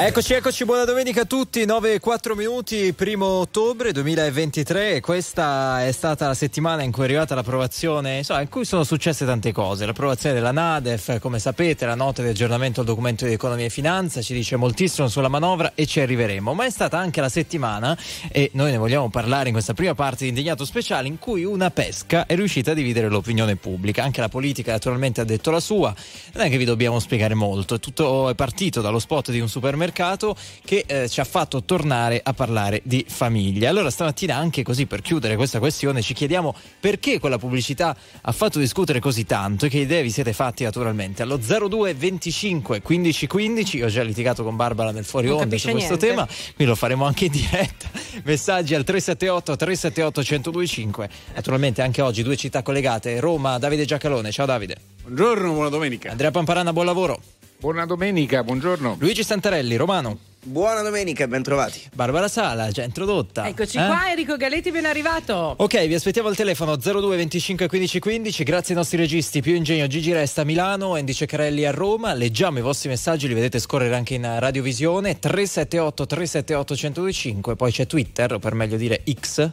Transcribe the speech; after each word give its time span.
Eccoci, 0.00 0.34
eccoci, 0.34 0.64
buona 0.64 0.84
domenica 0.84 1.22
a 1.22 1.24
tutti, 1.24 1.64
9 1.64 1.94
e 1.94 1.98
4 1.98 2.36
minuti, 2.36 2.92
primo 2.92 3.26
ottobre 3.26 3.90
2023, 3.90 5.00
questa 5.00 5.84
è 5.84 5.90
stata 5.90 6.28
la 6.28 6.34
settimana 6.34 6.84
in 6.84 6.92
cui 6.92 7.02
è 7.02 7.06
arrivata 7.06 7.34
l'approvazione, 7.34 8.18
insomma, 8.18 8.40
in 8.40 8.48
cui 8.48 8.64
sono 8.64 8.84
successe 8.84 9.26
tante 9.26 9.50
cose, 9.50 9.86
l'approvazione 9.86 10.36
della 10.36 10.52
Nadef, 10.52 11.18
come 11.18 11.40
sapete 11.40 11.84
la 11.84 11.96
nota 11.96 12.22
di 12.22 12.28
aggiornamento 12.28 12.78
al 12.78 12.86
documento 12.86 13.26
di 13.26 13.32
economia 13.32 13.64
e 13.64 13.70
finanza 13.70 14.22
ci 14.22 14.34
dice 14.34 14.54
moltissimo 14.54 15.08
sulla 15.08 15.26
manovra 15.26 15.72
e 15.74 15.84
ci 15.84 15.98
arriveremo, 15.98 16.54
ma 16.54 16.64
è 16.64 16.70
stata 16.70 16.96
anche 16.96 17.20
la 17.20 17.28
settimana, 17.28 17.98
e 18.30 18.50
noi 18.54 18.70
ne 18.70 18.76
vogliamo 18.76 19.10
parlare 19.10 19.48
in 19.48 19.52
questa 19.52 19.74
prima 19.74 19.94
parte 19.94 20.22
di 20.22 20.28
Indignato 20.28 20.64
Speciale, 20.64 21.08
in 21.08 21.18
cui 21.18 21.44
una 21.44 21.72
pesca 21.72 22.24
è 22.26 22.36
riuscita 22.36 22.70
a 22.70 22.74
dividere 22.74 23.08
l'opinione 23.08 23.56
pubblica, 23.56 24.04
anche 24.04 24.20
la 24.20 24.28
politica 24.28 24.70
naturalmente 24.70 25.20
ha 25.20 25.24
detto 25.24 25.50
la 25.50 25.60
sua, 25.60 25.92
non 26.34 26.44
è 26.44 26.48
che 26.48 26.56
vi 26.56 26.64
dobbiamo 26.64 27.00
spiegare 27.00 27.34
molto, 27.34 27.80
tutto 27.80 28.28
è 28.28 28.36
partito 28.36 28.80
dallo 28.80 29.00
spot 29.00 29.32
di 29.32 29.40
un 29.40 29.48
supermercato 29.48 29.86
mercato 29.88 30.36
che 30.64 30.84
eh, 30.86 31.08
ci 31.08 31.20
ha 31.20 31.24
fatto 31.24 31.64
tornare 31.64 32.20
a 32.22 32.34
parlare 32.34 32.80
di 32.84 33.04
famiglia. 33.08 33.70
Allora 33.70 33.90
stamattina 33.90 34.36
anche 34.36 34.62
così 34.62 34.86
per 34.86 35.00
chiudere 35.00 35.36
questa 35.36 35.58
questione 35.58 36.02
ci 36.02 36.12
chiediamo 36.12 36.54
perché 36.78 37.18
quella 37.18 37.38
pubblicità 37.38 37.96
ha 38.20 38.32
fatto 38.32 38.58
discutere 38.58 39.00
così 39.00 39.24
tanto 39.24 39.66
e 39.66 39.68
che 39.68 39.78
idee 39.78 40.02
vi 40.02 40.10
siete 40.10 40.32
fatti 40.32 40.64
naturalmente. 40.64 41.22
Allo 41.22 41.38
02 41.38 41.94
25 41.94 42.82
15 42.82 43.26
15 43.26 43.82
ho 43.82 43.88
già 43.88 44.02
litigato 44.02 44.44
con 44.44 44.56
Barbara 44.56 44.90
nel 44.90 45.04
fuori 45.04 45.28
onda 45.28 45.56
su 45.56 45.70
questo 45.70 45.96
niente. 45.96 46.06
tema, 46.06 46.28
qui 46.54 46.64
lo 46.66 46.74
faremo 46.74 47.06
anche 47.06 47.24
in 47.26 47.32
diretta. 47.32 47.88
Messaggi 48.24 48.74
al 48.74 48.84
378 48.84 49.56
378 49.56 50.20
1025. 50.20 51.08
Naturalmente 51.34 51.82
anche 51.82 52.02
oggi 52.02 52.22
due 52.22 52.36
città 52.36 52.62
collegate, 52.62 53.18
Roma, 53.20 53.58
Davide 53.58 53.86
Giacalone. 53.86 54.30
Ciao 54.30 54.46
Davide. 54.46 54.76
Buongiorno, 55.02 55.52
buona 55.52 55.70
domenica. 55.70 56.10
Andrea 56.10 56.30
Pamparana, 56.30 56.72
buon 56.72 56.84
lavoro. 56.84 57.37
Buona 57.60 57.86
domenica, 57.86 58.44
buongiorno. 58.44 58.96
Luigi 59.00 59.24
Santarelli, 59.24 59.74
Romano. 59.74 60.16
Buona 60.40 60.80
domenica 60.82 61.24
e 61.24 61.28
bentrovati. 61.28 61.80
Barbara 61.92 62.28
Sala, 62.28 62.70
già 62.70 62.84
introdotta. 62.84 63.48
Eccoci 63.48 63.76
Eh? 63.78 63.84
qua, 63.84 64.08
Enrico 64.10 64.36
Galetti 64.36 64.70
ben 64.70 64.86
arrivato. 64.86 65.54
Ok, 65.58 65.86
vi 65.88 65.94
aspettiamo 65.94 66.28
al 66.28 66.36
telefono 66.36 66.76
02 66.76 67.16
25 67.16 67.66
15 67.66 67.98
15. 67.98 68.42
Grazie 68.44 68.74
ai 68.74 68.78
nostri 68.80 68.96
registi 68.96 69.42
Più 69.42 69.54
Ingegno 69.54 69.88
Gigi 69.88 70.12
Resta 70.12 70.42
a 70.42 70.44
Milano, 70.44 70.94
Andy 70.94 71.12
Ceccarelli 71.12 71.64
a 71.66 71.72
Roma. 71.72 72.14
Leggiamo 72.14 72.58
i 72.58 72.62
vostri 72.62 72.88
messaggi, 72.88 73.26
li 73.26 73.34
vedete 73.34 73.58
scorrere 73.58 73.96
anche 73.96 74.14
in 74.14 74.36
radiovisione 74.38 75.18
378 75.18 76.06
378 76.06 76.74
1025. 76.74 77.56
Poi 77.56 77.72
c'è 77.72 77.86
Twitter, 77.86 78.34
o 78.34 78.38
per 78.38 78.54
meglio 78.54 78.76
dire 78.76 79.02
X. 79.20 79.50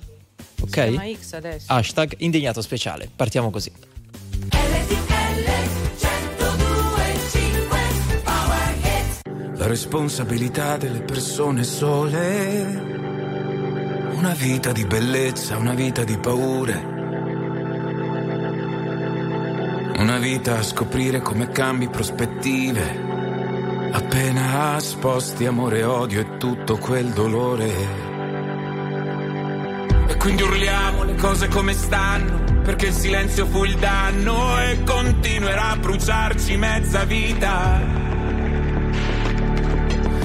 Si 0.56 0.62
Ok? 0.62 1.18
X 1.20 1.34
adesso. 1.34 1.66
Hashtag 1.74 2.14
indignato 2.20 2.62
speciale. 2.62 3.10
Partiamo 3.14 3.50
così. 3.50 3.72
La 9.66 9.72
responsabilità 9.72 10.78
delle 10.78 11.02
persone 11.02 11.64
sole. 11.64 12.66
Una 14.14 14.36
vita 14.36 14.72
di 14.72 14.86
bellezza, 14.86 15.58
una 15.58 15.74
vita 15.74 16.04
di 16.04 16.16
paure. 16.20 16.74
Una 19.98 20.20
vita 20.20 20.60
a 20.60 20.62
scoprire 20.62 21.20
come 21.22 21.50
cambi 21.50 21.88
prospettive. 21.88 23.90
Appena 23.92 24.80
sposti 24.80 25.48
amore 25.48 25.84
odio 25.84 26.20
e 26.20 26.38
tutto 26.38 26.78
quel 26.78 27.10
dolore. 27.10 27.74
E 30.10 30.18
quindi 30.18 30.44
urliamo 30.44 31.06
le 31.06 31.16
cose 31.16 31.48
come 31.48 31.74
stanno, 31.74 32.62
perché 32.62 32.86
il 32.86 32.94
silenzio 32.94 33.48
fu 33.48 33.64
il 33.64 33.78
danno 33.78 34.62
e 34.62 34.84
continuerà 34.84 35.70
a 35.70 35.78
bruciarci 35.78 36.56
mezza 36.56 37.04
vita. 37.04 38.06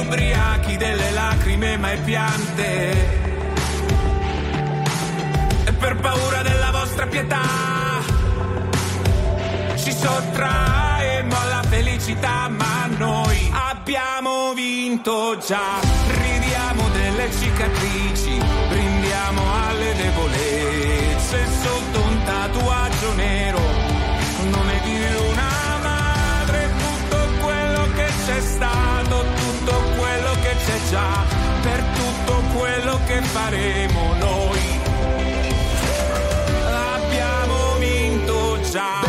ubriachi 0.00 0.76
delle 0.76 1.10
lacrime 1.10 1.76
mai 1.76 1.98
piante. 1.98 2.90
E 5.64 5.72
per 5.72 5.96
paura 5.96 6.42
della 6.42 6.70
vostra 6.70 7.06
pietà, 7.06 7.42
ci 9.76 9.92
sottraemo 9.92 11.36
alla 11.36 11.62
felicità, 11.68 12.48
ma 12.48 12.86
noi 12.96 13.50
abbiamo 13.52 14.52
vinto 14.54 15.38
già. 15.46 15.80
Ridiamo 16.08 16.88
delle 16.90 17.30
cicatrici, 17.30 18.40
brindiamo 18.68 19.42
alle 19.66 19.94
debolezze 19.94 21.46
sotto 21.62 22.00
un 22.00 22.22
tatuaggio 22.24 23.14
nero 23.14 23.73
quello 32.54 33.00
che 33.06 33.20
faremo 33.20 34.14
noi. 34.14 34.80
Abbiamo 36.94 37.76
vinto 37.78 38.60
già. 38.70 39.03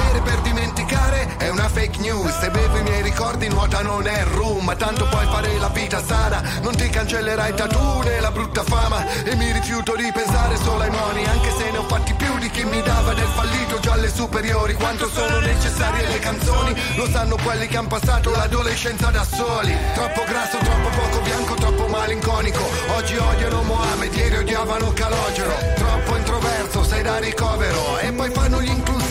News. 2.06 2.38
Se 2.40 2.50
bevo 2.50 2.78
i 2.78 2.84
miei 2.84 3.02
ricordi 3.02 3.48
nuota 3.48 3.82
non 3.82 4.06
è 4.08 4.24
rum 4.24 4.64
Ma 4.64 4.76
tanto 4.76 5.06
puoi 5.08 5.26
fare 5.26 5.58
la 5.58 5.70
vita 5.70 6.04
sana. 6.04 6.42
Non 6.62 6.76
ti 6.76 6.88
cancellerai 6.90 7.54
tattoo 7.54 8.04
né 8.04 8.20
la 8.20 8.32
brutta 8.32 8.64
fama. 8.64 9.04
E 9.24 9.36
mi 9.36 9.52
rifiuto 9.52 9.96
di 9.96 10.10
pensare 10.14 10.56
solo 10.58 10.84
ai 10.84 10.92
moni. 10.92 11.26
Anche 11.26 11.52
se 11.58 11.72
ne 11.72 11.78
ho 11.78 11.84
fatti 11.84 12.14
più 12.14 12.38
di 12.38 12.50
chi 12.50 12.64
mi 12.64 12.82
dava 12.82 13.14
del 13.14 13.28
fallito 13.28 13.80
già 13.80 13.94
alle 13.94 14.10
superiori. 14.10 14.74
Quanto 14.76 15.10
sono 15.10 15.40
necessarie 15.40 16.08
le 16.08 16.20
canzoni? 16.20 16.74
Lo 16.96 17.08
sanno 17.10 17.36
quelli 17.44 17.68
che 17.68 17.78
hanno 17.78 17.88
passato 17.88 18.30
l'adolescenza 18.32 19.10
da 19.10 19.24
soli. 19.24 19.76
Troppo 19.94 20.24
grasso, 20.26 20.58
troppo 20.58 20.90
poco 20.90 21.20
bianco, 21.22 21.54
troppo 21.56 21.88
malinconico. 21.88 22.64
Oggi 22.96 23.16
odiano 23.18 23.62
Mohamed, 23.64 24.14
ieri 24.14 24.38
odiavano 24.38 24.94
Calogero. 24.94 25.56
Troppo 25.76 26.16
introverso, 26.16 26.84
sei 26.84 27.04
da 27.04 27.18
ricovero. 27.18 27.98
E 28.00 28.12
poi 28.12 28.30
fanno 28.32 28.62
gli 28.62 28.70
inclusivi 28.70 29.05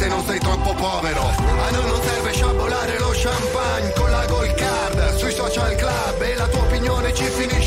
se 0.00 0.08
non 0.08 0.24
sei 0.24 0.38
troppo 0.38 0.72
povero. 0.72 1.20
A 1.20 1.70
noi 1.72 1.84
non 1.84 2.00
serve 2.02 2.32
sciabolare 2.32 2.98
lo 2.98 3.10
champagne 3.12 3.92
con 3.92 4.10
la 4.10 4.24
gold 4.24 4.54
card. 4.54 5.14
Sui 5.16 5.30
social 5.30 5.74
club 5.74 6.22
e 6.22 6.34
la 6.36 6.46
tua 6.46 6.62
opinione 6.62 7.12
ci 7.12 7.24
finisce 7.24 7.59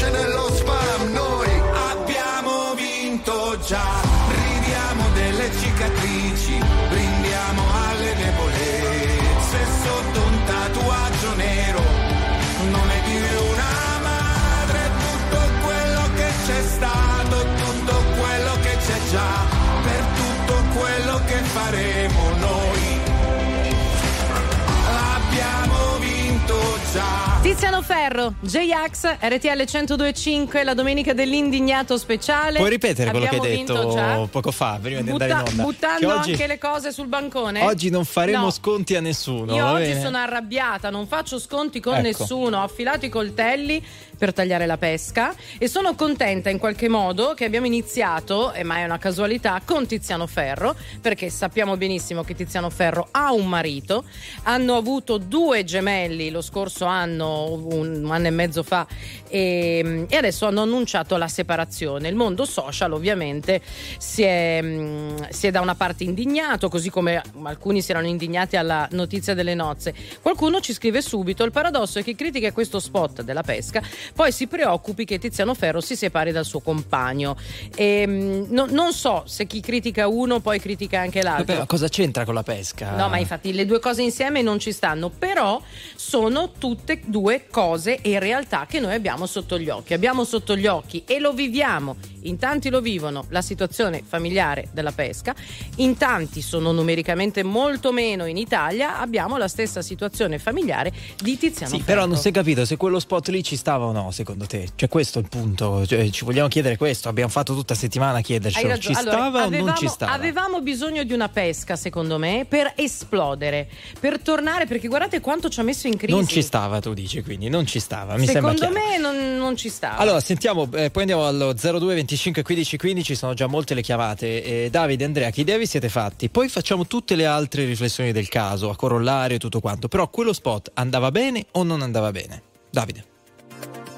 Ferro, 27.83 28.35
J-Ax, 28.39 29.17
RTL 29.19 29.65
1025, 29.67 30.63
la 30.63 30.73
domenica 30.73 31.13
dell'indignato 31.13 31.97
speciale. 31.97 32.57
Puoi 32.57 32.69
ripetere 32.69 33.11
quello 33.11 33.25
che 33.27 33.35
hai 33.39 33.57
detto 33.57 34.29
poco 34.31 34.51
fa, 34.51 34.79
prima 34.81 35.01
di 35.01 35.11
Butta- 35.11 35.23
andare 35.25 35.41
in 35.43 35.49
onda? 35.49 35.63
buttando 35.63 36.15
oggi, 36.19 36.31
anche 36.31 36.47
le 36.47 36.57
cose 36.57 36.91
sul 36.93 37.07
bancone? 37.07 37.61
oggi 37.61 37.89
non 37.89 38.05
faremo 38.05 38.43
No. 38.45 38.51
sconti 38.51 38.95
a 38.95 39.01
nessuno. 39.01 39.53
Io 39.53 39.65
oggi 39.65 39.89
bene? 39.89 40.01
sono 40.01 40.17
arrabbiata, 40.17 40.89
non 40.89 41.07
faccio 41.07 41.37
sconti 41.39 41.79
con 41.81 41.95
Ecco. 41.95 42.01
nessuno, 42.03 42.59
ho 42.59 42.63
affilato 42.63 43.05
i 43.05 43.09
coltelli 43.09 43.83
per 44.23 44.31
tagliare 44.31 44.65
la 44.65 44.77
pesca 44.77 45.35
e 45.57 45.67
sono 45.67 45.95
contenta 45.95 46.49
in 46.49 46.57
qualche 46.57 46.87
modo 46.87 47.33
che 47.33 47.43
abbiamo 47.43 47.65
iniziato, 47.65 48.53
e 48.53 48.63
ma 48.63 48.77
è 48.77 48.85
una 48.85 48.97
casualità, 48.97 49.61
con 49.65 49.85
Tiziano 49.85 50.27
Ferro, 50.27 50.77
perché 51.01 51.29
sappiamo 51.29 51.75
benissimo 51.75 52.23
che 52.23 52.33
Tiziano 52.33 52.69
Ferro 52.69 53.09
ha 53.11 53.33
un 53.33 53.47
marito, 53.47 54.05
hanno 54.43 54.77
avuto 54.77 55.17
due 55.17 55.65
gemelli 55.65 56.29
lo 56.29 56.41
scorso 56.41 56.85
anno, 56.85 57.51
un 57.51 58.07
anno 58.09 58.27
e 58.27 58.29
mezzo 58.29 58.63
fa, 58.63 58.87
e, 59.27 60.05
e 60.07 60.15
adesso 60.15 60.45
hanno 60.45 60.61
annunciato 60.61 61.17
la 61.17 61.27
separazione. 61.27 62.07
Il 62.07 62.15
mondo 62.15 62.45
social 62.45 62.93
ovviamente 62.93 63.59
si 63.97 64.21
è, 64.21 64.61
mh, 64.61 65.31
si 65.31 65.47
è 65.47 65.51
da 65.51 65.59
una 65.59 65.75
parte 65.75 66.05
indignato, 66.05 66.69
così 66.69 66.89
come 66.89 67.21
alcuni 67.43 67.81
si 67.81 67.91
erano 67.91 68.07
indignati 68.07 68.55
alla 68.55 68.87
notizia 68.91 69.33
delle 69.33 69.53
nozze. 69.53 69.93
Qualcuno 70.21 70.61
ci 70.61 70.71
scrive 70.71 71.01
subito: 71.01 71.43
il 71.43 71.51
paradosso 71.51 71.99
è 71.99 72.03
che 72.05 72.15
critica 72.15 72.53
questo 72.53 72.79
spot 72.79 73.21
della 73.23 73.43
pesca, 73.43 73.81
poi 74.13 74.31
si 74.31 74.47
preoccupi 74.47 75.05
che 75.05 75.19
Tiziano 75.19 75.53
Ferro 75.53 75.81
si 75.81 75.95
separi 75.95 76.31
dal 76.31 76.45
suo 76.45 76.59
compagno. 76.59 77.35
E, 77.75 78.05
mh, 78.05 78.45
no- 78.49 78.67
non 78.69 78.93
so 78.93 79.23
se 79.25 79.45
chi 79.45 79.59
critica 79.59 80.07
uno 80.07 80.39
poi 80.39 80.59
critica 80.59 80.99
anche 80.99 81.21
l'altro. 81.21 81.45
Vabbè, 81.45 81.59
ma 81.59 81.65
cosa 81.65 81.87
c'entra 81.87 82.25
con 82.25 82.33
la 82.33 82.43
pesca? 82.43 82.95
No, 82.95 83.09
ma 83.09 83.17
infatti 83.17 83.53
le 83.53 83.65
due 83.65 83.79
cose 83.79 84.01
insieme 84.01 84.41
non 84.41 84.59
ci 84.59 84.71
stanno, 84.71 85.09
però 85.09 85.61
sono 85.95 86.51
tutte 86.57 87.01
due 87.05 87.47
cose 87.49 87.99
e 88.01 88.19
realtà 88.19 88.65
che 88.67 88.79
noi 88.79 88.93
abbiamo 88.93 89.25
sotto 89.25 89.57
gli 89.57 89.69
occhi. 89.69 89.93
Abbiamo 89.93 90.23
sotto 90.23 90.55
gli 90.55 90.67
occhi 90.67 91.03
e 91.05 91.19
lo 91.19 91.33
viviamo, 91.33 91.95
in 92.21 92.37
tanti 92.37 92.69
lo 92.69 92.81
vivono, 92.81 93.25
la 93.29 93.41
situazione 93.41 94.01
familiare 94.05 94.67
della 94.71 94.91
pesca, 94.91 95.33
in 95.77 95.97
tanti 95.97 96.41
sono 96.41 96.71
numericamente 96.71 97.43
molto 97.43 97.91
meno 97.91 98.25
in 98.25 98.37
Italia, 98.37 98.99
abbiamo 98.99 99.37
la 99.37 99.47
stessa 99.47 99.81
situazione 99.81 100.39
familiare 100.39 100.91
di 101.21 101.37
Tiziano 101.37 101.75
Sì, 101.75 101.81
però 101.81 102.01
non 102.01 102.09
Ferro. 102.11 102.21
si 102.21 102.27
è 102.29 102.31
capito 102.31 102.65
se 102.65 102.77
quello 102.77 102.99
spot 102.99 103.27
lì 103.29 103.43
ci 103.43 103.55
stava 103.55 103.85
no, 103.93 104.11
secondo 104.11 104.45
te. 104.45 104.67
Cioè, 104.75 104.89
questo 104.89 105.19
è 105.19 105.21
il 105.21 105.29
punto. 105.29 105.85
Cioè, 105.85 106.09
ci 106.09 106.25
vogliamo 106.25 106.49
chiedere 106.49 106.75
questo. 106.75 107.07
Abbiamo 107.07 107.29
fatto 107.29 107.55
tutta 107.55 107.73
settimana 107.75 108.17
a 108.17 108.21
ragione. 108.27 108.79
Ci 108.79 108.91
Allora, 108.93 109.11
stava 109.11 109.43
o 109.43 109.45
avevamo, 109.45 109.65
non 109.65 109.75
ci 109.77 109.87
stava? 109.87 110.11
avevamo 110.11 110.61
bisogno 110.61 111.03
di 111.03 111.13
una 111.13 111.29
pesca, 111.29 111.77
secondo 111.77 112.17
me, 112.17 112.45
per 112.47 112.73
esplodere, 112.75 113.69
per 113.99 114.19
tornare, 114.19 114.65
perché 114.65 114.87
guardate 114.87 115.21
quanto 115.21 115.47
ci 115.49 115.59
ha 115.61 115.63
messo 115.63 115.87
in 115.87 115.95
crisi. 115.95 116.13
Non 116.13 116.27
ci 116.27 116.41
stava, 116.41 116.81
tu 116.81 116.93
dici, 116.93 117.21
quindi 117.21 117.47
non 117.47 117.65
ci 117.65 117.79
stava. 117.79 118.17
Mi 118.17 118.25
Secondo 118.27 118.69
me 118.69 118.97
non, 118.97 119.37
non 119.37 119.55
ci 119.55 119.69
stava. 119.69 119.97
Allora, 119.97 120.19
sentiamo, 120.19 120.67
eh, 120.73 120.89
poi 120.89 121.03
andiamo 121.03 121.25
allo 121.25 121.53
02 121.53 121.95
25 121.95 122.41
15 122.43 122.77
15, 122.77 123.15
sono 123.15 123.33
già 123.33 123.47
molte 123.47 123.73
le 123.73 123.81
chiamate. 123.81 124.43
Eh, 124.65 124.69
Davide, 124.69 125.05
Andrea, 125.05 125.29
che 125.29 125.41
idea 125.41 125.57
vi 125.57 125.65
siete 125.67 125.89
fatti? 125.89 126.29
Poi 126.29 126.49
facciamo 126.49 126.87
tutte 126.87 127.15
le 127.15 127.25
altre 127.25 127.65
riflessioni 127.65 128.11
del 128.11 128.27
caso, 128.27 128.69
a 128.69 128.75
corollario 128.75 129.35
e 129.35 129.39
tutto 129.39 129.59
quanto. 129.59 129.87
Però 129.87 130.09
quello 130.09 130.33
spot 130.33 130.71
andava 130.73 131.11
bene 131.11 131.45
o 131.51 131.63
non 131.63 131.81
andava 131.81 132.11
bene? 132.11 132.41
Davide. 132.69 133.11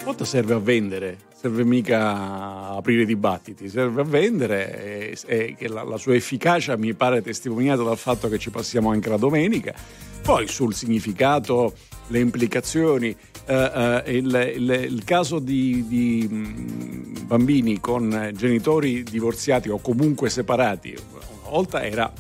Quanto 0.06 0.24
serve 0.24 0.54
a 0.54 0.60
vendere? 0.60 1.18
Serve 1.36 1.64
mica 1.64 2.70
aprire 2.76 3.06
dibattiti, 3.06 3.68
serve 3.70 4.02
a 4.02 4.04
vendere 4.04 5.12
e, 5.12 5.18
e 5.26 5.56
che 5.58 5.68
la, 5.68 5.82
la 5.82 5.98
sua 5.98 6.14
efficacia 6.14 6.78
mi 6.78 6.94
pare 6.94 7.24
testimoniata 7.24 7.82
dal 7.82 7.98
fatto 7.98 8.30
che 8.30 8.38
ci 8.38 8.52
passiamo 8.52 8.92
anche 8.92 9.10
la 9.10 9.18
domenica. 9.18 9.74
Poi 10.22 10.48
sul 10.48 10.76
significato, 10.76 11.74
le 12.10 12.20
implicazioni, 12.20 13.16
eh, 13.48 14.04
eh, 14.06 14.12
il, 14.18 14.54
il- 14.56 14.88
il 14.92 15.04
caso 15.04 15.40
di, 15.40 15.88
di, 15.88 16.28
mh, 16.30 17.26
bambini 17.26 17.80
con 17.80 18.30
genitori 18.36 19.02
divorziati 19.02 19.70
o 19.70 19.80
comunque 19.80 20.30
separati, 20.30 20.96
una 21.42 21.50
volta 21.50 21.84
era 21.84 22.14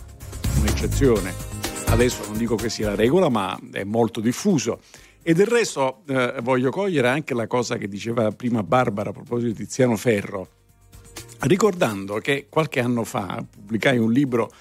un'eccezione. 0.60 1.54
Adesso 1.88 2.24
non 2.28 2.38
dico 2.38 2.56
che 2.56 2.70
sia 2.72 2.90
la 2.90 2.96
regola, 2.96 3.30
ma 3.30 3.56
è 3.72 3.84
molto 3.84 4.22
diffuso. 4.22 4.80
E 5.27 5.33
del 5.33 5.48
resto 5.48 6.04
eh, 6.06 6.36
voglio 6.44 6.69
cogliere 6.69 7.07
anche 7.07 7.33
la 7.33 7.48
cosa 7.48 7.77
che 7.77 7.88
diceva 7.88 8.30
prima 8.30 8.62
Barbara 8.62 9.10
a 9.10 9.12
proposito 9.12 9.48
di 9.48 9.56
Tiziano 9.56 9.95
Ferro, 9.95 10.50
ricordando 11.39 12.19
che 12.19 12.45
qualche 12.48 12.80
anno 12.80 13.04
fa 13.04 13.44
pubblicai 13.50 13.98
un 13.98 14.12
libro 14.12 14.51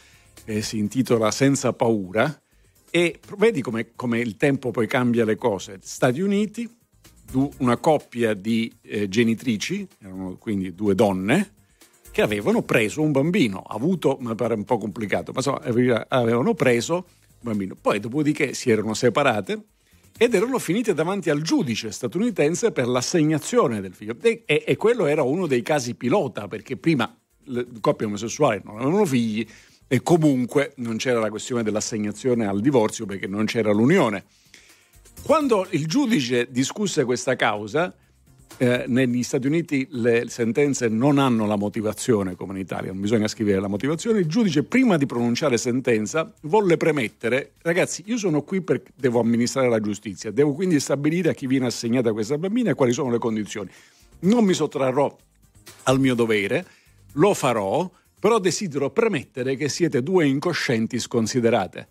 che 0.42 0.62
si 0.62 0.78
intitola 0.78 1.30
Senza 1.30 1.74
paura 1.74 2.42
e 2.90 3.20
vedi 3.36 3.60
come, 3.60 3.90
come 3.94 4.20
il 4.20 4.38
tempo 4.38 4.70
poi 4.70 4.86
cambia 4.86 5.26
le 5.26 5.36
cose. 5.36 5.80
Stati 5.82 6.22
Uniti, 6.22 6.66
una 7.58 7.76
coppia 7.76 8.32
di 8.32 8.74
eh, 8.80 9.06
genitrici, 9.06 9.86
erano 10.00 10.38
quindi 10.38 10.74
due 10.74 10.94
donne, 10.94 11.52
che 12.10 12.22
avevano 12.22 12.62
preso 12.62 13.02
un 13.02 13.12
bambino, 13.12 13.60
avuto, 13.60 14.16
mi 14.18 14.34
pare 14.34 14.54
un 14.54 14.64
po' 14.64 14.78
complicato, 14.78 15.30
ma 15.34 15.42
aveva- 15.60 16.06
avevano 16.08 16.54
preso 16.54 16.94
un 16.94 17.50
bambino. 17.50 17.76
Poi 17.78 18.00
dopodiché 18.00 18.54
si 18.54 18.70
erano 18.70 18.94
separate 18.94 19.62
ed 20.16 20.34
erano 20.34 20.58
finite 20.58 20.94
davanti 20.94 21.30
al 21.30 21.42
giudice 21.42 21.90
statunitense 21.90 22.70
per 22.70 22.86
l'assegnazione 22.86 23.80
del 23.80 23.94
figlio. 23.94 24.16
E, 24.20 24.44
e- 24.46 24.76
quello 24.76 25.06
era 25.06 25.22
uno 25.22 25.46
dei 25.46 25.62
casi 25.62 25.94
pilota, 25.94 26.46
perché 26.46 26.76
prima 26.76 27.16
le 27.46 27.66
coppie 27.80 28.06
omosessuali 28.06 28.60
non 28.64 28.76
avevano 28.76 29.04
figli 29.04 29.46
e 29.86 30.02
comunque 30.02 30.72
non 30.76 30.96
c'era 30.96 31.20
la 31.20 31.30
questione 31.30 31.62
dell'assegnazione 31.62 32.46
al 32.46 32.60
divorzio 32.60 33.06
perché 33.06 33.26
non 33.26 33.44
c'era 33.44 33.72
l'unione. 33.72 34.24
Quando 35.22 35.66
il 35.70 35.86
giudice 35.86 36.48
discusse 36.50 37.04
questa 37.04 37.36
causa, 37.36 37.94
eh, 38.56 38.84
negli 38.86 39.22
Stati 39.22 39.46
Uniti 39.46 39.86
le 39.90 40.28
sentenze 40.28 40.88
non 40.88 41.18
hanno 41.18 41.46
la 41.46 41.56
motivazione 41.56 42.36
come 42.36 42.52
in 42.54 42.60
Italia, 42.60 42.92
non 42.92 43.00
bisogna 43.00 43.26
scrivere 43.26 43.60
la 43.60 43.68
motivazione. 43.68 44.20
Il 44.20 44.26
giudice, 44.26 44.62
prima 44.62 44.96
di 44.96 45.06
pronunciare 45.06 45.56
sentenza, 45.56 46.32
volle 46.42 46.76
premettere: 46.76 47.52
ragazzi, 47.62 48.02
io 48.06 48.16
sono 48.16 48.42
qui 48.42 48.60
perché 48.60 48.92
devo 48.94 49.20
amministrare 49.20 49.68
la 49.68 49.80
giustizia, 49.80 50.30
devo 50.30 50.52
quindi 50.52 50.78
stabilire 50.78 51.30
a 51.30 51.34
chi 51.34 51.46
viene 51.46 51.66
assegnata 51.66 52.12
questa 52.12 52.38
bambina 52.38 52.70
e 52.70 52.74
quali 52.74 52.92
sono 52.92 53.10
le 53.10 53.18
condizioni. 53.18 53.70
Non 54.20 54.44
mi 54.44 54.54
sottrarrò 54.54 55.14
al 55.84 55.98
mio 55.98 56.14
dovere, 56.14 56.64
lo 57.12 57.34
farò, 57.34 57.90
però 58.18 58.38
desidero 58.38 58.90
premettere 58.90 59.56
che 59.56 59.68
siete 59.68 60.02
due 60.02 60.26
incoscienti 60.26 60.98
sconsiderate. 60.98 61.88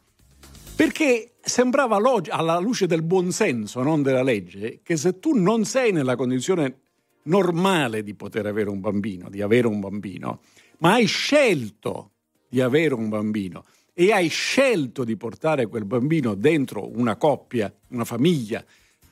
Perché 0.76 1.36
sembrava 1.42 2.00
log- 2.00 2.30
alla 2.30 2.58
luce 2.60 2.88
del 2.88 3.04
buonsenso, 3.04 3.84
non 3.84 4.02
della 4.02 4.24
legge, 4.24 4.80
che 4.82 4.98
se 4.98 5.20
tu 5.20 5.38
non 5.38 5.66
sei 5.66 5.92
nella 5.92 6.16
condizione 6.16 6.80
normale 7.24 8.02
di 8.02 8.16
poter 8.16 8.48
avere 8.48 8.70
un 8.70 8.80
bambino, 8.80 9.30
di 9.30 9.42
avere 9.42 9.68
un 9.68 9.80
bambino, 9.80 10.42
ma 10.80 10.94
hai 10.94 11.06
scelto 11.06 12.12
di 12.50 12.60
avere 12.60 12.96
un 12.96 13.08
bambino 13.08 13.66
e 13.94 14.12
hai 14.12 14.28
scelto 14.30 15.04
di 15.04 15.16
portare 15.16 15.68
quel 15.68 15.86
bambino 15.86 16.34
dentro 16.34 16.90
una 16.98 17.16
coppia, 17.18 17.72
una 17.90 18.06
famiglia 18.06 18.66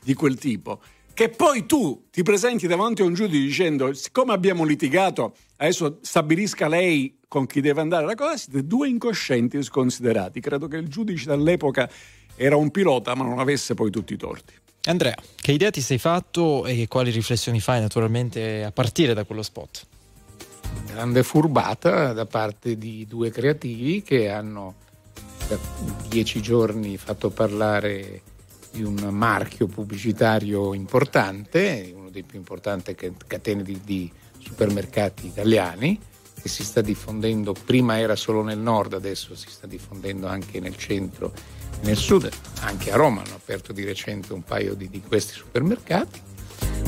di 0.03 0.15
quel 0.15 0.37
tipo, 0.37 0.81
che 1.13 1.29
poi 1.29 1.67
tu 1.67 2.07
ti 2.09 2.23
presenti 2.23 2.65
davanti 2.65 3.03
a 3.03 3.05
un 3.05 3.13
giudice 3.13 3.45
dicendo 3.45 3.93
siccome 3.93 4.33
abbiamo 4.33 4.63
litigato 4.63 5.35
adesso 5.57 5.99
stabilisca 6.01 6.67
lei 6.67 7.19
con 7.31 7.47
chi 7.47 7.61
deve 7.61 7.79
andare 7.79 8.05
la 8.05 8.15
cosa, 8.15 8.35
siete 8.35 8.67
due 8.67 8.89
incoscienti 8.89 9.55
e 9.55 9.63
sconsiderati. 9.63 10.41
Credo 10.41 10.67
che 10.67 10.75
il 10.75 10.89
giudice 10.89 11.27
dall'epoca 11.27 11.89
era 12.35 12.57
un 12.57 12.71
pilota 12.71 13.15
ma 13.15 13.23
non 13.23 13.39
avesse 13.39 13.73
poi 13.73 13.89
tutti 13.89 14.11
i 14.11 14.17
torti. 14.17 14.53
Andrea, 14.83 15.15
che 15.39 15.53
idea 15.53 15.69
ti 15.69 15.79
sei 15.79 15.97
fatto 15.97 16.65
e 16.65 16.89
quali 16.89 17.09
riflessioni 17.09 17.61
fai 17.61 17.79
naturalmente 17.79 18.65
a 18.65 18.71
partire 18.73 19.13
da 19.13 19.23
quello 19.23 19.43
spot? 19.43 19.87
grande 20.87 21.23
furbata 21.23 22.11
da 22.11 22.25
parte 22.25 22.77
di 22.77 23.05
due 23.07 23.29
creativi 23.29 24.01
che 24.01 24.29
hanno 24.29 24.75
per 25.47 25.59
dieci 26.09 26.41
giorni 26.41 26.97
fatto 26.97 27.29
parlare 27.29 28.23
di 28.71 28.83
un 28.83 28.95
marchio 29.09 29.67
pubblicitario 29.67 30.73
importante, 30.73 31.93
uno 31.95 32.09
dei 32.09 32.23
più 32.23 32.37
importanti 32.37 32.93
catene 33.25 33.63
di, 33.63 33.79
di 33.83 34.11
supermercati 34.37 35.27
italiani, 35.27 35.97
che 36.41 36.49
si 36.49 36.63
sta 36.63 36.81
diffondendo, 36.81 37.53
prima 37.53 37.99
era 37.99 38.15
solo 38.15 38.41
nel 38.41 38.57
nord, 38.57 38.93
adesso 38.93 39.35
si 39.35 39.49
sta 39.49 39.67
diffondendo 39.67 40.27
anche 40.27 40.59
nel 40.59 40.75
centro 40.75 41.33
e 41.79 41.85
nel 41.85 41.97
sud, 41.97 42.29
anche 42.61 42.91
a 42.91 42.95
Roma 42.95 43.21
hanno 43.21 43.35
aperto 43.35 43.71
di 43.71 43.83
recente 43.83 44.33
un 44.33 44.43
paio 44.43 44.73
di, 44.73 44.89
di 44.89 45.01
questi 45.07 45.33
supermercati. 45.33 46.21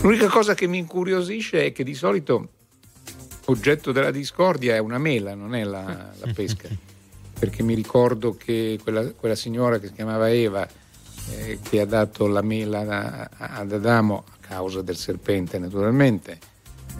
L'unica 0.01 0.27
cosa 0.27 0.53
che 0.53 0.67
mi 0.67 0.79
incuriosisce 0.79 1.65
è 1.65 1.71
che 1.71 1.83
di 1.83 1.93
solito 1.93 2.49
oggetto 3.45 3.91
della 3.91 4.11
discordia 4.11 4.75
è 4.75 4.79
una 4.79 4.97
mela, 4.97 5.35
non 5.35 5.55
è 5.55 5.63
la, 5.63 6.11
la 6.17 6.31
pesca. 6.33 6.67
Perché 7.37 7.63
mi 7.63 7.73
ricordo 7.73 8.35
che 8.35 8.79
quella, 8.81 9.11
quella 9.11 9.35
signora 9.35 9.79
che 9.79 9.87
si 9.87 9.93
chiamava 9.93 10.29
Eva, 10.29 10.67
eh, 11.31 11.59
che 11.61 11.79
ha 11.79 11.85
dato 11.85 12.27
la 12.27 12.41
mela 12.41 13.29
ad 13.29 13.71
Adamo 13.71 14.23
a 14.27 14.37
causa 14.39 14.81
del 14.81 14.95
serpente 14.95 15.59
naturalmente, 15.59 16.39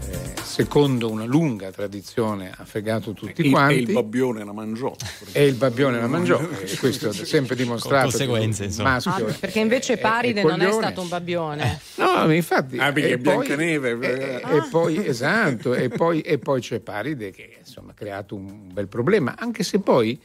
eh, 0.10 0.34
secondo 0.44 1.10
una 1.10 1.26
lunga 1.26 1.72
tradizione 1.72 2.52
ha 2.56 2.66
fregato 2.66 3.14
tutti 3.14 3.42
Il- 3.46 3.52
quanti 3.52 3.76
E 3.76 3.78
il 3.80 3.92
babbione 3.94 4.44
la 4.44 4.52
mangiò. 4.54 4.94
e 5.32 5.46
il 5.46 5.56
babbione 5.56 6.00
la 6.00 6.08
mangiò 6.08 6.40
e 6.62 6.78
questo 6.78 7.10
è 7.10 7.14
sempre 7.14 7.56
dimostrato 7.56 8.10
Con 8.10 8.12
conseguenze, 8.18 8.66
insomma. 8.66 8.90
maschio 8.92 9.12
Ah, 9.26 9.30
è- 9.30 9.40
perché 9.40 9.60
invece 9.60 9.94
è- 9.94 9.98
Paride 10.00 10.42
è 10.42 10.44
non 10.44 10.62
è 10.62 10.72
stato 10.72 11.02
un 11.02 11.08
babbione. 11.08 11.80
No, 11.96 12.26
ma 12.28 12.34
infatti. 12.34 12.78
Ah, 12.78 12.92
perché 12.92 13.10
e 13.10 13.14
è 13.14 13.18
Biancaneve, 13.18 13.96
poi- 13.96 14.08
eh. 14.08 14.42
E, 14.44 14.58
e 14.58 14.64
poi, 14.70 15.08
esatto, 15.08 15.74
e 15.74 15.90
poi, 15.90 16.22
e 16.22 16.38
poi 16.38 16.62
c'è 16.62 16.80
Paride 16.80 17.32
che 17.32 17.58
insomma 17.60 17.92
ha 17.92 17.96
creato 17.96 18.36
un 18.36 18.70
bel 18.72 18.88
problema, 18.88 19.36
anche 19.38 19.64
se 19.64 19.80
poi, 19.80 20.20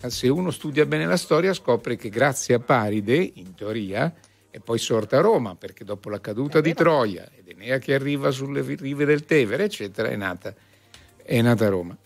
eh, 0.00 0.10
se 0.10 0.28
uno 0.28 0.50
studia 0.50 0.86
bene 0.86 1.06
la 1.06 1.16
storia, 1.16 1.52
scopre 1.52 1.96
che 1.96 2.08
grazie 2.08 2.54
a 2.54 2.58
Paride, 2.60 3.16
in 3.34 3.54
teoria, 3.54 4.12
è 4.50 4.58
poi 4.60 4.78
sorta 4.78 5.20
Roma, 5.20 5.54
perché 5.56 5.84
dopo 5.84 6.08
la 6.08 6.20
caduta 6.20 6.60
di 6.60 6.72
Troia 6.72 7.28
Enea 7.60 7.78
che 7.78 7.94
arriva 7.94 8.30
sulle 8.30 8.62
rive 8.62 9.04
del 9.04 9.24
Tevere, 9.24 9.64
eccetera, 9.64 10.08
è 10.08 10.16
nata, 10.16 10.54
è 11.22 11.40
nata 11.42 11.68
Roma. 11.68 11.96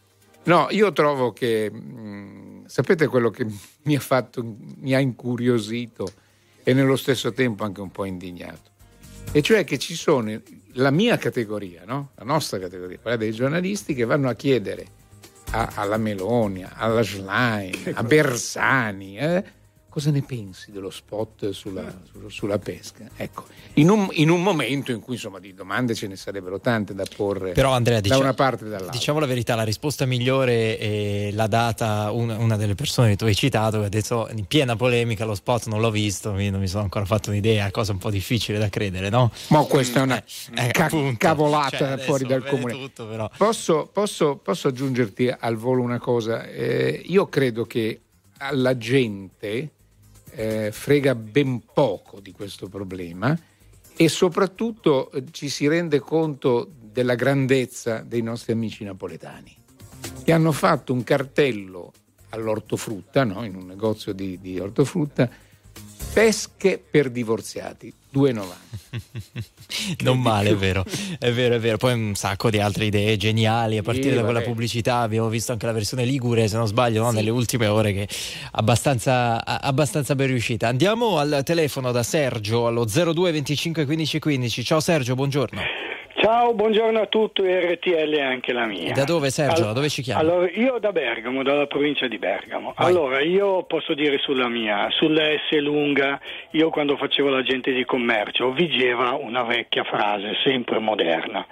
No, 0.45 0.69
io 0.71 0.93
trovo 0.93 1.33
che, 1.33 1.71
mh, 1.71 2.65
sapete 2.67 3.07
quello 3.07 3.29
che 3.31 3.47
mi 3.85 3.95
ha 3.95 4.01
fatto, 4.01 4.57
mi 4.81 4.95
ha 4.95 4.99
incuriosito 4.99 6.11
e 6.65 6.73
nello 6.73 6.97
stesso 6.97 7.33
tempo 7.33 7.65
anche 7.65 7.81
un 7.81 7.91
po' 7.91 8.07
indignato? 8.07 8.71
E 9.31 9.43
cioè 9.43 9.65
che 9.65 9.79
ci 9.79 9.95
sono 9.95 10.41
la 10.73 10.91
mia 10.91 11.17
categoria, 11.19 11.83
no? 11.85 12.11
la 12.17 12.25
nostra 12.25 12.59
categoria, 12.59 12.99
quella 12.99 13.17
dei 13.17 13.33
giornalisti 13.33 13.95
che 13.95 14.05
vanno 14.05 14.29
a 14.29 14.35
chiedere 14.35 14.87
a- 15.51 15.73
alla 15.75 15.97
Meloni, 15.99 16.65
alla 16.67 17.03
Schlein, 17.03 17.75
a 17.95 18.03
Bersani, 18.03 19.19
eh, 19.19 19.45
cosa 19.93 20.11
ne 20.11 20.23
pensi 20.23 20.71
dello 20.73 20.89
spot 20.89 21.51
sulla, 21.51 21.85
su- 22.11 22.31
sulla 22.31 22.59
pesca? 22.59 23.05
Ecco, 23.15 23.45
in 23.75 23.91
un, 23.91 24.09
in 24.13 24.31
un 24.31 24.43
momento 24.43 24.91
in 24.91 25.01
cui 25.01 25.15
insomma 25.17 25.39
di 25.39 25.53
domande 25.53 25.95
ce 25.95 26.07
ne 26.07 26.17
sarebbero 26.17 26.61
tante 26.61 26.95
da 26.95 27.05
porre 27.15 27.53
Però 27.53 27.73
Andrea, 27.73 27.97
da 27.97 28.01
dicia- 28.01 28.17
una 28.19 28.33
parte 28.33 28.65
e 28.65 28.69
dall'altra. 28.69 28.91
diciamo 28.93 29.19
la 29.19 29.27
verità, 29.27 29.55
la 29.55 29.65
risposta 29.65 30.07
migliore 30.07 30.79
è 30.79 31.31
la 31.33 31.47
data 31.47 32.11
una, 32.11 32.39
una 32.39 32.57
delle 32.57 32.75
persone 32.75 33.11
che 33.11 33.17
tu 33.17 33.27
hai 33.27 33.35
citato 33.35 33.81
che 33.81 33.85
ha 33.85 33.89
detto 33.91 34.29
in 34.35 34.47
piena 34.47 34.77
polemica 34.77 35.27
lo 35.27 35.35
spot 35.35 35.67
non 35.67 35.81
l'ho 35.83 35.91
visto, 35.91 36.31
quindi 36.31 36.49
non 36.51 36.61
mi 36.61 36.69
sono 36.69 36.85
ancora 36.85 37.05
fatto 37.05 37.29
un'idea, 37.29 37.71
cosa 37.71 37.93
un 37.93 37.99
po' 37.99 38.11
difficile 38.11 38.57
da 38.59 38.71
credere, 38.71 39.11
no? 39.11 39.31
Ma 39.49 39.63
questa 39.65 40.01
è 40.01 40.03
una 40.05 40.25
Eh, 40.55 40.69
ca- 40.71 40.87
appunto. 40.87 41.17
cavolata 41.19 41.77
Cioè, 41.77 41.99
fuori 41.99 42.25
dal 42.25 42.47
comune. 42.47 42.73
tutto, 42.73 43.07
però. 43.07 43.31
Posso, 43.37 43.91
posso- 43.93 44.37
posso 44.37 44.69
aggiungerti 44.69 45.29
al 45.39 45.57
volo 45.57 45.83
una 45.83 45.99
cosa? 45.99 46.45
Eh, 46.47 47.03
io 47.05 47.29
credo 47.29 47.67
che 47.67 48.01
alla 48.39 48.77
gente 48.79 49.71
eh, 50.35 50.71
frega 50.73 51.15
ben 51.15 51.63
poco 51.73 52.21
di 52.21 52.33
questo 52.33 52.69
problema 52.69 53.39
e 53.95 54.09
soprattutto 54.09 55.11
eh, 55.11 55.25
ci 55.31 55.49
si 55.49 55.69
rende 55.69 56.01
conto 56.01 56.71
della 56.81 57.15
grandezza 57.15 57.99
dei 58.01 58.23
nostri 58.23 58.53
amici 58.53 58.85
napoletani 58.85 59.57
che 60.25 60.33
hanno 60.33 60.53
fatto 60.53 60.93
un 60.93 61.05
cartello 61.05 61.93
all'ortofrutta, 62.31 63.25
no? 63.25 63.45
in 63.45 63.57
un 63.57 63.67
negozio 63.67 64.13
di, 64.13 64.39
di 64.41 64.59
ortofrutta, 64.59 65.29
pesche 66.13 66.83
per 66.91 67.11
divorziati, 67.11 67.93
2,90. 68.15 68.45
Non 70.01 70.21
male, 70.21 70.51
è 70.51 70.55
vero, 70.57 70.85
è 71.19 71.33
vero, 71.33 71.55
è 71.55 71.59
vero. 71.59 71.79
Poi 71.79 71.95
un 71.95 72.15
sacco 72.15 72.51
di 72.51 72.59
altre 72.59 72.85
idee 72.85 73.17
geniali 73.17 73.79
a 73.79 73.83
partire 73.83 74.11
Sì, 74.11 74.15
da 74.17 74.23
quella 74.23 74.41
vabbè. 74.41 74.51
pubblicità. 74.51 74.97
Abbiamo 74.99 75.29
visto 75.31 75.51
anche 75.53 75.65
la 75.65 75.73
versione 75.73 76.05
Ligure, 76.05 76.47
se 76.47 76.59
non 76.59 76.67
sbaglio, 76.67 77.03
no? 77.03 77.11
nelle 77.11 77.31
ultime 77.31 77.69
ore, 77.69 77.95
che 77.95 78.03
è 78.03 78.09
abbastanza, 78.53 79.43
abbastanza 79.45 80.15
ben 80.15 80.27
riuscita. 80.27 80.69
Andiamo 80.69 81.17
al 81.19 81.41
telefono 81.43 81.91
da 81.91 82.03
Sergio 82.03 82.67
allo 82.67 82.85
02 82.85 83.33
25 83.33 83.87
15 83.87 84.19
15. 84.19 84.65
Ciao 84.65 84.81
Sergio, 84.81 85.15
buongiorno. 85.15 85.61
Ciao, 86.23 86.55
buongiorno 86.55 87.01
a 87.01 87.07
tutti, 87.07 87.43
RTL 87.43 88.15
è 88.15 88.21
anche 88.21 88.53
la 88.53 88.65
mia. 88.65 88.93
Da 88.93 89.03
dove 89.03 89.29
Sergio? 89.31 89.65
Da 89.65 89.73
dove 89.73 89.89
ci 89.89 90.03
chiami? 90.03 90.21
Allora, 90.21 90.49
io 90.53 90.79
da 90.79 90.93
Bergamo, 90.93 91.43
dalla 91.43 91.67
provincia 91.67 92.07
di 92.07 92.17
Bergamo. 92.17 92.75
Vai. 92.77 92.87
Allora, 92.87 93.21
io 93.21 93.65
posso 93.65 93.93
dire 93.93 94.19
sulla 94.19 94.47
mia, 94.47 94.87
sulla 94.91 95.25
S 95.25 95.51
lunga, 95.59 96.21
io 96.53 96.71
quando 96.71 96.97
facevo 96.97 97.29
l'agente 97.29 97.73
di 97.73 97.85
commercio 97.85 98.53
vigeva 98.53 99.15
una 99.21 99.43
vecchia 99.43 99.83
frase, 99.83 100.37
sempre 100.45 100.79
moderna. 100.79 101.45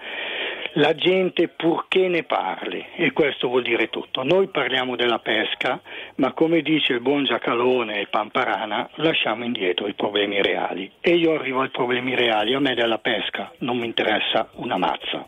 La 0.74 0.94
gente 0.94 1.48
purché 1.48 2.06
ne 2.06 2.22
parli, 2.22 2.84
e 2.94 3.10
questo 3.12 3.48
vuol 3.48 3.62
dire 3.62 3.90
tutto. 3.90 4.22
Noi 4.22 4.46
parliamo 4.46 4.94
della 4.94 5.18
pesca, 5.18 5.80
ma 6.16 6.32
come 6.32 6.62
dice 6.62 6.92
il 6.92 7.00
buon 7.00 7.24
Giacalone 7.24 8.00
e 8.00 8.06
Pamparana, 8.06 8.88
lasciamo 8.96 9.44
indietro 9.44 9.88
i 9.88 9.94
problemi 9.94 10.40
reali. 10.40 10.88
E 11.00 11.16
io 11.16 11.34
arrivo 11.34 11.62
ai 11.62 11.70
problemi 11.70 12.14
reali, 12.14 12.54
a 12.54 12.60
me 12.60 12.74
della 12.74 12.98
pesca 12.98 13.50
non 13.58 13.78
mi 13.78 13.86
interessa 13.86 14.48
una 14.54 14.76
mazza. 14.76 15.26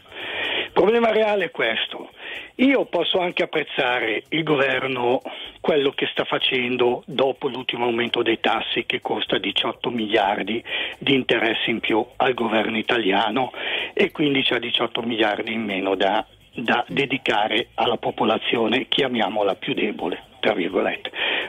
Il 0.64 0.70
problema 0.72 1.10
reale 1.10 1.46
è 1.46 1.50
questo. 1.50 2.10
Io 2.56 2.84
posso 2.84 3.18
anche 3.18 3.42
apprezzare 3.44 4.24
il 4.28 4.42
governo 4.42 5.20
quello 5.60 5.90
che 5.90 6.06
sta 6.12 6.24
facendo 6.24 7.02
dopo 7.06 7.48
l'ultimo 7.48 7.84
aumento 7.84 8.22
dei 8.22 8.40
tassi 8.40 8.84
che 8.84 9.00
costa 9.00 9.38
18 9.38 9.90
miliardi 9.90 10.62
di 10.98 11.14
interessi 11.14 11.70
in 11.70 11.80
più 11.80 12.04
al 12.16 12.34
governo 12.34 12.76
italiano 12.76 13.52
e 13.94 14.10
quindi 14.10 14.42
c'ha 14.42 14.58
18 14.58 15.02
miliardi 15.02 15.52
in 15.52 15.62
meno 15.62 15.94
da, 15.94 16.24
da 16.54 16.84
dedicare 16.88 17.68
alla 17.74 17.96
popolazione, 17.96 18.86
chiamiamola 18.88 19.54
più 19.54 19.74
debole. 19.74 20.30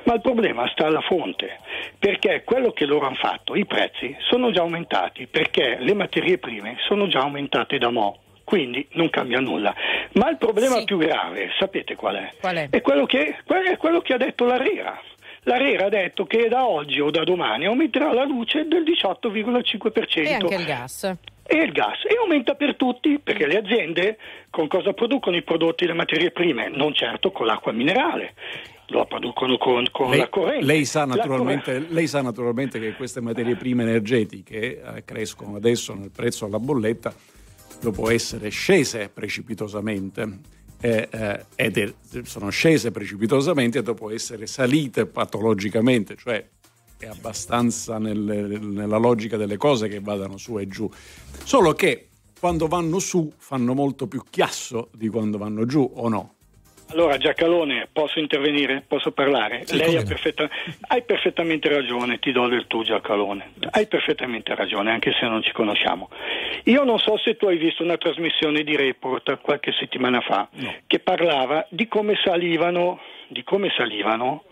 Ma 0.04 0.14
il 0.14 0.22
problema 0.22 0.68
sta 0.68 0.86
alla 0.86 1.02
fonte, 1.02 1.60
perché 1.98 2.44
quello 2.44 2.72
che 2.72 2.86
loro 2.86 3.08
hanno 3.08 3.16
fatto, 3.16 3.56
i 3.56 3.66
prezzi 3.66 4.16
sono 4.20 4.52
già 4.52 4.62
aumentati, 4.62 5.26
perché 5.26 5.78
le 5.80 5.96
materie 5.96 6.38
prime 6.38 6.76
sono 6.86 7.08
già 7.08 7.22
aumentate 7.22 7.80
da 7.80 7.90
mo'. 7.90 8.18
Quindi 8.54 8.86
non 8.92 9.10
cambia 9.10 9.40
nulla. 9.40 9.74
Ma 10.12 10.30
il 10.30 10.38
problema 10.38 10.76
Sì. 10.76 10.84
più 10.84 11.00
grave, 11.00 11.50
sapete 11.58 11.96
qual 11.96 12.18
è? 12.18 12.34
Qual 12.40 12.56
è? 12.56 12.68
È 12.70 12.82
quello 12.82 13.08
che, 13.08 13.38
è 13.44 13.78
quello 13.78 14.00
che 14.02 14.14
ha 14.14 14.18
detto 14.18 14.46
l'Arera. 14.46 14.96
L'Arera 15.46 15.88
ha 15.88 15.90
detto 15.90 16.26
che 16.26 16.48
da 16.50 16.68
oggi 16.68 17.00
o 17.00 17.10
da 17.10 17.24
domani 17.24 17.66
aumenterà 17.66 18.14
la 18.14 18.26
luce 18.26 18.68
del 18.68 18.84
18,5%. 18.84 20.28
E 20.28 20.34
anche 20.36 20.54
il 20.54 20.66
gas. 20.66 21.16
E 21.48 21.56
il 21.58 21.72
gas. 21.72 22.04
E 22.08 22.16
aumenta 22.22 22.54
per 22.54 22.76
tutti, 22.76 23.18
perché 23.18 23.48
le 23.48 23.58
aziende 23.58 24.18
con 24.52 24.68
cosa 24.68 24.94
producono 24.94 25.36
i 25.36 25.42
prodotti 25.42 25.86
e 25.86 25.88
le 25.88 25.94
materie 25.94 26.30
prime? 26.30 26.70
Non 26.70 26.94
certo 26.94 27.32
con 27.32 27.48
l'acqua 27.48 27.72
minerale, 27.72 28.36
lo 28.90 29.04
producono 29.08 29.58
con, 29.58 29.88
con 29.92 30.12
Lei, 30.12 30.20
la 30.20 30.30
corrente. 30.30 30.64
lei 30.64 30.86
sa 30.86 31.08
La 31.08 31.16
naturalmente, 31.16 31.80
lei 31.90 32.06
sa 32.06 32.22
naturalmente 32.22 32.80
che 32.80 32.94
queste 32.94 33.20
materie 33.20 33.56
prime 33.56 33.82
energetiche 33.82 34.80
eh, 34.80 35.04
crescono 35.04 35.56
adesso 35.56 35.96
nel 35.96 36.12
prezzo 36.16 36.46
alla 36.46 36.60
bolletta 36.60 37.12
dopo 37.84 38.10
essere 38.10 38.48
scese 38.50 39.10
precipitosamente. 39.10 40.62
eh, 40.86 41.08
eh, 41.12 41.46
ed 41.56 41.78
è- 41.78 41.94
sono 42.24 42.50
scese 42.50 42.92
precipitosamente 42.92 43.82
dopo 43.82 44.10
essere 44.10 44.48
salite 44.48 45.06
patologicamente, 45.06 46.18
cioè 46.18 46.46
è 46.98 47.06
abbastanza 47.06 47.98
nel- 48.00 48.60
nella 48.62 48.98
logica 48.98 49.38
delle 49.38 49.56
cose 49.56 49.88
che 49.88 50.02
vadano 50.02 50.36
su 50.36 50.60
e 50.60 50.68
giù. 50.68 50.90
Solo 51.46 51.72
che 51.72 52.10
quando 52.38 52.68
vanno 52.68 53.00
su 53.00 53.32
fanno 53.38 53.74
molto 53.74 54.08
più 54.08 54.24
chiasso 54.30 54.90
di 54.94 55.08
quando 55.08 55.38
vanno 55.38 55.66
giù, 55.66 55.90
o 55.96 56.10
no? 56.10 56.34
Allora 56.94 57.18
Giacalone, 57.18 57.88
posso 57.92 58.20
intervenire? 58.20 58.84
Posso 58.88 59.12
parlare? 59.12 59.64
Sì, 59.66 59.78
Lei 59.78 59.96
ha 59.96 60.02
no. 60.02 60.06
perfetta- 60.06 60.48
hai 60.90 61.02
perfettamente 61.02 61.68
ragione, 61.68 62.20
ti 62.20 62.32
do 62.32 62.48
del 62.48 62.68
tu 62.68 62.84
Giacalone. 62.84 63.54
Hai 63.72 63.88
perfettamente 63.88 64.54
ragione, 64.54 64.92
anche 64.92 65.12
se 65.20 65.26
non 65.28 65.42
ci 65.42 65.52
conosciamo. 65.54 66.10
Io 66.66 66.84
non 66.84 67.00
so 67.00 67.18
se 67.18 67.36
tu 67.36 67.48
hai 67.48 67.58
visto 67.58 67.82
una 67.82 67.98
trasmissione 67.98 68.62
di 68.64 68.76
Report 68.76 69.40
qualche 69.42 69.72
settimana 69.72 70.22
fa 70.22 70.48
che 70.86 71.00
parlava 71.00 71.66
di 71.70 71.88
come 71.88 72.14
salivano, 72.24 73.00
di 73.28 73.44
come 73.44 73.74
salivano 73.76 74.44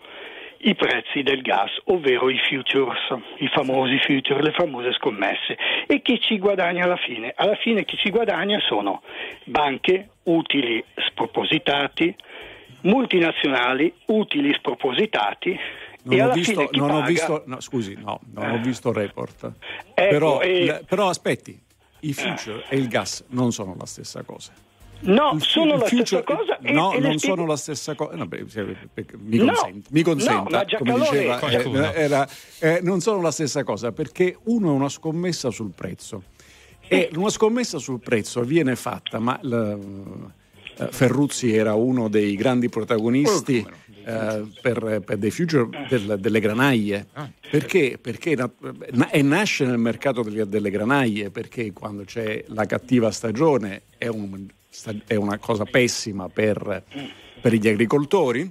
i 0.64 0.74
prezzi 0.74 1.22
del 1.22 1.42
gas, 1.42 1.70
ovvero 1.86 2.30
i 2.30 2.38
futures, 2.38 3.00
i 3.38 3.48
famosi 3.48 3.98
future, 3.98 4.42
le 4.42 4.52
famose 4.52 4.92
scommesse. 4.92 5.56
E 5.86 6.02
chi 6.02 6.20
ci 6.20 6.38
guadagna 6.38 6.84
alla 6.84 6.96
fine? 6.96 7.32
Alla 7.36 7.56
fine 7.56 7.84
chi 7.84 7.96
ci 7.96 8.10
guadagna 8.10 8.60
sono 8.60 9.02
banche, 9.44 10.10
utili 10.24 10.84
spropositati, 11.08 12.14
multinazionali, 12.82 13.92
utili 14.06 14.52
spropositati. 14.54 15.58
Non 16.04 16.18
e 16.18 16.22
ho 16.22 16.30
visto, 16.32 16.68
non 16.72 16.90
ho 16.90 16.94
paga- 16.94 17.06
visto 17.06 17.42
no, 17.46 17.60
scusi, 17.60 17.94
no, 17.96 18.20
non 18.32 18.50
ho 18.50 18.58
visto 18.60 18.88
il 18.90 18.94
report. 18.96 19.52
Ecco, 19.94 20.08
però, 20.08 20.40
e- 20.40 20.84
però 20.88 21.08
aspetti, 21.08 21.60
i 22.00 22.12
future 22.12 22.64
e 22.68 22.76
il 22.76 22.88
gas 22.88 23.24
non 23.30 23.52
sono 23.52 23.74
la 23.78 23.86
stessa 23.86 24.22
cosa. 24.22 24.52
No, 25.04 25.32
Il 25.34 25.42
sono 25.42 25.74
il 25.74 25.78
la 25.80 25.86
future- 25.86 26.04
stessa 26.06 26.22
cosa. 26.22 26.58
e- 26.58 26.72
no, 26.72 26.92
e 26.92 27.00
le 27.00 27.08
non 27.08 27.18
spiego- 27.18 27.36
sono 27.36 27.46
la 27.48 27.56
stessa 27.56 27.94
cosa. 27.94 28.14
No, 28.16 28.26
beh, 28.26 28.44
mi, 28.44 29.36
No, 29.38 29.52
consenta, 29.52 29.88
mi 29.90 30.00
no, 30.00 30.04
consenta, 30.04 30.40
ma 30.50 30.64
come 30.78 30.98
diceva, 30.98 31.92
eh, 31.92 32.00
era- 32.00 32.28
eh, 32.60 32.80
non 32.82 33.00
sono 33.00 33.20
la 33.20 33.30
stessa 33.32 33.64
cosa 33.64 33.90
perché 33.92 34.36
uno 34.44 34.70
è 34.70 34.74
una 34.74 34.88
scommessa 34.88 35.50
sul 35.50 35.72
prezzo 35.74 36.22
e 36.86 37.10
una 37.14 37.30
scommessa 37.30 37.78
sul 37.78 38.00
prezzo 38.00 38.42
viene 38.42 38.76
fatta, 38.76 39.18
ma 39.18 39.38
la- 39.42 39.76
eh, 39.76 40.88
Ferruzzi 40.90 41.52
era 41.54 41.74
uno 41.74 42.08
dei 42.08 42.34
grandi 42.36 42.68
protagonisti 42.68 43.66
eh, 44.04 44.42
per, 44.60 45.02
per, 45.04 45.16
dei 45.18 45.30
future 45.30 45.68
del, 45.88 46.16
delle 46.18 46.40
granaglie. 46.40 47.06
Ah. 47.12 47.30
Perché? 47.50 47.98
Perché 48.00 48.34
na, 48.34 49.10
e 49.10 49.22
nasce 49.22 49.64
nel 49.64 49.78
mercato 49.78 50.22
delle, 50.22 50.48
delle, 50.48 50.70
granaglie, 50.70 51.30
perché 51.30 51.72
quando 51.72 52.04
c'è 52.04 52.42
la 52.48 52.66
cattiva 52.66 53.10
stagione 53.12 53.82
è, 53.98 54.06
un, 54.08 54.46
è 55.06 55.14
una 55.14 55.38
cosa 55.38 55.64
pessima 55.64 56.28
per, 56.28 56.84
per 57.40 57.52
gli 57.52 57.68
agricoltori 57.68 58.50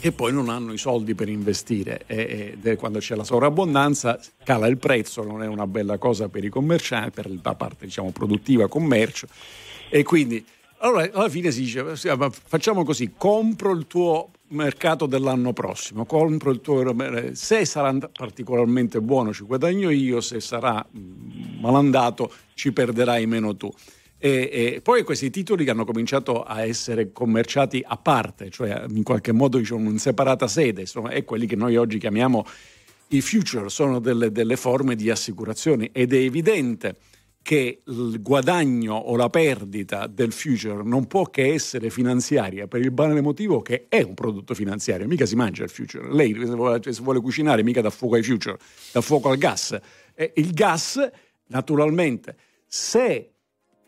e 0.00 0.12
poi 0.12 0.32
non 0.32 0.48
hanno 0.50 0.72
i 0.72 0.78
soldi 0.78 1.14
per 1.14 1.28
investire 1.28 2.02
e, 2.06 2.58
e, 2.62 2.76
quando 2.76 2.98
c'è 2.98 3.14
la 3.14 3.24
sovrabbondanza 3.24 4.20
cala 4.42 4.66
il 4.66 4.76
prezzo, 4.76 5.22
non 5.22 5.42
è 5.42 5.46
una 5.46 5.66
bella 5.66 5.96
cosa 5.98 6.28
per 6.28 6.44
i 6.44 6.50
commercianti, 6.50 7.10
per 7.10 7.30
la 7.42 7.54
parte 7.54 7.86
diciamo, 7.86 8.10
produttiva, 8.10 8.68
commercio 8.68 9.26
e 9.88 10.02
quindi 10.02 10.44
allora 10.78 11.08
alla 11.10 11.30
fine 11.30 11.50
si 11.50 11.60
dice 11.60 11.96
facciamo 12.26 12.84
così, 12.84 13.14
compro 13.16 13.72
il 13.72 13.86
tuo 13.86 14.30
mercato 14.48 15.06
dell'anno 15.06 15.52
prossimo. 15.52 16.04
Compro 16.04 16.50
il 16.50 16.60
tuo 16.60 16.94
se 17.32 17.64
sarà 17.64 17.96
particolarmente 18.12 19.00
buono 19.00 19.32
ci 19.32 19.44
guadagno 19.44 19.90
io, 19.90 20.20
se 20.20 20.40
sarà 20.40 20.84
malandato 21.60 22.32
ci 22.54 22.72
perderai 22.72 23.26
meno 23.26 23.56
tu. 23.56 23.72
E, 24.24 24.48
e, 24.50 24.80
poi 24.80 25.02
questi 25.02 25.28
titoli 25.28 25.68
hanno 25.68 25.84
cominciato 25.84 26.44
a 26.44 26.64
essere 26.64 27.12
commerciati 27.12 27.84
a 27.86 27.98
parte, 27.98 28.48
cioè 28.48 28.86
in 28.88 29.02
qualche 29.02 29.32
modo 29.32 29.58
diciamo, 29.58 29.90
in 29.90 29.98
separata 29.98 30.48
sede, 30.48 30.80
insomma, 30.80 31.10
è 31.10 31.24
quelli 31.24 31.44
che 31.44 31.56
noi 31.56 31.76
oggi 31.76 31.98
chiamiamo 31.98 32.46
i 33.08 33.20
future, 33.20 33.68
sono 33.68 33.98
delle, 33.98 34.32
delle 34.32 34.56
forme 34.56 34.94
di 34.96 35.10
assicurazione 35.10 35.90
ed 35.92 36.14
è 36.14 36.16
evidente 36.16 36.96
che 37.42 37.82
il 37.84 38.22
guadagno 38.22 38.94
o 38.94 39.14
la 39.14 39.28
perdita 39.28 40.06
del 40.06 40.32
future 40.32 40.82
non 40.82 41.06
può 41.06 41.26
che 41.26 41.52
essere 41.52 41.90
finanziaria 41.90 42.66
per 42.66 42.80
il 42.80 42.92
banale 42.92 43.20
motivo 43.20 43.60
che 43.60 43.84
è 43.90 44.00
un 44.00 44.14
prodotto 44.14 44.54
finanziario, 44.54 45.06
mica 45.06 45.26
si 45.26 45.36
mangia 45.36 45.64
il 45.64 45.68
future. 45.68 46.10
Lei 46.10 46.34
se 46.34 47.02
vuole, 47.02 47.20
cucinare 47.20 47.62
mica 47.62 47.82
dà 47.82 47.90
fuoco 47.90 48.14
ai 48.14 48.22
future, 48.22 48.56
dà 48.90 49.02
fuoco 49.02 49.28
al 49.28 49.36
gas. 49.36 49.78
E 50.14 50.32
il 50.36 50.54
gas, 50.54 50.98
naturalmente, 51.48 52.36
se 52.66 53.33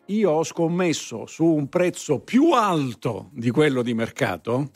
io 0.07 0.31
ho 0.31 0.43
scommesso 0.43 1.25
su 1.25 1.45
un 1.45 1.69
prezzo 1.69 2.19
più 2.19 2.51
alto 2.51 3.29
di 3.33 3.49
quello 3.51 3.81
di 3.81 3.93
mercato, 3.93 4.69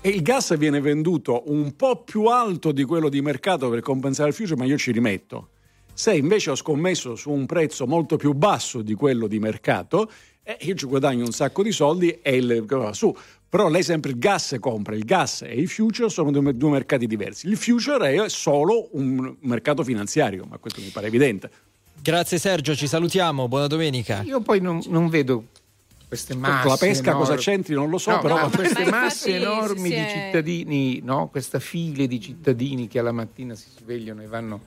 e 0.00 0.10
il 0.10 0.22
gas 0.22 0.56
viene 0.56 0.80
venduto 0.80 1.44
un 1.46 1.74
po' 1.74 2.02
più 2.04 2.26
alto 2.26 2.72
di 2.72 2.84
quello 2.84 3.08
di 3.08 3.20
mercato 3.20 3.68
per 3.68 3.80
compensare 3.80 4.28
il 4.28 4.34
future, 4.34 4.56
ma 4.56 4.64
io 4.64 4.78
ci 4.78 4.92
rimetto 4.92 5.50
se 5.98 6.14
invece 6.14 6.50
ho 6.50 6.54
scommesso 6.54 7.16
su 7.16 7.32
un 7.32 7.44
prezzo 7.44 7.84
molto 7.84 8.14
più 8.14 8.32
basso 8.32 8.82
di 8.82 8.94
quello 8.94 9.26
di 9.26 9.40
mercato, 9.40 10.08
eh, 10.44 10.56
io 10.60 10.76
ci 10.76 10.86
guadagno 10.86 11.24
un 11.24 11.32
sacco 11.32 11.60
di 11.64 11.72
soldi 11.72 12.20
e 12.22 12.36
il, 12.36 12.64
va 12.64 12.92
su. 12.92 13.12
Però 13.48 13.68
lei 13.68 13.82
sempre 13.82 14.12
il 14.12 14.18
gas 14.20 14.54
compra, 14.60 14.94
il 14.94 15.02
gas 15.02 15.42
e 15.42 15.60
i 15.60 15.66
future 15.66 16.08
sono 16.08 16.30
due, 16.30 16.54
due 16.54 16.70
mercati 16.70 17.08
diversi. 17.08 17.48
Il 17.48 17.56
future 17.56 18.12
è 18.12 18.28
solo 18.28 18.90
un 18.92 19.38
mercato 19.40 19.82
finanziario, 19.82 20.44
ma 20.48 20.58
questo 20.58 20.80
mi 20.80 20.90
pare 20.90 21.08
evidente. 21.08 21.50
Grazie 22.00 22.38
Sergio, 22.38 22.74
ci 22.74 22.86
salutiamo, 22.86 23.48
buona 23.48 23.66
domenica. 23.66 24.22
Io 24.22 24.40
poi 24.40 24.60
non, 24.60 24.80
non 24.86 25.08
vedo 25.08 25.44
queste 26.08 26.34
masse. 26.34 26.62
Con 26.62 26.70
la 26.70 26.76
pesca 26.78 27.10
enormi. 27.10 27.26
cosa 27.26 27.36
c'entri 27.38 27.74
non 27.74 27.90
lo 27.90 27.98
so, 27.98 28.12
no, 28.12 28.20
però 28.20 28.40
no, 28.40 28.50
queste 28.50 28.88
masse 28.88 29.36
enormi 29.36 29.90
di 29.90 30.06
cittadini, 30.08 31.00
no? 31.02 31.28
questa 31.28 31.58
file 31.58 32.06
di 32.06 32.18
cittadini 32.18 32.88
che 32.88 32.98
alla 32.98 33.12
mattina 33.12 33.54
si 33.54 33.66
svegliano 33.76 34.22
e 34.22 34.26
vanno 34.26 34.60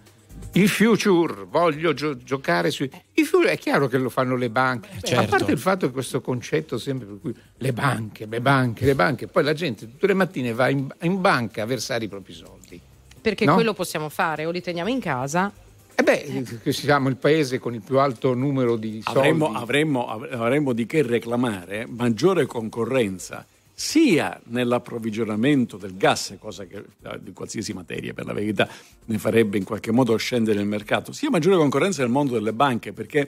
il 0.54 0.70
future, 0.70 1.46
voglio 1.50 1.94
gio- 1.94 2.18
giocare 2.18 2.72
sui. 2.72 2.90
Il 3.14 3.26
future 3.26 3.52
è 3.52 3.58
chiaro 3.58 3.88
che 3.88 3.98
lo 3.98 4.10
fanno 4.10 4.36
le 4.36 4.50
banche. 4.50 4.90
Certo. 5.02 5.20
A 5.20 5.26
parte 5.26 5.52
il 5.52 5.58
fatto 5.58 5.88
che 5.88 5.94
questo 5.94 6.22
concetto 6.22 6.78
sempre 6.78 7.08
per 7.08 7.20
cui 7.20 7.36
le 7.58 7.74
banche, 7.74 8.26
le 8.26 8.42
banche, 8.42 8.86
le 8.86 8.96
banche, 8.96 9.28
poi 9.28 9.44
la 9.44 9.54
gente 9.54 9.90
tutte 9.90 10.08
le 10.08 10.14
mattine 10.14 10.54
va 10.54 10.70
in, 10.70 10.88
in 11.02 11.22
banca 11.22 11.64
a 11.64 11.66
versare 11.66 12.06
i 12.06 12.08
propri 12.08 12.34
soldi. 12.34 12.80
Perché 13.20 13.46
no? 13.46 13.54
quello 13.56 13.74
possiamo 13.74 14.10
fare, 14.10 14.46
o 14.46 14.52
li 14.52 14.62
teniamo 14.62 14.90
in 14.90 15.00
casa 15.00 15.52
eh 16.02 16.04
beh, 16.04 16.60
che 16.64 16.74
siamo 16.74 17.10
il 17.10 17.16
paese 17.16 17.60
con 17.60 17.76
il 17.76 17.82
più 17.82 18.00
alto 18.00 18.34
numero 18.34 18.76
di 18.76 19.02
soldi. 19.04 19.20
Avremmo, 19.20 19.54
avremmo, 19.54 20.08
avremmo 20.08 20.74
di 20.74 20.86
che 20.86 21.04
reclamare 21.04 21.86
maggiore 21.88 22.46
concorrenza 22.46 23.46
sia 23.74 24.40
nell'approvvigionamento 24.46 25.78
del 25.78 25.96
gas, 25.98 26.36
cosa 26.40 26.66
che 26.66 26.78
eh, 26.78 27.20
di 27.20 27.34
qualsiasi 27.34 27.74
materia 27.74 28.14
per 28.14 28.26
la 28.26 28.34
verità 28.34 28.68
ne 29.06 29.18
farebbe 29.18 29.58
in 29.58 29.64
qualche 29.64 29.92
modo 29.92 30.16
scendere 30.18 30.60
il 30.60 30.68
mercato, 30.68 31.12
sia 31.12 31.30
maggiore 31.30 31.56
concorrenza 31.56 32.02
nel 32.02 32.12
mondo 32.12 32.34
delle 32.34 32.54
banche, 32.54 32.94
perché 32.94 33.20
il 33.20 33.28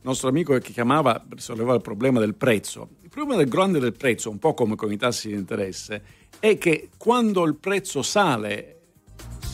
nostro 0.00 0.28
amico 0.28 0.58
che 0.58 0.72
chiamava 0.72 1.24
sollevava 1.36 1.76
il 1.76 1.82
problema 1.82 2.20
del 2.20 2.34
prezzo. 2.34 2.88
Il 3.02 3.08
problema 3.08 3.36
del 3.36 3.48
grande 3.48 3.78
del 3.78 3.94
prezzo, 3.94 4.28
un 4.28 4.38
po' 4.38 4.52
come 4.52 4.76
con 4.76 4.92
i 4.92 4.96
tassi 4.96 5.28
di 5.28 5.34
interesse, 5.34 6.02
è 6.38 6.58
che 6.58 6.90
quando 6.96 7.44
il 7.44 7.54
prezzo 7.54 8.02
sale, 8.02 8.73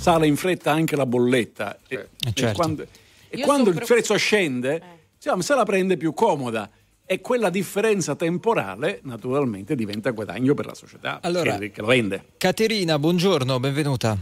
sale 0.00 0.26
in 0.26 0.36
fretta 0.36 0.72
anche 0.72 0.96
la 0.96 1.04
bolletta. 1.04 1.78
Eh, 1.86 1.94
e, 1.94 2.32
certo. 2.32 2.46
e 2.46 2.52
quando, 2.54 2.86
e 3.28 3.40
quando 3.40 3.70
il 3.70 3.82
prezzo 3.86 4.16
scende, 4.16 4.76
eh. 4.76 4.82
diciamo, 5.16 5.42
se 5.42 5.54
la 5.54 5.64
prende 5.64 5.98
più 5.98 6.14
comoda 6.14 6.70
e 7.04 7.20
quella 7.20 7.50
differenza 7.50 8.14
temporale 8.14 9.00
naturalmente 9.02 9.74
diventa 9.74 10.10
guadagno 10.10 10.54
per 10.54 10.64
la 10.64 10.74
società 10.74 11.18
allora, 11.20 11.58
che, 11.58 11.70
che, 11.70 11.80
lo 11.82 11.88
vende. 11.88 12.24
Caterina, 12.38 12.98
buongiorno, 12.98 13.60
benvenuta. 13.60 14.16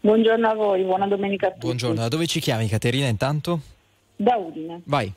Buongiorno 0.00 0.48
a 0.48 0.54
voi, 0.54 0.82
buona 0.82 1.06
domenica 1.06 1.46
a 1.46 1.50
tutti. 1.50 1.64
Buongiorno, 1.64 1.94
da 1.94 2.08
dove 2.08 2.26
ci 2.26 2.40
chiami 2.40 2.68
Caterina 2.68 3.06
intanto? 3.06 3.60
Da 4.16 4.36
Udine. 4.36 4.82
Vai. 4.84 5.10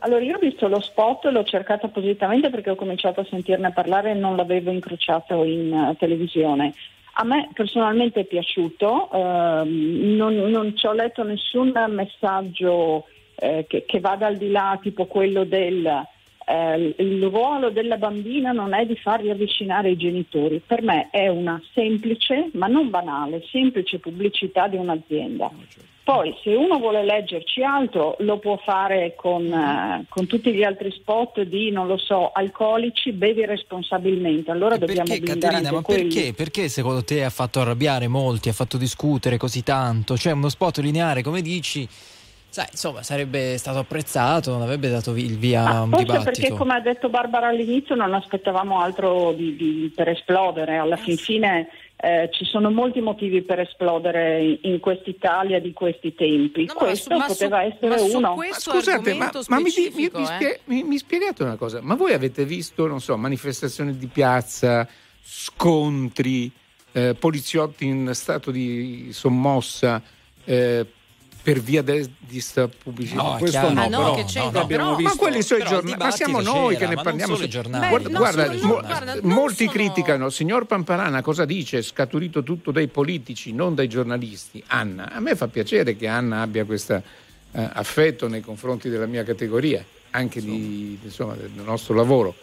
Allora, 0.00 0.22
io 0.22 0.36
ho 0.36 0.38
visto 0.38 0.68
lo 0.68 0.80
spot, 0.80 1.24
l'ho 1.24 1.44
cercato 1.44 1.86
appositamente 1.86 2.50
perché 2.50 2.70
ho 2.70 2.76
cominciato 2.76 3.20
a 3.20 3.26
sentirne 3.28 3.72
parlare 3.72 4.12
e 4.12 4.14
non 4.14 4.36
l'avevo 4.36 4.70
incrociato 4.70 5.42
in 5.44 5.72
uh, 5.72 5.96
televisione. 5.96 6.72
A 7.20 7.24
me 7.24 7.48
personalmente 7.52 8.20
è 8.20 8.24
piaciuto, 8.26 9.08
uh, 9.10 9.64
non, 9.64 10.34
non 10.34 10.76
ci 10.76 10.86
ho 10.86 10.92
letto 10.92 11.24
nessun 11.24 11.72
messaggio 11.88 13.06
eh, 13.34 13.66
che, 13.68 13.84
che, 13.86 13.98
vada 13.98 14.26
al 14.26 14.36
di 14.36 14.50
là 14.52 14.78
tipo 14.80 15.06
quello 15.06 15.42
del 15.42 16.06
eh, 16.48 16.94
il 16.98 17.22
ruolo 17.24 17.70
della 17.70 17.96
bambina 17.96 18.52
non 18.52 18.72
è 18.72 18.86
di 18.86 18.96
far 18.96 19.20
riavvicinare 19.20 19.90
i 19.90 19.96
genitori, 19.96 20.62
per 20.64 20.82
me 20.82 21.08
è 21.10 21.28
una 21.28 21.60
semplice, 21.74 22.48
ma 22.54 22.66
non 22.66 22.88
banale, 22.88 23.44
semplice 23.50 23.98
pubblicità 23.98 24.66
di 24.66 24.76
un'azienda. 24.76 25.50
Poi 26.08 26.34
se 26.42 26.54
uno 26.54 26.78
vuole 26.78 27.04
leggerci 27.04 27.62
altro 27.62 28.16
lo 28.20 28.38
può 28.38 28.56
fare 28.56 29.12
con, 29.14 29.44
uh, 29.44 30.06
con, 30.08 30.26
tutti 30.26 30.54
gli 30.54 30.62
altri 30.62 30.90
spot 30.90 31.42
di, 31.42 31.70
non 31.70 31.86
lo 31.86 31.98
so, 31.98 32.30
alcolici, 32.32 33.12
bevi 33.12 33.44
responsabilmente. 33.44 34.50
Allora 34.50 34.76
e 34.76 34.78
dobbiamo 34.78 35.06
perché, 35.06 35.38
Caterina, 35.38 35.70
ma 35.70 35.82
perché, 35.82 36.32
perché, 36.34 36.70
secondo 36.70 37.04
te 37.04 37.24
ha 37.24 37.28
fatto 37.28 37.60
arrabbiare 37.60 38.08
molti, 38.08 38.48
ha 38.48 38.54
fatto 38.54 38.78
discutere 38.78 39.36
così 39.36 39.62
tanto? 39.62 40.16
Cioè 40.16 40.32
uno 40.32 40.48
spot 40.48 40.78
lineare, 40.78 41.20
come 41.20 41.42
dici, 41.42 41.86
Sai, 42.58 42.66
insomma, 42.72 43.04
sarebbe 43.04 43.56
stato 43.56 43.78
apprezzato, 43.78 44.50
non 44.50 44.62
avrebbe 44.62 44.90
dato 44.90 45.14
il 45.14 45.38
via 45.38 45.64
a 45.64 45.82
un 45.82 45.90
forse 45.90 46.04
dibattito. 46.06 46.30
perché, 46.32 46.56
come 46.56 46.74
ha 46.74 46.80
detto 46.80 47.08
Barbara 47.08 47.46
all'inizio, 47.46 47.94
non 47.94 48.12
aspettavamo 48.14 48.80
altro 48.80 49.30
di, 49.30 49.54
di, 49.54 49.92
per 49.94 50.08
esplodere. 50.08 50.76
Alla 50.76 50.96
fin 50.96 51.16
fine 51.16 51.68
eh, 51.94 52.28
ci 52.32 52.44
sono 52.44 52.72
molti 52.72 53.00
motivi 53.00 53.42
per 53.42 53.60
esplodere 53.60 54.58
in 54.62 54.80
quest'Italia 54.80 55.60
di 55.60 55.72
questi 55.72 56.16
tempi. 56.16 56.64
No, 56.64 56.74
questo 56.74 57.14
su, 57.14 57.26
poteva 57.28 57.60
su, 57.60 57.86
essere 57.86 58.00
uno. 58.16 58.34
Ma 58.34 58.44
scusate, 58.50 59.14
ma, 59.14 59.30
ma 59.46 59.60
mi, 59.60 59.70
mi, 59.94 60.06
eh? 60.06 60.24
spie, 60.24 60.60
mi, 60.64 60.82
mi, 60.82 60.98
spiegate 60.98 61.44
una 61.44 61.54
cosa? 61.54 61.78
Ma 61.80 61.94
voi 61.94 62.12
avete 62.12 62.44
visto, 62.44 62.88
non 62.88 63.00
so, 63.00 63.16
manifestazioni 63.16 63.96
di 63.96 64.08
piazza, 64.08 64.84
scontri, 65.22 66.50
eh, 66.90 67.14
poliziotti 67.14 67.86
in 67.86 68.10
stato 68.14 68.50
di 68.50 69.10
sommossa? 69.12 70.02
Per 71.40 71.60
via 71.60 71.82
de, 71.82 72.10
di 72.18 72.40
sta 72.40 72.68
pubblicità. 72.68 73.22
No, 73.22 73.36
questo 73.38 73.72
no, 73.72 73.80
ah, 73.80 73.86
no, 73.86 73.98
però, 73.98 74.14
che 74.14 74.24
no, 74.34 74.50
no, 74.50 74.66
però, 74.66 74.96
visto, 74.96 75.14
ma 75.14 75.18
quelli 75.18 75.42
sono 75.42 75.62
i 75.62 75.66
giornali, 75.66 75.96
ma 75.96 76.10
siamo 76.10 76.40
noi 76.40 76.76
che 76.76 76.86
ne 76.86 76.96
parliamo. 76.96 77.36
Beh, 77.36 77.88
guarda, 77.88 78.08
guarda, 78.10 78.52
mo, 78.62 78.80
guarda 78.80 79.18
molti 79.22 79.64
sono... 79.64 79.70
criticano, 79.70 80.30
signor 80.30 80.66
Pamparana 80.66 81.22
cosa 81.22 81.44
dice? 81.44 81.80
Scaturito 81.80 82.42
tutto 82.42 82.70
dai 82.70 82.88
politici, 82.88 83.52
non 83.52 83.74
dai 83.74 83.88
giornalisti. 83.88 84.62
Anna, 84.66 85.10
a 85.10 85.20
me 85.20 85.36
fa 85.36 85.48
piacere 85.48 85.96
che 85.96 86.06
Anna 86.06 86.42
abbia 86.42 86.64
questo 86.64 86.94
eh, 86.94 87.02
affetto 87.72 88.28
nei 88.28 88.42
confronti 88.42 88.88
della 88.90 89.06
mia 89.06 89.24
categoria, 89.24 89.82
anche 90.10 90.42
di, 90.42 90.98
insomma, 91.02 91.34
del 91.34 91.50
nostro 91.54 91.94
lavoro. 91.94 92.34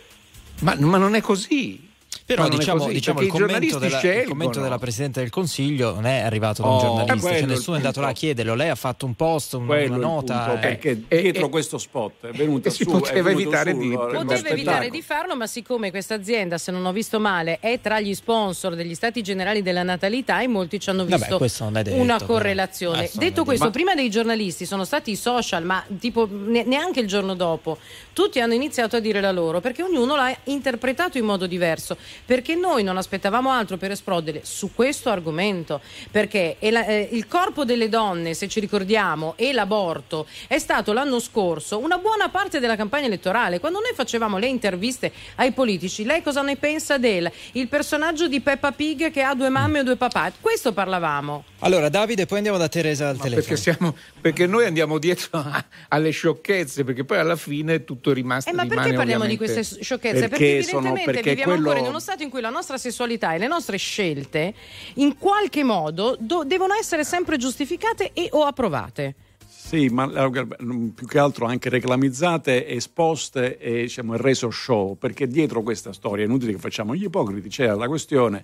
Ma, 0.61 0.75
ma 0.79 0.97
non 0.97 1.15
è 1.15 1.21
così. 1.21 1.93
Però 2.25 2.49
diciamo, 2.49 2.79
così, 2.79 2.93
diciamo 2.93 3.21
il, 3.21 3.27
commento 3.27 3.77
della, 3.77 4.01
il 4.01 4.23
commento 4.27 4.59
della 4.59 4.79
Presidente 4.79 5.19
del 5.19 5.29
Consiglio 5.29 5.93
non 5.93 6.07
è 6.07 6.21
arrivato 6.21 6.63
da 6.63 6.67
un 6.69 6.73
Oh, 6.73 6.79
giornalista, 6.79 7.29
è 7.29 7.37
cioè 7.39 7.47
nessuno 7.47 7.75
è 7.75 7.79
andato 7.79 8.01
là 8.01 8.07
a 8.07 8.11
chiederlo, 8.13 8.55
lei 8.55 8.69
ha 8.69 8.75
fatto 8.75 9.05
un 9.05 9.13
post, 9.13 9.53
un- 9.53 9.67
una 9.69 9.95
nota. 9.95 10.37
punto, 10.45 10.55
eh. 10.55 10.59
perché 10.59 11.01
e- 11.07 11.21
dietro 11.21 11.45
e- 11.45 11.49
questo 11.49 11.77
spot 11.77 12.25
è 12.25 12.31
venuto 12.31 12.67
e 12.67 12.71
si 12.71 12.83
su, 12.83 12.89
poteva 12.89 13.29
evitare 13.29 13.71
su, 13.73 13.77
di- 13.77 13.91
Poteva 13.91 14.47
evitare 14.49 14.89
di 14.89 15.03
farlo, 15.03 15.35
ma 15.35 15.45
siccome 15.45 15.91
questa 15.91 16.15
azienda, 16.15 16.57
se 16.57 16.71
non 16.71 16.83
ho 16.87 16.91
visto 16.91 17.19
male, 17.19 17.59
è 17.59 17.79
tra 17.79 17.99
gli 17.99 18.15
sponsor 18.15 18.73
degli 18.73 18.95
stati 18.95 19.21
generali 19.21 19.61
della 19.61 19.83
natalità, 19.83 20.41
in 20.41 20.49
molti 20.49 20.79
ci 20.79 20.89
hanno 20.89 21.03
Vabbè, 21.05 21.17
visto 21.17 21.37
questo 21.37 21.63
non 21.65 21.77
è 21.77 21.83
detto, 21.83 22.01
una 22.01 22.19
correlazione. 22.23 23.03
È 23.03 23.09
Detto 23.13 23.19
detto. 23.19 23.43
questo, 23.43 23.65
Ma- 23.65 23.69
prima 23.71 23.93
dei 23.93 24.09
giornalisti 24.09 24.65
sono 24.65 24.83
stati 24.83 25.11
i 25.11 25.15
social, 25.15 25.63
ma 25.63 25.85
tipo 25.99 26.27
ne- 26.29 26.63
neanche 26.63 27.01
il 27.01 27.07
giorno 27.07 27.35
dopo, 27.35 27.77
tutti 28.13 28.39
hanno 28.39 28.55
iniziato 28.55 28.95
a 28.95 28.99
dire 28.99 29.21
la 29.21 29.31
loro, 29.31 29.61
perché 29.61 29.83
ognuno 29.83 30.15
l'ha 30.15 30.35
interpretato 30.45 31.19
in 31.19 31.25
modo 31.25 31.45
diverso, 31.45 31.95
perché 32.23 32.55
noi 32.55 32.83
non 32.83 32.97
aspettavamo 32.97 33.49
altro 33.49 33.77
per 33.77 33.91
esplodere 33.91 34.41
su 34.43 34.71
questo 34.73 35.09
argomento, 35.09 35.81
perché 36.11 36.57
è 36.59 36.69
la- 36.71 36.85
eh, 36.85 37.09
il 37.11 37.27
corpo 37.27 37.65
delle 37.65 37.89
donne, 37.89 38.33
se 38.33 38.47
ci 38.47 38.59
ricordiamo, 38.59 39.33
e 39.37 39.51
l'aborto 39.53 40.27
è 40.47 40.57
stato 40.59 40.93
l'anno 40.93 41.19
scorso 41.19 41.77
una 41.79 41.97
buona 41.97 42.29
parte 42.29 42.59
della 42.59 42.75
campagna 42.75 43.05
elettorale. 43.07 43.59
Quando 43.59 43.79
noi 43.79 43.91
facevamo 43.93 44.37
le 44.37 44.47
interviste 44.47 45.11
ai 45.35 45.51
politici, 45.51 46.03
lei 46.05 46.21
cosa 46.21 46.41
ne 46.41 46.55
pensa 46.57 46.97
del 46.97 47.31
il 47.53 47.67
personaggio 47.67 48.27
di 48.27 48.39
Peppa 48.41 48.71
Pig 48.71 49.11
che 49.11 49.21
ha 49.21 49.33
due 49.33 49.49
mamme 49.49 49.79
o 49.79 49.83
due 49.83 49.95
papà? 49.95 50.31
Questo 50.39 50.73
parlavamo. 50.73 51.43
Allora, 51.59 51.89
Davide, 51.89 52.25
poi 52.25 52.37
andiamo 52.37 52.57
da 52.57 52.67
Teresa 52.67 53.09
al 53.09 53.15
Ma 53.15 53.23
telefono. 53.23 53.45
perché, 53.47 53.61
siamo, 53.61 53.95
perché 54.21 54.45
noi 54.45 54.65
andiamo 54.65 54.97
dietro 54.99 55.39
a- 55.39 55.65
alle 55.89 56.11
sciocchezze, 56.11 56.83
perché 56.83 57.03
poi 57.03 57.17
alla 57.17 57.35
fine 57.35 57.83
tutto 57.83 58.13
rimasto 58.13 58.49
Eh, 58.49 58.53
ma 58.53 58.65
perché 58.65 58.93
parliamo 58.93 59.25
di 59.25 59.37
queste 59.37 59.63
sciocchezze? 59.63 60.27
Perché, 60.27 60.45
Perché 60.45 60.63
sono- 60.63 60.79
evidentemente 60.87 61.11
perché 61.11 61.29
viviamo 61.29 61.51
quello- 61.53 61.67
ancora 61.69 61.85
in 61.85 61.89
uno 61.91 61.99
stato 62.05 62.21
in 62.21 62.29
cui 62.29 62.39
la 62.39 62.51
nostra 62.51 62.77
sessualità 62.77 63.33
e 63.33 63.39
le 63.39 63.47
nostre 63.47 63.77
scelte 63.77 64.53
in 64.95 65.17
qualche 65.17 65.63
modo 65.63 66.15
do- 66.19 66.43
devono 66.45 66.75
essere 66.75 67.03
sempre 67.03 67.37
giustificate 67.37 68.11
e 68.13 68.27
o 68.31 68.43
approvate. 68.43 69.15
Sì, 69.47 69.87
ma 69.87 70.05
eh, 70.05 70.45
più 70.93 71.07
che 71.07 71.17
altro 71.17 71.47
anche 71.47 71.69
reclamizzate, 71.69 72.67
esposte 72.67 73.57
e 73.57 73.81
diciamo, 73.81 74.15
reso 74.17 74.51
show, 74.51 74.95
perché 74.95 75.27
dietro 75.27 75.63
questa 75.63 75.93
storia, 75.93 76.23
è 76.23 76.27
inutile 76.27 76.51
che 76.51 76.59
facciamo 76.59 76.93
gli 76.93 77.05
ipocriti, 77.05 77.49
c'era 77.49 77.73
la 77.73 77.87
questione 77.87 78.43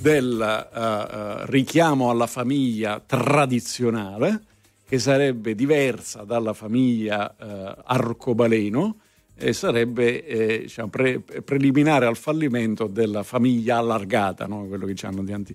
del 0.00 0.40
eh, 0.40 0.80
eh, 0.80 1.46
richiamo 1.46 2.10
alla 2.10 2.26
famiglia 2.26 3.00
tradizionale, 3.04 4.42
che 4.88 4.98
sarebbe 4.98 5.54
diversa 5.54 6.24
dalla 6.24 6.52
famiglia 6.52 7.32
eh, 7.36 7.76
arcobaleno 7.84 8.96
e 9.38 9.52
sarebbe 9.52 10.24
eh, 10.26 10.58
diciamo, 10.62 10.88
pre- 10.88 11.20
preliminare 11.20 12.06
al 12.06 12.16
fallimento 12.16 12.86
della 12.86 13.22
famiglia 13.22 13.78
allargata, 13.78 14.46
no? 14.46 14.66
quello 14.66 14.86
che 14.86 14.94
ci 14.94 15.06
hanno 15.06 15.22
di 15.22 15.32
anti- 15.32 15.54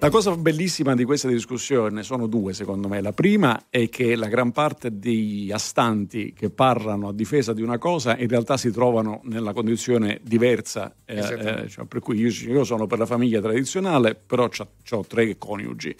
la 0.00 0.10
cosa 0.10 0.36
bellissima 0.36 0.94
di 0.94 1.02
questa 1.02 1.26
discussione 1.26 2.04
sono 2.04 2.28
due, 2.28 2.52
secondo 2.52 2.86
me. 2.86 3.00
La 3.00 3.12
prima 3.12 3.64
è 3.68 3.88
che 3.88 4.14
la 4.14 4.28
gran 4.28 4.52
parte 4.52 4.96
degli 4.96 5.50
astanti 5.50 6.32
che 6.32 6.50
parlano 6.50 7.08
a 7.08 7.12
difesa 7.12 7.52
di 7.52 7.62
una 7.62 7.78
cosa 7.78 8.16
in 8.16 8.28
realtà 8.28 8.56
si 8.56 8.70
trovano 8.70 9.22
nella 9.24 9.52
condizione 9.52 10.20
diversa. 10.22 10.94
eh, 11.04 11.18
eh, 11.18 11.68
cioè, 11.68 11.84
per 11.86 11.98
cui 11.98 12.16
io, 12.18 12.28
io 12.28 12.62
sono 12.62 12.86
per 12.86 12.98
la 12.98 13.06
famiglia 13.06 13.40
tradizionale, 13.40 14.14
però 14.14 14.48
ho 14.90 15.04
tre 15.04 15.36
coniugi. 15.36 15.96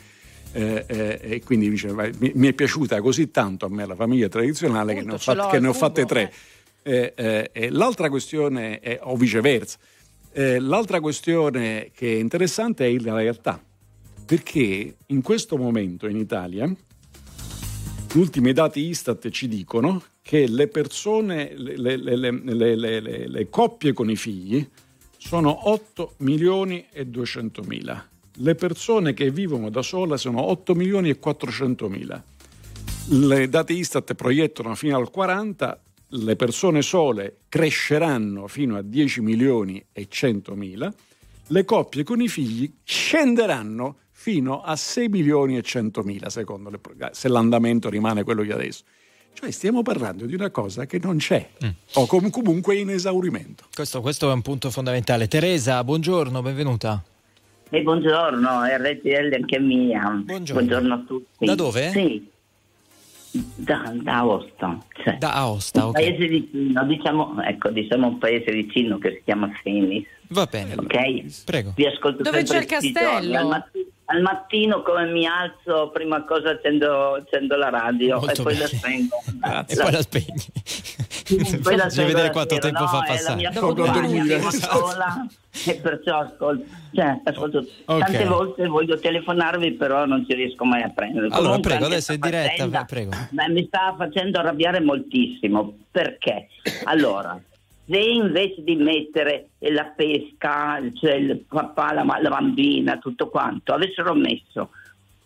Eh, 0.53 0.85
eh, 0.87 1.19
e 1.21 1.43
quindi 1.43 1.69
dice, 1.69 1.93
mi, 1.93 2.33
mi 2.35 2.47
è 2.47 2.53
piaciuta 2.53 3.01
così 3.01 3.33
tanto 3.33 3.67
a 3.67 3.69
me 3.69 3.85
la 3.85 3.97
famiglia 3.97 4.29
tradizionale 4.29 4.95
che 4.95 5.03
ne 5.03 5.13
ho, 5.13 5.17
Appunto, 5.17 5.23
ce 5.23 5.35
fat- 5.35 5.45
l'ho 5.45 5.51
che 5.51 5.59
ne 5.59 5.69
ho 5.69 5.73
fatte 5.73 6.07
tre. 6.07 6.33
Eh, 6.83 7.13
eh, 7.15 7.51
e 7.53 7.71
l'altra 7.71 8.09
questione, 8.09 8.81
è, 8.81 8.99
o 9.03 9.17
viceversa, 9.17 9.79
eh, 10.33 10.59
l'altra 10.59 11.01
questione 11.01 11.91
che 11.95 12.15
è 12.15 12.19
interessante 12.19 12.87
è 12.87 12.99
la 12.99 13.17
realtà, 13.17 13.63
perché 14.25 14.97
in 15.07 15.23
questo 15.23 15.57
momento 15.57 16.07
in 16.07 16.17
Italia 16.17 16.67
gli 16.67 18.19
ultimi 18.19 18.53
dati 18.53 18.81
Istat 18.81 19.29
ci 19.31 19.49
dicono 19.49 20.03
che 20.23 20.47
le 20.49 20.69
persone, 20.69 21.53
le- 21.55 21.77
le- 21.77 21.97
le- 22.77 23.29
le 23.29 23.49
coppie 23.51 23.93
con 23.93 24.11
i 24.11 24.17
figli 24.17 24.67
sono 25.17 25.69
8 25.71 26.15
milioni 26.19 26.87
e 26.91 27.07
200 27.07 27.63
mila. 27.63 28.07
Le 28.41 28.55
persone 28.55 29.13
che 29.15 29.31
vivono 29.31 29.69
da 29.69 29.83
sola 29.83 30.17
sono 30.17 30.43
8 30.49 30.75
milioni 30.75 31.11
e 31.11 31.19
400 31.19 31.89
mila. 31.89 32.23
Le 33.11 33.49
date 33.49 33.73
Istat 33.73 34.15
proiettano 34.15 34.75
fino 34.75 34.97
al 34.97 35.11
40, 35.11 35.83
le 36.11 36.37
persone 36.37 36.83
sole 36.83 37.39
cresceranno 37.49 38.47
fino 38.47 38.77
a 38.77 38.83
10 38.83 39.21
milioni 39.21 39.85
e 39.93 40.07
100 40.09 40.55
mila, 40.55 40.93
le 41.49 41.65
coppie 41.65 42.03
con 42.03 42.21
i 42.21 42.29
figli 42.29 42.73
scenderanno 42.83 43.99
fino 44.11 44.63
a 44.63 44.77
6 44.77 45.09
milioni 45.09 45.57
e 45.57 45.63
100 45.63 46.03
mila, 46.03 46.31
secondo 46.31 46.71
le, 46.71 46.81
se 47.13 47.29
l'andamento 47.29 47.89
rimane 47.89 48.23
quello 48.25 48.43
di 48.43 48.51
adesso. 48.51 48.85
Cioè 49.33 49.51
stiamo 49.53 49.83
parlando 49.83 50.27
di 50.27 50.35
una 50.35 50.51
cosa 50.51 50.87
che 50.87 50.99
non 51.01 51.19
c'è, 51.19 51.49
o 51.95 52.07
com- 52.07 52.31
comunque 52.31 52.75
in 52.77 52.91
esaurimento. 52.91 53.65
Questo, 53.73 54.01
questo 54.01 54.29
è 54.31 54.33
un 54.33 54.43
punto 54.43 54.71
fondamentale. 54.71 55.29
Teresa, 55.29 55.85
buongiorno, 55.85 56.43
benvenuta. 56.43 57.03
E 57.71 57.83
buongiorno, 57.83 58.65
RTL 58.65 59.35
anche 59.35 59.59
mia. 59.61 60.23
Buongiorno. 60.25 60.95
a 60.95 61.05
tutti. 61.07 61.45
Da 61.45 61.55
dove? 61.55 61.91
Sì. 61.91 62.29
Da, 63.31 63.93
da 63.95 64.17
Aosta. 64.19 64.79
Cioè, 65.05 65.19
Da 65.19 65.35
Aosta, 65.35 65.83
un 65.85 65.89
ok. 65.91 65.95
paese 65.95 66.27
vicino, 66.27 66.85
diciamo, 66.85 67.43
ecco, 67.43 67.71
diciamo 67.71 68.07
un 68.07 68.19
paese 68.19 68.53
vicino 68.53 68.99
che 68.99 69.11
si 69.17 69.21
chiama 69.25 69.51
Fenis. 69.63 70.07
Va 70.29 70.47
bene. 70.47 70.75
Ok? 70.75 71.45
Prego. 71.45 71.73
Vi 71.77 71.87
ascolto 71.87 72.23
Dove 72.23 72.43
c'è 72.43 72.59
il 72.59 72.67
castello? 72.67 73.31
giorni. 73.31 73.67
Al, 74.11 74.21
matti- 74.23 74.65
al 74.65 74.69
mattino 74.69 74.83
come 74.83 75.05
mi 75.07 75.27
alzo, 75.27 75.91
prima 75.93 76.25
cosa 76.25 76.51
accendo, 76.51 77.15
accendo 77.15 77.57
la 77.57 77.69
radio 77.69 78.19
Molto 78.19 78.41
e 78.41 78.45
poi 78.45 78.55
bene. 78.55 78.59
la 78.61 78.67
spengo. 78.69 79.17
E 79.67 79.77
poi 79.77 79.93
la 79.93 80.03
spegni. 80.03 81.59
Poi 81.63 81.77
la 81.77 81.91
spengo 81.91 82.09
vedere 82.13 82.31
quanto 82.31 82.55
sera, 82.55 82.67
tempo 82.67 82.81
no, 82.81 82.87
fa 82.89 83.03
è 83.05 83.07
la 83.09 83.15
passare. 83.15 83.37
mia 83.37 83.51
Dopo 83.51 83.75
compagna, 83.75 84.51
sola 84.51 85.27
e 85.67 85.75
perciò 85.75 86.19
ascolto, 86.21 86.65
cioè, 86.95 87.21
ascolto 87.25 87.59
Ok. 87.85 87.99
tante 88.01 88.25
volte 88.25 88.67
voglio 88.67 88.99
telefonarvi 88.99 89.73
però 89.73 90.07
non 90.07 90.25
ci 90.27 90.35
riesco 90.35 90.65
mai 90.65 90.83
a 90.83 90.89
prendere 90.89 91.27
Allora, 91.27 91.43
Comunque, 91.43 91.71
prego, 91.71 91.87
adesso 91.87 92.13
è 92.13 92.19
diretta, 92.19 92.49
faccenda, 92.51 92.85
prego. 92.85 93.11
beh, 93.31 93.49
mi 93.51 93.65
sta 93.67 93.95
facendo 93.99 94.39
arrabbiare 94.39 94.81
moltissimo 94.81 95.77
perché 95.91 96.47
allora 96.85 97.39
se 97.89 97.99
invece 97.99 98.63
di 98.63 98.77
mettere 98.77 99.49
la 99.59 99.85
pesca 99.85 100.81
cioè 100.95 101.15
il 101.15 101.39
papà, 101.49 101.93
la, 101.93 102.05
la 102.21 102.29
bambina 102.29 102.99
tutto 102.99 103.29
quanto 103.29 103.73
avessero 103.73 104.15
messo 104.15 104.71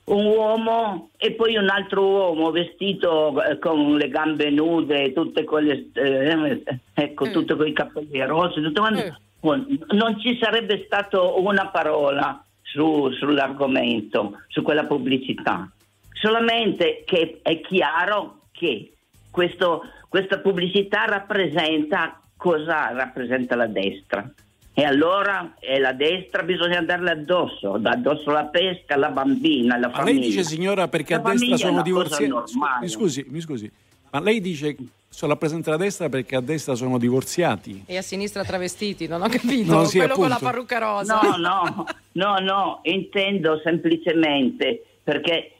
un 0.04 0.24
uomo 0.26 1.10
e 1.16 1.32
poi 1.32 1.56
un 1.56 1.68
altro 1.68 2.04
uomo 2.06 2.50
vestito 2.50 3.40
eh, 3.44 3.58
con 3.58 3.96
le 3.96 4.08
gambe 4.08 4.50
nude, 4.50 5.12
tutte 5.12 5.44
quelle, 5.44 5.90
eh, 5.92 6.62
ecco, 6.92 7.26
Mm. 7.26 7.32
tutte 7.32 7.54
con 7.56 7.66
i 7.68 7.72
capelli 7.72 8.20
rossi, 8.26 8.60
tutto 8.60 8.80
quanto. 8.80 9.16
Mm. 9.46 9.96
Non 9.96 10.18
ci 10.20 10.36
sarebbe 10.40 10.82
stato 10.86 11.40
una 11.40 11.68
parola 11.68 12.44
su- 12.62 13.10
sull'argomento, 13.12 14.38
su 14.48 14.62
quella 14.62 14.84
pubblicità. 14.84 15.70
Solamente 16.20 17.04
che 17.06 17.38
è 17.42 17.60
chiaro 17.60 18.40
che 18.50 18.92
questo- 19.30 19.82
questa 20.08 20.38
pubblicità 20.40 21.04
rappresenta 21.04 22.20
cosa 22.42 22.90
rappresenta 22.92 23.54
la 23.54 23.68
destra. 23.68 24.28
E 24.74 24.82
allora 24.84 25.54
è 25.60 25.78
la 25.78 25.92
destra 25.92 26.42
bisogna 26.42 26.82
darle 26.82 27.10
addosso, 27.12 27.74
addosso 27.74 28.30
la 28.30 28.46
pesca, 28.46 28.96
la 28.96 29.10
bambina, 29.10 29.76
la 29.76 29.88
Ma 29.88 29.94
famiglia. 29.94 30.18
lei 30.20 30.28
dice 30.28 30.42
signora 30.42 30.88
perché 30.88 31.14
La 31.14 31.20
a 31.22 31.30
destra 31.30 31.56
sono 31.56 31.82
divorziati? 31.82 32.32
Mi 32.80 32.88
scusi, 32.88 33.24
mi 33.28 33.40
scusi, 33.40 33.70
ma 34.10 34.20
lei 34.20 34.40
dice 34.40 34.74
se 35.08 35.26
rappresenta 35.26 35.70
la 35.70 35.76
destra 35.76 36.08
perché 36.08 36.36
a 36.36 36.40
destra 36.40 36.74
sono 36.74 36.98
divorziati? 36.98 37.84
E 37.86 37.98
a 37.98 38.02
sinistra 38.02 38.42
travestiti, 38.44 39.06
non 39.06 39.20
ho 39.22 39.28
capito. 39.28 39.70
No, 39.72 39.84
sì, 39.84 39.98
Quello 39.98 40.14
con 40.14 40.28
la 40.28 40.34
appunto. 40.36 40.52
parrucca 40.52 40.78
rosa. 40.78 41.20
No, 41.20 41.36
no, 41.36 41.84
no, 42.12 42.38
no, 42.38 42.80
intendo 42.84 43.60
semplicemente 43.62 44.82
perché 45.04 45.52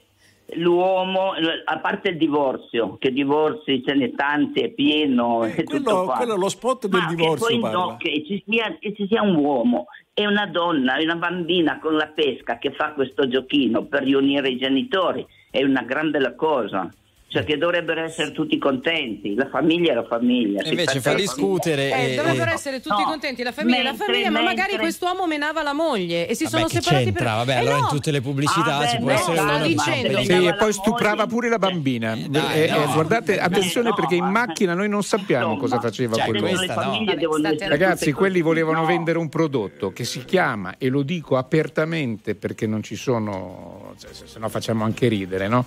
l'uomo, 0.55 1.31
a 1.65 1.79
parte 1.79 2.09
il 2.09 2.17
divorzio, 2.17 2.97
che 2.99 3.11
divorzi 3.11 3.83
ce 3.85 3.93
n'è 3.93 4.11
tanti, 4.13 4.61
è 4.61 4.69
pieno 4.69 5.43
Eh, 5.45 5.51
e 5.57 5.63
tutto 5.63 5.81
quello, 5.83 6.03
qua. 6.05 6.15
quello 6.15 6.33
è 6.35 6.37
lo 6.37 6.49
spot 6.49 6.87
del 6.87 6.99
Ma 7.01 7.07
che 7.07 7.15
divorzio 7.15 7.47
poi 7.47 7.59
parla. 7.59 7.77
no, 7.77 7.97
che 7.97 8.23
ci, 8.25 8.43
sia, 8.47 8.75
che 8.79 8.93
ci 8.93 9.07
sia 9.07 9.21
un 9.21 9.35
uomo 9.35 9.85
e 10.13 10.27
una 10.27 10.45
donna 10.47 10.97
una 11.01 11.15
bambina 11.15 11.79
con 11.79 11.95
la 11.95 12.07
pesca 12.13 12.57
che 12.59 12.71
fa 12.73 12.93
questo 12.93 13.27
giochino 13.27 13.85
per 13.85 14.03
riunire 14.03 14.49
i 14.49 14.57
genitori 14.57 15.25
è 15.49 15.63
una 15.63 15.81
gran 15.81 16.11
bella 16.11 16.35
cosa. 16.35 16.89
Cioè 17.33 17.43
che 17.45 17.57
dovrebbero 17.57 18.03
essere 18.03 18.31
tutti 18.31 18.59
contenti, 18.59 19.33
la 19.33 19.49
famiglia 19.49 19.93
è 19.93 19.95
la 19.95 20.03
famiglia. 20.03 20.61
E 20.61 20.69
invece 20.69 21.01
fa 21.01 21.15
discutere. 21.15 21.91
Eh, 21.91 22.11
e- 22.11 22.15
dovrebbero 22.15 22.51
essere 22.51 22.79
tutti 22.79 23.01
No, 23.01 23.05
contenti, 23.05 23.41
la 23.41 23.51
famiglia 23.51 23.79
è 23.79 23.81
la 23.81 23.89
mentre- 23.89 24.05
famiglia, 24.05 24.29
ma 24.29 24.41
magari 24.41 24.57
mentre- 24.59 24.77
quest'uomo 24.77 25.25
menava 25.25 25.63
la 25.63 25.73
moglie 25.73 26.27
e 26.27 26.35
si 26.35 26.43
Vabbè, 26.43 26.55
sono 26.57 26.67
separati 26.69 27.03
c'entra? 27.05 27.23
per... 27.23 27.33
Vabbè, 27.37 27.51
Eh 27.53 27.57
allora 27.57 27.77
in 27.77 27.81
no, 27.85 27.89
tutte 27.89 28.11
le 28.11 28.21
pubblicità 28.21 28.77
Ah, 28.77 28.85
ci 28.87 28.97
beh, 28.97 29.01
può 29.01 29.09
no, 29.11 29.15
essere 29.17 29.39
una 29.39 29.57
dicendo. 29.65 30.21
Sì, 30.23 30.45
e 30.45 30.53
poi 30.53 30.73
stuprava 30.73 31.15
moglie. 31.15 31.27
pure 31.27 31.49
la 31.49 31.57
bambina. 31.57 32.15
dai, 32.29 32.53
Eh, 32.53 32.63
eh, 32.65 32.69
no. 32.85 32.93
guardate, 32.93 33.33
Beh, 33.33 33.39
attenzione 33.41 33.89
no, 33.89 33.95
perché 33.95 34.13
in 34.13 34.25
ma- 34.25 34.45
macchina 34.45 34.75
noi 34.75 34.89
non 34.89 35.01
sappiamo 35.01 35.57
cosa 35.57 35.79
faceva 35.79 36.15
cioè, 36.15 36.29
essere 36.29 37.67
Ragazzi, 37.67 38.11
quelli 38.11 38.41
volevano 38.41 38.81
No. 38.81 38.85
vendere 38.85 39.17
un 39.17 39.29
prodotto 39.29 39.91
che 39.91 40.03
si 40.03 40.23
chiama, 40.23 40.75
e 40.77 40.89
lo 40.89 41.01
dico 41.01 41.35
apertamente 41.37 42.35
perché 42.35 42.67
non 42.67 42.83
ci 42.83 42.95
sono, 42.95 43.93
se, 43.95 44.09
se 44.11 44.37
no 44.39 44.49
facciamo 44.49 44.83
anche 44.83 45.07
ridere, 45.07 45.47
no? 45.47 45.65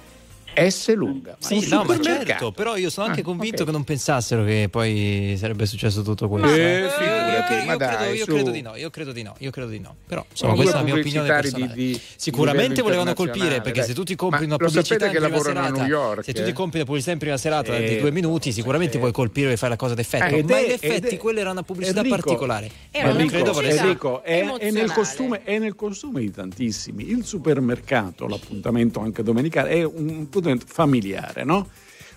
S 0.57 0.95
lunga. 0.95 1.37
Sì, 1.39 1.57
un 1.57 1.67
no, 1.69 1.85
ma 1.85 2.01
certo, 2.01 2.53
però 2.53 2.77
io 2.77 2.89
sono 2.91 3.07
anche 3.09 3.21
Ah, 3.21 3.25
convinto 3.25 3.61
ok. 3.63 3.67
che 3.67 3.73
non 3.73 3.85
pensassero 3.85 4.45
che 4.45 4.69
poi 4.71 5.37
sarebbe 5.39 5.67
successo 5.67 6.03
tutto 6.03 6.29
questo. 6.29 6.49
Eh, 6.49 6.57
Io- 6.57 6.79
io, 6.85 6.91
figurati, 6.91 7.53
io 7.53 7.65
ma 7.65 7.77
credo, 7.77 7.97
dai, 7.97 8.17
io 8.17 8.25
credo 8.25 8.51
di 8.51 8.61
no, 8.63 8.77
io 8.77 8.91
credo 8.91 9.13
di 9.13 9.23
no, 9.23 9.35
io 9.39 9.51
credo 9.51 9.69
di 9.69 9.79
no. 9.81 9.95
Però 10.07 10.25
insomma, 10.31 10.53
Sono 10.53 10.55
questa 10.63 10.73
è 10.73 10.79
la 10.81 10.85
mia 10.85 10.95
opinione 11.01 11.29
personale. 11.29 11.73
di- 11.75 11.93
di- 11.93 12.01
Sicuramente 12.17 12.75
di 12.75 12.81
volevano 12.81 13.15
colpire 13.15 13.61
perché 13.61 13.81
se 13.81 13.87
dai. 13.89 13.95
tu 13.97 14.03
ti 14.05 14.15
compri 14.15 14.47
Ma 14.47 14.55
una 14.55 14.67
pubblicità 14.67 15.09
che 15.09 15.19
lavorano 15.19 15.61
a 15.61 15.63
serata, 15.65 15.81
New 15.83 15.87
York, 15.89 16.25
se 16.25 16.33
tu 16.33 16.43
ti 16.43 16.49
eh? 16.51 16.53
compri 16.53 16.79
la 16.79 16.85
pubblicità 16.85 17.13
in 17.13 17.19
prima 17.19 17.37
serata 17.37 17.77
di 17.77 17.85
Eh, 17.97 18.01
due 18.01 18.11
minuti, 18.11 18.53
sicuramente 18.53 18.99
puoi 18.99 19.13
colpire 19.13 19.53
e 19.53 19.57
fare 19.57 19.73
la 19.73 19.77
cosa 19.77 19.95
d'effetto. 19.95 20.35
Ed 20.35 20.49
ma 20.49 20.59
in 20.59 20.71
effetti 20.71 21.17
quella 21.17 21.41
era 21.41 21.51
una 21.51 21.63
pubblicità 21.63 22.03
particolare. 22.03 22.71
Era 22.91 23.13
non 23.13 23.27
credo 23.27 23.61
Enrico, 23.61 24.23
è, 24.23 24.71
nel 24.71 24.93
costume, 24.93 25.43
è 25.45 25.59
nel 25.59 25.75
costume 25.75 26.21
di 26.21 26.31
tantissimi. 26.31 27.11
Il 27.11 27.25
supermercato, 27.25 28.27
l'appuntamento 28.27 29.01
anche 29.01 29.23
domenicale, 29.23 29.71
è 29.71 29.83
un 29.85 30.29
appuntamento 30.47 30.67
familiare, 30.67 31.45
no? 31.45 31.69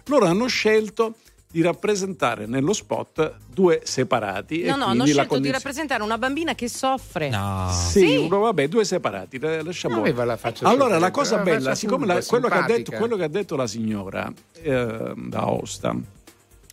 Loro 0.06 0.26
hanno 0.26 0.48
scelto 0.48 1.16
di 1.52 1.62
rappresentare 1.62 2.46
nello 2.46 2.74
spot 2.74 3.34
due 3.52 3.82
separati. 3.84 4.62
e 4.62 4.70
No, 4.70 4.76
no, 4.76 4.86
hanno 4.86 5.04
scelto 5.06 5.22
di 5.24 5.28
condizione- 5.28 5.58
rappresentare 5.58 6.04
una 6.04 6.18
bambina 6.20 6.54
che 6.54 6.68
soffre. 6.70 7.30
No. 7.30 7.70
Sì, 7.72 8.00
Sì. 8.08 8.16
uno, 8.18 8.40
vabbè, 8.40 8.68
due 8.68 8.86
separati. 8.86 9.40
Lasciamo. 9.40 9.98
Aveva 9.98 10.26
la 10.26 10.38
faccia 10.38 10.68
allora, 10.68 11.00
la 11.00 11.10
cosa 11.12 11.38
la 11.38 11.42
bella, 11.44 11.76
siccome 11.76 12.06
la- 12.06 12.22
quello, 12.24 12.48
che 12.48 12.54
ha 12.54 12.62
detto, 12.66 12.92
quello 12.92 13.16
che 13.16 13.24
ha 13.24 13.28
detto 13.28 13.56
la 13.56 13.66
signora 13.68 14.32
eh, 14.62 15.14
da 15.16 15.40
Aosta 15.40 15.96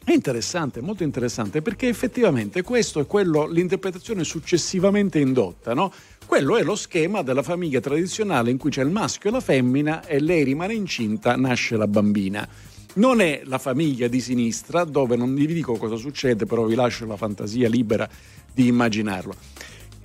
è 0.05 0.13
interessante, 0.13 0.81
molto 0.83 1.03
interessante, 1.03 1.63
perché 1.63 1.89
effettivamente 1.89 2.63
questo 2.63 3.01
è 3.01 3.07
quello, 3.07 3.47
l'interpretazione 3.47 4.23
successivamente 4.25 5.19
indotta, 5.19 5.73
no? 5.75 5.91
Quello 6.27 6.57
è 6.57 6.63
lo 6.63 6.75
schema 6.75 7.23
della 7.23 7.43
famiglia 7.43 7.81
tradizionale 7.81 8.51
in 8.51 8.59
cui 8.59 8.71
c'è 8.71 8.83
il 8.83 8.91
maschio 8.91 9.31
e 9.31 9.33
la 9.33 9.41
femmina 9.41 10.05
e 10.05 10.21
lei 10.21 10.43
rimane 10.45 10.75
incinta, 10.75 11.37
nasce 11.37 11.77
la 11.77 11.87
bambina. 11.87 12.47
Non 12.95 13.21
è 13.21 13.43
la 13.45 13.59
famiglia 13.59 14.09
di 14.09 14.21
sinistra, 14.21 14.85
dove 14.85 15.17
non 15.17 15.35
vi 15.35 15.47
dico 15.47 15.75
cosa 15.77 15.97
succede, 15.97 16.45
però 16.47 16.65
vi 16.65 16.75
lascio 16.75 17.07
la 17.07 17.17
fantasia 17.17 17.69
libera 17.69 18.09
di 18.53 18.67
immaginarlo. 18.67 19.35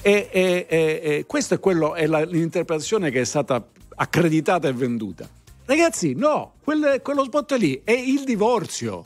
E, 0.01 0.29
e- 0.31 0.67
e- 0.69 1.23
questo 1.27 1.55
è 1.55 1.59
quello, 1.59 1.95
è 1.95 2.05
la- 2.05 2.23
l'interpretazione 2.25 3.09
che 3.11 3.21
è 3.21 3.25
stata 3.25 3.65
accreditata 3.95 4.67
e 4.67 4.73
venduta. 4.73 5.27
Ragazzi, 5.65 6.13
no, 6.13 6.53
quel- 6.63 6.99
quello 7.01 7.23
spot 7.23 7.53
lì 7.53 7.81
è 7.83 7.91
il 7.91 8.23
divorzio. 8.25 9.03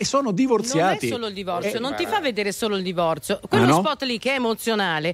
E 0.00 0.04
sono 0.04 0.24
Non 0.24 0.32
è 0.32 0.36
divorziati. 0.36 1.08
solo 1.08 1.26
il 1.26 1.34
divorzio, 1.34 1.74
Eh, 1.76 1.80
non 1.80 1.96
ti 1.96 2.06
fa 2.06 2.20
vedere 2.20 2.52
solo 2.52 2.76
il 2.76 2.84
divorzio. 2.84 3.40
Quello 3.48 3.64
no? 3.66 3.78
spot 3.78 4.02
lì 4.04 4.18
che 4.18 4.30
è 4.30 4.34
emozionale 4.34 5.12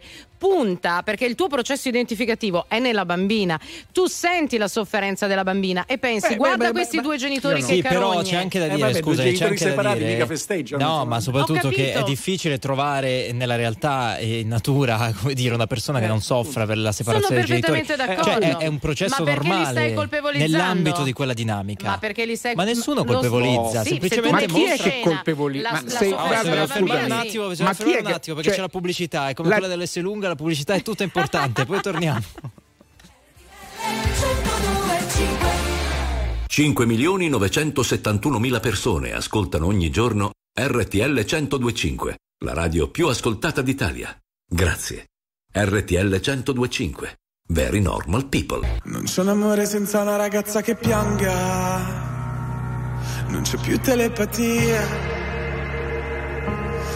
punta 0.48 1.00
perché 1.02 1.24
il 1.24 1.35
tuo 1.37 1.46
processo 1.48 1.88
identificativo 1.88 2.66
è 2.68 2.78
nella 2.78 3.07
bambina. 3.07 3.59
Tu 3.92 4.07
senti 4.09 4.59
la 4.59 4.68
sofferenza 4.68 5.26
della 5.26 5.42
bambina 5.42 5.87
e 5.87 5.96
pensi, 5.96 6.28
Beh, 6.28 6.37
guarda 6.37 6.57
beh, 6.59 6.64
beh, 6.66 6.72
questi 6.72 6.96
beh, 6.98 7.02
due 7.02 7.16
genitori 7.16 7.61
io 7.61 7.66
che 7.66 7.74
Sì, 7.76 7.80
carogne. 7.80 8.07
però 8.09 8.22
c'è 8.22 8.37
anche 8.37 8.59
da 8.59 8.66
Eh, 8.66 8.68
dire, 8.68 8.80
vabbè, 8.80 8.92
due 8.92 9.00
scusa, 9.02 9.16
c'è 9.22 9.28
genitori 9.28 9.50
anche 9.50 9.64
da 9.64 9.70
separati 9.70 9.98
dire. 10.00 10.12
mica 10.12 10.26
festeggiano, 10.26 10.85
No, 10.87 11.04
ma 11.07 11.20
soprattutto 11.20 11.68
che 11.70 11.92
è 11.94 12.02
difficile 12.02 12.59
trovare 12.59 13.33
nella 13.33 13.57
realtà 13.57 14.18
e 14.18 14.40
in 14.40 14.48
natura, 14.48 15.14
come 15.18 15.33
dire, 15.33 15.54
una 15.54 15.66
persona 15.66 15.98
che 15.98 16.07
non 16.07 16.20
soffra 16.20 16.66
per 16.66 16.76
la 16.76 16.92
separazione 16.92 17.37
dei 17.37 17.44
genitori. 17.46 17.80
perfettamente 17.80 18.14
Cioè, 18.22 18.35
d'accordo. 18.35 18.59
è, 18.59 18.64
è 18.64 18.66
un 18.66 18.78
processo 18.78 19.16
Ma 19.18 19.24
perché 19.24 19.42
li 19.42 19.48
normale 19.48 19.70
stai 19.70 19.94
colpevolizzando? 19.94 20.52
nell'ambito 20.57 21.02
di 21.04 21.12
quella 21.14 21.33
dinamica. 21.33 21.88
Ma 21.88 21.96
perché 21.98 22.26
li 22.26 22.37
stai 22.37 22.54
Ma 22.54 22.64
nessuno 22.64 23.02
lo- 23.02 23.12
colpevolizza, 23.12 23.83
Sì, 23.83 23.88
semplicemente 23.88 24.30
Ma 24.46 24.52
chi 24.52 24.64
è 24.64 24.76
che 24.76 25.00
colpevolizza? 25.02 25.70
Ma 25.72 25.78
scusami. 25.80 26.07
sì. 26.09 26.12
attimo, 27.14 27.48
bisogna 27.48 27.68
Ma 27.68 27.74
fermare 27.74 27.74
chi 27.74 27.92
è 27.96 28.00
un 28.00 28.07
che- 28.07 28.12
attimo 28.12 28.35
perché 28.37 28.50
cioè, 28.50 28.59
c'è 28.59 28.62
la 28.64 28.68
pubblicità, 28.68 29.28
è 29.28 29.35
come 29.35 29.48
la- 29.48 29.54
quella 29.59 29.68
dell'S 29.74 29.96
lunga, 30.00 30.34
la 30.35 30.37
pubblicità 30.37 30.75
è 30.75 30.83
tutta 30.83 31.05
importante, 31.05 31.64
poi 31.64 31.81
torniamo. 31.81 32.20
5 36.47 36.87
milioni 36.87 37.29
971 37.29 38.38
mila 38.38 38.61
persone 38.61 39.12
ascoltano 39.12 39.66
ogni 39.66 39.90
giorno 39.90 40.33
RTL 40.57 41.25
1025, 41.25 42.16
la 42.44 42.53
radio 42.53 42.88
più 42.90 43.09
ascoltata 43.09 43.62
d'Italia. 43.62 44.16
Grazie. 44.47 45.07
RTL 45.53 46.20
1025. 46.20 47.16
Very 47.49 47.81
normal 47.81 48.27
people. 48.27 48.81
Non 48.85 49.05
c'è 49.05 49.20
un 49.20 49.29
amore 49.29 49.66
senza 49.66 50.01
una 50.01 50.16
ragazza 50.16 50.62
che 50.62 50.75
pianga. 50.75 52.12
Non 53.29 53.42
c'è 53.42 53.59
più 53.59 53.79
telepatia. 53.79 55.23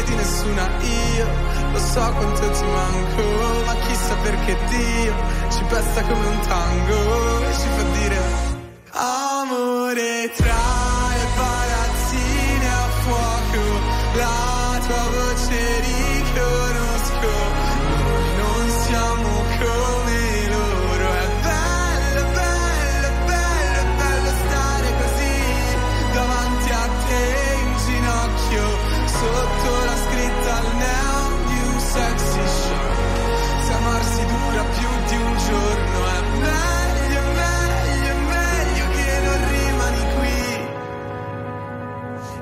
e 0.00 0.04
di 0.04 0.14
nessuna 0.14 0.68
io. 0.80 1.26
Lo 1.72 1.78
so 1.78 2.12
quanto 2.12 2.50
ti 2.50 2.64
manco, 2.64 3.64
ma 3.66 3.74
chissà 3.86 4.14
perché 4.22 4.56
Dio 4.68 5.14
ci 5.50 5.64
pesta 5.68 6.02
come 6.02 6.26
un 6.26 6.40
tango 6.40 7.48
e 7.48 7.52
ci 7.52 7.68
fa 7.76 7.82
dire 7.98 8.18
Amore 8.92 10.30
tra 10.36 10.79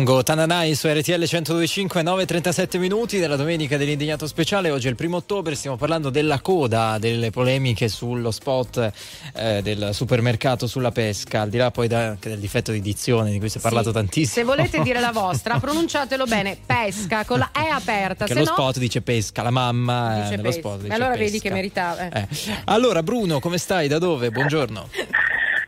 Tango 0.00 0.22
Tananai 0.22 0.74
su 0.74 0.88
RTL 0.88 1.18
1025 1.30 2.00
9.37 2.02 2.78
minuti 2.78 3.18
della 3.18 3.36
domenica 3.36 3.76
dell'indignato 3.76 4.26
speciale 4.26 4.70
oggi 4.70 4.86
è 4.86 4.88
il 4.90 4.96
primo 4.96 5.18
ottobre 5.18 5.54
stiamo 5.54 5.76
parlando 5.76 6.08
della 6.08 6.40
coda 6.40 6.96
delle 6.98 7.28
polemiche 7.30 7.88
sullo 7.88 8.30
spot 8.30 8.92
eh, 9.34 9.60
del 9.62 9.90
supermercato 9.92 10.66
sulla 10.66 10.90
pesca 10.90 11.42
al 11.42 11.50
di 11.50 11.58
là 11.58 11.70
poi 11.70 11.86
da, 11.86 12.06
anche 12.08 12.30
del 12.30 12.38
difetto 12.38 12.72
di 12.72 12.80
dizione 12.80 13.30
di 13.30 13.38
cui 13.38 13.50
si 13.50 13.58
è 13.58 13.60
parlato 13.60 13.88
Sì. 13.88 13.92
tantissimo 13.92 14.32
Se 14.32 14.44
volete 14.56 14.80
dire 14.80 15.00
la 15.00 15.12
vostra, 15.12 15.58
pronunciatelo 15.60 16.24
bene. 16.24 16.56
Pesca 16.64 17.26
con 17.26 17.38
la 17.38 17.50
E 17.54 17.68
aperta. 17.68 18.24
che 18.24 18.32
se 18.32 18.38
lo 18.38 18.46
no, 18.46 18.52
spot 18.52 18.78
dice 18.78 19.02
pesca 19.02 19.42
la 19.42 19.50
mamma 19.50 20.16
eh, 20.16 20.22
dice 20.22 20.30
nello 20.36 20.42
pesca. 20.44 20.60
spot 20.60 20.76
dice 20.80 20.92
E 20.92 20.94
allora 20.94 21.10
pesca. 21.10 21.24
vedi 21.24 21.40
che 21.40 21.50
meritava. 21.50 22.08
eh. 22.08 22.20
Eh. 22.20 22.26
allora 22.64 23.02
Bruno 23.02 23.38
come 23.38 23.58
stai 23.58 23.86
da 23.86 23.98
dove 23.98 24.30
buongiorno 24.30 24.88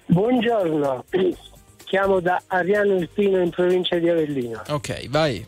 Buongiorno, 0.06 1.04
chiamo 1.92 2.20
da 2.20 2.40
Ariano 2.46 2.96
Irpino 2.96 3.38
in 3.42 3.50
provincia 3.50 3.98
di 3.98 4.08
Avellino. 4.08 4.62
ok 4.68 5.10
vai 5.10 5.44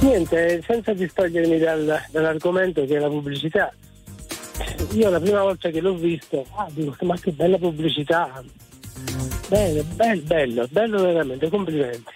Niente, 0.00 0.60
senza 0.66 0.92
distogliermi 0.94 1.58
dal- 1.58 2.02
dall'argomento 2.10 2.84
che 2.86 2.96
è 2.96 2.98
la 2.98 3.06
pubblicità, 3.08 3.72
io 4.94 5.10
la 5.10 5.20
prima 5.20 5.42
volta 5.42 5.68
che 5.70 5.80
l'ho 5.80 5.94
visto, 5.94 6.44
ah, 6.56 6.66
dico, 6.70 6.96
ma 7.04 7.16
che 7.18 7.30
bella 7.30 7.56
pubblicità, 7.58 8.42
bello, 9.46 9.84
bello, 9.94 10.22
bello, 10.24 10.66
bello 10.70 11.02
veramente, 11.02 11.48
complimenti. 11.50 12.12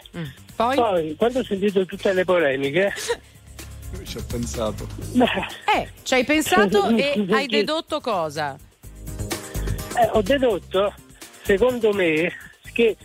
Poi? 0.56 1.14
quando 1.16 1.38
ho 1.40 1.44
sentito 1.44 1.84
tutte 1.84 2.12
le 2.12 2.24
polemiche, 2.24 2.92
Ci 4.02 4.16
ho 4.16 4.24
pensato. 4.28 4.88
beh, 5.12 5.24
Eh, 5.78 5.88
ci 6.02 6.14
hai 6.14 6.24
pensato 6.24 6.88
e 6.96 7.24
hai 7.30 7.46
dedotto 7.46 8.00
cosa? 8.00 8.56
eh, 9.96 10.08
ho 10.10 10.22
dedotto, 10.22 10.92
secondo 11.42 11.92
me, 11.92 12.32
che 12.74 12.96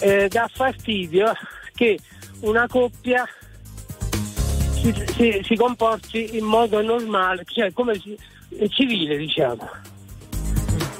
eh, 0.00 0.28
dà 0.28 0.50
fastidio 0.52 1.32
che 1.74 1.98
una 2.40 2.66
coppia 2.68 3.26
si, 4.74 4.92
si- 5.16 5.40
si 5.42 5.56
comporti 5.56 6.36
in 6.36 6.44
modo 6.44 6.82
normale, 6.82 7.44
cioè 7.46 7.72
come 7.72 7.94
si- 7.94 8.18
civile, 8.68 9.16
diciamo. 9.16 9.68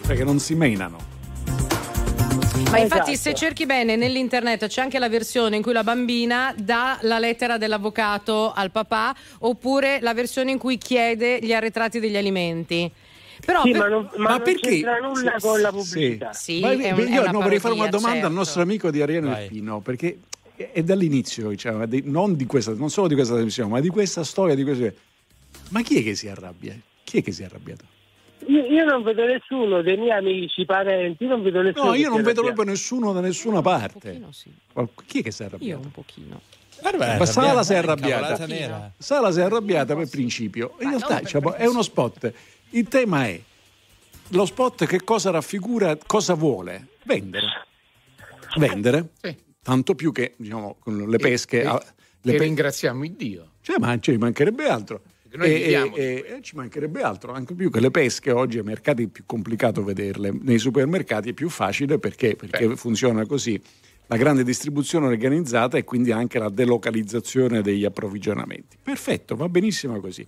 Perché 0.06 0.24
non 0.24 0.38
si 0.38 0.54
menano. 0.54 1.16
Ma 2.70 2.78
infatti 2.78 3.12
Esatto. 3.12 3.30
se 3.30 3.34
cerchi 3.34 3.64
bene 3.66 3.96
nell'internet 3.96 4.66
c'è 4.66 4.82
anche 4.82 4.98
la 4.98 5.08
versione 5.08 5.56
in 5.56 5.62
cui 5.62 5.72
la 5.72 5.84
bambina 5.84 6.52
dà 6.56 6.98
la 7.02 7.18
lettera 7.18 7.56
dell'avvocato 7.56 8.52
al 8.52 8.70
papà 8.70 9.14
oppure 9.40 10.00
la 10.02 10.12
versione 10.12 10.50
in 10.50 10.58
cui 10.58 10.76
chiede 10.76 11.38
gli 11.40 11.52
arretrati 11.54 11.98
degli 11.98 12.16
alimenti. 12.16 12.90
Però 13.44 13.62
Sì, 13.62 13.70
per- 13.70 13.80
ma 13.80 13.88
non, 13.88 14.08
ma 14.16 14.22
Ma 14.22 14.28
non 14.30 14.42
perché? 14.42 14.68
c'entra 14.68 14.98
nulla 14.98 15.34
Sì, 15.38 15.46
con 15.46 15.60
la 15.60 15.70
pubblicità. 15.70 16.32
Sì, 16.32 16.60
Ma 16.60 16.70
è 16.72 16.90
un- 16.92 16.98
io 17.08 17.22
è 17.24 17.30
no, 17.30 17.40
vorrei 17.40 17.58
fare 17.58 17.74
una 17.74 17.88
domanda 17.88 18.16
al 18.16 18.22
certo. 18.22 18.36
nostro 18.36 18.62
amico 18.62 18.90
di 18.90 19.00
Ariano 19.02 19.28
Vai. 19.30 19.44
Irpino, 19.44 19.80
perché 19.80 20.18
è 20.72 20.82
dall'inizio, 20.82 21.48
diciamo, 21.50 21.86
di- 21.86 22.02
non, 22.04 22.34
di 22.36 22.46
questa, 22.46 22.72
non 22.74 22.90
solo 22.90 23.06
di 23.08 23.14
questa 23.14 23.34
televisione, 23.34 23.70
ma 23.70 23.80
di 23.80 23.88
questa 23.88 24.24
storia, 24.24 24.54
di 24.54 24.64
questo. 24.64 24.92
Ma 25.70 25.82
chi 25.82 25.98
è 25.98 26.02
che 26.02 26.14
si 26.14 26.28
arrabbia? 26.28 26.76
Chi 27.04 27.18
è 27.18 27.22
che 27.22 27.32
si 27.32 27.42
è 27.42 27.44
arrabbiato? 27.44 27.84
Io, 28.46 28.64
io 28.64 28.84
non 28.84 29.02
vedo 29.02 29.24
nessuno 29.24 29.82
dei 29.82 29.96
miei 29.96 30.10
amici, 30.16 30.64
parenti, 30.64 31.24
io 31.24 31.30
non 31.30 31.42
vedo 31.42 31.60
nessuno. 31.62 31.86
No, 31.90 31.94
io 31.94 32.08
non 32.08 32.22
vedo 32.22 32.42
proprio 32.42 32.64
nessuno 32.64 33.12
da 33.12 33.20
nessuna 33.20 33.60
parte. 33.62 33.98
pochino 34.10 34.32
sì. 34.32 34.50
Chi 35.06 35.20
è 35.20 35.22
che 35.22 35.30
si 35.30 35.42
è 35.42 35.44
Io 35.44 35.48
arrabbiato? 35.50 35.80
un 35.84 35.90
pochino. 35.92 36.40
Ma 37.18 37.26
Sala 37.26 37.64
si 37.64 37.72
è 37.72 37.76
arrabbiata. 37.76 38.92
Sala 38.96 39.32
si 39.32 39.40
è 39.40 39.42
arrabbiata 39.42 39.96
per 39.96 40.08
principio. 40.08 40.74
In 40.80 40.88
realtà 40.90 41.18
diciamo, 41.20 41.54
è 41.54 41.66
uno 41.66 41.82
spot. 41.82 42.32
Il 42.70 42.88
tema 42.88 43.26
è 43.26 43.40
lo 44.30 44.44
spot 44.44 44.86
che 44.86 45.02
cosa 45.04 45.30
raffigura, 45.30 45.96
cosa 46.06 46.34
vuole? 46.34 46.88
Vendere. 47.04 47.46
Vendere. 48.56 49.10
Sì. 49.20 49.36
Tanto 49.62 49.94
più 49.94 50.12
che 50.12 50.34
diciamo, 50.36 50.76
con 50.78 50.96
le 51.08 51.16
pesche. 51.18 51.62
E- 51.62 51.66
ah, 51.66 51.82
e 51.82 51.92
le 52.22 52.32
pe- 52.36 52.44
ringraziamo 52.44 53.04
il 53.04 53.12
Dio. 53.12 53.52
cioè, 53.62 53.78
ma 53.78 53.98
ci 53.98 54.16
mancherebbe 54.16 54.66
altro. 54.66 55.02
E- 55.30 55.92
e- 55.94 56.24
e 56.26 56.38
ci 56.40 56.56
mancherebbe 56.56 57.02
altro, 57.02 57.32
anche 57.32 57.54
più 57.54 57.70
che 57.70 57.80
le 57.80 57.90
pesche 57.90 58.30
oggi 58.30 58.56
ai 58.58 58.64
mercati 58.64 59.04
è 59.04 59.06
più 59.08 59.24
complicato 59.26 59.84
vederle, 59.84 60.30
nei 60.40 60.58
supermercati 60.58 61.30
è 61.30 61.32
più 61.34 61.50
facile 61.50 61.98
perché, 61.98 62.34
perché 62.34 62.76
funziona 62.76 63.26
così 63.26 63.60
la 64.06 64.16
grande 64.16 64.42
distribuzione 64.42 65.06
organizzata 65.06 65.76
e 65.76 65.84
quindi 65.84 66.12
anche 66.12 66.38
la 66.38 66.48
delocalizzazione 66.48 67.60
degli 67.60 67.84
approvvigionamenti. 67.84 68.78
Perfetto, 68.82 69.36
va 69.36 69.50
benissimo 69.50 70.00
così. 70.00 70.26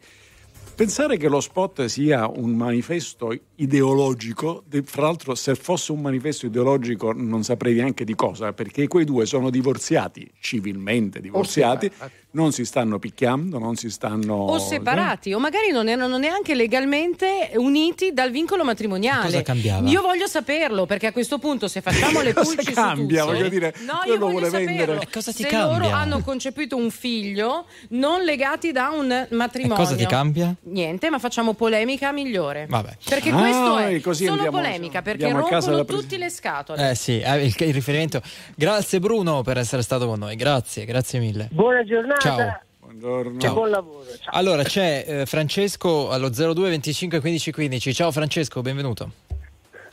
Pensare 0.81 1.19
che 1.19 1.29
lo 1.29 1.41
spot 1.41 1.85
sia 1.85 2.27
un 2.27 2.53
manifesto 2.53 3.39
ideologico, 3.57 4.63
de- 4.67 4.83
fra 4.83 5.03
l'altro 5.03 5.35
se 5.35 5.55
fosse 5.55 5.93
un 5.93 6.01
manifesto 6.01 6.47
ideologico 6.47 7.13
non 7.13 7.45
saprei 7.45 7.75
neanche 7.75 8.03
di 8.03 8.15
cosa, 8.15 8.55
perché 8.55 8.89
quei 8.89 9.05
due 9.05 9.27
sono 9.27 9.51
divorziati, 9.51 10.33
civilmente 10.41 11.21
divorziati, 11.21 11.91
separati. 11.91 12.15
Non 12.33 12.53
si 12.53 12.65
stanno 12.65 12.99
picchiando, 13.01 13.59
non 13.59 13.75
si 13.75 13.91
stanno... 13.91 14.35
O 14.35 14.59
separati, 14.59 15.33
o 15.33 15.41
magari 15.41 15.73
non 15.73 15.89
erano 15.89 16.17
neanche 16.17 16.55
legalmente 16.55 17.51
uniti 17.57 18.13
dal 18.13 18.31
vincolo 18.31 18.63
matrimoniale. 18.65 19.25
Cosa 19.25 19.43
cambiava? 19.43 19.89
Io 19.89 20.01
voglio 20.01 20.29
saperlo, 20.29 20.87
perché 20.87 21.09
a 21.09 21.13
questo 21.13 21.39
punto 21.39 21.67
se 21.67 21.81
facciamo 21.81 22.21
le 22.21 22.33
Cosa 22.41 22.55
pulci 22.55 22.73
cambia? 22.73 23.23
su 23.23 23.27
tutto, 23.27 23.37
Voglio 23.39 23.49
dire, 23.51 23.75
no, 23.85 24.01
io 24.13 24.19
voglio 24.19 24.45
saperlo. 24.45 24.65
vendere. 24.77 25.09
Cosa 25.13 25.33
ti 25.33 25.43
se 25.43 25.49
cambia? 25.49 25.79
loro 25.79 25.95
hanno 25.95 26.21
concepito 26.21 26.77
un 26.77 26.91
figlio 26.91 27.67
non 27.91 28.23
legati 28.23 28.71
da 28.71 28.91
un 28.91 29.27
matrimonio. 29.31 29.75
E 29.83 29.85
cosa 29.87 29.97
ti 29.97 30.07
cambia? 30.07 30.55
Niente, 30.63 31.11
ma 31.11 31.19
facciamo 31.19 31.55
polemica 31.55 32.13
migliore. 32.13 32.67
Vabbè. 32.69 32.97
Perché 33.09 33.31
Ah, 33.31 33.39
questo 33.41 33.77
è 33.79 34.01
così 34.01 34.25
solo 34.27 34.37
andiamo- 34.43 34.57
polemica, 34.59 35.03
perché 35.03 35.29
rompono 35.31 35.85
tutti 35.85 36.17
le 36.17 36.31
scatole. 36.31 36.91
Eh 36.91 36.95
sì, 36.95 37.19
eh, 37.21 37.45
il, 37.45 37.55
il 37.59 37.73
riferimento. 37.75 38.23
Grazie 38.55 39.01
Bruno 39.01 39.43
per 39.43 39.59
essere 39.59 39.83
stato 39.83 40.07
con 40.07 40.19
noi, 40.21 40.37
grazie, 40.37 40.85
grazie 40.85 41.19
mille. 41.19 41.49
Buona 41.51 41.83
giornata 41.85 42.19
Ciao. 42.21 42.61
Buongiorno. 42.81 43.41
Ciao. 43.41 43.55
buon 43.55 43.71
lavoro. 43.71 44.05
Ciao. 44.21 44.35
Allora 44.35 44.63
c'è 44.63 45.05
eh, 45.07 45.27
Francesco 45.27 46.11
allo 46.11 46.29
02 46.29 46.69
25 46.69 47.21
15 47.21 47.53
15. 47.53 47.95
Ciao 47.95 48.13
Francesco, 48.13 48.61
benvenuto. 48.61 49.11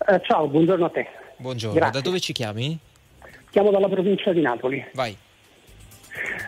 Eh, 0.05 0.21
ciao, 0.23 0.47
buongiorno 0.47 0.85
a 0.85 0.89
te. 0.89 1.07
Buongiorno, 1.37 1.75
Grazie. 1.77 2.01
da 2.01 2.05
dove 2.05 2.19
ci 2.19 2.33
chiami? 2.33 2.77
Chiamo 3.49 3.71
dalla 3.71 3.87
provincia 3.87 4.33
di 4.33 4.41
Napoli. 4.41 4.83
Vai. 4.93 5.15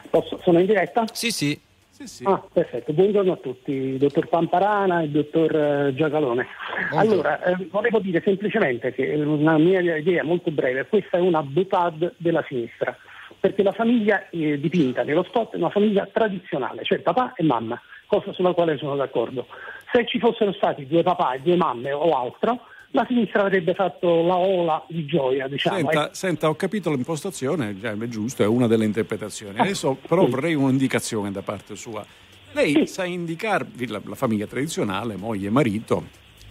Posso- 0.10 0.40
sono 0.44 0.60
in 0.60 0.66
diretta? 0.66 1.06
Sì, 1.14 1.32
sì. 1.32 1.60
Sì, 1.92 2.08
sì. 2.08 2.24
Ah, 2.26 2.42
perfetto. 2.52 2.94
Buongiorno 2.94 3.34
a 3.34 3.38
tutti, 3.38 3.98
dottor 3.98 4.28
Pamparana 4.28 5.02
e 5.02 5.10
dottor 5.10 5.54
eh, 5.56 5.94
Giacalone. 5.94 6.48
Allora, 6.94 7.42
eh, 7.44 7.68
volevo 7.70 8.00
dire 8.00 8.22
semplicemente 8.24 8.94
che 8.94 9.14
una 9.16 9.58
mia 9.58 9.80
idea 9.98 10.24
molto 10.24 10.50
breve, 10.50 10.86
questa 10.88 11.18
è 11.18 11.20
una 11.20 11.44
boutade 11.44 12.14
della 12.18 12.44
sinistra, 12.48 12.96
perché 13.40 13.64
la 13.64 13.72
famiglia 13.72 14.30
eh, 14.30 14.60
dipinta 14.60 15.04
nello 15.04 15.24
spot 15.24 15.54
è 15.54 15.58
una 15.58 15.70
famiglia 15.70 16.08
tradizionale, 16.12 16.84
cioè 16.84 17.00
papà 17.00 17.34
e 17.36 17.44
mamma, 17.44 17.80
cosa 18.06 18.34
sulla 18.34 18.54
quale 18.54 18.78
sono 18.78 18.96
d'accordo. 18.96 19.48
Se 19.92 20.06
ci 20.06 20.20
fossero 20.20 20.52
stati 20.54 20.86
due 20.86 21.04
papà 21.04 21.34
e 21.34 21.40
due 21.42 21.56
mamme 21.56 21.92
o 21.92 22.12
altro, 22.18 22.62
la 22.92 23.06
sinistra 23.08 23.42
avrebbe 23.44 23.74
fatto 23.76 24.24
la 24.24 24.36
ola 24.36 24.84
di 24.88 25.06
gioia, 25.06 25.48
diciamo. 25.48 25.78
Senta, 25.78 26.04
ecco. 26.06 26.14
senta, 26.16 26.50
ho 26.50 26.56
capito 26.56 26.90
l'impostazione, 26.90 27.76
è 27.80 28.08
giusto, 28.08 28.44
è 28.44 28.48
una 28.48 28.68
delle 28.68 28.86
interpretazioni. 28.86 29.60
Adesso 29.60 29.98
però 30.08 30.26
sì. 30.26 30.32
vorrei 30.32 30.54
un'indicazione 30.56 31.32
da 31.32 31.42
parte 31.42 31.76
sua. 31.76 32.04
Lei 32.52 32.88
sa 32.88 33.06
indicarvi 33.06 33.88
la, 33.88 34.02
la 34.04 34.16
famiglia 34.16 34.48
tradizionale, 34.48 35.16
moglie 35.18 35.48
e 35.48 35.52
marito, 35.52 36.04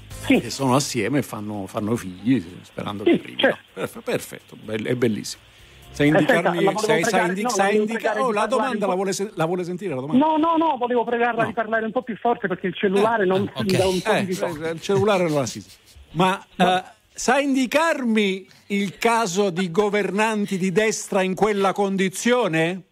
Sì. 0.08 0.40
che 0.40 0.50
sono 0.50 0.76
assieme 0.76 1.18
e 1.18 1.22
fanno, 1.22 1.66
fanno 1.66 1.96
figli, 1.96 2.40
sperando 2.62 3.02
Sì, 3.04 3.10
che 3.10 3.16
arrivino. 3.16 3.38
certo. 3.40 3.58
Perf- 3.72 4.02
perfetto, 4.02 4.56
è 4.84 4.94
bellissimo. 4.94 5.42
Sa 5.90 6.04
Aspetta, 6.04 6.18
indicarmi, 6.20 6.62
la 6.64 6.70
volevo 6.70 6.78
sa, 6.78 6.86
sa 6.86 6.94
pregare- 7.10 7.28
indi- 7.28 7.42
no, 7.42 7.48
sa 7.48 7.56
la 7.56 7.64
volevo 7.64 7.82
indica- 7.84 8.22
oh, 8.24 8.30
la 8.32 8.46
domanda 8.46 8.86
la 8.86 8.94
vuole, 8.94 9.12
se- 9.12 9.30
la 9.34 9.44
vuole 9.46 9.64
sentire 9.64 9.94
la 9.94 10.00
domanda? 10.00 10.24
No, 10.26 10.36
no, 10.36 10.56
no, 10.56 10.76
volevo 10.76 11.04
pregarla 11.04 11.42
No. 11.42 11.48
di 11.48 11.54
parlare 11.54 11.84
un 11.86 11.90
po' 11.92 12.02
più 12.02 12.16
forte 12.16 12.46
perché 12.46 12.68
il 12.68 12.74
cellulare 12.74 13.24
non 13.26 13.50
ok. 13.52 13.68
si 13.70 13.76
dà 13.76 13.86
un 13.86 14.00
po' 14.00 14.10
Eh, 14.12 14.24
di 14.24 14.34
tono. 14.36 14.68
il 14.70 14.80
cellulare 14.80 15.24
non 15.24 15.34
la 15.34 15.46
si. 15.46 15.64
Ma 16.12 16.40
eh, 16.56 16.82
sa 17.12 17.38
indicarmi 17.40 18.46
il 18.68 18.96
caso 18.98 19.50
di 19.50 19.70
governanti 19.70 20.56
di 20.56 20.70
destra 20.70 21.22
in 21.22 21.34
quella 21.34 21.72
condizione? 21.72 22.82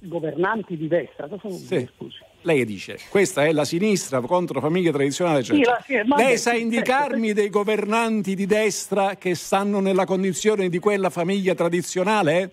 Governanti 0.00 0.76
di 0.76 0.88
destra, 0.88 1.28
cosa 1.28 1.42
vuol 1.48 1.60
dire, 1.60 1.80
Sì. 1.80 1.88
scusi? 1.96 2.16
Lei 2.42 2.64
dice, 2.64 2.98
questa 3.10 3.44
è 3.44 3.52
la 3.52 3.64
sinistra 3.64 4.20
contro 4.20 4.60
famiglie 4.60 4.90
tradizionali. 4.92 5.44
Sì, 5.44 5.60
eccetera. 5.60 5.76
la- 6.06 6.16
sì, 6.16 6.22
Lei 6.22 6.38
sa 6.38 6.52
sì, 6.52 6.60
indicarmi 6.60 7.32
dei 7.34 7.50
governanti 7.50 8.34
di 8.34 8.46
destra 8.46 9.16
che 9.16 9.34
stanno 9.34 9.80
nella 9.80 10.06
condizione 10.06 10.68
di 10.70 10.78
quella 10.78 11.10
famiglia 11.10 11.54
tradizionale? 11.54 12.52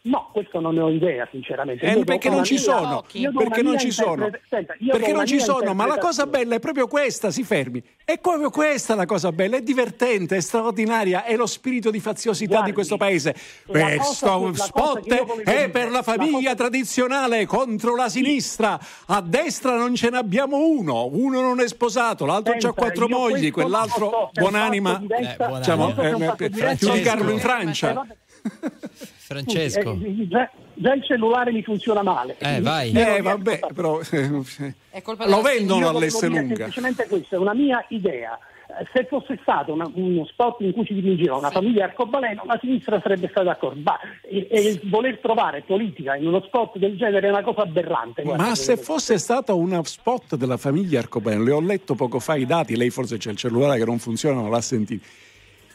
No, 0.00 0.30
questo 0.32 0.60
non 0.60 0.74
ne 0.74 0.80
ho 0.80 0.90
idea, 0.90 1.28
sinceramente. 1.30 1.84
Eh, 1.84 2.04
perché 2.04 2.30
non 2.30 2.44
ci 2.44 2.54
mia- 2.54 2.62
sono, 2.62 3.04
perché 3.36 3.62
non 3.62 3.78
ci 3.78 3.90
sono, 3.90 4.24
interpreta- 4.24 4.46
senta, 4.48 4.74
perché 4.90 5.12
non 5.12 5.26
ci 5.26 5.40
sono, 5.40 5.74
ma 5.74 5.86
la 5.86 5.98
cosa 5.98 6.26
bella 6.26 6.54
è 6.54 6.60
proprio 6.60 6.86
questa, 6.86 7.30
si 7.30 7.42
fermi. 7.42 7.82
È 8.04 8.18
proprio 8.18 8.48
questa 8.48 8.94
la 8.94 9.04
cosa 9.04 9.32
bella, 9.32 9.56
è 9.56 9.60
divertente, 9.60 10.36
è 10.36 10.40
straordinaria, 10.40 11.24
è 11.24 11.36
lo 11.36 11.46
spirito 11.46 11.90
di 11.90 12.00
faziosità 12.00 12.62
di 12.62 12.72
questo 12.72 12.96
paese. 12.96 13.34
la 13.66 13.96
Questo 13.96 14.48
la 14.48 14.54
spot 14.54 15.06
è 15.08 15.24
dire, 15.44 15.68
per 15.68 15.90
la 15.90 15.96
la 15.98 16.02
famiglia 16.04 16.54
tradizionale 16.54 17.44
contro 17.44 17.96
la 17.96 18.08
sinistra. 18.08 18.78
A 19.06 19.20
destra 19.20 19.76
non 19.76 19.94
ce 19.96 20.10
n'abbiamo 20.10 20.58
uno, 20.58 21.06
uno 21.06 21.40
non 21.40 21.60
è 21.60 21.66
sposato, 21.66 22.24
l'altro 22.24 22.54
ha 22.54 22.72
quattro 22.72 23.08
mogli, 23.08 23.50
quell'altro 23.50 24.30
buonanima, 24.32 25.02
eh, 25.08 25.36
diciamo, 25.58 25.94
eh, 26.00 26.48
di 26.48 27.00
Carlo 27.02 27.30
in 27.30 27.36
Eh, 27.36 27.40
Francia. 27.40 28.06
Francesco. 29.28 29.94
Scusi, 29.94 30.22
eh, 30.22 30.28
già, 30.28 30.50
già 30.74 30.94
il 30.94 31.04
cellulare 31.04 31.52
mi 31.52 31.62
funziona 31.62 32.02
male. 32.02 32.36
Eh, 32.38 32.60
vai. 32.60 32.90
Io 32.92 33.04
non 33.04 33.14
Eh, 33.16 33.22
vabbè, 33.22 33.60
però 33.74 33.98
È 34.00 35.02
colpa 35.02 35.28
lo 35.28 35.42
vendono 35.42 35.92
dire 35.98 36.08
lunga. 36.28 36.54
Semplicemente 36.54 37.06
questo, 37.08 37.34
è 37.34 37.38
una 37.38 37.54
mia 37.54 37.84
idea. 37.88 38.38
Eh, 38.68 38.86
Se 38.92 39.04
fosse 39.06 39.38
stato 39.42 39.72
una- 39.72 39.90
uno 39.94 40.24
spot 40.26 40.60
in 40.60 40.72
cui 40.72 40.84
si 40.86 40.94
dipingeva 40.94 41.36
una 41.36 41.50
famiglia 41.50 41.84
arcobaleno, 41.84 42.44
la 42.46 42.58
sinistra 42.60 43.00
sarebbe 43.02 43.28
stata 43.28 43.44
d'accordo. 43.48 43.80
Ma 43.82 43.98
e, 44.22 44.46
e 44.50 44.60
il 44.60 44.80
voler 44.84 45.18
trovare 45.20 45.62
politica 45.66 46.16
in 46.16 46.26
uno 46.26 46.42
spot 46.42 46.78
del 46.78 46.96
genere 46.96 47.26
è 47.28 47.30
una 47.30 47.42
cosa 47.42 47.62
aberrante. 47.62 48.22
Ma 48.24 48.54
se 48.54 48.76
fosse 48.76 49.18
stato 49.18 49.56
uno 49.56 49.82
spot 49.84 50.36
della 50.36 50.56
famiglia 50.58 51.00
Arcobaleno, 51.00 51.44
le 51.44 51.52
ho 51.52 51.60
letto 51.60 51.94
poco 51.94 52.18
fa 52.18 52.34
i 52.36 52.46
dati, 52.46 52.76
lei 52.76 52.90
forse 52.90 53.16
c'è 53.18 53.30
il 53.30 53.36
cellulare 53.36 53.78
che 53.78 53.84
non 53.84 53.98
funziona, 53.98 54.40
non 54.40 54.50
l'ha 54.50 54.60
sentito. 54.60 55.04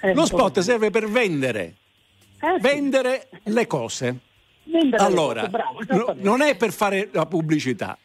Eh, 0.02 0.14
Lo 0.14 0.26
spot 0.26 0.54
po' 0.56 0.62
serve 0.62 0.90
per 0.90 1.10
vendere, 1.10 1.76
Eh, 2.44 2.56
sì. 2.56 2.62
vendere 2.62 3.30
le 3.44 3.68
cose. 3.68 4.20
Vendere 4.64 4.98
le 5.02 5.10
Allora, 5.10 5.50
cose, 5.50 5.86
bravo, 5.86 6.16
non 6.18 6.42
è 6.42 6.58
per 6.58 6.74
fare 6.74 7.08
la 7.14 7.26
pubblicità. 7.26 7.98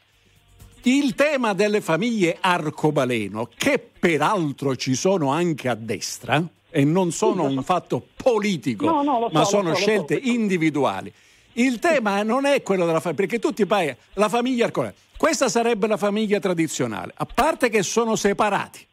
Il 0.83 1.17
tema 1.17 1.55
delle 1.55 1.81
famiglie 1.81 2.37
arcobaleno, 2.41 3.49
che 3.57 3.79
peraltro 3.99 4.77
ci 4.77 4.95
sono 4.95 5.33
anche 5.33 5.69
a 5.69 5.75
destra, 5.75 6.41
e 6.71 6.85
non 6.85 7.11
sono 7.11 7.45
un 7.45 7.65
fatto 7.65 8.07
politico, 8.15 8.85
No, 8.87 9.03
no, 9.03 9.19
so, 9.27 9.29
ma 9.33 9.45
sono 9.45 9.63
so, 9.63 9.69
lo 9.71 9.75
so. 9.75 9.81
scelte 9.81 10.15
individuali. 10.15 11.13
Il 11.55 11.81
tema 11.81 12.23
non 12.23 12.45
è 12.45 12.63
quello 12.63 12.87
della 12.87 13.01
famiglia, 13.01 13.23
perché 13.27 13.41
tutti 13.41 13.67
poi 13.67 13.95
la 14.15 14.29
famiglia 14.29 14.67
arcobaleno. 14.67 14.97
Questa 15.17 15.49
sarebbe 15.49 15.89
la 15.89 15.97
famiglia 15.97 16.39
tradizionale, 16.39 17.13
a 17.17 17.27
parte 17.27 17.69
che 17.71 17.83
sono 17.83 18.15
separati. 18.15 18.87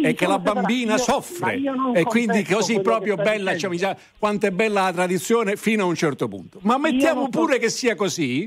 Sì, 0.00 0.06
e 0.06 0.14
che 0.14 0.26
la 0.26 0.38
bambina. 0.38 0.92
Io- 0.92 0.98
soffre 0.98 1.60
e 1.94 2.02
quindi 2.04 2.42
così 2.44 2.80
proprio 2.80 3.16
bella 3.16 3.56
cioè, 3.56 3.70
dicendo. 3.70 3.96
sa 3.98 4.04
quanto 4.18 4.46
è 4.46 4.50
bella 4.50 4.82
la 4.82 4.92
tradizione 4.92 5.56
fino 5.56 5.84
a 5.84 5.86
un 5.86 5.94
certo 5.94 6.28
punto 6.28 6.58
ma 6.62 6.78
mettiamo 6.78 7.22
non 7.22 7.32
so- 7.32 7.38
pure 7.40 7.58
che 7.58 7.68
sia 7.70 7.94
così 7.94 8.44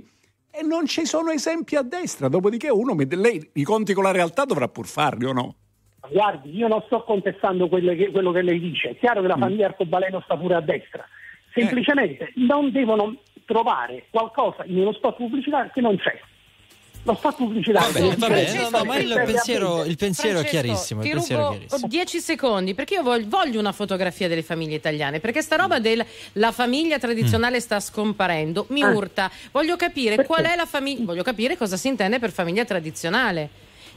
e 0.51 0.63
non 0.63 0.85
ci 0.85 1.05
sono 1.05 1.31
esempi 1.31 1.75
a 1.75 1.81
destra 1.81 2.27
dopodiché 2.27 2.69
uno 2.69 2.95
lei 2.97 3.49
i 3.53 3.63
conti 3.63 3.93
con 3.93 4.03
la 4.03 4.11
realtà 4.11 4.45
dovrà 4.45 4.67
pur 4.67 4.85
farli 4.87 5.25
o 5.25 5.33
no? 5.33 5.55
Guardi, 6.11 6.55
io 6.55 6.67
non 6.67 6.81
sto 6.87 7.03
contestando 7.03 7.69
che- 7.69 8.09
quello 8.11 8.31
che 8.31 8.41
lei 8.41 8.59
dice. 8.59 8.89
È 8.91 8.97
chiaro 8.97 9.19
che 9.21 9.27
Mm. 9.27 9.29
la 9.29 9.37
famiglia 9.37 9.65
arcobaleno 9.67 10.21
sta 10.21 10.35
pure 10.37 10.55
a 10.55 10.61
destra. 10.61 11.05
Semplicemente 11.53 12.25
Eh. 12.25 12.33
non 12.35 12.71
devono 12.71 13.17
trovare 13.45 14.05
qualcosa 14.09 14.63
in 14.65 14.77
uno 14.79 14.93
spot 14.93 15.17
pubblicitario 15.17 15.69
che 15.73 15.81
non 15.81 15.97
c'è. 15.97 16.19
Lo 17.03 17.15
spot 17.15 17.35
pubblicitario. 17.37 17.87
Va 17.87 17.99
bene, 17.99 18.15
va 18.15 18.27
bene, 18.27 18.45
Francesco, 18.45 18.69
no, 18.69 18.77
no, 18.77 18.83
ma 18.83 18.97
il 18.97 19.21
pensiero, 19.25 19.83
il 19.85 19.95
pensiero 19.95 20.39
è 20.39 20.45
chiarissimo. 20.45 21.01
Il 21.01 21.07
Ti 21.07 21.13
pensiero 21.13 21.41
è 21.41 21.45
rubo 21.45 21.57
chiarissimo. 21.57 21.87
10 21.87 22.19
secondi 22.19 22.73
perché 22.75 22.93
io 22.95 23.03
voglio, 23.03 23.25
voglio 23.29 23.59
una 23.59 23.71
fotografia 23.71 24.27
delle 24.27 24.43
famiglie 24.43 24.75
italiane 24.75 25.19
perché 25.19 25.41
sta 25.41 25.55
roba 25.55 25.79
del 25.79 26.05
la 26.33 26.51
famiglia 26.51 26.99
tradizionale 26.99 27.59
sta 27.61 27.79
scomparendo 27.79 28.65
mi 28.69 28.83
Ah. 28.83 28.89
urta. 28.89 29.31
Voglio 29.51 29.75
capire 29.77 30.15
Perché? 30.15 30.27
qual 30.31 30.45
è 30.45 30.55
la 30.55 30.65
famiglia, 30.65 31.05
voglio 31.05 31.23
capire 31.23 31.57
cosa 31.57 31.77
si 31.77 31.87
intende 31.87 32.19
per 32.19 32.31
famiglia 32.31 32.65
tradizionale. 32.65 33.49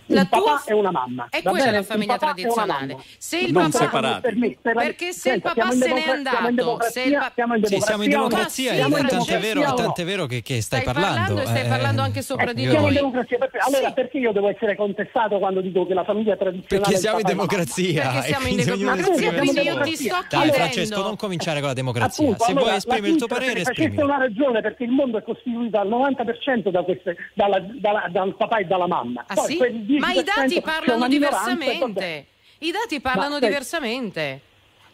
La 0.06 0.20
un 0.22 0.28
papà 0.28 0.42
tua 0.42 0.62
e 0.66 0.72
una 0.74 0.90
mamma. 0.90 1.26
È 1.30 1.40
va 1.42 1.50
quella 1.50 1.64
bene? 1.66 1.76
la 1.78 1.82
famiglia 1.84 2.16
papà 2.18 2.32
e 2.32 2.34
tradizionale. 2.34 2.96
Se 3.18 3.38
il 3.38 3.52
Non 3.52 3.70
papà 3.70 3.84
separati. 3.84 4.20
Per 4.20 4.74
Perché 4.74 5.12
se 5.12 5.28
il 5.28 5.40
Senta, 5.42 5.48
papà 5.54 5.70
siamo 5.70 5.72
in 5.72 5.78
se 5.80 5.86
n'è 5.86 5.94
democrazia- 5.94 6.30
siamo 6.30 6.38
in 6.38 6.46
andato, 6.46 6.82
se 6.82 7.00
il 7.02 7.08
democrazia, 7.10 7.18
pa- 7.18 7.32
siamo 7.34 7.54
in 7.54 7.64
Sì, 7.64 7.80
siamo 7.80 8.02
in 8.02 8.10
democrazia, 8.10 8.72
Ma 8.88 8.96
e 8.96 9.00
sì, 9.00 9.06
tant'è 9.06 9.38
vero, 9.38 9.74
tant'è 9.74 10.04
vero 10.04 10.26
che, 10.26 10.42
che 10.42 10.60
stai, 10.60 10.80
Stai 10.82 10.94
parlando 10.94 11.40
e 11.40 11.46
stai 11.46 11.64
eh, 11.64 11.68
parlando 11.68 12.02
anche 12.02 12.22
sopra 12.22 12.52
di 12.52 12.60
Siamo 12.62 12.76
in 12.76 12.82
noi. 12.82 12.94
democrazia. 12.94 13.38
Allora, 13.60 13.86
Sì. 13.88 13.92
perché 13.94 14.18
io 14.18 14.32
devo 14.32 14.48
essere 14.48 14.76
contestato 14.76 15.38
quando 15.38 15.60
dico 15.60 15.86
che 15.86 15.94
la 15.94 16.04
famiglia 16.04 16.36
tradizionale 16.36 16.82
Perché 16.82 16.94
è 16.94 16.98
siamo 16.98 17.18
in 17.18 17.26
il 17.26 17.34
papà 17.36 17.42
e 17.42 17.46
democrazia. 17.46 18.02
Perché 18.02 18.18
e 18.18 18.22
siamo 18.22 18.46
in 18.48 18.56
democrazia, 18.56 19.30
il 19.30 19.36
quindi 19.38 19.60
io 19.60 19.80
ti 19.80 19.96
sto 19.96 20.08
Dai, 20.08 20.26
chiedendo. 20.28 20.52
Francesco, 20.54 21.02
non 21.02 21.16
cominciare 21.16 21.58
con 21.60 21.68
la 21.68 21.74
democrazia. 21.74 22.36
Se 22.36 22.52
vuoi 22.52 22.74
esprimere 22.76 23.08
il 23.12 23.16
tuo 23.16 23.26
parere, 23.26 23.60
esprimilo. 23.60 24.04
una 24.04 24.18
ragione 24.18 24.60
perché 24.60 24.84
il 24.84 24.90
mondo 24.90 25.18
è 25.18 25.22
costituito 25.22 25.78
al 25.78 25.88
90% 25.88 26.70
da 26.70 26.82
queste, 26.82 27.16
dalla- 27.34 27.60
dalla- 27.60 28.06
dal 28.10 28.34
papà 28.36 28.58
e 28.58 28.64
dalla 28.64 28.86
mamma. 28.86 29.24
Poi 29.32 29.46
sì? 29.46 29.56
quel 29.56 29.72
10% 29.72 29.91
Ma 29.98 30.12
i 30.12 30.22
dati 30.22 30.60
parlano 30.60 31.08
diversamente. 31.08 32.26
I 32.58 32.70
dati 32.70 33.00
parlano 33.00 33.38
Ma 33.38 33.46
diversamente. 33.46 34.40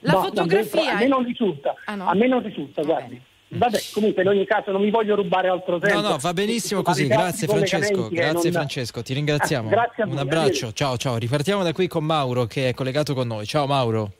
La 0.01 0.13
No, 0.13 0.23
fotografia. 0.23 0.93
A 0.95 0.99
me 0.99 1.07
non 1.07 1.25
risulta. 1.25 1.75
Ah, 1.87 1.95
no? 1.97 2.09
A 2.09 2.15
me 2.15 2.27
non 2.29 2.43
risulta, 2.43 2.83
guardi. 2.83 3.21
Vabbè, 3.51 3.79
comunque 3.93 4.23
in 4.23 4.29
ogni 4.29 4.45
caso 4.45 4.71
non 4.73 4.83
mi 4.83 4.91
voglio 4.91 5.15
rubare 5.17 5.49
altro 5.49 5.79
tempo. 5.79 6.01
No, 6.03 6.09
no, 6.11 6.17
va 6.19 6.33
benissimo 6.35 6.83
così. 6.83 7.07
Grazie 7.07 7.47
Francesco. 7.49 8.09
Grazie 8.09 8.51
non- 8.51 8.53
Francesco, 8.53 9.03
ti 9.03 9.15
ringraziamo. 9.15 9.69
Ah, 9.69 9.73
grazie 9.73 10.03
a 10.03 10.07
Un 10.07 10.13
voi, 10.13 10.21
abbraccio. 10.21 10.41
arrivederci. 10.47 10.75
Ciao, 10.75 10.97
ciao. 10.99 11.17
Ripartiamo 11.17 11.63
da 11.63 11.73
qui 11.73 11.89
con 11.89 12.05
Mauro 12.05 12.45
che 12.45 12.69
è 12.69 12.75
collegato 12.75 13.15
con 13.15 13.27
noi. 13.27 13.47
Ciao 13.47 13.67
Mauro. 13.67 14.13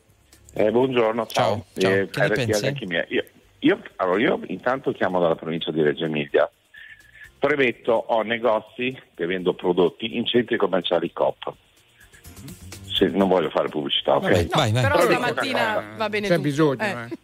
Eh, 0.55 0.71
buongiorno, 0.71 1.27
ciao. 1.27 1.65
Ciao, 1.77 1.81
ciao. 1.81 1.93
Eh, 1.93 2.09
Che 2.09 2.21
ne 2.21 2.29
pensi? 2.31 2.75
Io, 3.11 3.25
io- 3.61 3.83
allora, 3.97 4.19
io 4.21 4.41
intanto 4.47 4.93
chiamo 4.93 5.21
dalla 5.21 5.37
provincia 5.37 5.71
di 5.71 5.83
Reggio 5.83 6.07
Emilia. 6.07 6.51
Premetto, 7.39 7.93
ho 7.93 8.23
negozi 8.23 9.01
che 9.15 9.27
vendo 9.27 9.55
prodotti 9.55 10.17
in 10.17 10.27
centri 10.27 10.57
commerciali 10.57 11.13
Coop. 11.13 11.53
Se, 12.85 13.07
non 13.09 13.29
voglio 13.29 13.51
fare 13.51 13.69
pubblicità, 13.69 14.17
ok? 14.17 14.23
Vabbè, 14.23 14.47
vai, 14.47 14.73
vai. 14.73 14.83
Però 14.83 14.97
Però 14.97 15.11
stamattina 15.11 15.95
va 15.97 16.09
bene 16.09 16.27
C'è 16.27 16.35
tutto. 16.35 16.49
bisogno, 16.49 16.83
Eh. 16.83 17.05
eh. 17.11 17.19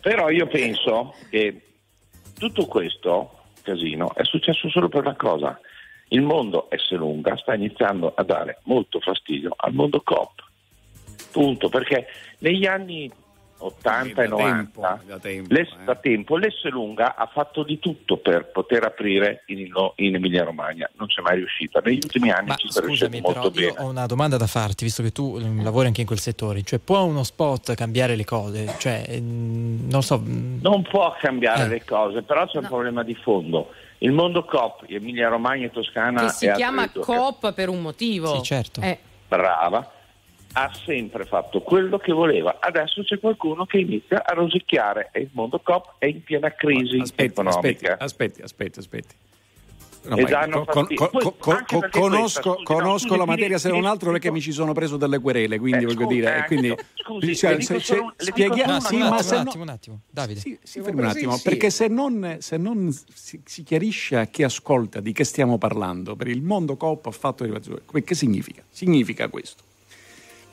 Però 0.00 0.28
io 0.28 0.46
penso 0.46 1.14
che 1.30 1.60
tutto 2.38 2.66
questo 2.66 3.38
casino 3.62 4.14
è 4.14 4.24
successo 4.24 4.68
solo 4.68 4.88
per 4.88 5.00
una 5.00 5.16
cosa. 5.16 5.58
Il 6.08 6.20
mondo 6.20 6.68
S 6.70 6.90
lunga 6.92 7.36
sta 7.38 7.54
iniziando 7.54 8.12
a 8.14 8.22
dare 8.22 8.58
molto 8.64 9.00
fastidio 9.00 9.54
al 9.56 9.72
mondo 9.72 10.02
Coop. 10.02 10.42
Punto, 11.32 11.68
perché 11.70 12.06
negli 12.38 12.66
anni 12.66 13.10
80 13.66 14.22
e 14.22 14.28
Da 14.28 14.34
90 14.34 14.54
tempo, 14.56 14.80
da 15.06 15.18
tempo, 15.18 15.54
l'Es- 15.54 15.68
eh. 15.86 15.98
tempo 16.00 16.36
ha 17.16 17.30
fatto 17.32 17.62
di 17.62 17.78
tutto 17.78 18.16
per 18.18 18.50
poter 18.50 18.84
aprire 18.84 19.42
in, 19.46 19.70
in 19.96 20.14
Emilia 20.14 20.44
Romagna, 20.44 20.88
non 20.96 21.08
c'è 21.08 21.20
mai 21.22 21.36
riuscita. 21.36 21.80
Negli 21.84 22.00
ultimi 22.02 22.30
anni 22.30 22.48
Ma 22.48 22.54
ci 22.56 22.68
sta 22.68 22.80
riuscendo 22.80 23.20
però 23.20 23.40
molto 23.42 23.60
io 23.60 23.72
bene. 23.72 23.84
ho 23.86 23.90
una 23.90 24.06
domanda 24.06 24.36
da 24.36 24.46
farti, 24.46 24.84
visto 24.84 25.02
che 25.02 25.12
tu 25.12 25.38
mm, 25.38 25.62
lavori 25.62 25.86
anche 25.86 26.00
in 26.02 26.06
quel 26.06 26.18
settore. 26.20 26.62
Cioè, 26.62 26.78
può 26.78 27.02
uno 27.02 27.22
spot 27.22 27.74
cambiare 27.74 28.16
le 28.16 28.24
cose? 28.24 28.74
Cioè, 28.78 29.18
mm, 29.20 29.90
non 29.90 30.02
so. 30.02 30.18
mm, 30.18 30.60
Non 30.60 30.82
può 30.82 31.14
cambiare 31.18 31.64
Eh. 31.64 31.68
le 31.68 31.84
cose, 31.84 32.22
però 32.22 32.46
c'è 32.46 32.58
un 32.58 32.66
problema 32.66 33.02
di 33.02 33.14
fondo. 33.14 33.70
Il 33.98 34.12
mondo 34.12 34.44
Coop, 34.44 34.84
Emilia 34.88 35.28
Romagna 35.28 35.66
e 35.66 35.70
Toscana 35.70 36.22
Che 36.24 36.28
si 36.30 36.50
chiama 36.52 36.86
due- 36.92 37.02
Coop 37.02 37.52
per 37.54 37.68
un 37.68 37.80
motivo. 37.80 38.34
Sì, 38.36 38.42
certo. 38.42 38.80
Eh, 38.82 38.98
brava, 39.26 39.90
ha 40.56 40.70
sempre 40.84 41.24
fatto 41.24 41.60
quello 41.62 41.98
che 41.98 42.12
voleva. 42.12 42.58
Adesso 42.60 43.02
c'è 43.02 43.18
qualcuno 43.18 43.66
che 43.66 43.78
inizia 43.78 44.24
a 44.24 44.32
rosicchiare 44.34 45.10
e 45.12 45.20
il 45.20 45.28
mondo 45.32 45.58
Coop 45.60 45.94
è 45.98 46.06
in 46.06 46.22
piena 46.22 46.50
crisi 46.52 46.98
Aspetti, 47.00 47.30
economica. 47.40 47.96
aspetti, 47.98 48.40
aspetti, 48.40 48.42
aspetti, 48.42 48.78
aspetti. 48.78 49.14
No, 50.06 50.16
E 50.16 50.24
co- 50.26 50.64
con- 50.64 50.64
fastidio. 50.64 50.96
co- 50.96 51.08
Poi, 51.10 51.32
co- 51.38 51.50
anche 51.52 51.74
co- 51.74 51.80
perché 51.80 51.98
conosco, 51.98 52.54
questa, 52.54 52.72
no, 52.74 52.78
conosco 52.80 53.06
scusi, 53.06 53.18
la 53.18 53.24
materia 53.24 53.56
se 53.58 53.70
non 53.70 53.86
altro 53.86 54.10
perché 54.12 54.30
mi 54.30 54.42
ci 54.42 54.52
sono 54.52 54.74
preso 54.74 54.98
delle 54.98 55.18
querele, 55.18 55.58
quindi 55.58 55.84
Eh, 55.84 55.86
voglio 55.86 56.06
dire, 56.06 56.36
eh, 56.36 56.44
quindi, 56.44 56.74
scusi, 56.92 57.34
cioè, 57.34 57.58
se- 57.62 57.80
spieghiamo- 58.14 58.80
sì, 58.80 58.98
ma 58.98 59.22
se 59.22 59.34
un 59.36 59.42
no- 59.44 59.48
attimo, 59.48 59.62
un 59.62 59.68
attimo. 59.70 60.00
Davide. 60.10 60.40
Sì, 60.40 60.58
Ma 60.78 60.84
fermi 60.84 61.00
un 61.00 61.06
attimo, 61.06 61.36
sì. 61.36 61.42
perché 61.48 61.70
se 61.70 61.88
non, 61.88 62.36
se 62.40 62.58
non 62.58 62.92
si, 63.14 63.40
si 63.46 63.62
chiarisce 63.62 64.18
a 64.18 64.26
chi 64.26 64.42
ascolta 64.42 65.00
di 65.00 65.12
che 65.12 65.24
stiamo 65.24 65.56
parlando, 65.56 66.14
per 66.16 66.28
il 66.28 66.42
mondo 66.42 66.76
Coop 66.76 67.06
ha 67.06 67.10
fatto 67.10 67.44
che 68.04 68.14
significa? 68.14 68.62
Significa 68.68 69.28
questo, 69.28 69.62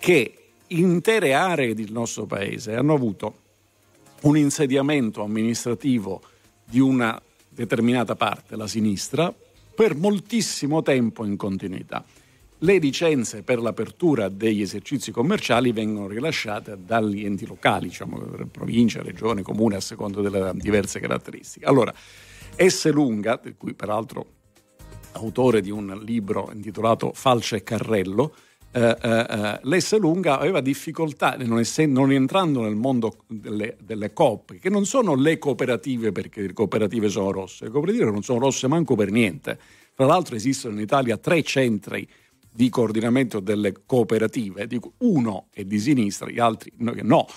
che 0.01 0.33
intere 0.65 1.35
aree 1.35 1.75
del 1.75 1.91
nostro 1.91 2.25
paese 2.25 2.73
hanno 2.73 2.95
avuto 2.95 3.35
un 4.21 4.35
insediamento 4.35 5.21
amministrativo 5.21 6.23
di 6.65 6.79
una 6.79 7.21
determinata 7.47 8.15
parte, 8.15 8.55
la 8.55 8.65
sinistra, 8.65 9.31
per 9.75 9.95
moltissimo 9.95 10.81
tempo 10.81 11.23
in 11.23 11.37
continuità. 11.37 12.03
Le 12.57 12.77
licenze 12.79 13.43
per 13.43 13.59
l'apertura 13.59 14.27
degli 14.27 14.61
esercizi 14.63 15.11
commerciali 15.11 15.71
vengono 15.71 16.07
rilasciate 16.07 16.79
dagli 16.83 17.23
enti 17.23 17.45
locali, 17.45 17.89
diciamo, 17.89 18.17
provincia, 18.51 19.03
regione, 19.03 19.43
comune, 19.43 19.75
a 19.75 19.81
seconda 19.81 20.19
delle 20.21 20.51
diverse 20.55 20.99
caratteristiche. 20.99 21.65
Allora, 21.65 21.93
S. 22.55 22.91
Lunga, 22.91 23.39
di 23.43 23.53
cui 23.55 23.75
peraltro 23.75 24.25
autore 25.11 25.61
di 25.61 25.69
un 25.69 26.01
libro 26.03 26.49
intitolato 26.51 27.11
Falce 27.13 27.57
e 27.57 27.63
Carrello, 27.63 28.33
eh, 28.73 28.97
eh, 29.01 29.25
eh, 29.29 29.59
l'S 29.63 29.97
lunga 29.99 30.39
aveva 30.39 30.61
difficoltà, 30.61 31.35
non, 31.39 31.59
essendo, 31.59 31.99
non 31.99 32.11
entrando 32.11 32.61
nel 32.61 32.75
mondo 32.75 33.17
delle, 33.27 33.75
delle 33.83 34.13
coop, 34.13 34.57
che 34.59 34.69
non 34.69 34.85
sono 34.85 35.15
le 35.15 35.37
cooperative 35.37 36.11
perché 36.11 36.41
le 36.41 36.53
cooperative 36.53 37.09
sono 37.09 37.31
rosse, 37.31 37.65
le 37.65 37.71
cooperative 37.71 38.05
non 38.05 38.23
sono 38.23 38.39
rosse 38.39 38.67
manco 38.67 38.95
per 38.95 39.11
niente. 39.11 39.59
Tra 39.93 40.05
l'altro 40.05 40.35
esistono 40.35 40.75
in 40.75 40.81
Italia 40.81 41.17
tre 41.17 41.43
centri 41.43 42.07
di 42.53 42.69
coordinamento 42.69 43.39
delle 43.39 43.73
cooperative, 43.85 44.67
uno 44.99 45.47
è 45.51 45.63
di 45.63 45.79
sinistra, 45.79 46.29
gli 46.29 46.39
altri 46.39 46.71
no. 46.77 47.27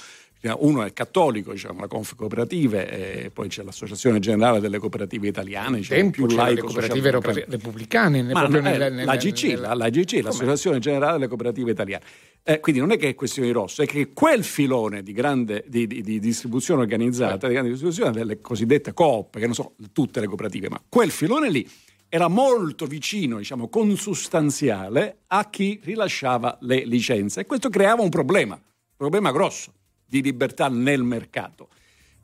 Uno 0.52 0.82
è 0.82 0.92
cattolico, 0.92 1.52
diciamo, 1.52 1.80
la 1.80 1.86
Conf 1.86 2.14
Cooperative, 2.14 3.24
e 3.24 3.30
poi 3.30 3.48
c'è 3.48 3.62
l'Associazione 3.62 4.18
Generale 4.18 4.60
delle 4.60 4.78
Cooperative 4.78 5.28
Italiane, 5.28 5.80
c'è 5.80 5.96
Tempo 5.96 6.26
più 6.26 6.36
laico, 6.36 6.66
le 6.66 6.72
cooperative 6.72 7.44
repubblicane, 7.48 8.22
Ma 8.22 8.40
proprio 8.40 8.60
nella, 8.60 8.90
nella, 8.90 9.12
l'AGC, 9.12 9.42
nella... 9.44 9.74
l'AGC 9.74 10.20
l'Associazione 10.22 10.78
Generale 10.80 11.14
delle 11.14 11.28
Cooperative 11.28 11.70
Italiane. 11.70 12.04
Eh, 12.42 12.60
quindi 12.60 12.80
non 12.80 12.90
è 12.90 12.98
che 12.98 13.08
è 13.08 13.14
questione 13.14 13.48
di 13.48 13.54
rosso, 13.54 13.80
è 13.80 13.86
che 13.86 14.12
quel 14.12 14.44
filone 14.44 15.02
di 15.02 15.12
grande 15.12 15.64
di, 15.66 15.86
di, 15.86 16.02
di 16.02 16.20
distribuzione 16.20 16.82
organizzata, 16.82 17.46
di 17.46 17.52
grande 17.54 17.70
distribuzione 17.70 18.10
delle 18.10 18.40
cosiddette 18.40 18.92
coop, 18.92 19.38
che 19.38 19.46
non 19.46 19.54
sono 19.54 19.72
tutte 19.92 20.20
le 20.20 20.26
cooperative, 20.26 20.68
ma 20.68 20.82
quel 20.86 21.10
filone 21.10 21.48
lì 21.48 21.66
era 22.06 22.28
molto 22.28 22.84
vicino, 22.84 23.38
diciamo, 23.38 23.68
consustanziale 23.68 25.20
a 25.28 25.48
chi 25.48 25.80
rilasciava 25.82 26.58
le 26.60 26.84
licenze 26.84 27.40
e 27.40 27.46
questo 27.46 27.70
creava 27.70 28.02
un 28.02 28.10
problema, 28.10 28.54
un 28.54 28.96
problema 28.96 29.32
grosso 29.32 29.72
di 30.14 30.22
libertà 30.22 30.68
nel 30.68 31.02
mercato. 31.02 31.68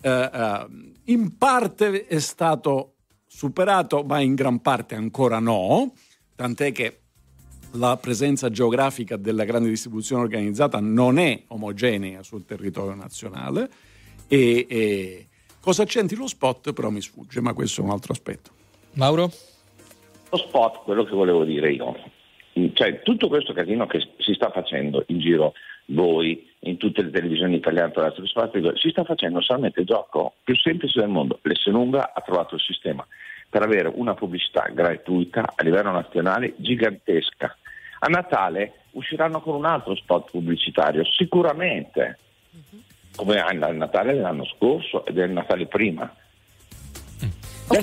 Uh, 0.03 0.09
uh, 0.09 0.93
in 1.07 1.37
parte 1.37 2.07
è 2.07 2.21
stato 2.21 2.95
superato, 3.27 4.05
ma 4.05 4.21
in 4.21 4.35
gran 4.35 4.61
parte 4.61 4.95
ancora 4.95 5.41
no, 5.41 5.93
tant'è 6.37 6.71
che 6.71 7.01
la 7.73 7.97
presenza 7.97 8.49
geografica 8.49 9.17
della 9.17 9.45
grande 9.45 9.69
distribuzione 9.69 10.23
organizzata 10.23 10.79
non 10.81 11.19
è 11.19 11.43
omogenea 11.49 12.23
sul 12.23 12.45
territorio 12.45 12.95
nazionale 12.95 13.69
e, 14.27 14.67
e 14.69 15.29
cosa 15.61 15.85
c'entri 15.85 16.17
lo 16.17 16.29
spot 16.29 16.73
però 16.73 16.91
mi 16.91 17.01
sfugge, 17.01 17.41
ma 17.41 17.53
questo 17.55 17.81
è 17.81 17.85
un 17.85 17.91
altro 17.91 18.13
aspetto. 18.13 18.51
Mauro? 18.93 19.31
Lo 20.31 20.37
spot, 20.37 20.85
quello 20.85 21.05
che 21.05 21.15
volevo 21.15 21.45
dire 21.45 21.73
io, 21.73 21.95
cioè 22.73 23.03
tutto 23.03 23.27
questo 23.27 23.53
casino 23.53 23.87
che 23.87 24.01
si 24.19 24.33
sta 24.35 24.51
facendo 24.51 25.05
in 25.09 25.19
giro 25.19 25.55
voi, 25.87 26.50
in 26.61 26.77
tutte 26.77 27.03
le 27.03 27.11
televisioni 27.11 27.57
italiane, 27.57 27.93
si 28.75 28.91
sta 28.91 29.05
facendo 29.05 29.41
solamente 29.41 29.81
il 29.81 29.87
gioco 29.87 30.35
più 30.45 30.55
semplice 30.57 31.01
del 31.01 31.09
mondo. 31.09 31.39
L'Esselunga 31.43 32.13
ha 32.15 32.21
trovato 32.21 32.57
il 32.57 32.61
sistema 32.61 33.07
per 33.49 33.63
avere 33.63 33.91
una 33.95 34.15
pubblicità 34.15 34.69
gratuita 34.73 35.53
a 35.55 35.63
livello 35.63 35.91
nazionale 35.91 36.55
gigantesca. 36.57 37.57
A 38.01 38.07
Natale 38.09 38.75
usciranno 38.93 39.41
con 39.41 39.55
un 39.55 39.65
altro 39.65 39.95
spot 39.97 40.31
pubblicitario, 40.31 41.05
sicuramente, 41.05 42.19
come 43.17 43.41
a 43.41 43.51
Natale 43.51 44.13
dell'anno 44.13 44.45
scorso 44.45 45.05
e 45.07 45.13
del 45.13 45.31
Natale 45.31 45.67
prima. 45.67 46.15
Ok, 47.67 47.79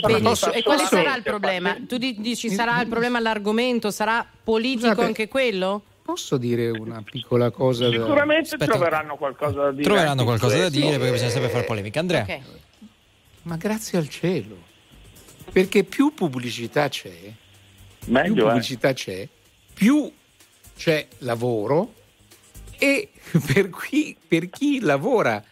Benissimo. 0.00 0.52
E 0.52 0.62
quale 0.62 0.84
sarà 0.84 1.16
il 1.16 1.22
problema? 1.22 1.76
Tu 1.86 1.96
dici 1.96 2.50
sarà 2.50 2.80
il 2.80 2.88
problema 2.88 3.20
l'argomento? 3.20 3.90
Sarà 3.90 4.26
politico 4.42 4.88
Scusate, 4.88 5.04
anche 5.04 5.28
quello? 5.28 5.82
Posso 6.02 6.36
dire 6.36 6.70
una 6.70 7.00
piccola 7.02 7.50
cosa? 7.50 7.88
Sicuramente 7.88 8.56
da... 8.56 8.66
troveranno 8.66 9.16
qualcosa 9.16 9.62
da 9.62 9.70
dire. 9.70 9.84
Troveranno 9.84 10.24
qualcosa 10.24 10.58
da 10.58 10.68
dire 10.68 10.98
perché 10.98 11.12
bisogna 11.12 11.30
sempre 11.30 11.50
fare 11.50 11.64
polemica. 11.64 12.00
Andrea. 12.00 12.22
Okay. 12.22 12.42
Ma 13.42 13.56
grazie 13.56 13.98
al 13.98 14.08
cielo. 14.08 14.70
Perché 15.52 15.84
più 15.84 16.12
pubblicità 16.12 16.88
c'è, 16.88 17.32
Meglio, 18.06 18.34
più 18.34 18.42
pubblicità 18.44 18.88
eh. 18.88 18.94
c'è, 18.94 19.28
più 19.72 20.10
c'è 20.76 21.06
lavoro 21.18 21.94
e 22.78 23.10
per 23.52 23.70
chi, 23.70 24.16
per 24.26 24.50
chi 24.50 24.80
lavora 24.80 25.42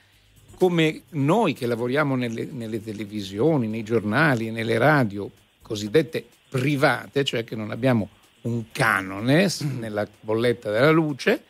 come 0.57 1.03
noi 1.11 1.55
che 1.55 1.67
lavoriamo 1.67 2.17
nelle, 2.17 2.45
nelle 2.45 2.83
televisioni, 2.83 3.67
nei 3.67 3.83
giornali, 3.83 4.51
nelle 4.51 4.79
radio 4.79 5.31
cosiddette 5.63 6.27
private, 6.49 7.25
cioè 7.25 7.45
che 7.45 7.55
non 7.55 7.71
abbiamo 7.71 8.09
un 8.43 8.65
canone 8.73 9.49
nella 9.79 10.07
bolletta 10.21 10.71
della 10.71 10.91
luce, 10.91 11.45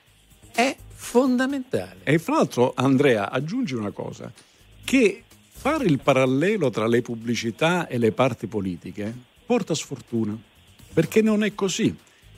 è 0.53 0.77
fondamentale. 0.89 2.01
E 2.05 2.19
fra 2.19 2.37
l'altro, 2.37 2.73
Andrea, 2.75 3.31
aggiungi 3.31 3.75
una 3.75 3.91
cosa, 3.91 4.33
che 4.85 5.25
fare 5.49 5.85
il 5.85 5.99
parallelo 5.99 6.71
tra 6.71 6.87
le 6.87 7.03
pubblicità 7.03 7.87
e 7.87 7.99
le 7.99 8.13
parti 8.13 8.47
politiche 8.47 9.15
porta 9.47 9.75
sfortuna, 9.75 10.39
perché 10.93 11.23
non 11.23 11.45
è 11.45 11.55
così. 11.55 11.95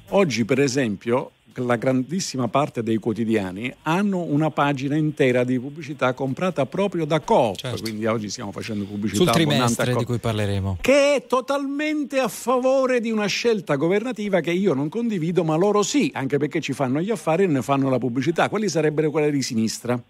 Oggi, 0.09 0.45
per 0.45 0.61
esempio, 0.61 1.33
la 1.57 1.77
grandissima 1.77 2.49
parte 2.49 2.83
dei 2.83 2.97
quotidiani 2.97 3.73
hanno 3.83 4.23
una 4.23 4.51
pagina 4.51 4.97
intera 4.97 5.45
di 5.45 5.59
pubblicità 5.59 6.13
comprata 6.13 6.67
proprio 6.67 7.05
da 7.05 7.21
Coop, 7.21 7.57
certo. 7.57 7.83
quindi 7.83 8.07
oggi 8.07 8.31
stiamo 8.31 8.53
facendo 8.53 8.85
pubblicità 8.85 9.23
sul 9.23 9.33
trimestre 9.33 9.95
di 9.95 10.05
cui 10.05 10.19
parleremo. 10.19 10.79
Che 10.81 11.15
è 11.15 11.27
totalmente 11.27 12.19
a 12.19 12.29
favore 12.29 13.01
di 13.01 13.11
una 13.11 13.27
scelta 13.27 13.77
governativa 13.77 14.41
che 14.41 14.53
io 14.53 14.75
non 14.75 14.89
condivido, 14.89 15.45
ma 15.45 15.57
loro 15.57 15.83
sì, 15.83 16.11
anche 16.15 16.39
perché 16.39 16.61
ci 16.61 16.73
fanno 16.73 17.01
gli 17.01 17.11
affari 17.11 17.45
e 17.45 17.47
ne 17.47 17.63
fanno 17.63 17.91
la 17.91 17.99
pubblicità. 17.99 18.49
Quelli 18.49 18.69
sarebbero 18.69 19.11
quelli 19.11 19.31
di 19.31 19.43
sinistra. 19.43 20.01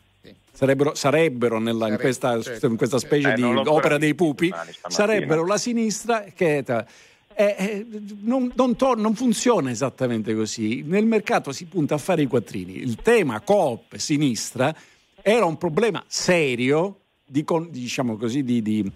Sarebbero, 0.55 0.95
sarebbero 0.95 1.59
nella, 1.59 1.89
in, 1.89 1.97
questa, 1.97 2.41
certo. 2.41 2.67
in, 2.67 2.77
questa, 2.77 2.99
specie 2.99 3.33
eh, 3.33 3.35
di 3.35 3.43
opera 3.43 3.97
dei 3.97 4.15
pupi, 4.15 4.53
sarebbero 4.87 5.47
la 5.47 5.57
sinistra 5.57 6.25
che 6.35 6.63
eh, 7.35 7.57
eh, 7.59 7.87
non, 8.21 8.53
non, 8.55 8.77
to- 8.77 8.95
non, 8.95 9.15
funziona 9.15 9.71
esattamente 9.71 10.35
così. 10.35 10.83
Nel 10.83 11.07
mercato 11.07 11.53
si 11.53 11.67
punta 11.67 11.95
a 11.95 11.99
fare 11.99 12.23
i 12.23 12.27
quattrini. 12.27 12.77
Il 12.77 12.97
tema 12.97 13.41
coop 13.41 13.97
sinistra 13.97 14.75
era 15.21 15.45
un 15.45 15.57
problema 15.57 16.03
serio 16.07 17.01
di, 17.25 17.45
con, 17.45 17.71
diciamo 17.71 18.17
così, 18.17 18.43
di, 18.43 18.63
di, 18.63 18.91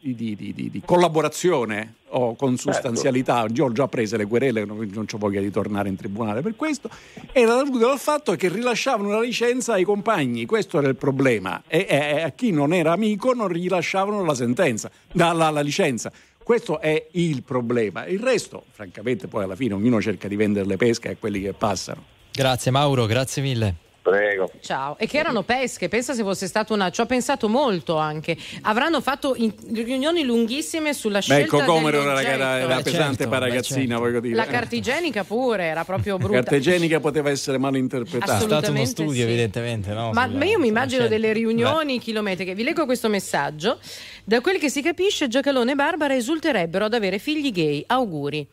di 0.00 0.82
collaborazione 0.84 1.94
o 2.10 2.34
consustanzialità. 2.34 3.40
Certo. 3.40 3.54
Io 3.54 3.64
ho 3.66 3.72
già 3.72 3.88
prese 3.88 4.16
le 4.16 4.26
querele, 4.26 4.64
non, 4.64 4.88
non 4.92 5.06
ho 5.10 5.18
voglia 5.18 5.40
di 5.40 5.50
tornare 5.50 5.88
in 5.88 5.96
tribunale 5.96 6.40
per 6.40 6.56
questo. 6.56 6.88
Era 7.32 7.54
dovuto 7.54 7.86
dal 7.86 7.98
fatto 7.98 8.34
che 8.34 8.48
rilasciavano 8.48 9.10
la 9.10 9.20
licenza 9.20 9.74
ai 9.74 9.84
compagni, 9.84 10.46
questo 10.46 10.78
era 10.78 10.88
il 10.88 10.96
problema. 10.96 11.62
E, 11.66 11.86
e 11.88 12.22
a 12.22 12.30
chi 12.30 12.50
non 12.50 12.72
era 12.72 12.92
amico 12.92 13.32
non 13.32 13.48
rilasciavano 13.48 14.24
la 14.24 14.34
sentenza, 14.34 14.90
la, 15.12 15.32
la, 15.32 15.50
la 15.50 15.60
licenza. 15.60 16.12
Questo 16.50 16.80
è 16.80 17.06
il 17.12 17.44
problema. 17.44 18.06
Il 18.06 18.18
resto, 18.18 18.64
francamente, 18.72 19.28
poi 19.28 19.44
alla 19.44 19.54
fine 19.54 19.74
ognuno 19.74 20.02
cerca 20.02 20.26
di 20.26 20.34
vendere 20.34 20.66
le 20.66 20.76
pesche 20.76 21.10
a 21.10 21.16
quelli 21.16 21.40
che 21.40 21.52
passano. 21.52 22.02
Grazie 22.32 22.72
Mauro, 22.72 23.06
grazie 23.06 23.40
mille. 23.40 23.89
Prego. 24.02 24.50
Ciao. 24.60 24.96
E 24.98 25.06
che 25.06 25.18
erano 25.18 25.42
pesche, 25.42 25.88
pensa 25.88 26.14
se 26.14 26.22
fosse 26.22 26.46
stata 26.46 26.72
una. 26.72 26.90
Ci 26.90 27.02
ho 27.02 27.06
pensato 27.06 27.48
molto 27.48 27.96
anche. 27.96 28.36
Avranno 28.62 29.00
fatto 29.02 29.34
in... 29.36 29.52
riunioni 29.72 30.24
lunghissime 30.24 30.94
sulla 30.94 31.20
scelta. 31.20 31.56
Beh, 31.56 31.62
il 31.62 31.66
cocomero 31.66 32.00
era, 32.00 32.22
era, 32.22 32.58
era 32.58 32.76
pesante 32.80 33.24
certo, 33.24 33.28
per 33.28 33.40
ragazzina, 33.40 33.80
certo. 33.80 34.02
voglio 34.02 34.20
dire. 34.20 34.34
La 34.34 34.46
carta 34.46 34.74
igienica 34.74 35.22
pure 35.24 35.64
era 35.64 35.84
proprio 35.84 36.16
brutta. 36.16 36.34
La 36.34 36.40
carta 36.40 36.56
igienica 36.56 36.98
poteva 36.98 37.28
essere 37.28 37.58
mal 37.58 37.76
interpretata. 37.76 38.38
È 38.38 38.40
stato 38.40 38.70
uno 38.70 38.84
studio, 38.86 39.12
sì. 39.12 39.22
evidentemente. 39.22 39.92
No? 39.92 40.12
Ma, 40.12 40.26
ma, 40.26 40.44
io 40.44 40.58
mi 40.58 40.68
immagino 40.68 41.06
delle 41.06 41.32
riunioni 41.34 41.96
Beh. 41.96 42.02
chilometriche. 42.02 42.54
Vi 42.54 42.62
leggo 42.62 42.86
questo 42.86 43.08
messaggio. 43.08 43.78
Da 44.24 44.40
quel 44.40 44.58
che 44.58 44.70
si 44.70 44.80
capisce, 44.80 45.28
Giacalone 45.28 45.72
e 45.72 45.74
Barbara 45.74 46.14
esulterebbero 46.14 46.86
ad 46.86 46.94
avere 46.94 47.18
figli 47.18 47.52
gay. 47.52 47.84
Auguri. 47.86 48.46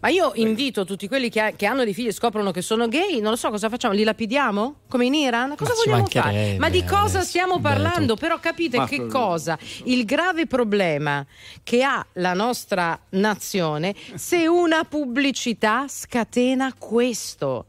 Ma 0.00 0.08
io 0.08 0.32
invito 0.34 0.84
tutti 0.84 1.08
quelli 1.08 1.28
che, 1.30 1.40
ha, 1.40 1.50
che, 1.52 1.66
hanno 1.66 1.84
dei 1.84 1.94
figli 1.94 2.08
e 2.08 2.12
scoprono 2.12 2.50
che 2.50 2.62
sono 2.62 2.88
gay, 2.88 3.20
non 3.20 3.30
lo 3.30 3.36
so 3.36 3.50
cosa 3.50 3.68
facciamo, 3.68 3.94
li 3.94 4.04
lapidiamo? 4.04 4.74
Come 4.88 5.06
in 5.06 5.14
Iran? 5.14 5.54
Cosa 5.56 5.72
Ma 5.72 5.76
vogliamo 5.84 6.06
fare? 6.06 6.56
Ma 6.58 6.68
di 6.68 6.84
cosa 6.84 7.22
stiamo 7.22 7.60
parlando? 7.60 8.14
Beh, 8.14 8.20
Però 8.20 8.38
capite 8.38 8.78
Ma 8.78 8.86
che 8.86 9.06
cosa? 9.06 9.58
Il 9.84 10.04
grave 10.04 10.46
problema 10.46 11.24
che 11.62 11.82
ha 11.82 12.04
la 12.14 12.34
nostra 12.34 12.98
nazione 13.10 13.94
se 14.14 14.46
una 14.46 14.84
pubblicità 14.84 15.86
scatena 15.88 16.72
questo 16.78 17.66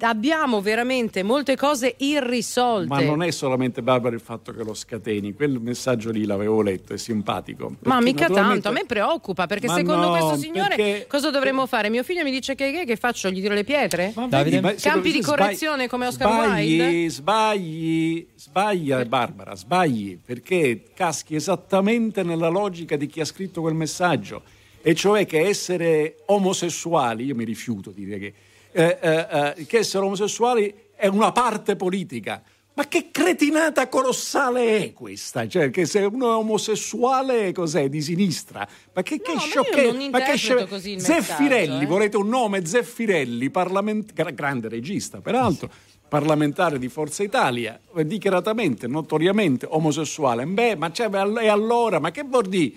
abbiamo 0.00 0.60
veramente 0.60 1.22
molte 1.22 1.56
cose 1.56 1.94
irrisolte. 1.98 2.88
Ma 2.88 3.00
non 3.00 3.22
è 3.22 3.30
solamente 3.30 3.82
Barbara 3.82 4.14
il 4.14 4.20
fatto 4.20 4.52
che 4.52 4.62
lo 4.62 4.74
scateni, 4.74 5.32
quel 5.34 5.60
messaggio 5.60 6.10
lì 6.10 6.24
l'avevo 6.24 6.62
letto, 6.62 6.92
è 6.92 6.96
simpatico. 6.96 7.76
Ma 7.84 8.00
mica 8.00 8.28
naturalmente... 8.28 8.62
tanto, 8.62 8.68
a 8.68 8.72
me 8.72 8.86
preoccupa 8.86 9.46
perché 9.46 9.66
Ma 9.66 9.74
secondo 9.74 10.08
no, 10.08 10.10
questo 10.10 10.36
signore 10.36 10.76
perché... 10.76 11.06
cosa 11.08 11.30
dovremmo 11.30 11.66
fare? 11.66 11.90
Mio 11.90 12.02
figlio 12.02 12.22
mi 12.22 12.30
dice 12.30 12.54
che, 12.54 12.70
che, 12.72 12.84
che 12.84 12.96
faccio? 12.96 13.30
Gli 13.30 13.40
tiro 13.40 13.54
le 13.54 13.64
pietre? 13.64 14.12
Davide, 14.28 14.60
vedi, 14.60 14.80
Campi 14.80 15.12
di 15.12 15.20
correzione 15.20 15.84
sbagli, 15.84 15.88
come 15.88 16.06
Oscar 16.06 16.30
sbagli, 16.30 16.80
Wilde? 16.80 17.10
Sbagli, 17.10 18.26
sbaglia 18.34 19.04
Barbara, 19.04 19.54
sbagli 19.54 20.18
perché 20.24 20.84
caschi 20.94 21.34
esattamente 21.34 22.22
nella 22.22 22.48
logica 22.48 22.96
di 22.96 23.06
chi 23.06 23.20
ha 23.20 23.24
scritto 23.24 23.60
quel 23.60 23.74
messaggio 23.74 24.42
e 24.82 24.94
cioè 24.94 25.26
che 25.26 25.40
essere 25.40 26.16
omosessuali, 26.26 27.24
io 27.24 27.34
mi 27.34 27.44
rifiuto 27.44 27.90
di 27.90 28.04
dire 28.04 28.18
che 28.18 28.32
eh, 28.72 28.98
eh, 29.00 29.26
eh, 29.56 29.66
che 29.66 29.78
essere 29.78 30.04
omosessuali 30.04 30.74
è 30.94 31.06
una 31.06 31.32
parte 31.32 31.76
politica. 31.76 32.42
Ma 32.72 32.86
che 32.86 33.08
cretinata 33.10 33.88
colossale 33.88 34.78
è 34.78 34.92
questa? 34.92 35.46
Cioè, 35.46 35.70
che 35.70 35.86
se 35.86 36.00
uno 36.00 36.30
è 36.30 36.34
omosessuale, 36.36 37.52
cos'è? 37.52 37.88
Di 37.88 38.00
sinistra? 38.00 38.66
Ma 38.94 39.02
che, 39.02 39.20
che 39.20 39.34
No, 39.34 39.40
io 39.40 39.46
sciocchezza! 39.46 40.10
Ma 40.10 40.20
che 40.20 40.66
così 40.66 40.92
il 40.92 41.00
Zeffirelli, 41.00 41.82
eh. 41.82 41.86
volete 41.86 42.16
un 42.16 42.28
nome? 42.28 42.64
Zeffirelli, 42.64 43.50
parlament- 43.50 44.12
gra- 44.14 44.30
grande 44.30 44.68
regista, 44.68 45.20
peraltro, 45.20 45.68
parlamentare 46.08 46.78
di 46.78 46.88
Forza 46.88 47.22
Italia, 47.22 47.78
dichiaratamente, 48.02 48.86
notoriamente 48.86 49.66
omosessuale. 49.68 50.46
Beh, 50.46 50.76
ma 50.76 50.90
c'è, 50.90 51.10
e 51.12 51.48
allora? 51.48 51.98
Ma 51.98 52.10
che 52.12 52.22
vuol 52.22 52.46
dire? 52.46 52.74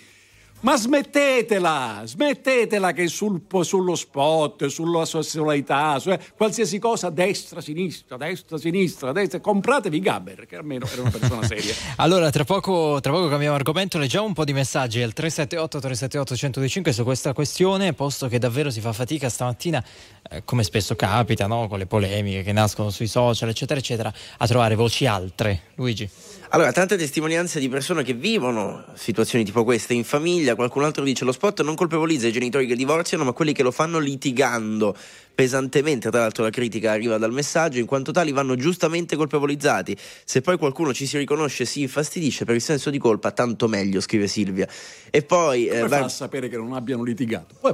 Ma 0.63 0.77
smettetela, 0.77 2.03
smettetela 2.05 2.93
che 2.93 3.07
sul, 3.07 3.41
sullo 3.63 3.95
spot, 3.95 4.67
sulla 4.67 5.03
sessualità, 5.03 5.99
su, 5.99 6.09
eh, 6.09 6.17
qualsiasi 6.37 6.79
cosa, 6.79 7.09
destra, 7.09 7.59
sinistra, 7.59 8.15
destra, 8.15 8.57
sinistra, 8.57 9.11
destra, 9.11 9.41
compratevi 9.41 9.99
Gaber, 9.99 10.45
che 10.45 10.55
almeno 10.55 10.85
era 10.89 11.01
una 11.01 11.09
persona 11.09 11.43
seria. 11.45 11.73
Allora, 11.97 12.29
tra 12.29 12.45
poco, 12.45 13.01
tra 13.01 13.11
poco 13.11 13.27
cambiamo 13.27 13.55
argomento, 13.55 13.97
leggiamo 13.97 14.25
un 14.25 14.31
po' 14.31 14.45
di 14.45 14.53
messaggi 14.53 15.01
al 15.01 15.11
378 15.11 15.79
378 15.79 16.31
1025 16.31 16.93
su 16.93 17.03
questa 17.03 17.33
questione, 17.33 17.91
posto 17.91 18.29
che 18.29 18.39
davvero 18.39 18.69
si 18.69 18.79
fa 18.79 18.93
fatica 18.93 19.27
stamattina, 19.27 19.83
eh, 20.29 20.45
come 20.45 20.63
spesso 20.63 20.95
capita, 20.95 21.45
no? 21.45 21.67
con 21.67 21.77
le 21.77 21.87
polemiche 21.87 22.41
che 22.41 22.53
nascono 22.53 22.89
sui 22.89 23.07
social, 23.07 23.49
eccetera, 23.49 23.81
eccetera, 23.81 24.13
a 24.37 24.47
trovare 24.47 24.75
voci 24.75 25.05
altre. 25.07 25.63
Luigi. 25.75 26.09
Allora, 26.53 26.71
tante 26.71 26.97
testimonianze 26.97 27.59
di 27.59 27.67
persone 27.67 28.03
che 28.03 28.13
vivono 28.13 28.85
situazioni 28.93 29.43
tipo 29.43 29.63
queste 29.63 29.95
in 29.95 30.03
famiglia. 30.03 30.53
Qualcun 30.53 30.83
altro 30.83 31.03
dice: 31.03 31.25
Lo 31.25 31.31
spot 31.31 31.63
non 31.63 31.73
colpevolizza 31.73 32.27
i 32.27 32.31
genitori 32.31 32.67
che 32.67 32.75
divorziano, 32.75 33.23
ma 33.23 33.31
quelli 33.31 33.53
che 33.53 33.63
lo 33.63 33.71
fanno 33.71 33.97
litigando 33.97 34.95
pesantemente. 35.33 36.09
Tra 36.09 36.19
l'altro, 36.19 36.43
la 36.43 36.49
critica 36.49 36.91
arriva 36.91 37.17
dal 37.17 37.31
messaggio, 37.31 37.79
in 37.79 37.85
quanto 37.85 38.11
tali 38.11 38.31
vanno 38.31 38.55
giustamente 38.55 39.15
colpevolizzati. 39.15 39.97
Se 40.25 40.41
poi 40.41 40.57
qualcuno 40.57 40.93
ci 40.93 41.05
si 41.05 41.17
riconosce 41.17 41.63
e 41.63 41.65
si 41.65 41.81
infastidisce 41.81 42.45
per 42.45 42.55
il 42.55 42.61
senso 42.61 42.89
di 42.89 42.97
colpa, 42.97 43.31
tanto 43.31 43.67
meglio, 43.67 44.01
scrive 44.01 44.27
Silvia. 44.27 44.67
E 45.09 45.21
poi. 45.23 45.67
Come 45.67 45.77
eh, 45.79 45.81
fa 45.81 45.87
va- 45.87 46.05
a 46.05 46.09
sapere 46.09 46.49
che 46.49 46.57
non 46.57 46.73
abbiano 46.73 47.03
litigato? 47.03 47.55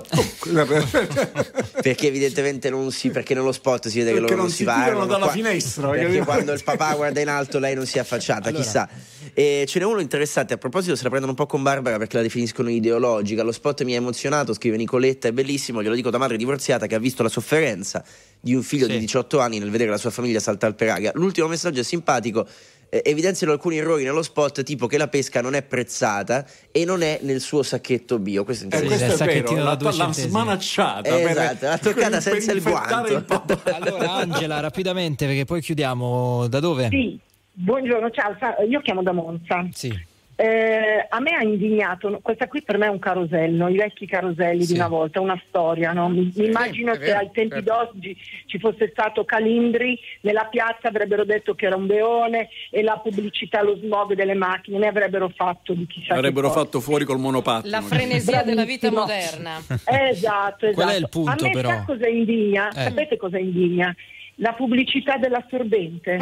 Perché 1.82 2.08
evidentemente 2.08 2.70
non 2.70 2.92
si 2.92 3.10
perché 3.10 3.34
nello 3.34 3.52
spot 3.52 3.88
si 3.88 4.00
vede 4.00 4.12
che 4.12 4.20
Perché 4.20 4.32
loro 4.32 4.42
non 4.44 4.50
si 4.52 4.58
si 4.58 4.64
tirano 4.64 4.84
parlano 4.84 5.06
dalla 5.06 5.24
qua- 5.26 5.34
finestra, 5.34 5.90
perché 5.90 6.20
quando 6.20 6.52
il 6.52 6.64
papà 6.64 6.94
guarda 6.96 7.22
in 7.22 7.30
alto 7.30 7.60
lei 7.60 7.76
non 7.76 7.86
si 7.86 7.98
è 7.98 8.02
affacciata 8.02 8.50
Allora. 8.50 8.64
chissà 8.64 8.90
e 9.34 9.66
ce 9.68 9.80
n'è 9.80 9.86
uno 9.86 10.00
interessante 10.00 10.54
a 10.54 10.58
proposito 10.58 10.96
se 10.96 11.04
la 11.04 11.10
prendono 11.10 11.32
un 11.34 11.38
po' 11.38 11.46
con 11.46 11.62
Barbara 11.64 11.98
perché 11.98 12.18
la 12.18 12.22
definiscono 12.24 12.70
ideologica 12.70 13.44
lo 13.44 13.52
spot 13.52 13.84
mi 13.84 13.94
ha 13.94 13.98
emozionato 13.98 14.54
scrive 14.54 14.78
Nicoletta 14.78 15.28
è 15.28 15.32
bellissimo 15.32 15.82
glielo 15.82 15.96
dico 15.96 16.10
da 16.10 16.18
madre 16.18 16.38
divorziata 16.38 16.88
che 16.88 16.96
ha 16.96 17.00
visto 17.00 17.24
la 17.24 17.30
sofferenza 17.30 18.04
di 18.40 18.54
un 18.56 18.64
figlio 18.64 18.88
di 18.88 18.98
18 19.00 19.40
anni 19.40 19.60
nel 19.60 19.70
vedere 19.70 19.90
la 19.90 19.98
sua 19.98 20.10
famiglia 20.12 20.40
saltare 20.40 20.74
per 20.74 20.90
aria 20.90 21.12
l'ultimo 21.16 21.48
messaggio 21.48 21.80
è 21.82 21.84
simpatico 21.84 22.48
eh, 22.92 23.04
evidenziano 23.06 23.54
alcuni 23.54 23.78
errori 23.78 24.04
nello 24.04 24.24
spot 24.24 24.64
tipo 24.64 24.88
che 24.88 24.98
la 24.98 25.08
pesca 25.08 25.42
non 25.42 25.54
è 25.54 25.62
prezzata 25.62 26.44
e 26.72 26.86
non 26.86 27.04
è 27.04 27.20
nel 27.22 27.40
suo 27.40 27.62
sacchetto 27.62 28.18
bio 28.18 28.44
questo 28.44 28.64
è 28.68 28.68
Eh, 28.74 28.82
interessante 28.82 29.26
questo 29.26 29.52
è 29.54 29.56
vero, 29.56 29.64
l'ha 29.64 29.92
centesimi. 29.92 30.30
smanacciata. 30.30 31.02
per- 31.02 31.30
Esatto, 31.30 31.66
l'ha 31.68 31.78
toccata 31.78 32.10
per 32.10 32.22
senza 32.22 32.52
il 32.52 32.62
guanto. 32.64 33.24
papà. 33.26 33.76
Allora, 33.76 34.14
Angela, 34.14 34.60
rapidamente, 34.60 35.28
perché 35.28 35.46
poi 35.46 35.62
chiudiamo. 35.62 36.48
Da 36.48 36.60
dove? 36.60 36.88
Sì, 36.90 37.20
buongiorno, 37.64 38.10
ciao, 38.12 38.36
io 38.68 38.82
chiamo 38.82 39.04
da 39.04 39.12
Monza. 39.12 39.68
Sì. 39.72 40.08
Eh, 40.42 41.06
a 41.10 41.20
me 41.20 41.32
ha 41.32 41.44
indignato, 41.44 42.18
questa 42.22 42.48
qui 42.48 42.62
per 42.62 42.78
me 42.78 42.86
è 42.86 42.90
un 42.90 42.98
carosello, 43.00 43.68
i 43.68 43.76
vecchi 43.76 44.06
caroselli 44.08 44.64
Sì. 44.64 44.72
di 44.72 44.80
una 44.80 44.88
volta, 44.88 45.20
una 45.20 45.38
storia. 45.50 45.92
No? 45.92 46.08
Mi, 46.08 46.32
mi 46.34 46.46
immagino 46.46 46.94
vero, 46.96 47.18
ai 47.20 47.30
tempi 47.34 47.56
certo. 47.56 47.74
d'oggi 47.92 48.18
ci 48.46 48.58
fosse 48.58 48.88
stato 48.90 49.26
Calindri, 49.26 50.00
nella 50.22 50.46
piazza 50.46 50.88
avrebbero 50.88 51.26
detto 51.26 51.56
che 51.56 51.66
era 51.66 51.76
un 51.76 51.88
beone 51.88 52.48
e 52.72 52.82
la 52.84 52.98
pubblicità, 53.04 53.62
lo 53.62 53.76
smog 53.76 54.14
delle 54.14 54.34
macchine 54.34 54.78
ne 54.78 54.88
avrebbero 54.88 55.28
fatto 55.36 55.74
di 55.74 55.86
chissà 55.88 56.14
che 56.14 56.20
Avrebbero 56.20 56.50
fatto 56.52 56.80
fuori 56.80 57.04
col 57.04 57.20
monopattino. 57.20 57.70
La 57.70 57.82
frenesia 57.82 58.42
della 58.42 58.64
vita 58.64 58.90
moderna. 58.90 59.58
Esatto, 59.58 60.68
esatto. 60.68 60.72
Qual 60.72 60.88
è 60.88 60.96
il 60.96 61.10
punto, 61.10 61.32
A 61.32 61.48
me 61.48 61.52
però? 61.52 61.68
sa 61.70 61.84
cosa 61.86 62.08
indigna? 62.08 62.70
Eh. 62.70 62.84
Sapete 62.84 63.18
cosa 63.18 63.38
indigna? 63.38 63.94
La 64.42 64.54
pubblicità 64.54 65.18
dell'assorbente. 65.18 66.18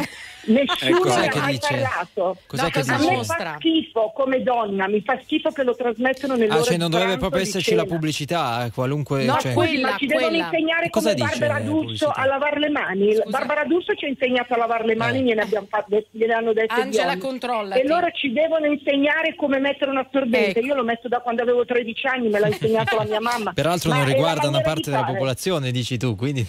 Nessuno 0.46 0.96
Ecco. 0.98 1.08
ne 1.08 1.14
Cos'è 1.14 1.26
ha 1.28 1.40
mai 1.40 1.52
dice? 1.52 1.68
parlato. 1.74 2.36
Cos'è 2.46 2.62
No, 2.62 2.68
che 2.70 2.80
A 2.80 2.98
me 2.98 3.24
fa 3.24 3.54
schifo 3.58 4.12
come 4.14 4.42
donna, 4.42 4.88
mi 4.88 5.00
fa 5.02 5.18
schifo 5.22 5.50
che 5.50 5.62
lo 5.62 5.76
trasmettono 5.76 6.34
nell'ora 6.34 6.60
Ah, 6.60 6.62
cioè 6.64 6.76
non 6.78 6.90
dovrebbe 6.90 7.16
proprio 7.18 7.42
esserci 7.42 7.74
la 7.74 7.84
pubblicità, 7.84 8.64
eh, 8.64 8.70
qualunque... 8.72 9.24
No, 9.24 9.36
cioè- 9.38 9.52
Quella, 9.52 9.90
ma 9.90 9.96
ci 9.98 10.06
devono 10.06 10.28
quella. 10.28 10.44
insegnare 10.44 10.90
Cosa 10.90 11.12
come 11.12 11.22
dice 11.26 11.38
Barbara 11.38 11.60
D'Urso 11.60 12.08
a 12.08 12.24
lavare 12.26 12.58
le 12.58 12.68
mani. 12.70 13.14
Scusa. 13.14 13.24
Barbara 13.28 13.64
D'Urso 13.64 13.94
ci 13.94 14.04
ha 14.06 14.08
insegnato 14.08 14.54
a 14.54 14.56
lavare 14.56 14.84
le 14.86 14.94
mani, 14.96 15.18
Eh. 15.18 15.22
gliene, 15.22 15.42
abbiamo 15.42 15.66
fatto, 15.70 16.02
gliene 16.10 16.32
hanno 16.32 16.52
detto 16.52 16.74
Angela, 16.74 17.04
biondi. 17.14 17.20
controllati. 17.24 17.80
E 17.80 17.86
loro 17.86 18.10
ci 18.12 18.32
devono 18.32 18.66
insegnare 18.66 19.34
come 19.36 19.58
mettere 19.60 19.90
un 19.92 19.98
assorbente. 19.98 20.58
Ecco. 20.58 20.66
Io 20.66 20.74
l'ho 20.74 20.84
messo 20.84 21.06
da 21.08 21.20
quando 21.20 21.42
avevo 21.42 21.64
13 21.64 22.06
anni, 22.06 22.28
me 22.30 22.40
l'ha 22.40 22.48
insegnato 22.48 22.96
la 22.96 23.04
mia 23.04 23.20
mamma. 23.20 23.52
Peraltro 23.52 23.90
Ma 23.90 23.98
non 23.98 24.06
riguarda 24.06 24.48
una 24.48 24.60
parte 24.60 24.90
della 24.90 25.04
popolazione, 25.04 25.70
dici 25.70 25.96
tu, 25.98 26.16
quindi... 26.16 26.44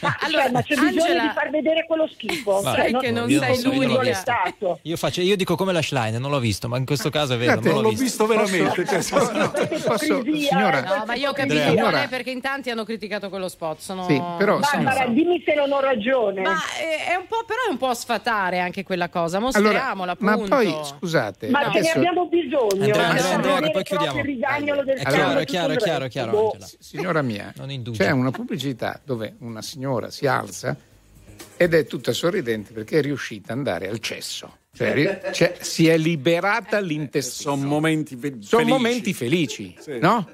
Ma, 0.00 0.16
Allora, 0.20 0.42
cioè, 0.44 0.52
ma 0.52 0.62
c'è 0.62 0.74
bisogno 0.76 1.06
Angela- 1.08 1.22
di 1.28 1.34
far 1.34 1.50
vedere 1.50 1.84
quello 1.86 2.08
schifo. 2.08 2.62
Cioè, 2.62 2.74
Sai 2.74 2.94
che 2.98 3.10
non 3.10 3.28
io 3.30 3.38
sei 3.40 3.62
non 3.62 3.72
io 3.74 3.86
l'ho 3.88 3.94
l'unica. 4.02 4.78
Io, 4.82 4.96
faccio, 4.96 5.20
io 5.20 5.36
dico 5.36 5.56
come 5.56 5.72
la 5.72 5.82
Schlein, 5.82 6.16
non 6.20 6.30
l'ho 6.30 6.38
visto, 6.38 6.68
ma 6.68 6.76
in 6.78 6.84
questo 6.86 7.10
caso 7.10 7.34
è 7.34 7.36
vero, 7.38 7.52
Guardate, 7.60 7.74
non 7.74 7.82
l'ho 7.82 7.90
l'ho 7.90 7.96
visto. 7.96 8.26
visto 8.26 8.26
veramente. 8.26 8.86
cioè, 8.86 8.96
Posso- 8.98 9.32
no. 9.32 9.52
posso- 9.84 10.22
signora, 10.24 10.78
eh, 10.84 10.98
No, 10.98 11.04
ma 11.06 11.14
io 11.14 11.30
ho 11.30 11.32
capito 11.32 11.54
Andrea. 11.54 11.72
qual 11.74 11.76
è 11.76 11.88
Signora- 11.96 12.08
perché 12.08 12.30
in 12.30 12.40
tanti 12.40 12.70
hanno 12.70 12.84
criticato 12.84 13.28
quello 13.28 13.48
spot. 13.48 13.78
Sono... 13.80 14.04
Sì, 14.06 14.14
però, 14.38 14.58
Barbara, 14.58 14.92
signora- 14.92 15.06
dimmi 15.06 15.42
se 15.44 15.54
non 15.54 15.72
ho 15.72 15.80
ragione. 15.80 16.40
Ma 16.42 16.56
è, 16.78 17.10
è 17.12 17.14
un 17.16 17.26
po', 17.26 17.44
però 17.46 17.60
è 17.68 17.70
un 17.70 17.76
po' 17.78 17.92
sfatare 17.94 18.58
anche 18.60 18.82
quella 18.84 19.08
cosa. 19.08 19.38
Mostriamola, 19.38 20.16
Allora, 20.18 20.36
ma 20.36 20.46
poi 20.48 20.74
scusate, 20.82 21.48
Ma 21.48 21.70
ce 21.72 21.80
ne 21.80 21.90
abbiamo 21.90 22.26
bisogno. 22.26 22.68
Andrea, 22.84 23.08
Andrea, 23.08 23.34
Andrea, 23.34 23.60
che 23.60 23.70
poi 23.70 23.82
chiudiamo. 23.84 24.18
il 24.18 24.24
rigagnolo 24.24 24.84
del 24.84 24.96
È 24.98 25.04
chiaro, 25.04 25.38
è 25.40 25.44
chiaro, 25.44 25.72
è 25.72 25.76
chiaro, 25.76 26.08
chiaro, 26.08 26.56
signora 26.78 27.22
mia, 27.22 27.52
c'è 27.92 28.10
una 28.10 28.30
pubblicità 28.30 29.00
dove 29.04 29.34
una 29.40 29.62
signora 29.62 30.10
si 30.10 30.26
alza 30.26 30.76
ed 31.58 31.74
è 31.74 31.86
tutta 31.86 32.12
sorridente 32.12 32.72
perché 32.72 33.00
è 33.00 33.02
riuscita 33.02 33.52
ad 33.52 33.58
andare 33.58 33.88
al 33.88 33.98
cesso. 33.98 34.58
Cioè, 34.72 35.30
cioè, 35.32 35.56
si 35.60 35.88
è 35.88 35.98
liberata 35.98 36.78
l'intestino. 36.78 37.56
Sono 37.56 37.66
momenti 37.68 38.14
fe- 38.16 38.36
Sono 38.40 38.62
felici. 38.62 38.64
momenti 38.68 39.12
felici, 39.12 39.74
Sì. 39.78 39.98
no? 39.98 40.30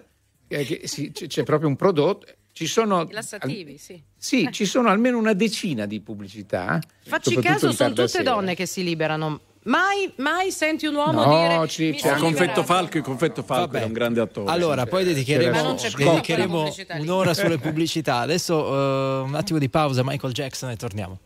Eh, 0.46 0.82
c'è, 1.26 1.42
proprio 1.42 1.68
un 1.68 1.76
prodotto. 1.76 2.26
Ci 2.52 2.66
sono, 2.66 3.08
Lassativi, 3.10 3.78
sì. 3.78 4.00
sì, 4.16 4.48
ci 4.52 4.64
sono 4.66 4.88
almeno 4.88 5.18
una 5.18 5.32
decina 5.32 5.86
di 5.86 6.00
pubblicità. 6.00 6.78
Facci 7.04 7.32
soprattutto 7.32 7.40
caso, 7.40 7.72
sono 7.72 7.88
tutte 7.88 8.08
sera. 8.08 8.22
donne 8.30 8.54
che 8.54 8.66
si 8.66 8.84
liberano. 8.84 9.40
Mai, 9.64 10.12
mai 10.16 10.50
senti 10.50 10.84
un 10.86 10.94
uomo 10.94 11.24
No, 11.24 11.40
dire 11.40 11.68
ci- 11.68 11.92
c'è 11.92 11.98
sono 12.00 12.14
Il 12.16 12.20
confetto. 12.20 12.62
Falco, 12.64 12.96
il 12.98 13.02
confetto 13.02 13.42
Falco 13.42 13.66
Vabbè. 13.72 13.80
è 13.80 13.84
un 13.86 13.92
grande 13.92 14.20
attore. 14.20 14.50
Allora, 14.50 14.84
poi 14.84 15.04
Ma 15.04 15.08
dedicheremo, 15.08 15.76
dedicheremo 15.96 16.74
un'ora 16.98 17.32
sulle 17.32 17.56
pubblicità. 17.58 18.18
Adesso 18.18 18.54
eh, 18.66 19.20
un 19.22 19.34
attimo 19.34 19.58
di 19.58 19.70
pausa, 19.70 20.02
Michael 20.04 20.32
Jackson 20.34 20.68
e 20.70 20.76
torniamo. 20.76 21.18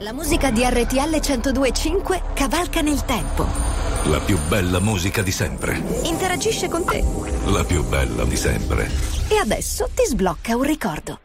La 0.00 0.12
musica 0.12 0.50
di 0.50 0.62
RTL 0.62 1.18
1025 1.22 2.22
cavalca 2.34 2.82
nel 2.82 3.02
tempo. 3.04 3.46
La 4.04 4.20
più 4.20 4.38
bella 4.46 4.78
musica 4.78 5.22
di 5.22 5.32
sempre. 5.32 5.82
Interagisce 6.04 6.68
con 6.68 6.84
te. 6.84 7.02
La 7.46 7.64
più 7.64 7.82
bella 7.84 8.24
di 8.24 8.36
sempre. 8.36 8.90
E 9.28 9.36
adesso 9.38 9.88
ti 9.94 10.04
sblocca 10.06 10.54
un 10.54 10.62
ricordo. 10.62 11.18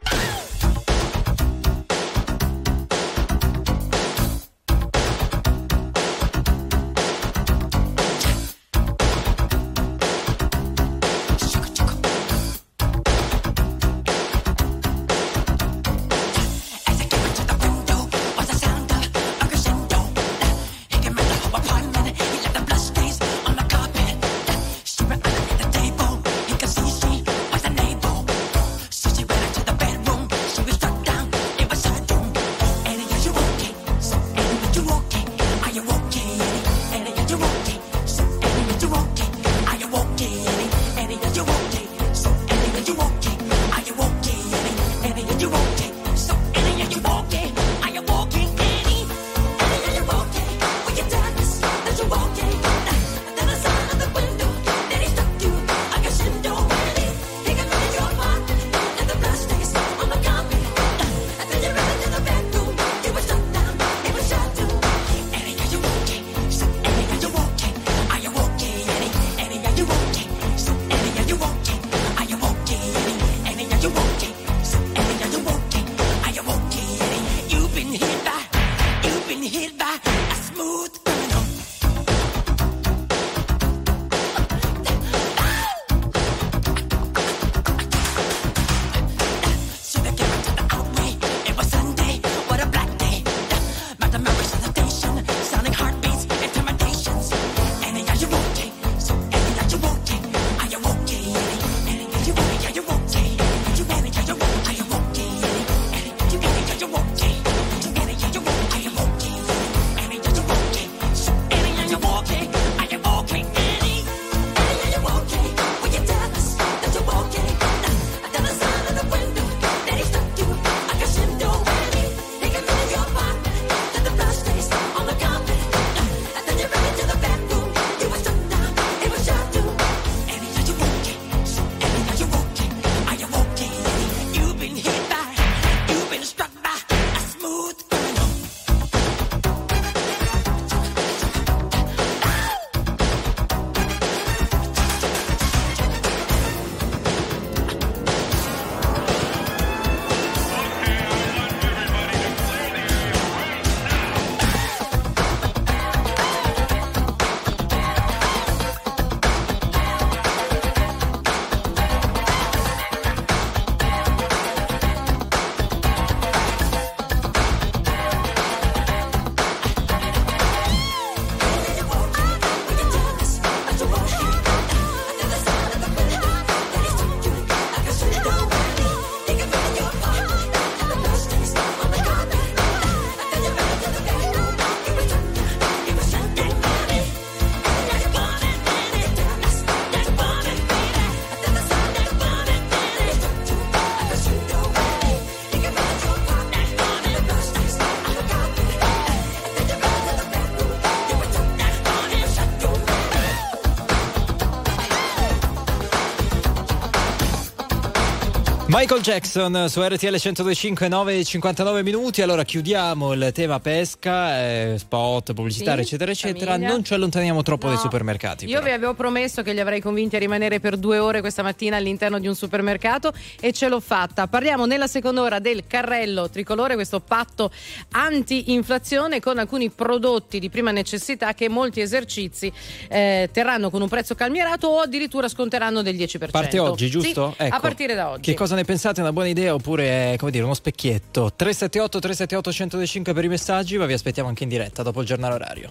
Michael 208.84 209.00
Jackson 209.00 209.64
su 209.70 209.80
RTL 209.80 210.14
102.5 210.14 210.88
9 210.88 211.18
e 211.18 211.24
59 211.24 211.82
minuti 211.82 212.20
allora 212.20 212.44
chiudiamo 212.44 213.14
il 213.14 213.30
tema 213.32 213.58
pesca 213.58 214.38
eh, 214.42 214.74
spot 214.76 215.32
pubblicitario 215.32 215.82
Sì, 215.82 215.94
eccetera 215.94 216.10
eccetera 216.10 216.50
famiglia. 216.50 216.68
non 216.70 216.84
ci 216.84 216.92
allontaniamo 216.92 217.40
troppo 217.42 217.68
dai 217.68 217.76
No. 217.76 217.80
supermercati 217.80 218.44
Io 218.44 218.60
vi 218.60 218.68
avevo 218.68 218.92
promesso 218.92 219.40
che 219.40 219.54
li 219.54 219.60
avrei 219.60 219.80
convinti 219.80 220.16
a 220.16 220.18
rimanere 220.18 220.60
per 220.60 220.76
due 220.76 220.98
ore 220.98 221.20
questa 221.22 221.42
mattina 221.42 221.78
all'interno 221.78 222.18
di 222.18 222.26
un 222.28 222.34
supermercato 222.34 223.14
e 223.40 223.52
ce 223.54 223.68
l'ho 223.68 223.80
fatta. 223.80 224.26
Parliamo 224.26 224.66
nella 224.66 224.86
seconda 224.86 225.22
ora 225.22 225.38
del 225.38 225.66
carrello 225.66 226.28
tricolore, 226.28 226.74
questo 226.74 227.00
patto 227.00 227.50
anti-inflazione 227.92 229.18
con 229.18 229.38
alcuni 229.38 229.70
prodotti 229.70 230.38
di 230.38 230.50
prima 230.50 230.72
necessità 230.72 231.32
che 231.32 231.48
molti 231.48 231.80
esercizi 231.80 232.52
eh, 232.90 233.30
terranno 233.32 233.70
con 233.70 233.80
un 233.80 233.88
prezzo 233.88 234.14
calmierato 234.14 234.66
o 234.66 234.80
addirittura 234.80 235.26
sconteranno 235.28 235.80
del 235.80 235.96
10%. 235.96 236.28
Parte 236.30 236.58
oggi, 236.58 236.90
giusto? 236.90 237.32
Sì, 237.38 237.44
Ecco. 237.44 237.56
a 237.56 237.60
partire 237.60 237.94
da 237.94 238.10
oggi. 238.10 238.30
Che 238.30 238.34
cosa 238.34 238.54
ne 238.54 238.60
pensate? 238.60 238.72
È 238.74 239.00
una 239.00 239.12
buona 239.12 239.28
idea 239.28 239.54
oppure 239.54 240.14
è 240.14 240.16
come 240.16 240.32
dire 240.32 240.42
uno 240.42 240.54
specchietto? 240.54 241.32
378 241.36 242.00
378 242.00 242.50
1025 242.50 243.14
per 243.14 243.24
i 243.24 243.28
messaggi, 243.28 243.78
ma 243.78 243.86
vi 243.86 243.92
aspettiamo 243.92 244.28
anche 244.28 244.42
in 244.42 244.48
diretta 244.48 244.82
dopo 244.82 245.00
il 245.00 245.06
giornale 245.06 245.34
orario. 245.34 245.70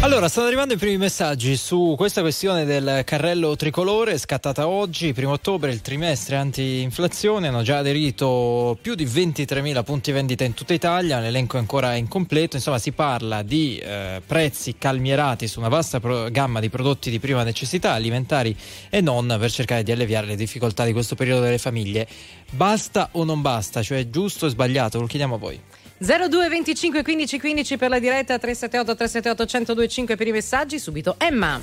Allora, 0.00 0.28
stanno 0.28 0.46
arrivando 0.46 0.74
i 0.74 0.76
primi 0.76 0.96
messaggi 0.96 1.56
su 1.56 1.94
questa 1.96 2.20
questione 2.20 2.64
del 2.64 3.02
carrello 3.04 3.56
tricolore, 3.56 4.16
scattata 4.16 4.68
oggi, 4.68 5.12
primo 5.12 5.32
ottobre, 5.32 5.72
il 5.72 5.80
trimestre 5.80 6.36
anti-inflazione. 6.36 7.48
Hanno 7.48 7.62
già 7.62 7.78
aderito 7.78 8.78
più 8.80 8.94
di 8.94 9.04
23.000 9.04 9.82
punti 9.82 10.12
vendita 10.12 10.44
in 10.44 10.54
tutta 10.54 10.72
Italia, 10.72 11.18
l'elenco 11.18 11.56
è 11.56 11.58
ancora 11.58 11.96
incompleto. 11.96 12.54
Insomma, 12.54 12.78
si 12.78 12.92
parla 12.92 13.42
di 13.42 13.76
eh, 13.78 14.22
prezzi 14.24 14.76
calmierati 14.78 15.48
su 15.48 15.58
una 15.58 15.68
vasta 15.68 15.98
pro- 15.98 16.30
gamma 16.30 16.60
di 16.60 16.70
prodotti 16.70 17.10
di 17.10 17.18
prima 17.18 17.42
necessità, 17.42 17.92
alimentari 17.92 18.56
e 18.88 19.00
non, 19.00 19.36
per 19.38 19.50
cercare 19.50 19.82
di 19.82 19.90
alleviare 19.90 20.28
le 20.28 20.36
difficoltà 20.36 20.84
di 20.84 20.92
questo 20.92 21.16
periodo 21.16 21.42
delle 21.42 21.58
famiglie. 21.58 22.06
Basta 22.50 23.08
o 23.12 23.24
non 23.24 23.42
basta? 23.42 23.82
Cioè, 23.82 24.08
giusto 24.08 24.46
o 24.46 24.48
sbagliato? 24.48 25.00
Lo 25.00 25.06
chiediamo 25.06 25.34
a 25.34 25.38
voi. 25.38 25.60
02 25.98 26.48
25 26.48 27.02
15 27.02 27.38
15 27.38 27.76
per 27.76 27.88
la 27.88 27.98
diretta 27.98 28.38
378 28.38 28.94
378 28.94 29.74
1025 29.74 30.16
per 30.16 30.26
i 30.26 30.32
messaggi. 30.32 30.78
Subito 30.78 31.16
Emma 31.18 31.60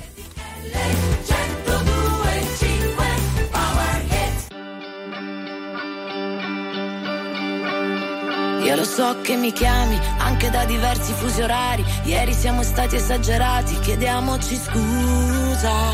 Io 8.66 8.74
lo 8.74 8.82
so 8.82 9.20
che 9.22 9.36
mi 9.36 9.52
chiami 9.52 9.96
anche 10.18 10.50
da 10.50 10.64
diversi 10.64 11.12
fusi 11.12 11.40
orari. 11.40 11.84
Ieri 12.02 12.32
siamo 12.32 12.64
stati 12.64 12.96
esagerati, 12.96 13.78
chiediamoci 13.78 14.56
scusa. 14.56 15.92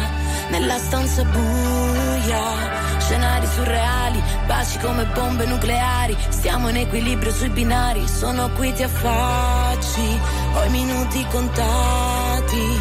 Nella 0.48 0.78
stanza 0.78 1.22
buia, 1.22 2.98
scenari 2.98 3.46
surreali, 3.46 4.22
baci 4.46 4.78
come 4.78 5.04
bombe 5.04 5.44
nucleari. 5.44 6.16
Stiamo 6.30 6.70
in 6.70 6.76
equilibrio 6.76 7.30
sui 7.30 7.50
binari, 7.50 8.08
sono 8.08 8.48
qui 8.56 8.72
ti 8.72 8.82
affacci. 8.82 10.20
Ho 10.54 10.64
i 10.64 10.70
minuti 10.70 11.26
contati. 11.30 12.80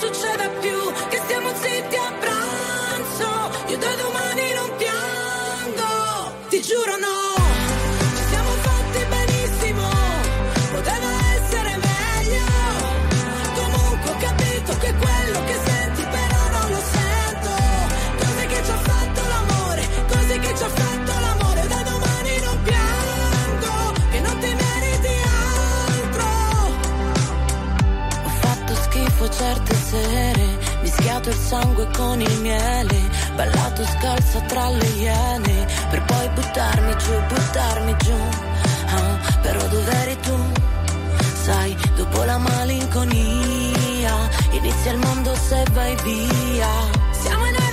Succeda 0.00 0.48
più 0.60 0.78
Che 1.08 1.18
stiamo 1.24 1.50
zitti 1.54 1.96
a 1.96 2.12
pranzo. 2.20 3.28
Io 3.68 3.78
da 3.78 3.94
domani 3.96 4.52
non 4.54 4.70
piango 4.76 5.92
Ti 6.48 6.60
giuro 6.60 6.96
no. 6.96 7.18
Ci 8.16 8.24
siamo 8.30 8.50
fatti 8.66 9.00
benissimo 9.14 9.88
Poteva 10.72 11.10
essere 11.36 11.72
meglio. 11.88 12.46
Comunque 13.60 14.10
ho 14.10 14.16
capito 14.18 14.72
che 14.78 14.94
quello 14.94 15.44
che 15.44 15.56
senti 15.64 16.02
però 16.02 16.42
non 16.56 16.70
lo 16.70 16.82
sento. 16.94 17.52
Cose 18.18 18.46
che 18.46 18.64
ci 18.64 18.70
ha 18.70 18.78
fatto 18.90 19.20
l'amore 19.32 19.82
Cose 20.08 20.38
che 20.38 20.56
ci 20.56 20.62
ha 20.62 20.68
fatto 20.68 21.12
l'amore 21.24 21.66
Da 21.68 21.82
domani 21.82 22.40
non 22.40 22.62
piango 22.62 23.74
Che 24.10 24.20
non 24.20 24.38
ti 24.38 24.54
meriti 24.62 25.14
altro. 25.50 26.26
Ho 28.24 28.30
fatto 28.40 28.74
schifo 28.74 29.28
certe 29.30 29.73
sere, 29.94 30.58
mischiato 30.82 31.28
il 31.28 31.36
sangue 31.36 31.86
con 31.96 32.20
il 32.20 32.40
miele, 32.40 32.98
ballato 33.36 33.84
scalza 33.84 34.40
tra 34.40 34.68
le 34.70 34.86
iene, 34.86 35.66
per 35.90 36.02
poi 36.04 36.28
buttarmi 36.30 36.96
giù, 36.96 37.14
buttarmi 37.28 37.96
giù. 37.98 38.18
Ah, 38.86 39.18
però 39.42 39.66
dov'eri 39.68 40.16
tu? 40.20 40.36
Sai, 41.44 41.76
dopo 41.96 42.24
la 42.24 42.38
malinconia, 42.38 44.14
inizia 44.50 44.92
il 44.92 44.98
mondo 44.98 45.34
se 45.34 45.62
vai 45.72 45.94
via. 46.02 46.72
Siamo 47.12 47.46
in 47.46 47.63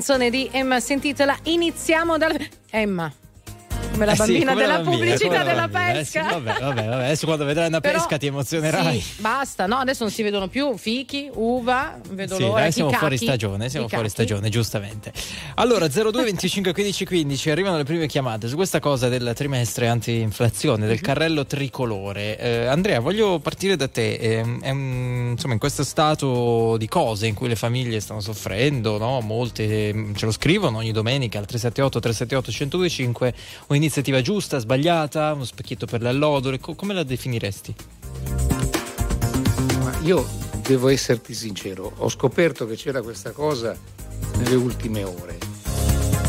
canzone 0.00 0.30
di 0.30 0.48
Emma, 0.50 0.80
sentitela 0.80 1.36
Iniziamo 1.42 2.16
dal... 2.16 2.34
Emma. 2.70 3.12
Come 4.00 4.06
la 4.06 4.12
Eh 4.12 4.14
sì, 4.14 4.32
bambina 4.32 4.52
come 4.52 4.66
la 4.66 4.72
della 4.72 4.82
bambina, 4.82 4.96
pubblicità 4.96 5.26
come 5.28 5.36
la 5.38 5.44
della 5.44 5.68
bambina. 5.68 5.98
Eh 6.00 6.04
sì, 6.04 6.18
pesca. 6.18 6.32
vabbè, 6.38 6.60
vabbè, 6.60 6.84
vabbè. 6.88 7.04
Adesso 7.04 7.26
quando 7.26 7.44
vedrai 7.44 7.66
una 7.68 7.80
Però- 7.80 7.98
pesca 7.98 8.16
ti 8.16 8.26
emozionerai. 8.26 9.00
Sì, 9.00 9.20
basta, 9.20 9.66
no, 9.66 9.76
adesso 9.76 10.04
non 10.04 10.12
si 10.12 10.22
vedono 10.22 10.48
più 10.48 10.76
fichi, 10.78 11.28
uva, 11.34 11.98
vedo 12.10 12.34
Sì, 12.36 12.40
l'ora. 12.42 12.70
siamo 12.70 12.90
fuori 12.92 13.16
stagione, 13.18 13.68
siamo 13.68 13.88
fuori 13.88 14.08
stagione, 14.08 14.48
giustamente. 14.48 15.12
Allora, 15.56 15.86
02 15.88 16.22
25 16.24 16.72
15 16.72 17.04
15 17.04 17.50
arrivano 17.50 17.76
le 17.76 17.84
prime 17.84 18.06
chiamate 18.06 18.48
su 18.48 18.56
questa 18.56 18.80
cosa 18.80 19.08
del 19.08 19.32
trimestre 19.34 19.86
anti-inflazione, 19.88 20.82
Mhm. 20.84 20.88
del 20.88 21.00
carrello 21.00 21.44
tricolore. 21.46 22.38
Eh, 22.38 22.66
Andrea, 22.66 23.00
voglio 23.00 23.38
partire 23.40 23.76
da 23.76 23.88
te. 23.88 24.14
Eh, 24.14 24.40
è 24.62 24.70
un- 24.70 25.28
insomma, 25.32 25.52
in 25.54 25.58
questo 25.60 25.84
stato 25.84 26.76
di 26.78 26.88
cose 26.88 27.26
in 27.26 27.34
cui 27.34 27.48
le 27.48 27.56
famiglie 27.56 28.00
stanno 28.00 28.20
soffrendo, 28.20 28.96
no? 28.98 29.20
molte 29.20 29.92
mm, 29.92 30.14
ce 30.14 30.24
lo 30.24 30.32
scrivono 30.32 30.78
ogni 30.78 30.92
domenica 30.92 31.38
al 31.38 31.44
378 31.46 32.00
378 32.00 32.50
1025, 32.50 33.34
un'iniziativa 33.90 34.20
giusta, 34.20 34.58
sbagliata, 34.60 35.32
uno 35.32 35.42
specchietto 35.42 35.84
per 35.84 36.00
le 36.00 36.10
allodole, 36.10 36.60
co- 36.60 36.76
come 36.76 36.94
la 36.94 37.02
definiresti? 37.02 37.74
Ma 39.82 39.98
io 40.02 40.24
devo 40.62 40.86
esserti 40.86 41.34
sincero, 41.34 41.92
ho 41.96 42.08
scoperto 42.08 42.66
che 42.68 42.76
c'era 42.76 43.02
questa 43.02 43.32
cosa 43.32 43.76
nelle 44.36 44.54
ultime 44.54 45.02
ore. 45.02 45.38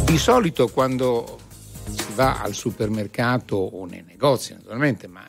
Di 0.06 0.18
solito 0.18 0.70
quando 0.70 1.38
si 1.86 2.14
va 2.16 2.42
al 2.42 2.56
supermercato 2.56 3.58
o 3.58 3.86
nei 3.86 4.04
negozi, 4.08 4.54
naturalmente, 4.54 5.06
ma 5.06 5.24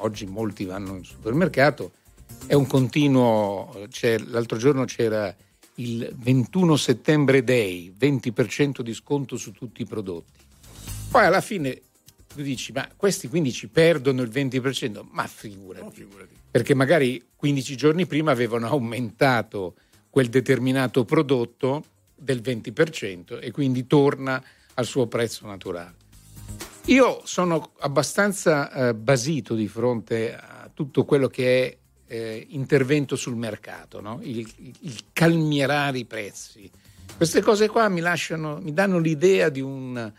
oggi 0.00 0.26
molti 0.26 0.66
vanno 0.66 0.96
in 0.96 1.04
supermercato, 1.04 1.92
è 2.44 2.52
un 2.52 2.66
continuo, 2.66 3.86
c'è- 3.88 4.18
l'altro 4.18 4.58
giorno 4.58 4.84
c'era 4.84 5.34
il 5.76 6.12
21 6.18 6.76
settembre 6.76 7.42
day, 7.42 7.90
20% 7.98 8.82
di 8.82 8.92
sconto 8.92 9.38
su 9.38 9.52
tutti 9.52 9.80
i 9.80 9.86
prodotti. 9.86 10.40
Poi 11.12 11.26
alla 11.26 11.42
fine 11.42 11.78
tu 12.26 12.40
dici, 12.40 12.72
ma 12.72 12.88
questi 12.96 13.28
quindi 13.28 13.52
ci 13.52 13.68
perdono 13.68 14.22
il 14.22 14.30
20%? 14.30 15.02
Ma 15.10 15.26
figurati. 15.26 16.08
Perché 16.50 16.72
magari 16.74 17.22
15 17.36 17.76
giorni 17.76 18.06
prima 18.06 18.30
avevano 18.30 18.66
aumentato 18.66 19.74
quel 20.08 20.30
determinato 20.30 21.04
prodotto 21.04 21.84
del 22.14 22.40
20% 22.40 23.40
e 23.42 23.50
quindi 23.50 23.86
torna 23.86 24.42
al 24.72 24.86
suo 24.86 25.06
prezzo 25.06 25.46
naturale. 25.46 25.96
Io 26.86 27.20
sono 27.24 27.72
abbastanza 27.80 28.88
eh, 28.88 28.94
basito 28.94 29.54
di 29.54 29.68
fronte 29.68 30.34
a 30.34 30.70
tutto 30.72 31.04
quello 31.04 31.28
che 31.28 31.62
è 31.66 31.76
eh, 32.14 32.46
intervento 32.52 33.16
sul 33.16 33.36
mercato, 33.36 34.00
no? 34.00 34.18
il- 34.22 34.50
il 34.80 35.04
calmierare 35.12 35.98
i 35.98 36.06
prezzi. 36.06 36.70
Queste 37.14 37.42
cose 37.42 37.68
qua 37.68 37.90
mi, 37.90 38.00
lasciano, 38.00 38.58
mi 38.62 38.72
danno 38.72 38.98
l'idea 38.98 39.50
di 39.50 39.60
un, 39.60 40.10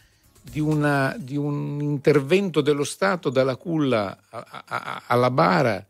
di, 0.43 0.59
una- 0.59 1.15
di 1.17 1.37
un 1.37 1.79
intervento 1.81 2.61
dello 2.61 2.83
Stato 2.83 3.29
dalla 3.29 3.55
culla 3.55 4.17
a- 4.29 4.45
a- 4.49 4.63
a- 4.65 5.03
alla 5.07 5.31
bara 5.31 5.85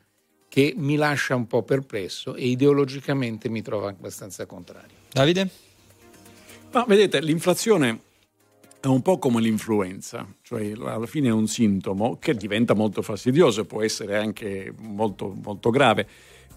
che 0.48 0.74
mi 0.78 0.96
lascia 0.96 1.36
un 1.36 1.48
po' 1.48 1.64
perplesso 1.64 2.36
e 2.36 2.46
ideologicamente 2.48 3.50
mi 3.50 3.62
trova 3.64 3.90
abbastanza 3.90 4.46
contrario. 4.46 4.96
Davide? 5.12 5.50
Ma 6.72 6.86
vedete, 6.86 7.22
l'inflazione 7.22 8.00
è 8.80 8.88
un 8.88 9.02
po' 9.02 9.18
come 9.18 9.42
l'influenza, 9.42 10.28
cioè 10.42 10.74
alla 10.74 11.06
fine 11.08 11.30
è 11.30 11.32
un 11.32 11.48
sintomo 11.48 12.18
che 12.20 12.36
diventa 12.36 12.74
molto 12.74 13.02
fastidioso 13.02 13.62
e 13.62 13.66
può 13.66 13.82
essere 13.82 14.18
anche 14.18 14.74
molto, 14.78 15.36
molto 15.42 15.70
grave, 15.70 16.08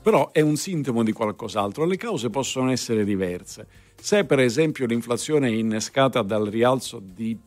però 0.03 0.31
è 0.33 0.41
un 0.41 0.57
sintomo 0.57 1.03
di 1.03 1.13
qualcos'altro. 1.13 1.85
Le 1.85 1.97
cause 1.97 2.31
possono 2.31 2.71
essere 2.71 3.05
diverse. 3.05 3.67
Se 4.01 4.25
per 4.25 4.41
esempio 4.41 4.87
l'inflazione 4.87 5.49
è 5.49 5.53
innescata 5.53 6.23
dal 6.23 6.47
rialzo 6.47 7.01
di 7.03 7.39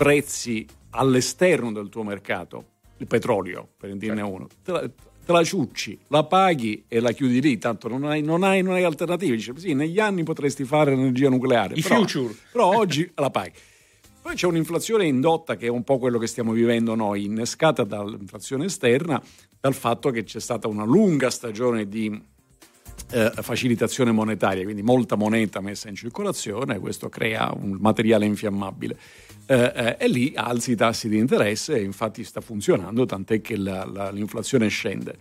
prezzi 0.00 0.66
all'esterno 0.92 1.70
del 1.72 1.90
tuo 1.90 2.02
mercato, 2.02 2.64
il 2.96 3.06
petrolio 3.06 3.68
per 3.76 3.94
dirne 3.96 4.22
uno, 4.22 4.48
te 4.64 4.72
la, 4.72 4.80
te 4.80 5.32
la 5.32 5.44
ciucci, 5.44 5.98
la 6.08 6.24
paghi 6.24 6.84
e 6.88 7.00
la 7.00 7.12
chiudi 7.12 7.42
lì, 7.42 7.58
tanto 7.58 7.86
non 7.86 8.04
hai, 8.04 8.22
non 8.22 8.42
hai, 8.42 8.62
non 8.62 8.72
hai 8.72 8.82
alternative. 8.82 9.36
Dice, 9.36 9.52
sì, 9.58 9.74
negli 9.74 10.00
anni 10.00 10.22
potresti 10.22 10.64
fare 10.64 10.96
l'energia 10.96 11.28
nucleare, 11.28 11.74
I 11.74 11.82
però, 11.82 11.96
future. 11.96 12.34
però 12.50 12.74
oggi 12.74 13.10
la 13.14 13.28
paghi. 13.28 13.52
Poi 14.22 14.34
c'è 14.34 14.46
un'inflazione 14.46 15.04
indotta 15.04 15.56
che 15.56 15.66
è 15.66 15.70
un 15.70 15.84
po' 15.84 15.98
quello 15.98 16.18
che 16.18 16.26
stiamo 16.26 16.52
vivendo 16.52 16.94
noi, 16.94 17.26
innescata 17.26 17.84
dall'inflazione 17.84 18.64
esterna, 18.64 19.22
dal 19.60 19.74
fatto 19.74 20.10
che 20.10 20.24
c'è 20.24 20.40
stata 20.40 20.66
una 20.66 20.84
lunga 20.84 21.28
stagione 21.28 21.86
di 21.88 22.22
eh, 23.12 23.32
facilitazione 23.34 24.12
monetaria, 24.12 24.62
quindi 24.62 24.82
molta 24.82 25.16
moneta 25.16 25.60
messa 25.60 25.90
in 25.90 25.94
circolazione, 25.94 26.78
questo 26.78 27.10
crea 27.10 27.52
un 27.54 27.76
materiale 27.80 28.24
infiammabile. 28.24 28.98
Eh, 29.50 29.72
eh, 29.74 29.96
e 29.98 30.06
lì 30.06 30.32
alzi 30.36 30.70
i 30.70 30.76
tassi 30.76 31.08
di 31.08 31.18
interesse 31.18 31.74
e 31.74 31.82
infatti 31.82 32.22
sta 32.22 32.40
funzionando, 32.40 33.04
tant'è 33.04 33.40
che 33.40 33.56
la- 33.56 33.84
la- 33.84 34.10
l'inflazione 34.12 34.68
scende. 34.68 35.16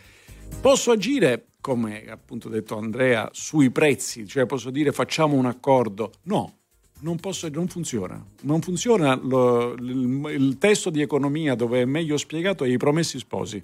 Posso 0.61 0.91
agire, 0.91 1.47
come 1.59 2.05
appunto 2.07 2.47
detto 2.47 2.77
Andrea, 2.77 3.27
sui 3.33 3.71
prezzi, 3.71 4.27
cioè 4.27 4.45
posso 4.45 4.69
dire 4.69 4.91
facciamo 4.91 5.35
un 5.35 5.47
accordo? 5.47 6.11
No, 6.25 6.57
non, 6.99 7.17
posso, 7.17 7.49
non 7.49 7.67
funziona. 7.69 8.23
Non 8.41 8.61
funziona 8.61 9.15
lo- 9.15 9.73
il, 9.73 10.21
il 10.29 10.57
testo 10.59 10.91
di 10.91 11.01
economia 11.01 11.55
dove 11.55 11.81
è 11.81 11.85
meglio 11.85 12.15
spiegato 12.17 12.63
è 12.63 12.67
i 12.67 12.77
promessi 12.77 13.17
sposi, 13.17 13.63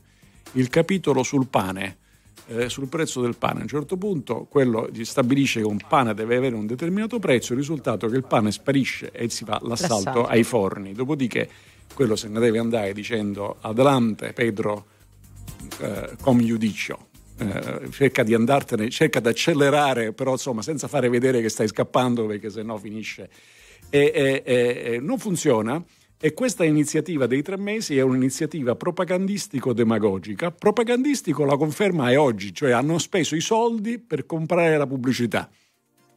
il 0.54 0.70
capitolo 0.70 1.22
sul 1.22 1.46
pane. 1.48 1.98
Eh, 2.48 2.70
sul 2.70 2.88
prezzo 2.88 3.22
del 3.22 3.36
pane. 3.38 3.60
A 3.60 3.62
un 3.64 3.68
certo 3.68 3.98
punto 3.98 4.46
quello 4.50 4.90
stabilisce 5.02 5.60
che 5.62 5.66
un 5.66 5.80
pane 5.88 6.14
deve 6.14 6.38
avere 6.38 6.56
un 6.56 6.66
determinato 6.66 7.20
prezzo, 7.20 7.54
il 7.54 7.60
risultato 7.60 8.06
è 8.06 8.10
che 8.10 8.16
il 8.16 8.26
pane 8.26 8.52
sparisce 8.52 9.12
e 9.12 9.30
si 9.30 9.44
fa 9.46 9.60
l'assalto 9.64 9.96
L'assalto. 9.96 10.26
ai 10.28 10.44
forni. 10.44 10.94
Dopodiché 10.94 11.50
quello 11.94 12.16
se 12.16 12.28
ne 12.28 12.40
deve 12.40 12.60
andare 12.60 12.94
dicendo 12.94 13.58
adelante 13.62 14.34
Pedro 14.34 14.86
eh, 15.80 16.12
com 16.22 16.40
giudicio. 16.42 17.08
Eh, 17.38 17.90
cerca 17.92 18.24
di 18.24 18.34
andartene, 18.34 18.90
cerca 18.90 19.20
di 19.20 19.28
accelerare, 19.28 20.14
però 20.14 20.32
insomma 20.32 20.62
senza 20.62 20.88
fare 20.88 21.10
vedere 21.10 21.42
che 21.42 21.50
stai 21.50 21.68
scappando 21.68 22.26
perché 22.26 22.50
sennò 22.50 22.78
finisce. 22.78 23.30
E- 23.90 24.12
e- 24.16 24.44
e 24.94 25.00
non 25.02 25.18
funziona. 25.20 25.84
E 26.26 26.34
questa 26.34 26.64
iniziativa 26.64 27.28
dei 27.28 27.44
tre 27.44 27.56
mesi 27.56 27.96
è 28.00 28.02
un'iniziativa 28.02 28.74
propagandistico-demagogica. 28.74 30.50
Propagandistico 30.50 31.46
la 31.46 31.56
conferma 31.56 32.10
è 32.10 32.18
oggi, 32.18 32.52
cioè 32.52 32.72
hanno 32.72 32.98
speso 32.98 33.36
i 33.36 33.42
soldi 33.42 34.00
per 34.00 34.26
comprare 34.26 34.76
la 34.76 34.88
pubblicità 34.88 35.48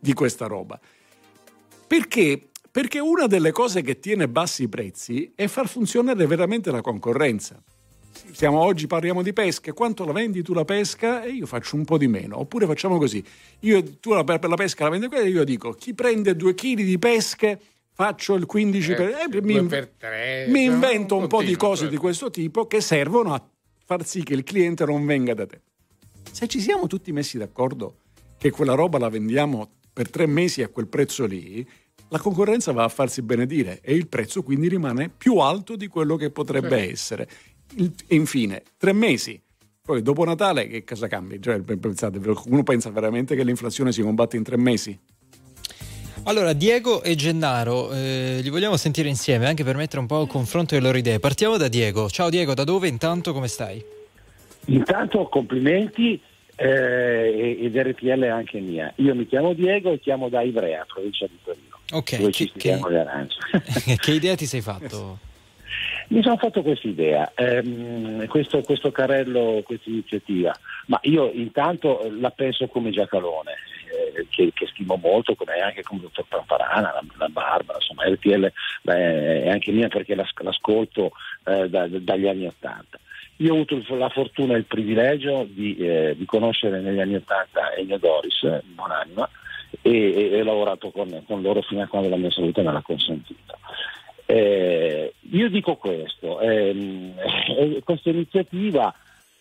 di 0.00 0.14
questa 0.14 0.46
roba. 0.46 0.80
Perché? 1.86 2.48
Perché 2.70 3.00
una 3.00 3.26
delle 3.26 3.52
cose 3.52 3.82
che 3.82 3.98
tiene 3.98 4.28
bassi 4.28 4.62
i 4.62 4.68
prezzi 4.68 5.30
è 5.34 5.46
far 5.46 5.68
funzionare 5.68 6.26
veramente 6.26 6.70
la 6.70 6.80
concorrenza. 6.80 7.62
Siamo 8.32 8.60
oggi 8.60 8.86
parliamo 8.86 9.20
di 9.20 9.34
pesca, 9.34 9.74
quanto 9.74 10.06
la 10.06 10.12
vendi 10.12 10.42
tu 10.42 10.54
la 10.54 10.64
pesca 10.64 11.22
e 11.22 11.32
io 11.32 11.44
faccio 11.44 11.76
un 11.76 11.84
po' 11.84 11.98
di 11.98 12.08
meno. 12.08 12.38
Oppure 12.38 12.64
facciamo 12.64 12.96
così, 12.96 13.22
io, 13.60 13.98
tu 14.00 14.14
la, 14.14 14.24
per 14.24 14.48
la 14.48 14.56
pesca 14.56 14.84
la 14.84 14.90
vendi 14.90 15.08
quella 15.08 15.24
e 15.24 15.28
io 15.28 15.44
dico 15.44 15.72
chi 15.72 15.92
prende 15.92 16.34
due 16.34 16.54
chili 16.54 16.84
di 16.84 16.98
pesche 16.98 17.60
faccio 18.00 18.34
il 18.36 18.46
15 18.46 18.94
per, 18.94 19.08
Eh, 19.08 19.36
eh, 19.38 19.42
mi, 19.42 19.60
per 19.66 19.88
tre, 19.98 20.46
mi 20.48 20.62
invento 20.62 21.16
un 21.16 21.26
po' 21.26 21.38
di 21.40 21.46
continua, 21.56 21.58
cose 21.68 21.80
certo. 21.80 21.94
di 21.94 22.00
questo 22.00 22.30
tipo 22.30 22.66
che 22.68 22.80
servono 22.80 23.34
a 23.34 23.44
far 23.84 24.06
sì 24.06 24.22
che 24.22 24.34
il 24.34 24.44
cliente 24.44 24.84
non 24.84 25.04
venga 25.04 25.34
da 25.34 25.46
te. 25.46 25.60
Se 26.30 26.46
ci 26.46 26.60
siamo 26.60 26.86
tutti 26.86 27.10
messi 27.10 27.38
d'accordo 27.38 27.96
che 28.38 28.50
quella 28.50 28.74
roba 28.74 28.98
la 28.98 29.08
vendiamo 29.08 29.72
per 29.92 30.10
tre 30.10 30.26
mesi 30.26 30.62
a 30.62 30.68
quel 30.68 30.86
prezzo 30.86 31.26
lì, 31.26 31.68
la 32.10 32.20
concorrenza 32.20 32.70
va 32.70 32.84
a 32.84 32.88
farsi 32.88 33.20
benedire 33.22 33.80
e 33.82 33.94
il 33.96 34.06
prezzo 34.06 34.44
quindi 34.44 34.68
rimane 34.68 35.08
più 35.08 35.38
alto 35.38 35.74
di 35.74 35.88
quello 35.88 36.14
che 36.14 36.30
potrebbe 36.30 36.68
Certo. 36.78 36.92
essere. 36.92 37.28
Il- 37.74 37.92
infine, 38.10 38.62
tre 38.76 38.92
mesi. 38.92 39.42
Poi 39.82 40.02
dopo 40.02 40.22
Natale 40.24 40.68
che 40.68 40.84
cosa 40.84 41.08
cambia? 41.08 41.40
Cioè, 41.40 41.58
pensate, 41.62 42.20
uno 42.44 42.62
pensa 42.62 42.90
veramente 42.90 43.34
che 43.34 43.42
l'inflazione 43.42 43.90
si 43.90 44.02
combatte 44.02 44.36
in 44.36 44.44
tre 44.44 44.56
mesi? 44.56 44.96
Allora, 46.28 46.52
Diego 46.52 47.02
e 47.02 47.14
Gennaro, 47.14 47.90
eh, 47.90 48.40
li 48.42 48.50
vogliamo 48.50 48.76
sentire 48.76 49.08
insieme 49.08 49.46
anche 49.46 49.64
per 49.64 49.76
mettere 49.76 50.00
un 50.00 50.06
po' 50.06 50.20
a 50.20 50.26
confronto 50.26 50.74
le 50.74 50.82
loro 50.82 50.98
idee. 50.98 51.18
Partiamo 51.20 51.56
da 51.56 51.68
Diego. 51.68 52.10
Ciao 52.10 52.28
Diego, 52.28 52.52
da 52.52 52.64
dove 52.64 52.86
intanto 52.86 53.32
come 53.32 53.48
stai? 53.48 53.82
Intanto 54.66 55.26
complimenti 55.28 56.20
eh, 56.54 57.56
ed 57.62 57.74
RTL 57.74 58.20
è 58.24 58.28
anche 58.28 58.60
mia. 58.60 58.92
Io 58.96 59.14
mi 59.14 59.26
chiamo 59.26 59.54
Diego 59.54 59.90
e 59.90 60.00
chiamo 60.00 60.28
da 60.28 60.42
Ivrea, 60.42 60.84
provincia 60.86 61.24
di 61.26 61.38
Torino, 61.42 61.78
Ok, 61.92 62.16
dove 62.18 62.30
che, 62.30 62.36
ci 62.36 62.52
che- 62.54 62.78
le 62.86 62.98
arance. 63.00 63.38
che 63.98 64.12
idea 64.12 64.34
ti 64.34 64.44
sei 64.44 64.60
fatto? 64.60 65.18
Mi 66.10 66.22
sono 66.22 66.36
fatto 66.38 66.62
questa 66.62 66.88
idea, 66.88 67.30
ehm, 67.34 68.26
questo, 68.28 68.62
questo 68.62 68.90
carrello, 68.90 69.60
questa 69.64 69.90
iniziativa, 69.90 70.54
ma 70.86 70.98
io 71.02 71.30
intanto 71.32 72.10
la 72.18 72.30
penso 72.30 72.66
come 72.68 72.90
Giacalone. 72.90 73.52
eh, 73.90 74.26
che, 74.28 74.50
che 74.54 74.66
stimo 74.66 74.96
molto, 74.96 75.34
come 75.34 75.54
anche 75.60 75.82
come 75.82 76.00
dottor 76.02 76.26
Pamparana, 76.28 76.92
la, 76.92 77.02
la 77.16 77.28
Barbara, 77.28 77.78
insomma 77.78 78.04
RTL 78.04 78.52
beh, 78.82 79.42
è 79.44 79.48
anche 79.48 79.72
mia 79.72 79.88
perché 79.88 80.14
l'as- 80.14 80.32
l'ascolto 80.42 81.12
eh, 81.44 81.68
da- 81.70 81.86
dagli 81.88 82.26
anni 82.26 82.46
Ottanta. 82.46 82.98
Io 83.36 83.52
ho 83.52 83.54
avuto 83.62 83.82
la 83.96 84.08
fortuna 84.10 84.54
e 84.54 84.58
il 84.58 84.64
privilegio 84.66 85.46
di, 85.48 85.76
eh, 85.76 86.14
di 86.16 86.24
conoscere 86.26 86.80
negli 86.80 87.00
anni 87.00 87.14
Ottanta 87.14 87.74
Ennio 87.76 87.98
Doris, 87.98 88.42
eh, 88.42 88.62
buonanima, 88.64 89.28
e, 89.82 90.30
e- 90.32 90.40
ho 90.40 90.44
lavorato 90.44 90.90
con, 90.90 91.22
con 91.26 91.40
loro 91.40 91.62
fino 91.62 91.80
a 91.82 91.86
quando 91.86 92.08
la 92.10 92.16
mia 92.16 92.30
salute 92.30 92.62
me 92.62 92.72
l'ha 92.72 92.82
consentito. 92.82 93.58
Eh, 94.30 95.14
io 95.30 95.48
dico 95.48 95.76
questo, 95.76 96.38
ehm, 96.38 97.14
eh, 97.56 97.80
questa 97.82 98.10
iniziativa 98.10 98.94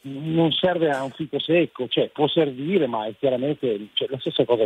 non 0.03 0.53
serve 0.53 0.89
a 0.91 1.03
un 1.03 1.11
fico 1.11 1.39
secco, 1.39 1.89
cioè 1.89 2.07
può 2.07 2.29
servire, 2.29 2.87
ma 2.87 3.05
è 3.05 3.13
chiaramente 3.19 3.87
cioè, 3.91 4.07
la 4.09 4.17
stessa 4.19 4.45
cosa, 4.45 4.65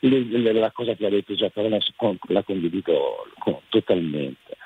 la 0.00 0.70
cosa 0.70 0.92
che 0.92 1.06
ha 1.06 1.08
detto 1.08 1.34
Giacalone 1.34 1.80
con- 1.96 2.18
la 2.28 2.42
condivido 2.42 3.26
con- 3.38 3.60
totalmente. 3.70 4.58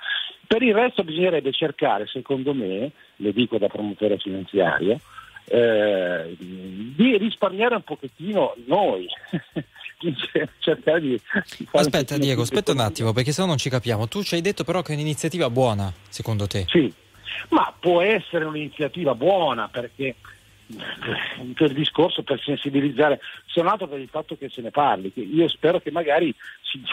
Per 0.49 0.61
il 0.63 0.75
resto 0.75 1.05
bisognerebbe 1.05 1.53
cercare, 1.53 2.09
secondo 2.09 2.53
me, 2.53 2.91
lo 3.17 3.31
dico 3.31 3.59
da 3.59 3.69
promotore 3.69 4.19
finanziario, 4.19 4.99
eh, 5.45 6.35
di 6.39 7.17
risparmiare 7.19 7.77
un 7.77 7.83
pochettino 7.83 8.57
noi, 8.67 9.07
cercare 10.59 11.01
di, 11.01 11.21
Aspetta 11.73 12.19
Diego, 12.19 12.43
aspetta 12.43 12.73
un 12.73 12.81
attimo 12.81 13.13
perché 13.13 13.33
sennò 13.33 13.49
non 13.49 13.59
ci 13.59 13.71
capiamo. 13.71 14.09
Tu 14.09 14.23
ci 14.23 14.35
hai 14.35 14.41
detto 14.41 14.65
però 14.65 14.83
che 14.83 14.93
è 14.93 14.95
un'iniziativa 14.95 15.51
buona, 15.51 15.93
secondo 16.09 16.47
te? 16.47 16.67
Sì, 16.69 16.93
ma 17.51 17.75
può 17.79 18.01
essere 18.01 18.45
un'iniziativa 18.45 19.15
buona 19.15 19.69
perché 19.69 20.17
per 21.55 21.71
il 21.71 21.75
discorso 21.75 22.23
per 22.23 22.41
sensibilizzare, 22.41 23.21
se 23.47 23.61
non 23.61 23.71
altro 23.71 23.89
per 23.89 24.01
il 24.01 24.09
fatto 24.09 24.37
che 24.37 24.49
se 24.49 24.63
ne 24.63 24.71
parli, 24.71 25.13
che 25.13 25.21
io 25.21 25.49
spero 25.49 25.81
che 25.81 25.91
magari 25.91 26.35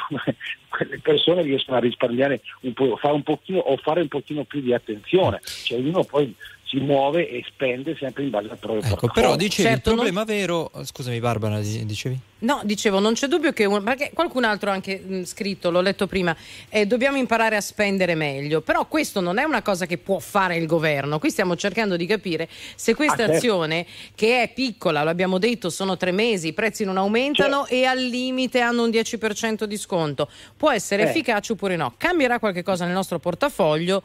quelle 0.67 0.99
persone 0.99 1.41
riescano 1.41 1.77
a 1.77 1.81
risparmiare 1.81 2.41
un 2.61 2.73
po', 2.73 2.97
fare 2.97 3.13
un 3.13 3.23
pochino 3.23 3.59
o 3.59 3.77
fare 3.77 4.01
un 4.01 4.07
pochino 4.07 4.43
più 4.43 4.61
di 4.61 4.73
attenzione, 4.73 5.39
cioè 5.43 5.77
ognuno 5.79 6.03
poi 6.03 6.35
si 6.69 6.77
muove 6.77 7.27
e 7.27 7.43
spende 7.47 7.95
sempre 7.99 8.21
in 8.21 8.29
base 8.29 8.47
al 8.49 8.57
proprio 8.59 8.81
Ecco, 8.83 8.89
portafoglio. 8.95 9.13
però 9.27 9.35
dicevi 9.35 9.67
Certo, 9.69 9.89
il 9.89 9.95
problema 9.95 10.23
vero, 10.23 10.69
scusami 10.83 11.19
Barbara, 11.19 11.59
di- 11.59 11.83
dicevi? 11.83 12.19
No, 12.41 12.61
dicevo, 12.63 12.99
non 12.99 13.13
c'è 13.13 13.25
dubbio 13.27 13.51
che 13.53 13.65
un- 13.65 13.81
perché 13.83 14.11
qualcun 14.13 14.43
altro 14.43 14.69
ha 14.69 14.73
anche 14.73 14.99
mh, 14.99 15.23
scritto, 15.23 15.71
l'ho 15.71 15.81
letto 15.81 16.05
prima, 16.05 16.35
eh, 16.69 16.85
dobbiamo 16.85 17.17
imparare 17.17 17.55
a 17.55 17.61
spendere 17.61 18.13
meglio, 18.13 18.61
però 18.61 18.85
questo 18.85 19.19
non 19.19 19.39
è 19.39 19.43
una 19.43 19.63
cosa 19.63 19.87
che 19.87 19.97
può 19.97 20.19
fare 20.19 20.57
il 20.57 20.67
governo, 20.67 21.17
qui 21.17 21.31
stiamo 21.31 21.55
cercando 21.55 21.97
di 21.97 22.05
capire 22.05 22.47
se 22.75 22.93
questa 22.93 23.13
Ah, 23.13 23.17
certo. 23.17 23.33
azione 23.37 23.85
che 24.13 24.43
è 24.43 24.53
piccola, 24.53 25.01
lo 25.03 25.09
abbiamo 25.09 25.39
detto, 25.39 25.71
sono 25.71 25.97
tre 25.97 26.11
mesi, 26.11 26.49
i 26.49 26.53
prezzi 26.53 26.85
non 26.85 26.97
aumentano 26.97 27.61
Certo. 27.65 27.73
e 27.73 27.85
al 27.85 27.97
limite 27.99 28.59
hanno 28.61 28.83
un 28.83 28.89
10% 28.91 29.63
di 29.65 29.75
sconto, 29.77 30.29
può 30.55 30.69
essere 30.69 31.03
Eh. 31.03 31.09
efficace 31.09 31.53
oppure 31.53 31.75
no, 31.75 31.95
cambierà 31.97 32.37
qualche 32.37 32.61
cosa 32.61 32.85
nel 32.85 32.93
nostro 32.93 33.17
portafoglio? 33.17 34.03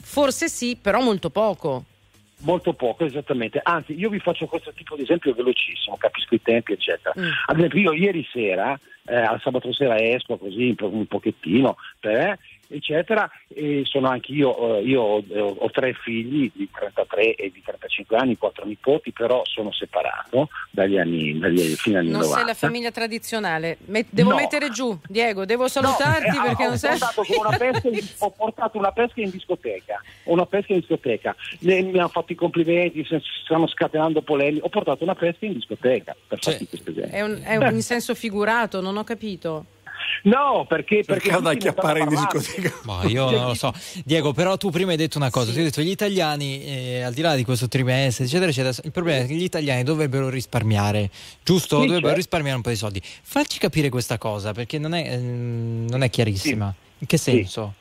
Forse 0.00 0.48
sì, 0.48 0.76
però 0.80 1.00
molto 1.00 1.30
poco. 1.30 1.84
Molto 2.44 2.72
poco, 2.74 3.04
esattamente. 3.04 3.60
Anzi, 3.62 3.98
io 3.98 4.10
vi 4.10 4.18
faccio 4.18 4.46
questo 4.46 4.72
tipo 4.72 4.96
di 4.96 5.02
esempio 5.02 5.32
velocissimo, 5.34 5.96
capisco 5.96 6.34
i 6.34 6.42
tempi, 6.42 6.72
eccetera. 6.72 7.14
Mm. 7.18 7.28
Ad 7.46 7.58
esempio, 7.58 7.80
io 7.80 7.92
ieri 7.92 8.26
sera, 8.30 8.78
eh, 9.06 9.16
al 9.16 9.40
sabato 9.40 9.72
sera 9.72 9.98
esco 9.98 10.36
così 10.36 10.68
un, 10.68 10.74
po- 10.74 10.88
un 10.88 11.06
pochettino, 11.06 11.76
per- 12.00 12.38
eccetera, 12.68 13.30
e 13.48 13.82
sono 13.84 14.08
anche 14.08 14.32
io, 14.32 14.78
eh, 14.78 14.82
io 14.82 15.00
ho, 15.02 15.24
ho 15.58 15.70
tre 15.70 15.92
figli 15.94 16.50
di 16.54 16.68
33 16.72 17.34
e 17.34 17.50
di 17.52 17.62
35 17.64 18.16
anni, 18.16 18.36
quattro 18.36 18.64
nipoti, 18.66 19.12
però 19.12 19.42
sono 19.44 19.72
separato 19.72 20.48
dagli 20.70 20.98
anni, 20.98 21.38
dagli 21.38 21.60
fino 21.76 21.98
agli 21.98 22.04
anni 22.06 22.10
Non 22.12 22.20
90. 22.22 22.36
sei 22.38 22.46
la 22.46 22.54
famiglia 22.54 22.90
tradizionale. 22.90 23.78
Me- 23.86 24.06
devo 24.10 24.30
No. 24.30 24.36
mettere 24.36 24.70
giù, 24.70 24.98
Diego, 25.08 25.44
devo 25.44 25.68
salutarti 25.68 26.22
No, 26.36 26.44
eh, 26.44 26.46
perché 26.48 26.64
ho, 26.64 26.68
non 26.68 26.78
sei... 26.78 26.90
portato 26.98 27.22
con 27.24 27.46
una 27.46 27.56
pesca 27.56 27.88
in- 27.88 28.08
ho 28.18 28.30
portato 28.30 28.78
una 28.78 28.92
pesca 28.92 29.20
in 29.20 29.30
discoteca, 29.30 30.02
una 30.24 30.46
pesca 30.46 30.72
in 30.72 30.78
discoteca. 30.80 31.34
Ne- 31.60 31.82
mi 31.82 31.98
hanno 31.98 32.08
fatto 32.08 32.32
i 32.32 32.36
complimenti, 32.36 33.06
stanno 33.44 33.66
scatenando 33.68 34.22
polemiche. 34.22 34.64
Ho 34.64 34.68
portato 34.68 35.04
una 35.04 35.14
pesca 35.14 35.46
in 35.46 35.52
discoteca 35.52 36.14
per 36.26 36.38
farti 36.40 36.66
questo 36.66 36.90
esempio. 36.90 37.12
È, 37.16 37.20
un, 37.22 37.40
è 37.42 37.56
un- 37.56 37.74
in 37.74 37.82
senso 37.82 38.14
figurato, 38.14 38.80
non 38.80 38.96
ho 38.96 39.04
capito. 39.04 39.66
No, 40.24 40.64
perché 40.68 41.02
perché 41.04 41.28
stanno 41.28 41.48
acchiappare 41.48 42.00
in 42.00 42.08
discoteca. 42.08 42.72
Ma 42.84 43.02
io 43.04 43.30
non 43.30 43.46
lo 43.46 43.54
so. 43.54 43.72
Diego, 44.04 44.32
però 44.32 44.56
tu 44.56 44.70
prima 44.70 44.92
hai 44.92 44.96
detto 44.96 45.18
una 45.18 45.30
cosa, 45.30 45.52
tu 45.52 45.58
hai 45.58 45.64
detto 45.64 45.82
gli 45.82 45.90
italiani, 45.90 46.64
eh, 46.64 47.02
al 47.02 47.12
di 47.12 47.20
là 47.20 47.34
di 47.34 47.44
questo 47.44 47.68
trimestre, 47.68 48.24
eccetera, 48.24 48.50
eccetera, 48.50 48.74
il 48.84 48.92
problema 48.92 49.24
è 49.24 49.26
che 49.26 49.34
gli 49.34 49.42
italiani 49.42 49.82
dovrebbero 49.82 50.28
risparmiare, 50.28 51.10
giusto? 51.42 51.76
Sì, 51.76 51.86
dovrebbero 51.86 52.14
certo. 52.14 52.16
risparmiare 52.16 52.56
un 52.56 52.62
po' 52.62 52.70
di 52.70 52.76
soldi. 52.76 53.02
Facci 53.02 53.58
capire 53.58 53.88
questa 53.88 54.18
cosa, 54.18 54.52
perché 54.52 54.78
non 54.78 54.94
è, 54.94 55.12
ehm, 55.12 55.86
non 55.88 56.02
è 56.02 56.10
chiarissima. 56.10 56.74
In 56.98 57.06
che 57.06 57.16
senso? 57.18 57.74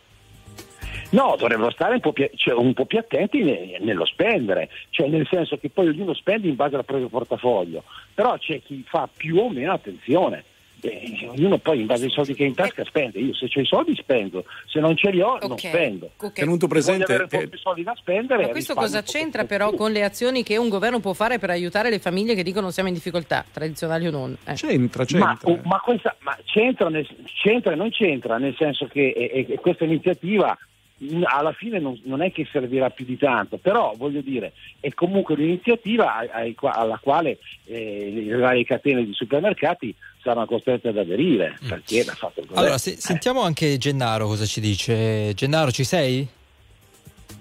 No, 1.12 1.36
dovrebbero 1.38 1.72
stare 1.72 1.94
un 1.94 2.00
po' 2.00 2.12
più, 2.12 2.28
cioè, 2.36 2.56
un 2.56 2.74
po' 2.74 2.86
più 2.86 2.98
attenti 2.98 3.44
ne- 3.44 3.78
nello 3.80 4.06
spendere, 4.06 4.70
cioè 4.90 5.08
nel 5.08 5.28
senso 5.30 5.58
che 5.58 5.70
poi 5.70 5.88
ognuno 5.88 6.14
spende 6.14 6.48
in 6.48 6.56
base 6.56 6.76
al 6.76 6.86
proprio 6.86 7.08
portafoglio, 7.08 7.84
però 8.14 8.38
c'è 8.38 8.62
chi 8.64 8.84
fa 8.88 9.08
più 9.16 9.38
o 9.38 9.50
meno 9.50 9.74
attenzione. 9.74 10.44
Eh, 10.86 11.28
ognuno 11.30 11.58
poi 11.60 11.80
in 11.80 11.86
base 11.86 12.06
ai 12.06 12.12
soldi 12.12 12.34
che 12.34 12.44
ha 12.44 12.48
in 12.48 12.54
tasca 12.56 12.84
spende. 12.84 13.20
Io 13.20 13.34
se 13.34 13.48
ho 13.54 13.60
i 13.62 13.66
soldi 13.66 13.96
spendo, 13.96 14.44
se 14.68 14.80
non 14.80 14.96
ce 14.98 15.12
li 15.12 15.22
ho 15.22 15.38
non 15.40 15.52
Ok, 15.52 15.60
spendo. 15.60 16.12
ok. 16.18 16.34
Tenuto 16.34 16.68
presente 16.68 17.14
avere 17.14 17.48
più 17.48 17.58
soldi 17.58 17.84
da 17.84 17.94
spendere. 17.96 18.44
Ma 18.44 18.50
questo 18.50 18.74
cosa 18.74 19.02
c'entra 19.02 19.46
però 19.46 19.70
più. 19.70 19.78
con 19.78 19.92
le 19.92 20.04
azioni 20.04 20.44
che 20.44 20.58
un 20.58 20.68
governo 20.70 21.00
può 21.00 21.14
fare 21.14 21.40
per 21.40 21.50
aiutare 21.52 21.90
le 21.90 22.00
famiglie 22.00 22.36
che 22.36 22.44
dicono 22.44 22.70
siamo 22.72 22.90
in 22.90 22.96
difficoltà, 22.96 23.46
tradizionali 23.52 24.08
o 24.08 24.12
non? 24.12 24.38
Eh. 24.46 24.54
C'entra, 24.54 25.06
Ma, 25.18 25.38
c'entra. 25.38 25.62
ma 25.70 25.80
questa, 25.80 26.16
ma 26.20 26.38
c'entra, 26.44 26.90
nel- 26.90 27.08
c'entra 27.42 27.72
e 27.72 27.76
non 27.76 27.90
c'entra, 27.90 28.38
nel 28.38 28.56
senso 28.58 28.86
che 28.88 29.08
eh, 29.10 29.46
eh, 29.50 29.56
questa 29.60 29.86
iniziativa 29.86 30.58
alla 31.26 31.52
fine 31.54 31.80
non, 31.80 32.00
non 32.04 32.22
è 32.22 32.32
che 32.32 32.48
servirà 32.52 32.90
più 32.90 33.06
di 33.06 33.18
tanto, 33.18 33.58
però 33.58 33.94
voglio 33.98 34.22
dire, 34.22 34.54
è 34.80 34.94
comunque 34.94 35.36
un'iniziativa 35.36 36.16
ai- 36.18 36.30
ai 36.32 36.56
qua- 36.56 36.76
alla 36.76 37.00
quale 37.02 37.38
eh, 37.66 38.12
le 38.14 38.36
varie 38.38 38.64
catene 38.66 39.04
di 39.06 39.14
supermercati 39.14 39.94
saranno 40.22 40.46
costrette 40.46 40.88
ad 40.90 40.98
aderire, 40.98 41.58
perché 41.68 42.04
l'ha 42.06 42.14
fatto 42.14 42.40
il 42.40 42.46
governo. 42.46 42.62
Allora, 42.62 42.78
se- 42.78 42.96
sentiamo 42.98 43.42
anche 43.42 43.78
Gennaro 43.78 44.28
cosa 44.28 44.46
ci 44.46 44.62
dice. 44.62 45.34
Gennaro, 45.34 45.72
ci 45.72 45.84
sei? 45.84 46.28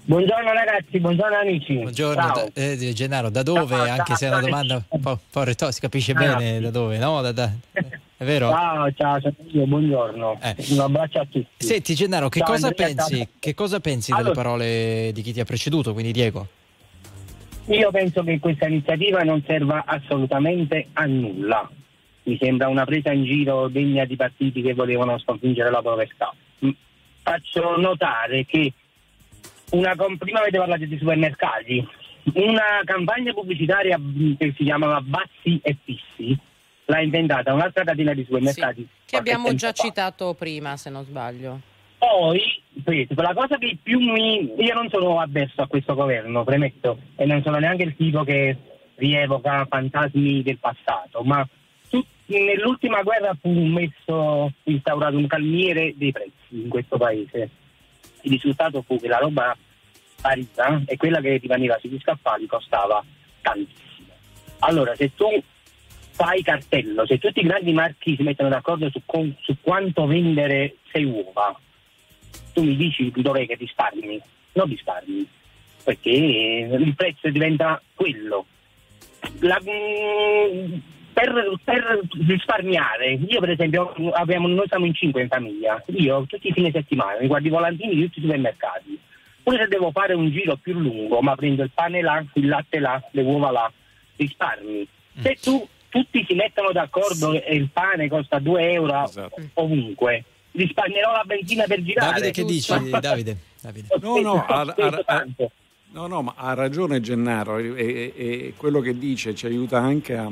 Buongiorno 0.05 0.53
ragazzi, 0.53 0.99
buongiorno 0.99 1.37
amici. 1.37 1.75
Buongiorno, 1.75 2.33
da- 2.35 2.49
eh, 2.55 2.93
Gennaro, 2.93 3.31
da 3.31 3.45
dove? 3.45 3.77
Ciao, 3.77 3.89
anche 3.91 4.03
ciao, 4.07 4.17
se 4.17 4.27
è 4.27 4.29
una 4.31 4.41
domanda 4.41 4.83
un 4.89 5.01
po', 5.01 5.11
un 5.11 5.17
po' 5.31 5.43
retorica, 5.45 5.71
si 5.73 5.81
capisce 5.81 6.11
Ah, 6.13 6.15
bene 6.19 6.57
sì. 6.57 6.61
da 6.63 6.71
dove, 6.71 6.99
no? 6.99 7.21
Da- 7.21 7.31
da- 7.33 7.53
è 8.23 8.25
vero? 8.25 8.51
Ciao, 8.51 8.93
ciao, 8.93 9.21
sono 9.21 9.35
io, 9.51 9.67
buongiorno. 9.67 10.39
Un 10.71 10.79
abbraccio 10.79 11.19
a 11.19 11.27
tutti. 11.29 11.47
Senti 11.57 11.95
Gennaro, 11.95 12.29
che 12.29 12.39
Ciao, 12.39 12.49
cosa 12.49 12.69
Andrea, 12.69 12.87
pensi? 12.95 13.29
Che 13.39 13.55
cosa 13.55 13.81
pensi 13.81 14.11
delle 14.11 14.23
Allora- 14.23 14.43
parole 14.43 15.11
di 15.13 15.23
chi 15.23 15.33
ti 15.33 15.41
ha 15.41 15.45
preceduto, 15.45 15.93
quindi 15.93 16.13
Diego? 16.13 16.47
Io 17.67 17.91
penso 17.91 18.23
che 18.23 18.39
questa 18.39 18.67
iniziativa 18.67 19.23
non 19.23 19.43
serva 19.47 19.85
assolutamente 19.87 20.89
a 20.95 21.05
nulla. 21.07 21.69
Mi 22.25 22.37
sembra 22.41 22.69
una 22.69 22.85
presa 22.85 23.13
in 23.13 23.25
giro 23.25 23.69
degna 23.69 24.05
di 24.05 24.17
partiti 24.17 24.63
che 24.63 24.75
volevano 24.75 25.19
sconfiggere 25.19 25.71
la 25.71 25.83
povertà. 25.83 26.33
Faccio 27.23 27.77
notare 27.77 28.45
che 28.47 28.73
una 29.71 29.95
prima 30.19 30.41
avete 30.41 30.59
parlato 30.59 30.85
di 30.85 30.99
supermercati, 30.99 31.87
una 32.35 32.81
campagna 32.85 33.33
pubblicitaria 33.33 33.99
che 34.39 34.55
si 34.57 34.65
chiamava 34.65 35.01
Bassi 35.01 35.59
e 35.63 35.77
Fissi 35.85 36.39
l'ha 36.87 37.01
inventata 37.01 37.53
un'altra 37.53 37.85
catena 37.85 38.15
di 38.15 38.25
supermercati. 38.25 38.83
Che 38.83 38.89
qualche 39.11 39.17
abbiamo 39.17 39.55
già 39.55 39.73
fa. 39.73 39.83
citato 39.83 40.35
prima, 40.35 40.77
se 40.77 40.91
non 40.91 41.05
sbaglio. 41.05 41.61
Poi, 41.99 42.41
la 43.09 43.33
cosa 43.33 43.59
che 43.59 43.79
più 43.81 44.01
mi... 44.01 44.53
Io 44.57 44.75
non 44.75 44.89
sono 44.89 45.21
avverso 45.21 45.63
a 45.63 45.69
questo 45.69 45.95
governo, 45.95 46.43
premetto, 46.43 46.99
e 47.15 47.25
non 47.27 47.43
sono 47.43 47.59
neanche 47.59 47.85
il 47.85 47.95
tipo 47.97 48.25
che 48.25 48.57
rievoca 48.97 49.67
fantasmi 49.69 50.43
del 50.43 50.59
passato, 50.59 51.23
ma 51.23 51.47
tu- 51.89 52.05
nell'ultima 52.27 53.03
guerra 53.03 53.37
fu 53.41 53.51
messo, 53.51 54.53
instaurato 54.65 55.17
un 55.17 55.29
calmiere 55.29 55.95
dei 55.97 56.11
prezzi 56.11 56.63
in 56.63 56.69
questo 56.69 56.97
paese. 56.97 57.51
Il 58.23 58.33
risultato 58.33 58.83
fu 58.83 58.99
che 58.99 59.09
la 59.09 59.19
roba 59.19 59.57
sparita 60.17 60.83
e 60.87 60.97
quella 60.97 61.21
che 61.21 61.37
rimaneva 61.37 61.79
sugli 61.81 61.99
scaffali 62.01 62.47
costava 62.47 63.05
tantissimo. 63.41 64.09
Allora, 64.61 64.95
se 64.97 65.13
tu 65.15 65.27
fai 66.13 66.43
cartello, 66.43 67.07
se 67.07 67.19
tutti 67.19 67.41
i 67.41 67.45
grandi 67.45 67.73
marchi 67.73 68.17
si 68.17 68.23
mettono 68.23 68.51
d'accordo 68.51 68.91
su, 68.91 69.01
con- 69.05 69.35
su 69.41 69.57
quanto 69.61 70.07
vendere 70.07 70.77
sei 70.91 71.05
uova, 71.05 71.59
tu 72.53 72.63
mi 72.63 72.77
dici 72.77 73.11
dov'è 73.15 73.47
che 73.47 73.55
risparmi? 73.55 74.21
Non 74.53 74.69
risparmi, 74.69 75.27
perché 75.83 76.11
il 76.11 76.95
prezzo 76.95 77.31
diventa 77.31 77.83
quello. 77.95 78.47
La- 79.41 79.61
mm, 79.61 80.75
per, 81.13 81.59
per 81.65 82.01
risparmiare, 82.27 83.13
io 83.27 83.41
per 83.41 83.51
esempio 83.51 83.93
abbiamo, 84.13 84.49
noi 84.49 84.67
siamo 84.67 84.87
in 84.87 84.95
cinque 84.95 85.23
in 85.23 85.29
famiglia, 85.29 85.83
io 85.87 86.25
tutti 86.27 86.49
i 86.49 86.53
fine 86.53 86.71
settimana 86.71 87.19
mi 87.21 87.27
guardo 87.27 87.49
i 87.49 87.51
volantini 87.51 87.95
di 87.95 88.05
tutti 88.05 88.19
i 88.19 88.23
supermercati, 88.23 88.99
pure 89.43 89.59
se 89.59 89.69
devo 89.69 89.91
fare 89.91 90.15
un 90.15 90.31
giro 90.31 90.57
più 90.57 90.79
lungo, 90.79 91.21
ma 91.21 91.35
prendo 91.35 91.63
il 91.63 91.71
pane 91.73 92.01
là, 92.03 92.25
il 92.35 92.49
latte 92.49 92.79
là, 92.79 93.03
le 93.13 93.23
uova 93.23 93.51
là, 93.51 93.73
risparmi. 94.17 94.87
Se 95.21 95.37
tu 95.43 95.69
tutti 95.93 96.25
si 96.27 96.33
mettono 96.35 96.73
d'accordo 96.73 97.33
e 97.35 97.55
il 97.55 97.69
pane 97.71 98.09
costa 98.09 98.39
2 98.39 98.73
euro 98.73 99.05
Esatto. 99.05 99.37
ovunque, 99.55 100.25
risparmierò 100.53 101.13
la 101.13 101.25
benzina 101.27 101.65
per 101.67 101.83
girare. 101.83 102.13
Davide, 102.13 102.31
che 102.31 102.45
dici? 102.45 102.73
Davide, 102.89 103.37
Davide. 103.61 103.89
No, 104.01 104.19
no, 104.21 104.45
no, 105.93 106.07
no, 106.07 106.23
ma 106.23 106.33
ha 106.37 106.55
ragione 106.55 107.01
Gennaro 107.01 107.59
e, 107.59 107.75
e- 107.77 108.13
e 108.17 108.55
quello 108.57 108.81
che 108.81 108.97
dice 108.99 109.35
ci 109.35 109.45
aiuta 109.45 109.79
anche 109.79 110.17
a... 110.17 110.31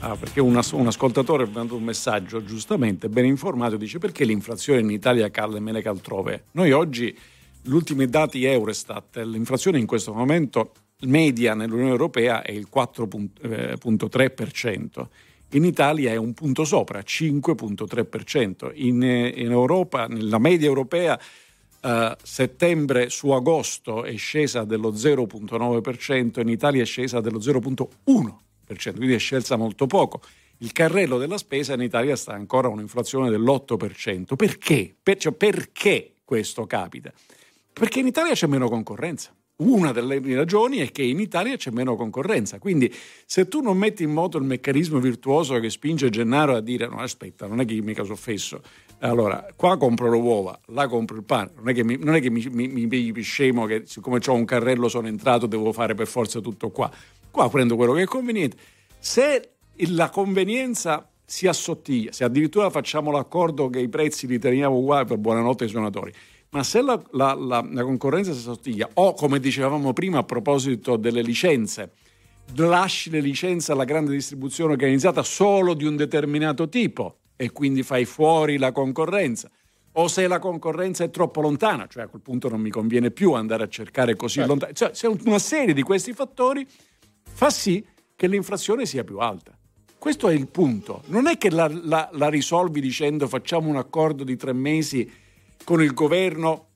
a- 0.00 0.16
perché 0.16 0.40
un, 0.40 0.54
as- 0.58 0.72
un 0.72 0.86
ascoltatore 0.86 1.44
ha 1.44 1.46
mandato 1.50 1.76
un 1.76 1.82
messaggio 1.84 2.44
giustamente 2.44 3.08
ben 3.08 3.24
informato 3.24 3.78
dice 3.78 3.98
perché 3.98 4.26
l'inflazione 4.26 4.80
in 4.80 4.90
Italia 4.90 5.30
cala 5.30 5.56
e 5.56 5.60
meno 5.60 5.80
che 5.80 5.88
altrove 5.88 6.44
noi 6.52 6.72
oggi 6.72 7.16
gli 7.62 7.70
ultimi 7.72 8.06
dati 8.06 8.44
Eurostat 8.44 9.16
l'inflazione 9.24 9.78
in 9.78 9.86
questo 9.86 10.12
momento 10.12 10.72
media 11.00 11.54
nell'Unione 11.54 11.90
Europea 11.90 12.42
è 12.42 12.52
il 12.52 12.68
4,3% 12.72 15.06
in 15.50 15.64
Italia 15.64 16.10
è 16.10 16.16
un 16.16 16.34
punto 16.34 16.64
sopra 16.64 17.00
5,3% 17.00 18.72
in, 18.74 19.02
eh, 19.02 19.28
in 19.28 19.50
Europa 19.50 20.06
nella 20.06 20.38
media 20.38 20.66
europea 20.66 21.18
eh, 21.80 22.16
settembre 22.20 23.10
su 23.10 23.30
agosto 23.30 24.02
è 24.02 24.16
scesa 24.16 24.64
dello 24.64 24.90
0,9%, 24.90 26.40
in 26.40 26.48
Italia 26.48 26.82
è 26.82 26.86
scesa 26.86 27.20
dello 27.20 27.38
0,1%, 27.38 28.96
quindi 28.96 29.14
è 29.14 29.18
scesa 29.18 29.56
molto 29.56 29.86
poco. 29.86 30.20
Il 30.58 30.72
carrello 30.72 31.18
della 31.18 31.38
spesa 31.38 31.74
in 31.74 31.82
Italia 31.82 32.16
sta 32.16 32.32
ancora 32.32 32.66
a 32.66 32.70
un'inflazione 32.70 33.30
dell'8%. 33.30 34.34
Perché? 34.34 34.96
Per- 35.00 35.18
cioè, 35.18 35.32
perché 35.32 36.14
questo 36.24 36.66
capita? 36.66 37.12
Perché 37.72 38.00
in 38.00 38.06
Italia 38.06 38.32
c'è 38.32 38.46
meno 38.46 38.68
concorrenza. 38.68 39.32
Una 39.58 39.90
delle 39.90 40.20
ragioni 40.34 40.78
è 40.78 40.90
che 40.90 41.02
in 41.02 41.18
Italia 41.18 41.56
c'è 41.56 41.70
meno 41.70 41.96
concorrenza, 41.96 42.58
quindi 42.58 42.94
se 43.24 43.48
tu 43.48 43.62
non 43.62 43.78
metti 43.78 44.02
in 44.02 44.10
moto 44.10 44.36
il 44.36 44.44
meccanismo 44.44 44.98
virtuoso 44.98 45.58
che 45.60 45.70
spinge 45.70 46.10
Gennaro 46.10 46.54
a 46.54 46.60
dire 46.60 46.86
no 46.88 46.98
aspetta, 46.98 47.46
non 47.46 47.60
è 47.60 47.64
che 47.64 47.80
mica 47.80 48.02
sono 48.02 48.16
fesso, 48.16 48.60
allora 48.98 49.46
qua 49.56 49.78
compro 49.78 50.10
le 50.10 50.18
uova, 50.18 50.60
là 50.66 50.86
compro 50.88 51.16
il 51.16 51.24
pane, 51.24 51.52
non 51.56 51.70
è 51.70 51.72
che 51.72 51.84
mi, 51.84 51.96
non 51.96 52.14
è 52.14 52.20
che 52.20 52.28
mi, 52.28 52.46
mi, 52.50 52.86
mi 52.86 53.20
scemo 53.22 53.64
che 53.64 53.84
siccome 53.86 54.20
ho 54.26 54.32
un 54.34 54.44
carrello 54.44 54.88
sono 54.88 55.08
entrato 55.08 55.46
devo 55.46 55.72
fare 55.72 55.94
per 55.94 56.06
forza 56.06 56.40
tutto 56.40 56.68
qua, 56.68 56.90
qua 57.30 57.48
prendo 57.48 57.76
quello 57.76 57.94
che 57.94 58.02
è 58.02 58.06
conveniente. 58.06 58.58
Se 58.98 59.52
la 59.88 60.10
convenienza 60.10 61.08
si 61.24 61.46
assottiglia, 61.46 62.12
se 62.12 62.24
addirittura 62.24 62.68
facciamo 62.68 63.10
l'accordo 63.10 63.70
che 63.70 63.80
i 63.80 63.88
prezzi 63.88 64.26
li 64.26 64.38
teniamo 64.38 64.76
uguali 64.76 65.06
per 65.06 65.16
buonanotte 65.16 65.64
ai 65.64 65.70
suonatori, 65.70 66.12
ma 66.50 66.62
se 66.62 66.80
la, 66.82 67.00
la- 67.12 67.34
la- 67.34 67.66
la 67.70 67.82
concorrenza 67.82 68.32
si 68.32 68.38
assottiglia, 68.38 68.88
o 68.94 69.14
come 69.14 69.38
dicevamo 69.40 69.92
prima 69.92 70.18
a 70.18 70.22
proposito 70.22 70.96
delle 70.96 71.22
licenze, 71.22 71.92
lasci 72.54 73.10
le 73.10 73.20
licenze 73.20 73.72
alla 73.72 73.84
grande 73.84 74.12
distribuzione 74.12 74.72
organizzata 74.72 75.22
solo 75.22 75.74
di 75.74 75.84
un 75.84 75.96
determinato 75.96 76.68
tipo 76.68 77.18
e 77.36 77.50
quindi 77.50 77.82
fai 77.82 78.04
fuori 78.04 78.56
la 78.58 78.72
concorrenza. 78.72 79.50
O 79.98 80.08
se 80.08 80.26
la 80.28 80.38
concorrenza 80.38 81.04
è 81.04 81.10
troppo 81.10 81.40
lontana, 81.40 81.86
cioè 81.86 82.02
a 82.04 82.06
quel 82.08 82.20
punto 82.22 82.48
non 82.50 82.60
mi 82.60 82.68
conviene 82.70 83.10
più 83.10 83.32
andare 83.32 83.64
a 83.64 83.68
cercare 83.68 84.14
così 84.14 84.44
lontano. 84.44 84.72
Cioè, 84.72 84.90
se 84.92 85.06
una 85.06 85.38
serie 85.38 85.72
di 85.72 85.82
questi 85.82 86.12
fattori 86.12 86.66
fa 87.22 87.48
sì 87.50 87.84
che 88.14 88.26
l'inflazione 88.28 88.84
sia 88.86 89.04
più 89.04 89.18
alta. 89.18 89.56
Questo 89.98 90.28
è 90.28 90.34
il 90.34 90.48
punto. 90.48 91.02
Non 91.06 91.26
è 91.26 91.38
che 91.38 91.50
la, 91.50 91.68
la- 91.68 92.10
la 92.12 92.28
risolvi 92.28 92.80
dicendo 92.80 93.26
facciamo 93.26 93.68
un 93.68 93.76
accordo 93.76 94.22
di 94.22 94.36
tre 94.36 94.52
mesi 94.52 95.10
con 95.66 95.82
il 95.82 95.94
governo, 95.94 96.66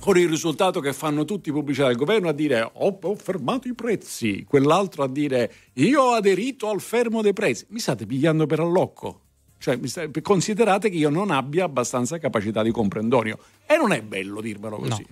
con 0.00 0.18
il 0.18 0.28
risultato 0.28 0.80
che 0.80 0.92
fanno 0.92 1.24
tutti 1.24 1.50
i 1.50 1.52
pubblicità 1.52 1.86
del 1.86 1.94
governo 1.94 2.28
a 2.28 2.32
dire 2.32 2.68
ho, 2.68 2.98
ho 3.00 3.14
fermato 3.14 3.68
i 3.68 3.74
prezzi, 3.74 4.44
quell'altro 4.44 5.04
a 5.04 5.08
dire 5.08 5.52
io 5.74 6.02
ho 6.02 6.14
aderito 6.14 6.68
al 6.68 6.80
fermo 6.80 7.22
dei 7.22 7.32
prezzi. 7.32 7.64
Mi 7.68 7.78
state 7.78 8.06
pigliando 8.06 8.44
per 8.46 8.58
allocco. 8.58 9.20
Cioè, 9.56 9.78
considerate 10.20 10.90
che 10.90 10.96
io 10.96 11.10
non 11.10 11.30
abbia 11.30 11.64
abbastanza 11.64 12.18
capacità 12.18 12.62
di 12.62 12.72
comprendorio. 12.72 13.38
E 13.66 13.76
non 13.76 13.92
è 13.92 14.02
bello 14.02 14.40
dirmelo 14.40 14.78
così. 14.78 15.06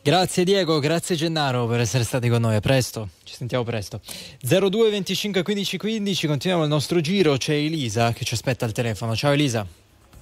Grazie 0.00 0.44
Diego, 0.44 0.78
grazie 0.78 1.16
Gennaro 1.16 1.66
per 1.66 1.80
essere 1.80 2.04
stati 2.04 2.28
con 2.28 2.40
noi. 2.40 2.54
A 2.54 2.60
presto, 2.60 3.08
ci 3.24 3.34
sentiamo 3.34 3.64
presto. 3.64 4.00
02 4.40 4.88
25 4.88 5.42
15 5.42 5.76
15, 5.76 6.26
continuiamo 6.28 6.64
il 6.64 6.70
nostro 6.70 7.00
giro. 7.00 7.36
C'è 7.36 7.54
Elisa 7.54 8.12
che 8.12 8.24
ci 8.24 8.34
aspetta 8.34 8.64
al 8.64 8.72
telefono. 8.72 9.16
Ciao 9.16 9.32
Elisa, 9.32 9.66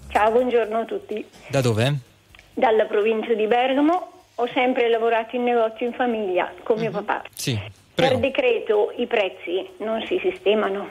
Ciao, 0.09 0.31
buongiorno 0.31 0.79
a 0.79 0.85
tutti. 0.87 1.23
da 1.51 1.61
dove? 1.61 2.15
Dalla 2.59 2.87
provincia 2.87 3.35
di 3.35 3.47
Bergamo 3.47 4.13
ho 4.35 4.47
sempre 4.55 4.89
lavorato 4.89 5.37
in 5.37 5.43
negozio 5.43 5.85
in 5.85 5.93
famiglia 5.93 6.51
con 6.63 6.79
mio 6.79 6.91
papà. 6.91 7.23
Sì. 7.35 7.61
Per 7.95 8.17
decreto 8.17 8.95
i 8.97 9.07
prezzi 9.07 9.69
non 9.81 10.03
si 10.07 10.19
sistemano. 10.23 10.89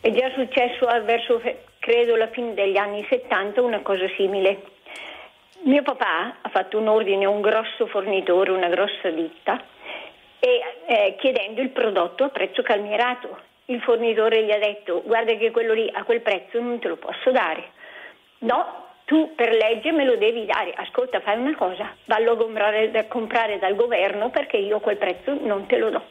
È 0.00 0.08
già 0.12 0.30
successo 0.34 0.86
verso, 1.02 1.42
credo, 1.80 2.14
la 2.14 2.28
fine 2.28 2.54
degli 2.54 2.76
anni 2.76 3.04
70 3.08 3.60
una 3.60 3.80
cosa 3.80 4.06
simile. 4.16 4.62
Mio 5.62 5.82
papà 5.82 6.36
ha 6.42 6.48
fatto 6.48 6.78
un 6.78 6.86
ordine 6.86 7.24
a 7.24 7.28
un 7.28 7.40
grosso 7.40 7.88
fornitore, 7.88 8.52
una 8.52 8.68
grossa 8.68 9.10
ditta, 9.10 9.60
e, 10.38 10.60
eh, 10.86 11.16
chiedendo 11.18 11.60
il 11.60 11.70
prodotto 11.70 12.22
a 12.22 12.28
prezzo 12.28 12.62
calmierato. 12.62 13.36
Il 13.64 13.80
fornitore 13.82 14.44
gli 14.44 14.52
ha 14.52 14.58
detto 14.58 15.02
guarda 15.04 15.34
che 15.34 15.50
quello 15.50 15.72
lì 15.72 15.90
a 15.92 16.04
quel 16.04 16.20
prezzo 16.20 16.60
non 16.60 16.78
te 16.78 16.86
lo 16.86 16.96
posso 16.98 17.32
dare. 17.32 17.64
No, 18.38 18.89
tu 19.10 19.34
per 19.34 19.50
legge 19.50 19.90
me 19.90 20.04
lo 20.04 20.14
devi 20.14 20.46
dare. 20.46 20.72
Ascolta, 20.72 21.18
fai 21.18 21.36
una 21.36 21.56
cosa, 21.56 21.96
vallo 22.04 22.34
a 22.34 22.36
comprare, 22.36 22.92
da- 22.92 23.06
comprare 23.06 23.58
dal 23.58 23.74
governo 23.74 24.30
perché 24.30 24.56
io 24.56 24.76
a 24.76 24.80
quel 24.80 24.98
prezzo 24.98 25.36
non 25.40 25.66
te 25.66 25.78
lo 25.78 25.90
do. 25.90 26.02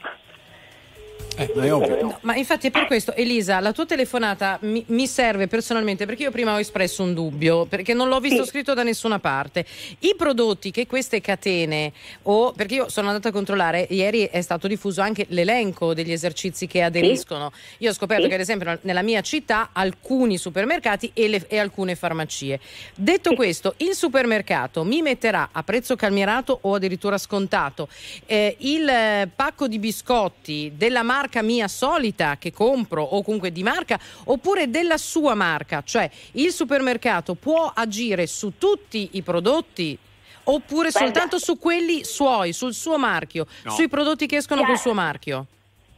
No, 2.01 2.17
ma 2.21 2.35
infatti 2.35 2.67
è 2.67 2.71
per 2.71 2.85
questo, 2.85 3.13
Elisa, 3.15 3.59
la 3.59 3.71
tua 3.71 3.85
telefonata 3.85 4.57
mi, 4.63 4.83
mi 4.87 5.07
serve 5.07 5.47
personalmente 5.47 6.05
perché 6.05 6.23
io 6.23 6.31
prima 6.31 6.53
ho 6.53 6.59
espresso 6.59 7.03
un 7.03 7.13
dubbio, 7.13 7.65
perché 7.65 7.93
non 7.93 8.09
l'ho 8.09 8.19
visto 8.19 8.45
scritto 8.45 8.73
da 8.73 8.83
nessuna 8.83 9.19
parte. 9.19 9.65
I 9.99 10.15
prodotti 10.17 10.71
che 10.71 10.85
queste 10.85 11.21
catene, 11.21 11.93
o 12.23 12.51
perché 12.51 12.75
io 12.75 12.89
sono 12.89 13.07
andata 13.07 13.29
a 13.29 13.31
controllare, 13.31 13.87
ieri 13.89 14.23
è 14.25 14.41
stato 14.41 14.67
diffuso 14.67 15.01
anche 15.01 15.25
l'elenco 15.29 15.93
degli 15.93 16.11
esercizi 16.11 16.67
che 16.67 16.81
aderiscono. 16.81 17.51
Io 17.77 17.91
ho 17.91 17.93
scoperto 17.93 18.23
Sì. 18.23 18.29
che 18.29 18.35
ad 18.35 18.41
esempio 18.41 18.77
nella 18.81 19.01
mia 19.01 19.21
città 19.21 19.69
alcuni 19.71 20.37
supermercati 20.37 21.11
e, 21.13 21.27
le- 21.29 21.45
e 21.47 21.57
alcune 21.57 21.95
farmacie. 21.95 22.59
Detto 22.95 23.33
questo, 23.33 23.75
il 23.77 23.93
supermercato 23.93 24.83
mi 24.83 25.01
metterà 25.01 25.49
a 25.53 25.63
prezzo 25.63 25.95
calmierato 25.95 26.57
o 26.61 26.75
addirittura 26.75 27.17
scontato 27.17 27.87
eh, 28.25 28.55
il 28.59 28.87
eh, 28.87 29.29
pacco 29.33 29.67
di 29.67 29.79
biscotti 29.79 30.73
della 30.75 31.03
marca 31.03 31.27
mia 31.41 31.67
solita 31.67 32.37
che 32.37 32.51
compro 32.51 33.03
o 33.03 33.21
comunque 33.23 33.51
di 33.51 33.63
marca 33.63 33.99
oppure 34.25 34.69
della 34.69 34.97
sua 34.97 35.33
marca, 35.35 35.81
cioè 35.85 36.09
il 36.33 36.51
supermercato 36.51 37.35
può 37.35 37.71
agire 37.73 38.27
su 38.27 38.53
tutti 38.57 39.09
i 39.13 39.21
prodotti 39.21 39.97
oppure 40.45 40.89
Guarda. 40.89 40.99
soltanto 40.99 41.37
su 41.39 41.57
quelli 41.59 42.03
suoi, 42.03 42.53
sul 42.53 42.73
suo 42.73 42.97
marchio, 42.97 43.45
No. 43.63 43.71
sui 43.71 43.87
prodotti 43.87 44.25
che 44.25 44.37
escono 44.37 44.61
Già. 44.61 44.67
col 44.67 44.77
suo 44.79 44.93
marchio. 44.93 45.45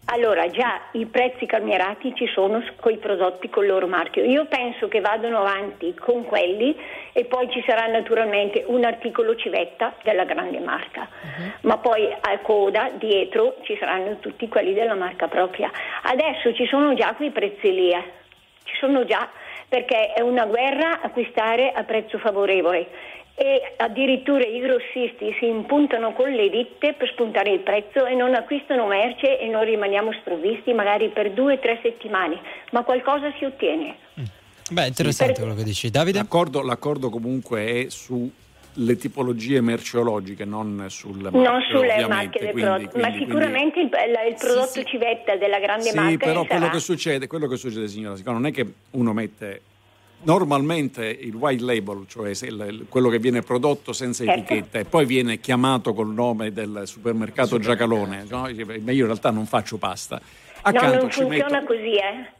Allora, 0.06 0.49
già 0.49 0.82
i 0.94 1.06
prezzi 1.06 1.45
calmierati 1.45 2.14
ci 2.15 2.28
sono 2.28 2.61
con 2.80 2.91
i 2.91 2.98
prodotti 2.98 3.49
con 3.49 3.64
il 3.64 3.69
loro 3.69 3.88
marchio. 3.88 4.23
Io 4.23 4.45
penso 4.45 4.88
che 4.88 4.99
vadano 4.99 5.40
avanti 5.40 5.94
con 5.94 6.26
quelli 6.26 6.78
e 7.14 7.26
poi 7.26 7.49
ci 7.49 7.64
sarà 7.65 7.88
naturalmente 7.88 8.64
un 8.68 8.84
articolo 8.84 9.36
civetta 9.36 9.94
della 10.03 10.26
grande 10.26 10.60
marca, 10.60 11.07
ma 11.61 11.78
poi 11.78 12.11
a 12.11 12.40
coda 12.40 12.90
dietro 12.95 13.57
ci 13.61 13.78
saranno 13.80 14.18
tutti 14.19 14.49
quelli 14.49 14.73
della 14.73 14.95
marca 14.95 15.28
propria. 15.28 15.72
Adesso 16.03 16.53
ci 16.56 16.65
sono 16.65 16.94
già 16.94 17.14
quei 17.14 17.32
prezzi 17.32 17.72
lì, 17.73 17.91
eh. 17.91 18.03
ci 18.64 18.76
sono 18.78 19.06
già 19.06 19.30
perché 19.72 20.11
è 20.11 20.19
una 20.19 20.45
guerra 20.45 20.99
acquistare 21.02 21.72
a 21.72 21.84
prezzo 21.84 22.18
favorevole 22.18 22.90
e 23.41 23.73
addirittura 23.77 24.45
i 24.45 24.59
grossisti 24.59 25.35
si 25.39 25.47
impuntano 25.47 26.13
con 26.13 26.30
le 26.30 26.47
ditte 26.51 26.93
per 26.93 27.09
spuntare 27.09 27.49
il 27.51 27.61
prezzo 27.61 28.05
e 28.05 28.13
non 28.13 28.35
acquistano 28.35 28.85
merce 28.85 29.39
e 29.39 29.47
non 29.47 29.63
rimaniamo 29.63 30.11
sprovvisti 30.13 30.73
magari 30.73 31.09
per 31.09 31.31
due 31.31 31.53
o 31.53 31.59
tre 31.59 31.80
settimane, 31.81 32.39
ma 32.72 32.84
qualcosa 32.84 33.34
si 33.39 33.45
ottiene. 33.45 33.95
Beh, 34.69 34.85
interessante 34.88 35.39
quello 35.39 35.55
che 35.55 35.63
dici. 35.63 35.89
Davide? 35.89 36.19
L'accordo, 36.19 36.61
l'accordo 36.61 37.09
comunque 37.09 37.65
è 37.65 37.89
sulle 37.89 38.95
tipologie 38.95 39.59
merceologiche, 39.59 40.45
non 40.45 40.85
sulle 40.89 41.31
marche. 41.31 41.49
non 41.49 41.61
sulle 41.68 42.07
marche 42.07 42.39
del 42.39 42.51
quindi- 42.51 42.69
prodotto, 42.69 42.97
ma 42.99 43.07
quindi- 43.07 43.26
sicuramente 43.26 43.80
il, 43.80 43.89
la- 43.89 44.23
il 44.23 44.35
prodotto 44.38 44.84
civetta 44.84 45.35
della 45.35 45.57
grande 45.59 45.89
Sì, 45.89 45.95
marca 45.95 46.26
però 46.27 46.43
sarà. 46.43 46.57
quello 46.57 46.72
che 46.72 46.80
succede, 46.80 47.26
quello 47.26 47.47
che 47.47 47.55
succede, 47.57 47.88
signora 47.88 48.15
Sicona, 48.15 48.38
non 48.38 48.45
è 48.45 48.51
che 48.51 48.65
uno 48.91 49.13
mette 49.13 49.61
normalmente 50.23 51.06
il 51.07 51.34
white 51.35 51.64
label, 51.64 52.06
cioè 52.07 52.31
quello 52.89 53.10
che 53.10 53.19
viene 53.19 53.41
prodotto 53.41 53.93
senza 53.93 54.23
Certo. 54.23 54.39
etichetta 54.41 54.80
e 54.80 54.85
poi 54.85 55.06
viene 55.06 55.39
chiamato 55.39 55.93
col 55.93 56.10
nome 56.14 56.52
del 56.52 56.84
supermercato 56.85 57.60
Giacalone, 57.60 58.26
no? 58.30 58.41
ma 58.41 58.49
io 58.49 59.02
in 59.02 59.06
realtà 59.06 59.30
non 59.31 59.45
faccio 59.45 59.77
pasta. 59.77 60.15
No, 60.19 60.61
Accanto 60.61 60.98
non 60.98 61.10
ci 61.11 61.22
funziona 61.22 61.60
metto 61.60 61.65
così, 61.73 61.93
eh. 61.95 62.39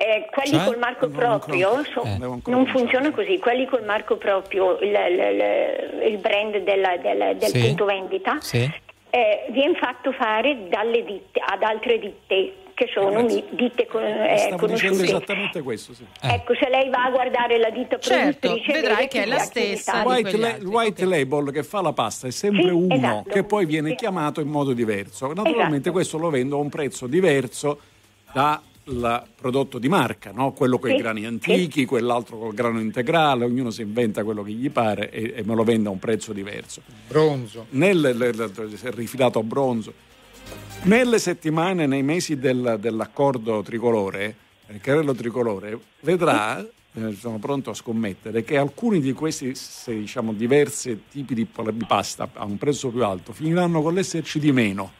Eh, 0.00 0.28
quelli 0.30 0.50
Cioè? 0.56 0.64
col 0.64 0.78
marco 0.78 1.06
Non 1.08 1.16
ho 1.16 1.32
ancora- 1.32 1.38
proprio 1.38 1.84
so- 1.92 2.04
eh, 2.04 2.40
non 2.52 2.66
funziona 2.66 3.10
così, 3.10 3.36
quelli 3.40 3.66
col 3.66 3.84
marco 3.84 4.16
proprio, 4.16 4.78
il, 4.78 4.90
il- 4.90 6.02
il- 6.04 6.12
il 6.12 6.18
brand 6.18 6.56
della- 6.58 6.96
della- 6.98 7.32
del 7.34 7.48
Sì. 7.48 7.58
punto 7.60 7.84
vendita, 7.84 8.36
Sì. 8.40 8.58
eh, 9.10 9.46
viene 9.50 9.74
fatto 9.74 10.12
fare 10.12 10.68
dalle 10.68 11.02
ditte 11.04 11.40
ad 11.44 11.64
altre 11.64 11.98
ditte 11.98 12.52
che 12.78 12.88
sono 12.94 13.24
mi- 13.24 13.42
ditte 13.50 13.88
con- 13.88 14.02
eh, 14.04 14.36
Stavo 14.38 14.66
dicendo 14.68 14.94
conosciute. 14.94 15.04
esattamente 15.04 15.62
questo, 15.62 15.94
sì. 15.94 16.04
Ecco, 16.22 16.54
se 16.54 16.68
lei 16.68 16.88
va 16.88 17.06
a 17.06 17.10
guardare 17.10 17.58
la 17.58 17.70
ditta 17.70 17.98
Certo, 17.98 18.38
produttrice 18.50 18.72
vedrai 18.80 19.08
che 19.08 19.22
è 19.24 19.26
la 19.26 19.38
stessa 19.40 20.02
White, 20.04 20.36
la- 20.36 20.54
il 20.56 20.64
white 20.66 21.04
label 21.04 21.50
che 21.50 21.64
fa 21.64 21.80
la 21.80 21.92
pasta 21.92 22.28
è 22.28 22.30
sempre 22.30 22.68
Sì, 22.68 22.70
uno 22.70 22.94
esatto. 22.94 23.30
che 23.30 23.42
poi 23.42 23.66
viene 23.66 23.96
chiamato 23.96 24.40
in 24.40 24.46
modo 24.46 24.74
diverso. 24.74 25.26
Naturalmente 25.26 25.74
Esatto. 25.74 25.90
questo 25.90 26.18
lo 26.18 26.30
vendo 26.30 26.56
a 26.56 26.60
un 26.60 26.68
prezzo 26.68 27.08
diverso 27.08 27.80
dal 28.32 29.22
prodotto 29.34 29.80
di 29.80 29.88
marca, 29.88 30.30
no? 30.32 30.52
quello 30.52 30.78
con 30.78 30.90
i 30.90 30.94
Sì, 30.94 30.98
grani 31.02 31.26
antichi, 31.26 31.84
quell'altro 31.84 32.38
col 32.38 32.54
grano 32.54 32.78
integrale, 32.78 33.44
ognuno 33.44 33.70
si 33.70 33.82
inventa 33.82 34.22
quello 34.22 34.44
che 34.44 34.52
gli 34.52 34.70
pare 34.70 35.10
e, 35.10 35.32
e 35.36 35.42
me 35.44 35.56
lo 35.56 35.64
vende 35.64 35.88
a 35.88 35.90
un 35.90 35.98
prezzo 35.98 36.32
diverso. 36.32 36.82
Bronzo. 37.08 37.66
Nel, 37.70 38.00
le- 38.00 38.12
le- 38.14 38.50
rifilato 38.94 39.40
a 39.40 39.42
bronzo. 39.42 39.92
Nelle 40.84 41.18
settimane, 41.18 41.86
nei 41.86 42.02
mesi 42.02 42.38
del- 42.38 42.78
dell'accordo 42.80 43.62
tricolore, 43.62 44.34
il 44.68 44.80
carrello 44.80 45.12
tricolore, 45.12 45.78
vedrà, 46.00 46.58
eh, 46.60 47.12
sono 47.12 47.38
pronto 47.38 47.70
a 47.70 47.74
scommettere, 47.74 48.42
che 48.42 48.56
alcuni 48.56 49.00
di 49.00 49.12
questi 49.12 49.54
se, 49.54 49.94
diciamo, 49.94 50.32
diversi 50.32 51.02
tipi 51.10 51.34
di, 51.34 51.46
di 51.72 51.84
pasta 51.86 52.30
a 52.32 52.44
un 52.44 52.56
prezzo 52.56 52.88
più 52.88 53.04
alto 53.04 53.32
finiranno 53.32 53.82
con 53.82 53.92
l'esserci 53.92 54.38
di 54.38 54.52
meno. 54.52 54.92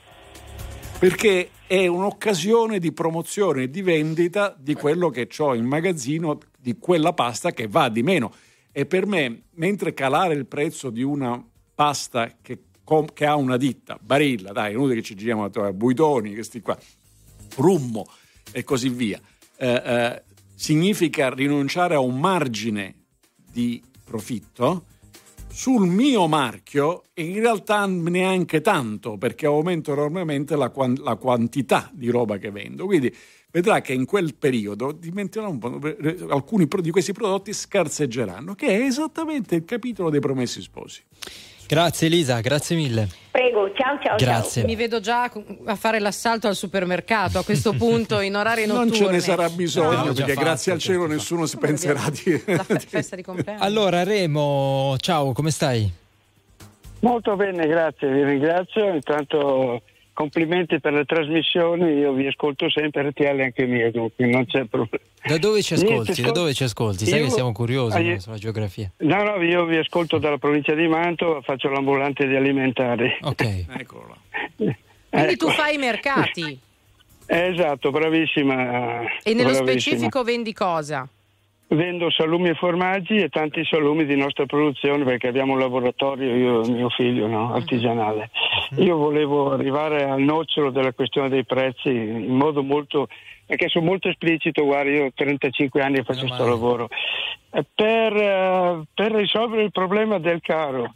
Perché 0.98 1.50
è 1.66 1.86
un'occasione 1.86 2.78
di 2.78 2.92
promozione 2.92 3.62
e 3.62 3.70
di 3.70 3.82
vendita 3.82 4.54
di 4.58 4.74
quello 4.74 5.10
che 5.10 5.28
ho 5.38 5.54
in 5.54 5.64
magazzino, 5.64 6.38
di 6.58 6.76
quella 6.78 7.12
pasta 7.12 7.52
che 7.52 7.68
va 7.68 7.88
di 7.88 8.02
meno. 8.02 8.32
E 8.72 8.84
per 8.84 9.06
me, 9.06 9.42
mentre 9.54 9.94
calare 9.94 10.34
il 10.34 10.46
prezzo 10.46 10.90
di 10.90 11.02
una 11.02 11.42
pasta 11.74 12.32
che, 12.42 12.58
com- 12.88 13.12
che 13.12 13.26
ha 13.26 13.36
una 13.36 13.58
ditta, 13.58 13.98
Barilla, 14.00 14.50
dai, 14.52 14.72
inutile 14.72 14.94
che 14.94 15.02
ci 15.02 15.14
giriamo 15.14 15.44
a 15.44 15.72
Buitoni, 15.74 16.32
questi 16.32 16.62
qua, 16.62 16.74
Rummo 17.56 18.08
e 18.50 18.64
così 18.64 18.88
via, 18.88 19.20
eh, 19.58 19.82
eh, 19.84 20.22
significa 20.54 21.28
rinunciare 21.28 21.96
a 21.96 22.00
un 22.00 22.18
margine 22.18 22.94
di 23.52 23.82
profitto, 24.02 24.86
sul 25.52 25.86
mio 25.86 26.28
marchio 26.28 27.02
in 27.14 27.34
realtà 27.40 27.84
neanche 27.84 28.62
tanto 28.62 29.18
perché 29.18 29.44
aumento 29.44 29.92
enormemente 29.92 30.56
la, 30.56 30.70
quan- 30.70 30.98
la 31.02 31.16
quantità 31.16 31.90
di 31.92 32.08
roba 32.08 32.38
che 32.38 32.50
vendo. 32.50 32.86
Quindi 32.86 33.14
vedrà 33.50 33.82
che 33.82 33.92
in 33.92 34.06
quel 34.06 34.34
periodo 34.34 34.96
po', 35.58 35.78
alcuni 36.30 36.66
di 36.80 36.90
questi 36.90 37.12
prodotti 37.12 37.52
scarseggeranno, 37.52 38.54
che 38.54 38.68
è 38.68 38.82
esattamente 38.82 39.56
il 39.56 39.66
capitolo 39.66 40.08
dei 40.08 40.20
promessi 40.20 40.62
sposi. 40.62 41.02
Grazie 41.68 42.06
Elisa, 42.06 42.40
grazie 42.40 42.76
mille. 42.76 43.06
Prego, 43.30 43.70
ciao 43.74 43.98
ciao 44.02 44.16
Grazie. 44.16 44.64
Mi 44.64 44.74
vedo 44.74 45.00
già 45.00 45.30
a 45.66 45.74
fare 45.76 46.00
l'assalto 46.00 46.48
al 46.48 46.56
supermercato 46.56 47.38
a 47.38 47.44
questo 47.44 47.74
punto 47.74 48.20
in 48.20 48.36
orari 48.36 48.64
notturni. 48.64 48.88
Non 48.88 48.96
ce 48.98 49.10
ne 49.10 49.20
sarà 49.20 49.50
bisogno 49.50 49.90
No, 49.90 50.04
perché 50.14 50.32
fatto, 50.32 50.40
grazie 50.40 50.72
al 50.72 50.78
cielo 50.78 51.06
nessuno 51.06 51.44
si 51.44 51.58
penserà 51.58 52.04
di... 52.10 52.42
La 52.46 52.64
fe- 52.64 52.78
festa 52.78 53.16
di 53.16 53.22
compleanno. 53.22 53.62
Allora 53.62 54.02
Remo, 54.02 54.96
ciao, 54.98 55.32
come 55.32 55.50
stai? 55.50 55.92
Molto 57.00 57.36
bene, 57.36 57.66
grazie, 57.66 58.10
vi 58.10 58.24
ringrazio. 58.24 58.88
Intanto 58.88 59.82
complimenti 60.18 60.80
per 60.80 60.92
le 60.94 61.04
trasmissioni, 61.04 61.92
io 61.92 62.12
vi 62.12 62.26
ascolto 62.26 62.68
sempre, 62.68 63.08
RTL 63.10 63.40
anche 63.40 63.66
mie, 63.66 63.92
dunque 63.92 64.26
non 64.26 64.44
c'è 64.46 64.64
problema. 64.64 65.04
Da 65.24 65.38
dove 65.38 65.62
ci 65.62 65.74
Niente, 65.74 65.92
ascolti? 65.92 66.10
Da 66.22 66.26
ascol- 66.28 66.32
dove 66.40 66.54
ci 66.54 66.62
ascolti? 66.64 67.06
Sai 67.06 67.18
Io- 67.20 67.24
che 67.26 67.30
siamo 67.30 67.52
curiosi 67.52 67.96
Ah, 67.96 68.00
io- 68.00 68.18
sulla 68.18 68.36
geografia. 68.36 68.90
No, 68.98 69.22
no, 69.22 69.40
io 69.44 69.64
vi 69.64 69.76
ascolto 69.76 70.18
dalla 70.18 70.38
provincia 70.38 70.74
di 70.74 70.88
Mantova, 70.88 71.40
faccio 71.42 71.68
l'ambulante 71.68 72.26
di 72.26 72.34
alimentari. 72.34 73.16
Ok. 73.20 73.64
Eccolo. 73.78 74.16
Quindi 74.56 75.36
tu 75.36 75.48
fai 75.50 75.76
i 75.76 75.78
mercati 75.78 76.58
Eh, 77.26 77.46
esatto, 77.54 77.90
bravissima. 77.92 79.02
e 79.22 79.34
nello 79.34 79.50
bravissima. 79.52 79.66
specifico 79.70 80.24
vendi 80.24 80.52
cosa? 80.52 81.08
Vendo 81.70 82.10
salumi 82.10 82.48
e 82.48 82.54
formaggi 82.54 83.16
e 83.16 83.28
tanti 83.28 83.62
salumi 83.62 84.06
di 84.06 84.16
nostra 84.16 84.46
produzione 84.46 85.04
perché 85.04 85.28
abbiamo 85.28 85.52
un 85.52 85.58
laboratorio, 85.58 86.34
io 86.34 86.64
e 86.64 86.70
mio 86.70 86.88
figlio, 86.88 87.26
no, 87.26 87.52
artigianale. 87.52 88.30
Io 88.76 88.96
volevo 88.96 89.52
arrivare 89.52 90.04
al 90.04 90.22
nocciolo 90.22 90.70
della 90.70 90.94
questione 90.94 91.28
dei 91.28 91.44
prezzi 91.44 91.90
in 91.90 92.34
modo 92.34 92.62
molto, 92.62 93.08
perché 93.44 93.68
sono 93.68 93.84
molto 93.84 94.08
esplicito, 94.08 94.64
guarda, 94.64 94.90
io 94.90 95.04
ho 95.04 95.12
35 95.14 95.82
anni 95.82 95.98
e 95.98 96.04
faccio 96.04 96.26
questo 96.26 96.46
lavoro, 96.46 96.88
Eh, 97.50 97.64
per, 97.74 98.16
eh, 98.16 98.82
per 98.94 99.12
risolvere 99.12 99.64
il 99.64 99.70
problema 99.70 100.18
del 100.18 100.40
caro. 100.40 100.94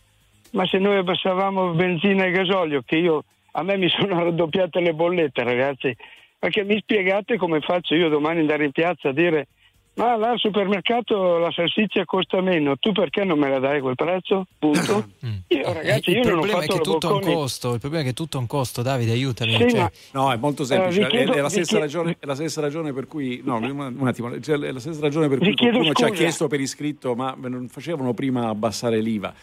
Ma 0.53 0.67
se 0.67 0.79
noi 0.79 0.97
abbassavamo 0.97 1.73
benzina 1.73 2.25
e 2.25 2.31
gasolio, 2.31 2.83
che 2.83 2.97
io, 2.97 3.25
a 3.53 3.63
me 3.63 3.77
mi 3.77 3.89
sono 3.93 4.25
raddoppiate 4.25 4.81
le 4.81 4.95
bollette, 4.95 5.45
ragazzi, 5.45 5.95
perché 6.39 6.65
mi 6.65 6.79
spiegate 6.79 7.37
come 7.37 7.61
faccio 7.61 7.95
io 7.95 8.09
domani 8.09 8.41
andare 8.41 8.65
in 8.65 8.73
piazza 8.73 9.11
a 9.11 9.13
dire 9.13 9.49
ma 9.95 10.17
là 10.17 10.31
al 10.31 10.39
supermercato 10.39 11.39
la 11.39 11.51
salsiccia 11.51 12.05
costa 12.05 12.41
meno, 12.41 12.77
tu 12.79 12.93
perché 12.93 13.25
non 13.25 13.39
me 13.39 13.51
la 13.51 13.59
dai 13.59 13.81
quel 13.81 13.95
prezzo? 13.95 14.47
Punto. 14.59 15.09
Io 15.49 15.73
ragazzi, 15.73 16.11
Eh, 16.11 16.13
il 16.13 16.17
io 16.19 16.23
non 16.31 16.33
ho 16.33 16.41
problema 16.41 16.59
è 16.59 16.67
fatto 16.67 16.79
che 16.79 16.83
tutto 16.83 17.07
ha 17.09 17.13
un 17.13 17.19
bocconi. 17.19 17.35
costo, 17.35 17.75
il 17.75 17.81
problema 17.81 18.03
è 18.05 18.07
che 18.07 18.13
tutto 18.15 18.37
ha 18.39 18.41
un 18.41 18.47
costo, 18.47 18.83
Davide, 18.83 19.13
aiutami. 19.13 19.53
Sì, 19.57 19.69
cioè- 19.71 19.81
ma- 19.81 19.91
No, 20.13 20.33
è 20.33 20.37
molto 20.37 20.65
semplice. 20.65 21.01
Eh, 21.01 21.05
vi 21.05 21.11
chiedo- 21.11 21.33
è, 21.33 21.37
è 21.37 21.41
la 21.41 21.49
stessa 21.51 21.65
chiedo- 21.79 21.85
ragione, 21.85 22.17
è 22.19 22.27
la 22.27 22.35
stessa 22.35 22.61
ragione 22.63 22.93
per 22.93 23.07
cui. 23.07 23.43
No, 23.45 23.57
un 23.57 24.07
attimo. 24.07 24.41
cioè, 24.41 24.59
è 24.59 24.73
la 24.73 24.81
stessa 24.81 25.01
ragione 25.01 25.29
per 25.29 25.39
cui 25.39 25.55
qualcuno 25.55 25.93
ci 25.93 26.05
ha 26.05 26.09
chiesto 26.11 26.47
per 26.47 26.61
iscritto, 26.61 27.15
ma 27.15 27.37
non 27.39 27.69
facevano 27.69 28.15
prima 28.15 28.49
abbassare 28.49 29.01
l'IVA. 29.01 29.35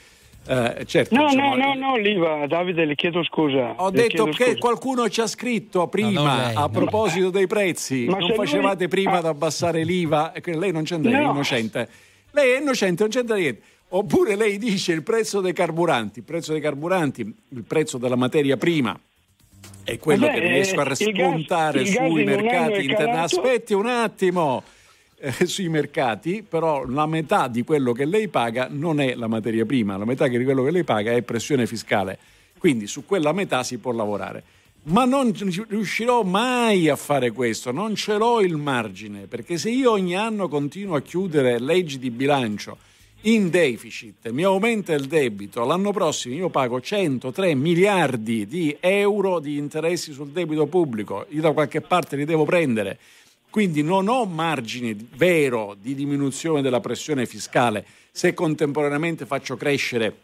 Eh, 0.52 0.86
certo, 0.88 1.14
No, 1.14 1.28
diciamo, 1.28 1.56
no, 1.56 1.74
no, 1.76 1.90
no, 1.90 1.96
l'IVA, 1.98 2.48
Davide, 2.48 2.84
le 2.86 2.96
chiedo 2.96 3.24
scusa. 3.24 3.76
Ho 3.78 3.92
Le 3.92 4.02
detto 4.02 4.26
che 4.26 4.46
scusa. 4.46 4.58
qualcuno 4.58 5.08
ci 5.08 5.22
ha 5.22 5.28
scritto 5.28 5.86
prima 5.88 6.46
lei, 6.48 6.56
a 6.56 6.62
non 6.62 6.72
proposito 6.72 7.30
dei 7.30 7.46
prezzi. 7.46 8.06
Ma 8.06 8.18
non 8.18 8.30
se 8.30 8.36
lui- 8.36 8.46
facevate 8.48 8.88
prima 8.88 9.12
Ah. 9.12 9.18
ad 9.18 9.26
abbassare 9.26 9.84
l'IVA? 9.84 10.32
E 10.32 10.42
che 10.42 10.58
lei 10.58 10.72
non 10.72 10.84
c'entra, 10.84 11.12
è 11.12 11.22
No. 11.22 11.30
innocente. 11.32 11.88
Lei 12.32 12.54
è 12.54 12.60
innocente, 12.62 13.04
non 13.04 13.12
c'entra 13.12 13.36
niente. 13.36 13.62
Oppure 13.90 14.36
lei 14.36 14.58
dice 14.58 14.92
il 14.92 15.04
prezzo 15.04 15.40
dei 15.40 15.54
carburanti, 15.54 16.20
il 16.20 16.26
prezzo 16.26 16.52
dei 16.52 16.62
carburanti, 16.62 17.22
il 17.22 17.64
prezzo 17.64 18.00
della 18.00 18.16
materia 18.16 18.58
prima 18.58 19.00
è 19.84 19.98
quello 20.00 20.26
Vabbè, 20.26 20.40
che 20.40 20.48
riesco 20.48 20.80
a 20.80 20.84
eh, 20.98 21.12
gas 21.12 21.82
sui 21.84 22.24
mercati 22.24 22.86
internazionali. 22.86 23.20
Aspetti 23.24 23.74
un 23.74 23.86
attimo. 23.86 24.64
Eh, 25.20 25.46
sui 25.46 25.70
mercati, 25.70 26.44
però 26.48 26.86
la 26.86 27.06
metà 27.06 27.48
di 27.48 27.64
quello 27.64 27.92
che 27.92 28.06
lei 28.06 28.28
paga 28.30 28.68
non 28.70 29.00
è 29.00 29.16
la 29.16 29.28
materia 29.28 29.66
prima, 29.66 29.98
la 29.98 30.06
metà 30.06 30.28
di 30.28 30.44
quello 30.44 30.64
che 30.64 30.72
lei 30.72 30.84
paga 30.84 31.12
è 31.12 31.22
pressione 31.22 31.68
fiscale. 31.68 32.18
Quindi 32.58 32.88
su 32.88 33.06
quella 33.06 33.32
metà 33.32 33.64
si 33.64 33.78
può 33.78 33.92
lavorare. 33.92 34.44
Ma 34.84 35.04
non 35.04 35.34
riuscirò 35.68 36.24
mai 36.24 36.88
a 36.88 36.96
fare 36.96 37.32
questo, 37.32 37.72
non 37.72 37.96
ce 37.96 38.18
l'ho 38.18 38.40
il 38.40 38.56
margine, 38.56 39.28
perché 39.28 39.58
se 39.58 39.70
io 39.70 39.92
ogni 39.92 40.16
anno 40.16 40.48
continuo 40.48 40.96
a 40.96 41.02
chiudere 41.02 41.60
leggi 41.60 42.00
di 42.00 42.10
bilancio 42.10 42.78
in 43.24 43.50
deficit, 43.50 44.30
mi 44.30 44.44
aumenta 44.44 44.94
il 44.94 45.06
debito, 45.06 45.66
l'anno 45.66 45.92
prossimo 45.92 46.36
io 46.36 46.50
pago 46.50 46.80
103 46.80 47.54
miliardi 47.56 48.48
di 48.48 48.76
euro 48.80 49.40
di 49.40 49.58
interessi 49.58 50.14
sul 50.14 50.30
debito 50.30 50.66
pubblico, 50.68 51.26
io 51.30 51.42
da 51.42 51.52
qualche 51.52 51.82
parte 51.82 52.16
li 52.16 52.24
devo 52.24 52.46
prendere. 52.46 52.98
Quindi 53.50 53.82
non 53.82 54.08
ho 54.08 54.26
margine 54.26 54.96
vero 55.16 55.76
di 55.80 55.96
diminuzione 55.96 56.62
della 56.62 56.80
pressione 56.80 57.26
fiscale 57.26 57.86
se 58.12 58.34
contemporaneamente 58.34 59.26
faccio 59.26 59.56
crescere 59.58 60.16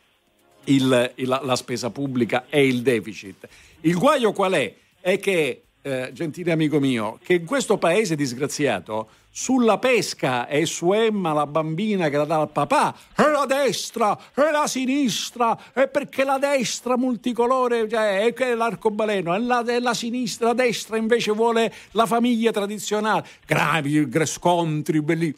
il- 0.65 1.11
la, 1.15 1.41
la 1.43 1.55
spesa 1.55 1.89
pubblica 1.89 2.45
e 2.49 2.65
il 2.67 2.81
deficit. 2.81 3.47
Il 3.81 3.97
guaio 3.97 4.31
qual 4.31 4.53
è? 4.53 4.73
È 4.99 5.19
che, 5.19 5.63
eh, 5.81 6.09
gentile 6.13 6.51
amico 6.51 6.79
mio, 6.79 7.19
che 7.23 7.33
in 7.35 7.45
questo 7.45 7.77
paese 7.77 8.15
disgraziato 8.15 9.07
sulla 9.37 9.77
pesca 9.79 10.47
e 10.47 10.65
su 10.65 10.93
Emma, 10.93 11.33
la 11.33 11.45
bambina 11.45 12.07
che 12.07 12.15
la 12.15 12.23
dà 12.23 12.39
al 12.39 12.49
papà, 12.49 12.95
è 13.13 13.23
la 13.23 13.45
destra, 13.45 14.17
è 14.33 14.49
la 14.49 14.65
sinistra, 14.65 15.73
è 15.73 15.89
perché 15.89 16.23
la 16.23 16.37
destra 16.37 16.95
multicolore 16.97 17.85
cioè, 17.89 18.33
è 18.33 18.53
l'arcobaleno, 18.55 19.35
e 19.35 19.39
la, 19.39 19.61
e 19.65 19.81
la 19.81 19.93
sinistra, 19.93 20.47
la 20.47 20.53
destra 20.53 20.95
invece 20.95 21.33
vuole 21.33 21.73
la 21.91 22.05
famiglia 22.05 22.51
tradizionale. 22.51 23.27
Gravi 23.45 24.07
gr- 24.07 24.23
scontri, 24.25 25.01
belli. 25.01 25.35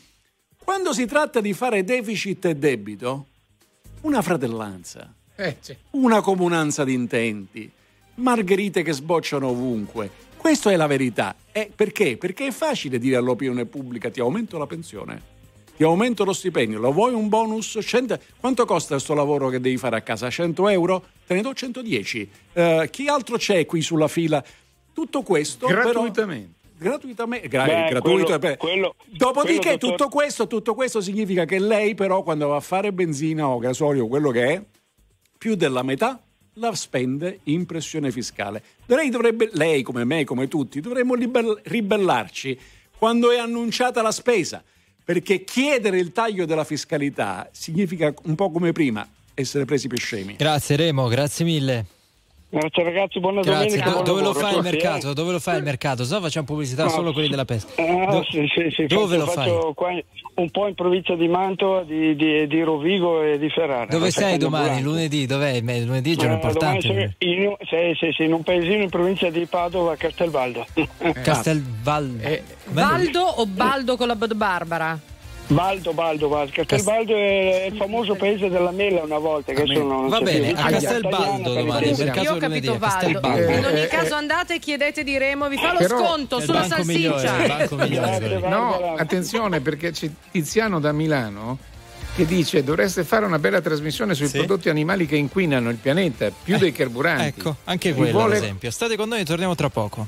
Quando 0.64 0.94
si 0.94 1.08
tratta 1.08 1.42
di 1.42 1.54
fare 1.54 1.84
deficit 1.84 2.46
e 2.46 2.56
debito, 2.56 3.26
una 4.02 4.22
fratellanza, 4.22 5.12
Eh, 5.38 5.58
sì. 5.60 5.76
una 5.92 6.22
comunanza 6.22 6.84
di 6.84 6.94
intenti, 6.94 7.68
margherite 8.16 8.84
che 8.84 8.94
sbocciano 8.94 9.48
ovunque. 9.48 10.26
Questa 10.38 10.72
è 10.72 10.76
la 10.76 10.88
verità. 10.88 11.36
E 11.52 11.70
perché? 11.74 12.18
Perché 12.18 12.48
è 12.48 12.52
facile 12.52 13.00
dire 13.00 13.16
all'opinione 13.18 13.66
pubblica 13.66 14.10
ti 14.10 14.20
aumento 14.20 14.58
la 14.58 14.66
pensione, 14.68 15.22
ti 15.76 15.84
aumento 15.84 16.24
lo 16.24 16.34
stipendio, 16.34 16.80
lo 16.80 16.92
vuoi 16.92 17.14
un 17.14 17.28
bonus? 17.28 17.78
100 17.82 18.20
Quanto 18.40 18.66
costa 18.66 18.96
questo 18.96 19.14
lavoro 19.14 19.50
che 19.50 19.60
devi 19.60 19.78
fare 19.78 19.98
a 19.98 20.02
casa? 20.02 20.30
100 20.30 20.70
euro? 20.70 21.04
Te 21.26 21.34
ne 21.34 21.42
do 21.42 21.54
110. 21.54 22.30
Eh, 22.54 22.88
chi 22.92 23.08
altro 23.08 23.38
c'è 23.38 23.66
qui 23.66 23.82
sulla 23.82 24.08
fila? 24.08 24.44
Tutto 24.94 25.22
questo 25.22 25.68
però- 25.68 25.82
Gratuitamente. 25.84 26.56
gratuitamente 26.80 27.48
gra- 27.48 27.66
Beh, 27.66 27.88
gratuito 27.90 28.38
quello- 28.40 28.56
quello- 28.58 28.96
dopodiché 29.08 29.60
quello, 29.60 29.78
dottor- 29.78 29.98
tutto 29.98 30.10
questo 30.10 30.46
tutto 30.48 30.74
questo 30.76 31.02
significa 31.02 31.44
che 31.46 31.58
lei 31.60 31.96
però 31.96 32.22
quando 32.22 32.48
va 32.50 32.56
a 32.58 32.60
fare 32.62 32.94
benzina 32.94 33.48
o 33.48 33.58
gasolio 33.58 34.08
quello 34.08 34.30
che 34.30 34.46
è 34.54 34.62
più 35.38 35.56
della 35.56 35.82
metà 35.84 36.22
la 36.58 36.74
spende 36.76 37.40
in 37.44 37.66
pressione 37.66 38.12
fiscale. 38.12 38.64
Lei 38.86 39.10
dovrebbe, 39.10 39.50
lei 39.54 39.84
come 39.84 40.04
me, 40.04 40.24
come 40.24 40.48
tutti, 40.48 40.80
dovremmo 40.80 41.16
ribellarci 41.16 42.60
quando 42.98 43.32
è 43.32 43.38
annunciata 43.38 44.02
la 44.02 44.12
spesa, 44.12 44.64
perché 45.04 45.44
chiedere 45.44 46.00
il 46.00 46.12
taglio 46.12 46.46
della 46.46 46.64
fiscalità 46.64 47.50
significa 47.52 48.14
un 48.24 48.36
po' 48.36 48.52
come 48.52 48.72
prima 48.72 49.08
essere 49.34 49.66
presi 49.66 49.88
per 49.88 50.00
scemi. 50.00 50.36
Grazie 50.36 50.76
Remo, 50.76 51.08
grazie 51.08 51.46
mille. 51.46 51.86
Grazie 52.50 52.84
ragazzi, 52.84 53.20
buona 53.20 53.42
Grazie. 53.42 53.78
domenica. 53.78 53.90
Do- 53.98 54.02
dove 54.04 54.22
lo 54.22 54.34
fai 54.34 54.56
il 54.56 54.62
mercato? 54.64 55.10
eh. 55.10 55.14
Dove 55.14 55.32
lo 55.34 55.40
fai 55.40 55.58
il 55.58 55.64
mercato? 55.64 56.06
Se 56.06 56.14
no 56.14 56.22
facciamo 56.22 56.46
pubblicità 56.46 56.84
No. 56.84 56.90
solo 56.90 57.12
quelli 57.12 57.28
della 57.28 57.44
pesca. 57.44 57.70
Ah, 57.82 58.06
Do- 58.10 58.24
sì, 58.30 58.48
sì, 58.56 58.70
sì, 58.74 58.86
dove 58.86 59.18
faccio, 59.18 59.26
lo 59.26 59.32
fai? 59.32 59.46
faccio 59.52 59.74
qua 59.74 59.90
un 60.36 60.50
po' 60.52 60.68
in 60.68 60.74
provincia 60.76 61.16
di 61.16 61.28
Mantova, 61.28 61.84
di, 61.84 62.16
di- 62.16 62.48
di 62.48 62.62
Rovigo 62.64 63.22
e 63.22 63.38
di 63.38 63.50
Ferrara. 63.50 63.88
Dove 63.88 64.12
sei 64.12 64.38
domani? 64.38 64.64
ambulante. 64.78 64.84
Lunedì? 64.88 65.26
Dov'è? 65.26 65.60
Lunedì 65.62 66.12
è 66.14 66.16
giorno 66.16 66.32
Eh, 66.32 66.36
importante. 66.36 67.16
in, 67.18 67.56
sì, 67.68 67.94
sì, 68.00 68.12
sì, 68.16 68.24
in 68.24 68.32
un 68.34 68.44
paesino 68.44 68.82
in 68.82 68.90
provincia 68.90 69.30
di 69.30 69.46
Padova, 69.46 69.96
Castelvaldo. 69.98 70.66
Castelvaldo. 71.24 72.24
Valdo 72.70 73.20
o 73.22 73.46
Baldo 73.46 73.98
con 73.98 74.08
la 74.08 74.16
B- 74.16 74.34
Barbara? 74.34 74.98
Baldo, 75.50 75.94
Baldo, 75.94 76.28
Baldo. 76.28 76.52
Castelvaldo 76.54 77.16
è 77.16 77.68
il 77.72 77.78
famoso 77.78 78.16
paese 78.16 78.50
della 78.50 78.72
mela 78.72 79.02
una 79.04 79.18
volta. 79.18 79.54
Che 79.54 79.62
adesso 79.62 79.82
non 79.82 80.10
Va 80.10 80.20
bene, 80.20 80.52
a 80.52 80.70
Castelbaldo 80.70 81.54
domani, 81.54 81.90
il 81.90 81.96
mercato 81.98 82.22
Io 82.22 82.34
ho 82.34 82.38
capito 82.38 82.78
Valdo. 82.78 82.86
Castelbaldo. 82.96 83.52
In 83.52 83.66
ogni 83.66 83.82
Eh, 83.84 83.88
caso 83.88 84.14
eh. 84.14 84.18
andate 84.18 84.56
e 84.56 84.60
chiedete 84.60 85.04
di 85.04 85.18
Remo, 85.18 85.48
vi 85.48 85.58
fa 85.58 85.72
lo 85.72 85.78
Però- 85.80 85.98
sconto 86.06 86.40
sulla 86.42 86.64
salsiccia. 86.66 87.38
migliore. 87.38 88.40
No, 88.50 88.96
attenzione 88.98 89.62
perché 89.62 89.92
c'è 89.92 90.10
Tiziano 90.32 90.80
da 90.80 90.92
Milano 90.92 91.58
che 92.16 92.26
dice 92.26 92.64
dovreste 92.64 93.04
fare 93.04 93.26
una 93.26 93.40
bella 93.40 93.62
trasmissione 93.62 94.16
sui 94.16 94.28
Sì. 94.28 94.38
prodotti 94.40 94.70
animali 94.70 95.06
che 95.06 95.16
inquinano 95.16 95.70
il 95.70 95.78
pianeta 95.78 96.30
più 96.44 96.58
dei 96.58 96.72
carburanti. 96.74 97.40
Ecco, 97.40 97.56
anche 97.66 97.94
quello 97.94 98.12
vuole- 98.18 98.38
ad 98.38 98.44
esempio. 98.44 98.70
State 98.72 98.98
con 98.98 99.08
noi, 99.08 99.24
torniamo 99.24 99.56
tra 99.56 99.70
poco. 99.70 100.08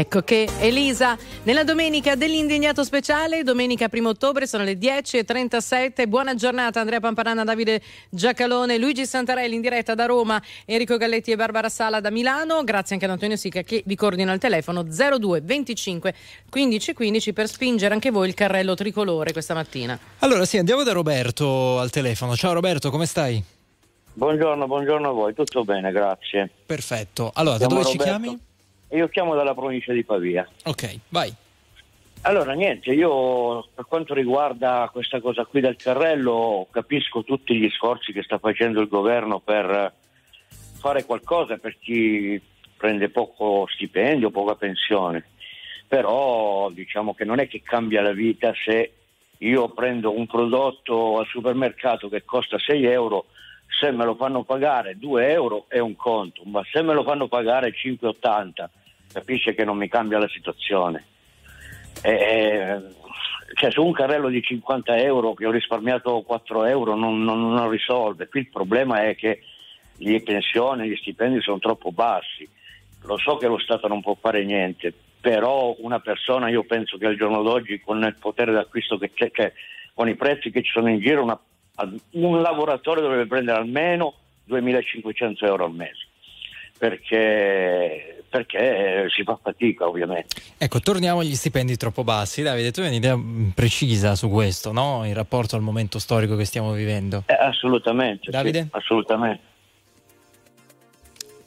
Ecco 0.00 0.22
che 0.22 0.48
Elisa, 0.60 1.14
nella 1.42 1.62
domenica 1.62 2.14
dell'indignato 2.14 2.84
speciale, 2.84 3.42
domenica 3.42 3.86
1 3.92 4.08
ottobre, 4.08 4.46
sono 4.46 4.64
le 4.64 4.78
10.37. 4.78 6.08
Buona 6.08 6.34
giornata 6.34 6.80
Andrea 6.80 7.00
Pamparana, 7.00 7.44
Davide 7.44 7.82
Giacalone, 8.08 8.78
Luigi 8.78 9.04
Santarelli 9.04 9.56
in 9.56 9.60
diretta 9.60 9.94
da 9.94 10.06
Roma, 10.06 10.42
Enrico 10.64 10.96
Galletti 10.96 11.32
e 11.32 11.36
Barbara 11.36 11.68
Sala 11.68 12.00
da 12.00 12.10
Milano. 12.10 12.64
Grazie 12.64 12.94
anche 12.94 13.04
ad 13.04 13.10
Antonio 13.10 13.36
Sica 13.36 13.60
che 13.60 13.82
vi 13.84 13.94
coordina 13.94 14.32
al 14.32 14.38
telefono 14.38 14.84
02 14.84 15.42
25 15.42 16.14
15 16.48 16.94
15 16.94 17.32
per 17.34 17.46
spingere 17.46 17.92
anche 17.92 18.10
voi 18.10 18.28
il 18.28 18.34
carrello 18.34 18.72
tricolore 18.72 19.32
questa 19.32 19.52
mattina. 19.52 19.98
Allora 20.20 20.46
sì, 20.46 20.56
andiamo 20.56 20.82
da 20.82 20.92
Roberto 20.92 21.78
al 21.78 21.90
telefono. 21.90 22.34
Ciao 22.36 22.54
Roberto, 22.54 22.88
come 22.88 23.04
stai? 23.04 23.44
Buongiorno, 24.14 24.66
buongiorno 24.66 25.10
a 25.10 25.12
voi, 25.12 25.34
tutto 25.34 25.62
bene, 25.62 25.92
grazie. 25.92 26.48
Perfetto. 26.64 27.30
Allora, 27.34 27.58
da 27.58 27.66
Chiamo 27.66 27.82
dove 27.82 27.92
ci 27.92 27.98
Roberto. 27.98 28.48
Chiami? 28.90 29.02
Io 29.02 29.08
chiamo 29.08 29.34
dalla 29.34 29.54
provincia 29.54 29.92
di 29.92 30.04
Pavia. 30.04 30.46
Ok, 30.64 30.98
vai. 31.08 31.32
Allora, 32.22 32.52
niente, 32.52 32.92
io 32.92 33.66
per 33.74 33.86
quanto 33.86 34.12
riguarda 34.12 34.90
questa 34.92 35.20
cosa 35.20 35.46
qui 35.46 35.60
del 35.62 35.76
carrello, 35.76 36.66
capisco 36.70 37.24
tutti 37.24 37.56
gli 37.56 37.70
sforzi 37.70 38.12
che 38.12 38.22
sta 38.22 38.38
facendo 38.38 38.80
il 38.80 38.88
governo 38.88 39.40
per 39.40 39.94
fare 40.78 41.04
qualcosa 41.04 41.56
per 41.56 41.78
chi 41.78 42.40
prende 42.76 43.08
poco 43.08 43.66
stipendio, 43.70 44.30
poca 44.30 44.54
pensione. 44.54 45.24
Però 45.88 46.70
diciamo 46.70 47.14
che 47.14 47.24
non 47.24 47.40
è 47.40 47.48
che 47.48 47.62
cambia 47.62 48.02
la 48.02 48.12
vita 48.12 48.52
se 48.54 48.92
io 49.38 49.68
prendo 49.70 50.14
un 50.14 50.26
prodotto 50.26 51.18
al 51.18 51.26
supermercato 51.26 52.10
che 52.10 52.24
costa 52.24 52.58
6 52.58 52.84
euro, 52.84 53.26
se 53.80 53.90
me 53.92 54.04
lo 54.04 54.14
fanno 54.14 54.42
pagare 54.42 54.98
2 54.98 55.30
euro 55.30 55.64
è 55.68 55.78
un 55.78 55.96
conto, 55.96 56.42
ma 56.44 56.62
se 56.70 56.82
me 56.82 56.92
lo 56.92 57.02
fanno 57.02 57.28
pagare 57.28 57.72
5,80 57.72 58.68
capisce 59.12 59.54
che 59.54 59.64
non 59.64 59.76
mi 59.76 59.88
cambia 59.88 60.18
la 60.18 60.28
situazione. 60.28 61.04
Eh, 62.02 62.78
cioè 63.54 63.70
su 63.70 63.84
un 63.84 63.92
carrello 63.92 64.28
di 64.28 64.42
50 64.42 64.96
euro 64.98 65.34
che 65.34 65.46
ho 65.46 65.50
risparmiato 65.50 66.22
4 66.22 66.64
euro 66.64 66.94
non, 66.94 67.22
non- 67.22 67.52
non 67.52 67.68
risolve. 67.70 68.28
Qui 68.28 68.40
il 68.40 68.48
problema 68.50 69.02
è 69.04 69.16
che 69.16 69.42
le 69.98 70.22
pensioni, 70.22 70.88
gli 70.88 70.96
stipendi 70.96 71.40
sono 71.42 71.58
troppo 71.58 71.90
bassi. 71.92 72.48
Lo 73.04 73.18
so 73.18 73.36
che 73.36 73.46
lo 73.46 73.58
Stato 73.58 73.88
non 73.88 74.00
può 74.02 74.16
fare 74.18 74.44
niente, 74.44 74.92
però 75.20 75.74
una 75.80 76.00
persona, 76.00 76.48
io 76.48 76.64
penso 76.64 76.96
che 76.96 77.06
al 77.06 77.16
giorno 77.16 77.42
d'oggi 77.42 77.80
con 77.80 78.02
il 78.02 78.16
potere 78.18 78.52
d'acquisto 78.52 78.98
che 78.98 79.12
c'è, 79.12 79.30
cioè, 79.32 79.52
con 79.94 80.08
i 80.08 80.14
prezzi 80.14 80.50
che 80.50 80.62
ci 80.62 80.70
sono 80.70 80.88
in 80.88 81.00
giro, 81.00 81.22
una- 81.22 81.40
un 82.12 82.40
lavoratore 82.40 83.00
dovrebbe 83.00 83.26
prendere 83.26 83.58
almeno 83.58 84.14
2.500 84.44 85.44
euro 85.46 85.64
al 85.64 85.72
mese. 85.72 86.06
Perché, 86.80 88.24
perché 88.30 89.04
si 89.14 89.22
fa 89.22 89.38
fatica 89.42 89.86
ovviamente. 89.86 90.34
Ecco, 90.56 90.80
torniamo 90.80 91.20
agli 91.20 91.34
stipendi 91.34 91.76
troppo 91.76 92.04
bassi. 92.04 92.40
Davide, 92.40 92.70
tu 92.72 92.80
hai 92.80 92.88
un'idea 92.88 93.20
precisa 93.54 94.14
su 94.14 94.30
questo, 94.30 94.72
no? 94.72 95.02
In 95.04 95.12
rapporto 95.12 95.56
al 95.56 95.60
momento 95.62 95.98
storico 95.98 96.36
che 96.36 96.46
stiamo 96.46 96.72
vivendo. 96.72 97.24
Eh, 97.26 97.34
assolutamente. 97.34 98.22
sì, 98.24 98.30
Davide? 98.30 98.68
assolutamente. 98.70 99.42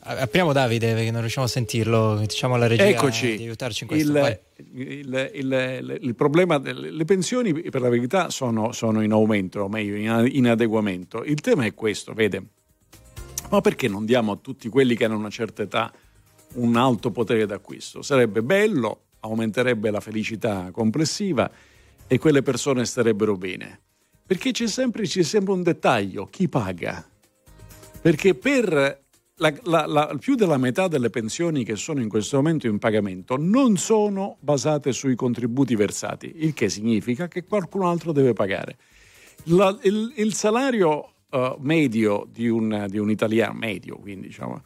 A- 0.02 0.20
Apriamo 0.20 0.54
Davide 0.54 0.94
perché 0.94 1.10
non 1.10 1.22
riusciamo 1.22 1.48
a 1.48 1.50
sentirlo. 1.50 2.18
Diciamo 2.18 2.54
alla 2.54 2.68
regia 2.68 2.86
Eccoci. 2.86 3.36
di 3.38 3.44
aiutarci 3.46 3.86
in 3.86 3.90
questo. 3.90 4.12
Il, 4.12 4.40
il- 4.74 5.30
il- 5.34 5.98
il 6.00 6.16
problema 6.16 6.60
delle 6.60 6.92
le 6.92 7.06
pensioni, 7.06 7.54
per 7.54 7.82
la 7.82 7.90
verità, 7.90 8.30
sono, 8.30 8.72
sono 8.72 9.02
in 9.02 9.12
aumento, 9.14 9.62
o 9.62 9.68
meglio, 9.68 9.96
in, 9.96 10.30
in 10.32 10.48
adeguamento. 10.48 11.24
Il 11.24 11.42
tema 11.42 11.66
è 11.66 11.74
questo, 11.74 12.14
vede. 12.14 12.44
Ma 13.54 13.62
perché 13.62 13.88
non 13.88 14.04
diamo 14.04 14.32
a 14.32 14.38
tutti 14.38 14.68
quelli 14.68 14.96
che 14.96 15.06
hanno 15.06 15.16
una 15.16 15.30
certa 15.30 15.62
età 15.62 15.94
un 16.54 16.76
alto 16.76 17.12
potere 17.12 17.46
d'acquisto? 17.46 18.02
Sarebbe 18.02 18.42
bello, 18.42 19.02
aumenterebbe 19.20 19.92
la 19.92 20.00
felicità 20.00 20.72
complessiva 20.72 21.52
e 22.08 22.18
quelle 22.18 22.42
persone 22.42 22.84
starebbero 22.84 23.38
bene. 23.38 23.80
Perché 24.26 24.50
c'è 24.50 24.66
sempre, 24.66 25.04
c'è 25.04 25.22
sempre 25.22 25.54
un 25.54 25.62
dettaglio, 25.62 26.26
chi 26.26 26.50
paga? 26.50 27.08
Perché 28.02 28.34
per 28.34 29.04
la- 29.36 29.54
la- 29.66 29.86
la- 29.86 30.18
più 30.20 30.34
della 30.34 30.58
metà 30.58 30.88
delle 30.88 31.12
pensioni 31.12 31.64
che 31.64 31.76
sono 31.76 32.02
in 32.02 32.10
questo 32.10 32.38
momento 32.38 32.66
in 32.66 32.80
pagamento 32.80 33.38
non 33.38 33.78
sono 33.78 34.38
basate 34.40 34.92
sui 34.94 35.14
contributi 35.14 35.76
versati, 35.76 36.34
il 36.38 36.56
che 36.56 36.70
significa 36.70 37.28
che 37.28 37.44
qualcun 37.44 37.84
altro 37.86 38.14
deve 38.14 38.34
pagare. 38.34 38.78
Il, 39.44 40.12
il 40.16 40.34
salario 40.34 41.13
eh, 41.34 41.56
medio 41.60 42.28
di 42.32 42.48
un, 42.48 42.86
di 42.90 43.00
un 43.00 43.10
italiano, 43.10 43.58
medio 43.58 43.98
quindi 43.98 44.28
diciamo, 44.28 44.62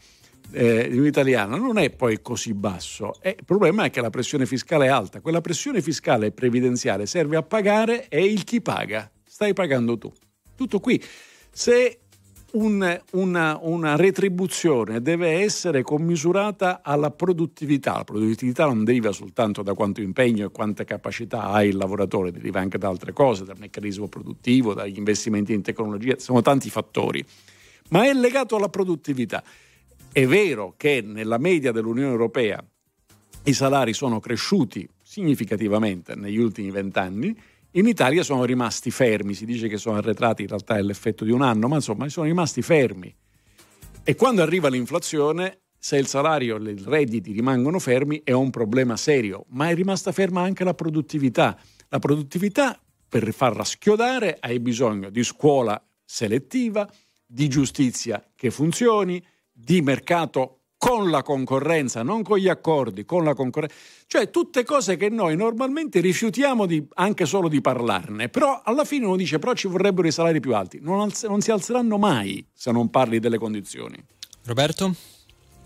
eh, 0.51 0.89
di 0.89 0.97
un 0.97 1.05
italiano 1.05 1.57
non 1.57 1.77
è 1.77 1.89
poi 1.89 2.21
così 2.21 2.53
basso. 2.53 3.19
E 3.21 3.35
il 3.37 3.45
problema 3.45 3.85
è 3.85 3.89
che 3.89 4.01
la 4.01 4.09
pressione 4.09 4.45
fiscale 4.45 4.85
è 4.85 4.89
alta. 4.89 5.21
Quella 5.21 5.41
pressione 5.41 5.81
fiscale 5.81 6.31
previdenziale 6.31 7.05
serve 7.05 7.37
a 7.37 7.43
pagare 7.43 8.07
e 8.09 8.25
il 8.25 8.43
chi 8.43 8.61
paga. 8.61 9.09
Stai 9.23 9.53
pagando 9.53 9.97
tu. 9.97 10.11
Tutto 10.55 10.79
qui. 10.79 11.01
Se 11.51 11.99
un- 12.51 13.01
una, 13.11 13.59
una 13.61 13.95
retribuzione 13.95 15.01
deve 15.01 15.41
essere 15.41 15.81
commisurata 15.81 16.81
alla 16.81 17.11
produttività. 17.11 17.93
La 17.93 18.03
produttività 18.03 18.65
non 18.65 18.83
deriva 18.83 19.11
soltanto 19.11 19.61
da 19.61 19.73
quanto 19.73 20.01
impegno 20.01 20.45
e 20.45 20.51
quante 20.51 20.85
capacità 20.85 21.49
ha 21.49 21.63
il 21.63 21.75
lavoratore, 21.75 22.31
deriva 22.31 22.59
anche 22.59 22.77
da 22.77 22.87
altre 22.87 23.13
cose, 23.13 23.43
dal 23.43 23.57
meccanismo 23.59 24.07
produttivo, 24.07 24.73
dagli 24.73 24.97
investimenti 24.97 25.53
in 25.53 25.61
tecnologia, 25.61 26.15
sono 26.17 26.41
tanti 26.41 26.69
fattori, 26.69 27.23
ma 27.89 28.05
è 28.05 28.13
legato 28.13 28.55
alla 28.55 28.69
produttività. 28.69 29.43
È 30.11 30.25
vero 30.25 30.73
che 30.77 31.01
nella 31.05 31.37
media 31.37 31.71
dell'Unione 31.71 32.11
Europea 32.11 32.63
i 33.43 33.53
salari 33.53 33.93
sono 33.93 34.19
cresciuti 34.19 34.87
significativamente 35.01 36.15
negli 36.15 36.37
ultimi 36.37 36.71
vent'anni, 36.71 37.35
in 37.77 37.85
Italia 37.85 38.23
sono 38.23 38.43
rimasti 38.43 38.89
fermi, 38.89 39.35
si 39.35 39.45
dice 39.45 39.67
che 39.67 39.77
sono 39.77 39.97
arretrati, 39.97 40.41
in 40.41 40.47
realtà 40.47 40.77
è 40.77 40.81
l'effetto 40.81 41.23
di 41.23 41.31
un 41.31 41.43
anno, 41.43 41.67
ma 41.67 41.75
insomma 41.75 42.09
sono 42.09 42.25
rimasti 42.25 42.63
fermi. 42.63 43.15
E 44.03 44.15
quando 44.15 44.41
arriva 44.41 44.67
l'inflazione, 44.67 45.59
se 45.77 45.97
il 45.97 46.07
salario 46.07 46.57
e 46.57 46.71
i 46.71 46.83
redditi 46.83 47.31
rimangono 47.33 47.77
fermi 47.77 48.21
è 48.23 48.31
un 48.31 48.49
problema 48.49 48.97
serio, 48.97 49.45
ma 49.49 49.69
è 49.69 49.75
rimasta 49.75 50.11
ferma 50.11 50.41
anche 50.41 50.63
la 50.63 50.73
produttività. 50.73 51.55
La 51.89 51.99
produttività, 51.99 52.81
per 53.07 53.31
farla 53.31 53.63
schiodare, 53.63 54.37
hai 54.39 54.59
bisogno 54.59 55.11
di 55.11 55.23
scuola 55.23 55.79
selettiva, 56.03 56.89
di 57.25 57.47
giustizia 57.47 58.25
che 58.35 58.49
funzioni, 58.49 59.23
di 59.51 59.81
mercato 59.81 60.56
con 60.77 61.09
la 61.09 61.23
concorrenza, 61.23 62.03
non 62.03 62.21
con 62.21 62.37
gli 62.37 62.47
accordi, 62.47 63.03
con 63.03 63.23
la 63.23 63.33
concorrenza. 63.33 63.75
Cioè 64.05 64.29
tutte 64.29 64.63
cose 64.63 64.95
che 64.95 65.09
noi 65.09 65.35
normalmente 65.35 65.99
rifiutiamo 65.99 66.65
di- 66.65 66.85
anche 66.95 67.25
solo 67.25 67.47
di 67.49 67.61
parlarne, 67.61 68.29
però 68.29 68.61
alla 68.63 68.85
fine 68.85 69.05
uno 69.05 69.15
dice 69.15 69.39
però 69.39 69.53
ci 69.53 69.67
vorrebbero 69.67 70.07
i 70.07 70.11
salari 70.11 70.39
più 70.39 70.53
alti. 70.55 70.79
Non, 70.81 70.99
alz- 71.01 71.27
non 71.27 71.41
si 71.41 71.51
alzeranno 71.51 71.97
mai 71.97 72.45
se 72.53 72.71
non 72.71 72.89
parli 72.89 73.19
delle 73.19 73.37
condizioni. 73.39 73.97
Roberto? 74.45 74.93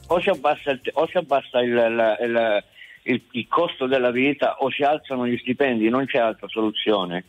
O 0.08 0.20
si 0.22 0.30
abbassa, 0.30 0.72
il, 0.72 0.82
o 0.94 1.08
si 1.08 1.18
abbassa 1.18 1.60
il, 1.62 1.70
il- 1.70 2.18
il- 2.22 2.64
il- 3.04 3.22
il 3.32 3.48
costo 3.48 3.88
della 3.88 4.12
vita 4.12 4.58
o 4.60 4.70
si 4.72 4.82
alzano 4.84 5.28
gli 5.28 5.38
stipendi, 5.38 5.90
non 5.90 6.06
c'è 6.06 6.18
altra 6.20 6.48
soluzione. 6.48 7.26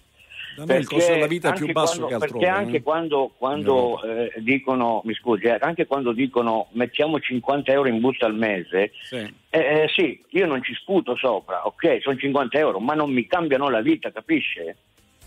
Da 0.57 0.65
noi 0.65 0.79
il 0.79 0.87
costo 0.87 1.13
della 1.13 1.27
vita 1.27 1.51
è 1.53 1.57
più 1.57 1.71
basso 1.73 1.99
quando- 2.01 2.07
che 2.09 2.15
altrove. 2.15 2.45
Perché 2.45 2.59
anche 2.61 2.77
eh. 2.77 2.83
quando, 2.83 3.33
quando, 3.37 4.03
eh, 4.03 4.33
dicono, 4.39 5.01
mi 5.05 5.15
scusi, 5.15 5.45
eh, 5.45 5.57
anche 5.61 5.87
quando 5.87 6.13
dicono 6.13 6.67
mettiamo 6.73 7.19
50 7.19 7.73
euro 7.73 7.89
in 7.89 8.01
busta 8.01 8.27
al 8.27 8.35
mese, 8.35 8.93
Sì. 9.03 9.17
eh, 9.17 9.33
eh, 9.51 9.89
sì, 9.95 10.23
io 10.31 10.47
non 10.47 10.63
ci 10.63 10.75
sputo 10.75 11.17
sopra, 11.17 11.67
ok, 11.67 11.99
sono 12.03 12.17
50 12.17 12.59
euro, 12.59 12.79
ma 12.81 12.95
non 12.95 13.11
mi 13.13 13.27
cambiano 13.27 13.69
la 13.71 13.81
vita, 13.81 14.11
capisce? 14.13 14.77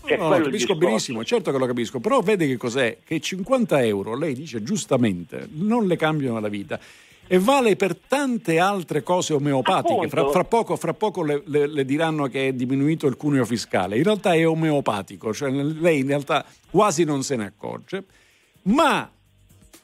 Cioè, 0.06 0.16
No, 0.18 0.28
no, 0.28 0.38
capisco 0.40 0.76
benissimo, 0.76 1.24
certo 1.24 1.50
che 1.50 1.58
lo 1.58 1.66
capisco, 1.66 1.98
però 1.98 2.20
vede 2.20 2.46
che 2.46 2.56
cos'è? 2.56 2.98
Che 3.04 3.18
50 3.18 3.84
euro, 3.84 4.16
lei 4.16 4.34
dice 4.34 4.62
giustamente, 4.62 5.48
non 5.54 5.86
le 5.88 5.96
cambiano 5.96 6.38
la 6.38 6.46
vita. 6.48 6.78
E 7.28 7.38
vale 7.38 7.74
per 7.76 7.96
tante 7.96 8.58
altre 8.58 9.02
cose 9.02 9.32
omeopatiche. 9.32 10.08
Fra, 10.08 10.28
fra 10.28 10.44
poco, 10.44 10.76
fra 10.76 10.94
poco 10.94 11.22
le, 11.22 11.42
le- 11.46 11.66
le 11.66 11.84
diranno 11.84 12.26
che 12.26 12.48
è 12.48 12.52
diminuito 12.52 13.06
il 13.06 13.16
cuneo 13.16 13.44
fiscale. 13.44 13.96
In 13.96 14.04
realtà 14.04 14.34
è 14.34 14.46
omeopatico, 14.46 15.34
cioè 15.34 15.50
lei 15.50 16.00
in 16.00 16.06
realtà 16.06 16.44
quasi 16.70 17.04
non 17.04 17.22
se 17.22 17.36
ne 17.36 17.46
accorge. 17.46 18.04
Ma 18.62 19.10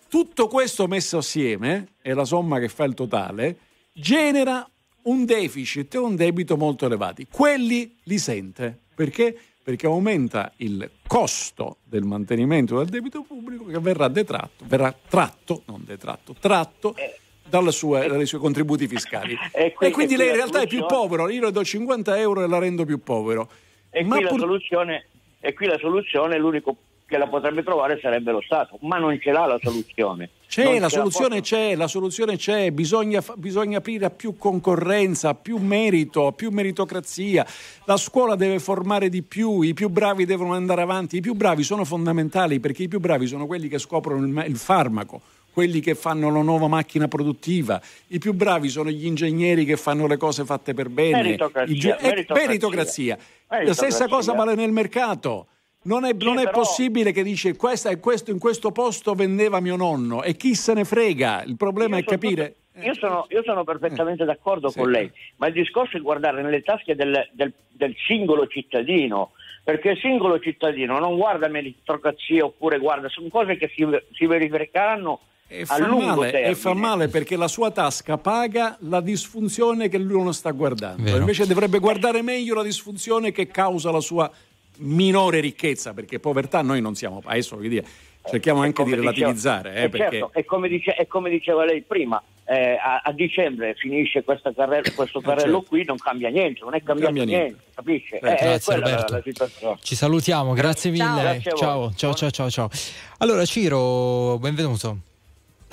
tutto 0.08 0.46
questo 0.46 0.86
messo 0.86 1.18
assieme, 1.18 1.94
e 2.02 2.12
la 2.14 2.24
somma 2.24 2.58
che 2.58 2.68
fa 2.68 2.84
il 2.84 2.94
totale, 2.94 3.56
genera 3.92 4.68
un 5.04 5.24
deficit 5.24 5.94
e 5.94 5.98
un 5.98 6.14
debito 6.14 6.56
molto 6.56 6.86
elevati. 6.86 7.26
Quelli 7.30 7.96
li 8.04 8.18
sente. 8.18 8.78
Perché? 8.94 9.36
Perché 9.62 9.86
aumenta 9.86 10.52
il 10.56 10.90
costo 11.06 11.78
del 11.84 12.02
mantenimento 12.02 12.78
del 12.78 12.88
debito 12.88 13.22
pubblico 13.22 13.64
che 13.64 13.78
verrà 13.78 14.08
detratto, 14.08 14.64
verrà 14.66 14.94
tratto, 15.08 15.62
non 15.66 15.82
detratto, 15.84 16.34
tratto 16.38 16.94
dalle 16.94 17.21
sue- 17.70 18.06
dai 18.08 18.26
suoi 18.26 18.40
contributi 18.40 18.86
fiscali. 18.88 19.36
E 19.52 19.72
qui- 19.72 19.86
e 19.86 19.90
quindi 19.90 20.14
e 20.14 20.16
qui 20.16 20.24
lei 20.24 20.28
in 20.32 20.36
realtà 20.36 20.60
è 20.60 20.66
più 20.66 20.78
soluzione- 20.78 21.02
povero, 21.08 21.28
io 21.28 21.42
le 21.44 21.50
do 21.52 21.64
50 21.64 22.18
euro 22.18 22.42
e 22.44 22.48
la 22.48 22.58
rendo 22.58 22.84
più 22.84 23.02
povero. 23.02 23.48
E 23.90 24.04
qui, 24.04 24.22
la 24.22 24.28
pur- 24.28 24.40
soluzione, 24.40 25.06
e 25.40 25.52
qui 25.52 25.66
la 25.66 25.78
soluzione, 25.78 26.38
l'unico 26.38 26.76
che 27.06 27.18
la 27.18 27.26
potrebbe 27.28 27.62
trovare 27.62 27.98
sarebbe 28.00 28.32
lo 28.32 28.40
Stato, 28.40 28.78
ma 28.82 28.96
non 28.96 29.18
ce 29.20 29.32
l'ha 29.32 29.44
la 29.44 29.58
soluzione. 29.62 30.30
C'è, 30.48 30.64
Non 30.64 30.72
la 30.72 30.88
ce 30.88 30.96
la 30.96 31.02
soluzione 31.02 31.40
c'è, 31.42 31.76
la 31.76 31.86
soluzione 31.86 32.36
c'è, 32.38 32.70
bisogna, 32.70 33.22
bisogna 33.36 33.78
aprire 33.78 34.06
a 34.06 34.10
più 34.10 34.36
concorrenza, 34.38 35.28
a 35.30 35.34
più 35.34 35.58
merito, 35.58 36.26
a 36.26 36.32
più 36.32 36.50
meritocrazia. 36.50 37.44
La 37.84 37.98
scuola 37.98 38.34
deve 38.34 38.58
formare 38.60 39.10
di 39.10 39.20
più, 39.22 39.60
i 39.60 39.74
più 39.74 39.90
bravi 39.90 40.24
devono 40.24 40.54
andare 40.54 40.80
avanti, 40.80 41.16
i 41.18 41.20
più 41.20 41.34
bravi 41.34 41.62
sono 41.62 41.84
fondamentali 41.84 42.60
perché 42.60 42.84
i 42.84 42.88
più 42.88 42.98
bravi 43.00 43.26
sono 43.26 43.46
quelli 43.46 43.68
che 43.68 43.78
scoprono 43.78 44.24
il, 44.24 44.44
il 44.48 44.56
farmaco, 44.56 45.20
quelli 45.52 45.80
che 45.80 45.94
fanno 45.94 46.30
la 46.30 46.42
nuova 46.42 46.66
macchina 46.68 47.08
produttiva, 47.08 47.80
i 48.08 48.18
più 48.18 48.32
bravi 48.32 48.68
sono 48.68 48.90
gli 48.90 49.06
ingegneri 49.06 49.64
che 49.64 49.76
fanno 49.76 50.06
le 50.06 50.16
cose 50.16 50.44
fatte 50.44 50.72
per 50.74 50.88
bene. 50.88 51.22
Meritocrazia, 51.22 51.74
gi- 51.74 51.88
eh, 51.88 52.08
meritocrazia. 52.08 52.46
meritocrazia. 52.46 53.16
La 53.16 53.56
Meritocrazia. 53.58 53.90
stessa 53.90 54.08
cosa 54.08 54.32
vale 54.32 54.54
nel 54.54 54.72
mercato. 54.72 55.46
Non 55.84 56.04
è, 56.04 56.12
non 56.18 56.38
è 56.38 56.44
però- 56.44 56.58
possibile 56.60 57.10
che 57.12 57.22
dice 57.24 57.56
questa 57.56 57.90
è 57.90 57.98
questo, 57.98 58.30
in 58.30 58.38
questo 58.38 58.70
posto 58.70 59.14
vendeva 59.14 59.60
mio 59.60 59.76
nonno 59.76 60.22
e 60.22 60.36
chi 60.36 60.54
se 60.54 60.74
ne 60.74 60.84
frega. 60.84 61.42
Il 61.44 61.56
problema 61.56 61.96
è 61.98 62.04
capire. 62.04 62.54
Io 62.82 62.94
sono, 62.94 63.26
io 63.28 63.42
sono 63.44 63.64
perfettamente 63.64 64.24
d'accordo 64.24 64.70
con 64.70 64.88
lei, 64.90 65.10
ma 65.36 65.48
il 65.48 65.52
discorso 65.52 65.96
è 65.96 66.00
guardare 66.00 66.40
nelle 66.40 66.62
tasche 66.62 66.94
del, 66.94 67.28
del- 67.32 67.52
del 67.68 67.94
singolo 68.06 68.46
cittadino, 68.46 69.32
perché 69.64 69.90
il 69.90 69.98
singolo 69.98 70.38
cittadino 70.38 70.98
non 70.98 71.16
guarda 71.16 71.48
meritocrazia 71.48 72.44
oppure 72.44 72.78
guarda, 72.78 73.08
sono 73.10 73.28
cose 73.28 73.56
che 73.56 73.70
si, 73.74 73.84
si 74.12 74.24
verificheranno 74.26 75.20
E 75.54 75.66
fa, 75.66 75.86
male, 75.86 76.42
e 76.44 76.54
fa 76.54 76.72
male 76.74 77.08
perché 77.08 77.36
la 77.36 77.48
sua 77.48 77.70
tasca 77.70 78.16
paga 78.16 78.76
la 78.80 79.00
disfunzione 79.00 79.88
che 79.88 79.98
lui 79.98 80.22
non 80.22 80.32
sta 80.32 80.50
guardando. 80.50 81.02
Vero. 81.02 81.18
Invece 81.18 81.46
dovrebbe 81.46 81.78
guardare 81.78 82.22
meglio 82.22 82.54
la 82.54 82.62
disfunzione 82.62 83.32
che 83.32 83.48
causa 83.48 83.90
la 83.90 84.00
sua 84.00 84.30
minore 84.78 85.40
ricchezza, 85.40 85.92
perché 85.92 86.18
povertà 86.18 86.62
noi 86.62 86.80
non 86.80 86.94
siamo. 86.94 87.20
Adesso 87.24 87.56
voglio 87.56 87.68
dire, 87.68 87.84
cerchiamo 88.28 88.62
anche 88.62 88.82
di 88.84 88.94
relativizzare. 88.94 89.74
eh, 89.74 89.82
eh, 89.84 89.88
perché... 89.90 90.10
certo, 90.18 90.32
e 90.32 90.44
come, 90.44 90.68
dice- 90.68 90.96
e 90.96 91.06
come 91.06 91.28
diceva 91.28 91.64
lei 91.66 91.82
prima, 91.82 92.20
eh, 92.44 92.76
a, 92.76 93.02
a 93.04 93.12
dicembre 93.12 93.74
finisce 93.74 94.24
questa 94.24 94.52
carrella- 94.52 94.90
questo 94.94 95.20
carrello 95.20 95.58
certo. 95.58 95.68
qui, 95.68 95.84
non 95.84 95.96
cambia 95.98 96.30
niente, 96.30 96.60
non 96.64 96.74
è 96.74 96.82
cambiato 96.82 97.14
cambia 97.14 97.24
niente, 97.24 97.44
niente. 97.44 97.64
capisce? 97.74 98.18
Eh, 98.18 98.26
Eh, 98.30 98.34
è 98.36 98.42
grazie, 98.44 98.72
quella 98.74 98.88
la, 98.88 99.06
Roberto. 99.06 99.50
la. 99.60 99.76
Ci 99.80 99.94
salutiamo, 99.94 100.52
grazie 100.54 100.90
mille. 100.90 101.04
Ciao. 101.04 101.20
Grazie 101.20 101.52
ciao, 101.94 102.14
ciao, 102.14 102.30
ciao, 102.30 102.50
ciao. 102.50 102.70
Allora, 103.18 103.44
Ciro, 103.44 104.38
benvenuto. 104.38 105.10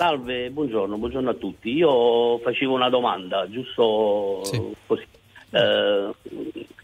Salve, 0.00 0.48
buongiorno, 0.48 0.96
buongiorno 0.96 1.28
a 1.28 1.34
tutti. 1.34 1.74
Io 1.74 2.38
facevo 2.38 2.72
una 2.72 2.88
domanda, 2.88 3.46
giusto 3.50 4.40
così. 4.86 5.06
Eh, 5.50 6.10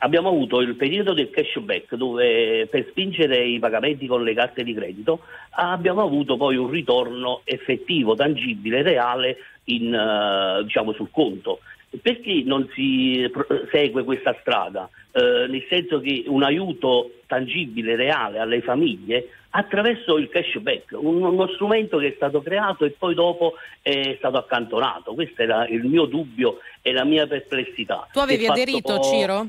abbiamo 0.01 0.29
avuto 0.29 0.61
il 0.61 0.75
periodo 0.75 1.15
del 1.15 1.31
cashback 1.31 1.95
dove 1.95 2.67
per 2.67 2.87
spingere 2.91 3.43
i 3.43 3.59
pagamenti 3.59 4.07
con 4.07 4.23
le 4.23 4.35
carte 4.35 4.65
di 4.65 4.75
credito 4.75 5.21
abbiamo 5.53 6.03
avuto 6.03 6.37
poi 6.37 6.57
un 6.57 6.69
ritorno 6.69 7.41
effettivo, 7.45 8.15
tangibile, 8.15 8.83
reale 8.83 9.39
in, 9.65 9.95
eh, 9.95 10.63
diciamo, 10.65 10.93
sul 10.93 11.09
conto. 11.11 11.61
Perché 12.03 12.43
non 12.45 12.69
si 12.75 13.27
segue 13.73 14.05
questa 14.05 14.37
strada? 14.41 14.91
Eh, 15.13 15.47
nel 15.49 15.65
senso 15.71 16.01
che 16.01 16.25
un 16.27 16.43
aiuto 16.43 17.13
tangibile, 17.27 17.97
reale 17.97 18.39
alle 18.39 18.63
famiglie 18.63 19.29
attraverso 19.51 20.19
il 20.19 20.29
cashback, 20.29 20.93
un- 20.93 21.23
uno 21.23 21.49
strumento 21.49 21.99
che 21.99 22.09
è 22.09 22.13
stato 22.17 22.43
creato 22.43 22.85
e 22.85 22.91
poi 22.91 23.15
dopo 23.15 23.55
è 23.81 24.15
stato 24.19 24.37
accantonato. 24.37 25.15
Questo 25.15 25.43
era 25.43 25.67
il 25.67 25.85
mio 25.85 26.05
dubbio 26.05 26.59
e 26.83 26.93
la 26.93 27.05
mia 27.05 27.27
perplessità. 27.27 28.07
Tu 28.13 28.19
avevi 28.19 28.47
aderito, 28.47 29.01
Ciro? 29.01 29.47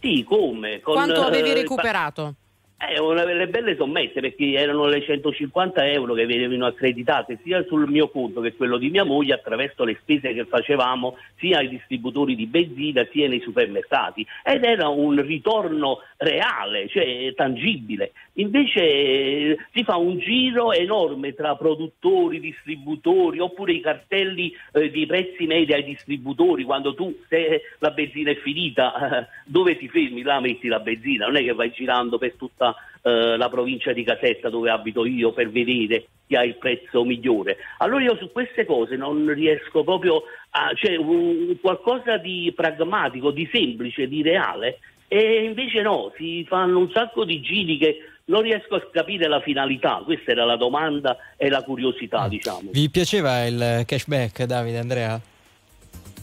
Sì, 0.00 0.24
come? 0.24 0.80
Con, 0.80 0.94
Quanto 0.94 1.22
avevi 1.22 1.50
eh, 1.50 1.54
recuperato? 1.54 2.34
Eh, 2.80 3.00
una 3.00 3.24
delle 3.24 3.48
belle 3.48 3.74
sommette 3.74 4.20
perché 4.20 4.52
erano 4.52 4.86
le 4.86 5.02
150 5.02 5.84
euro 5.88 6.14
che 6.14 6.26
venivano 6.26 6.66
accreditate 6.66 7.40
sia 7.42 7.64
sul 7.64 7.90
mio 7.90 8.08
conto 8.08 8.40
che 8.40 8.54
quello 8.54 8.78
di 8.78 8.88
mia 8.88 9.02
moglie 9.02 9.34
attraverso 9.34 9.82
le 9.82 9.98
spese 10.00 10.32
che 10.32 10.44
facevamo 10.44 11.16
sia 11.38 11.58
ai 11.58 11.68
distributori 11.68 12.36
di 12.36 12.46
benzina 12.46 13.04
sia 13.10 13.26
nei 13.26 13.40
supermercati 13.40 14.24
ed 14.44 14.62
era 14.62 14.86
un 14.88 15.20
ritorno 15.20 16.02
reale, 16.18 16.88
cioè 16.88 17.32
tangibile. 17.34 18.12
Invece 18.34 18.80
eh, 18.80 19.58
si 19.72 19.82
fa 19.82 19.96
un 19.96 20.18
giro 20.18 20.72
enorme 20.72 21.34
tra 21.34 21.56
produttori, 21.56 22.38
distributori 22.38 23.40
oppure 23.40 23.72
i 23.72 23.80
cartelli 23.80 24.54
eh, 24.72 24.88
di 24.90 25.04
prezzi 25.06 25.46
medi 25.46 25.72
ai 25.72 25.82
distributori 25.82 26.62
quando 26.62 26.94
tu 26.94 27.12
se 27.28 27.62
la 27.78 27.90
benzina 27.90 28.30
è 28.30 28.36
finita 28.36 29.28
dove 29.44 29.76
ti 29.76 29.88
fermi 29.88 30.22
là 30.22 30.38
metti 30.38 30.68
la 30.68 30.78
benzina 30.78 31.26
non 31.26 31.36
è 31.36 31.42
che 31.42 31.52
vai 31.52 31.72
girando 31.72 32.18
per 32.18 32.34
tutta 32.34 32.67
eh, 33.02 33.36
la 33.36 33.48
provincia 33.48 33.92
di 33.92 34.04
Caserta 34.04 34.48
dove 34.48 34.70
abito 34.70 35.04
io 35.04 35.32
per 35.32 35.50
vedere 35.50 36.06
chi 36.26 36.36
ha 36.36 36.44
il 36.44 36.56
prezzo 36.56 37.04
migliore. 37.04 37.56
Allora 37.78 38.02
io 38.02 38.16
su 38.16 38.30
queste 38.32 38.64
cose 38.64 38.96
non 38.96 39.32
riesco 39.32 39.84
proprio 39.84 40.22
a 40.50 40.72
cioè 40.74 40.96
un- 40.96 41.56
qualcosa 41.60 42.16
di 42.16 42.52
pragmatico 42.54 43.30
di 43.30 43.48
semplice 43.52 44.08
di 44.08 44.22
reale 44.22 44.78
e 45.08 45.42
invece 45.44 45.80
no 45.80 46.12
si 46.16 46.44
fanno 46.46 46.78
un 46.78 46.90
sacco 46.90 47.24
di 47.24 47.40
giri 47.40 47.78
che 47.78 47.96
non 48.26 48.42
riesco 48.42 48.74
a 48.74 48.86
capire 48.92 49.26
la 49.26 49.40
finalità. 49.40 50.02
Questa 50.04 50.32
era 50.32 50.44
la 50.44 50.56
domanda 50.56 51.16
e 51.36 51.48
la 51.48 51.62
curiosità 51.62 52.28
diciamo. 52.28 52.70
Vi 52.72 52.90
piaceva 52.90 53.46
il 53.46 53.84
cashback, 53.86 54.44
Davide, 54.44 54.78
Andrea? 54.78 55.18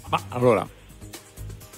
Ma 0.10 0.20
allora, 0.30 0.68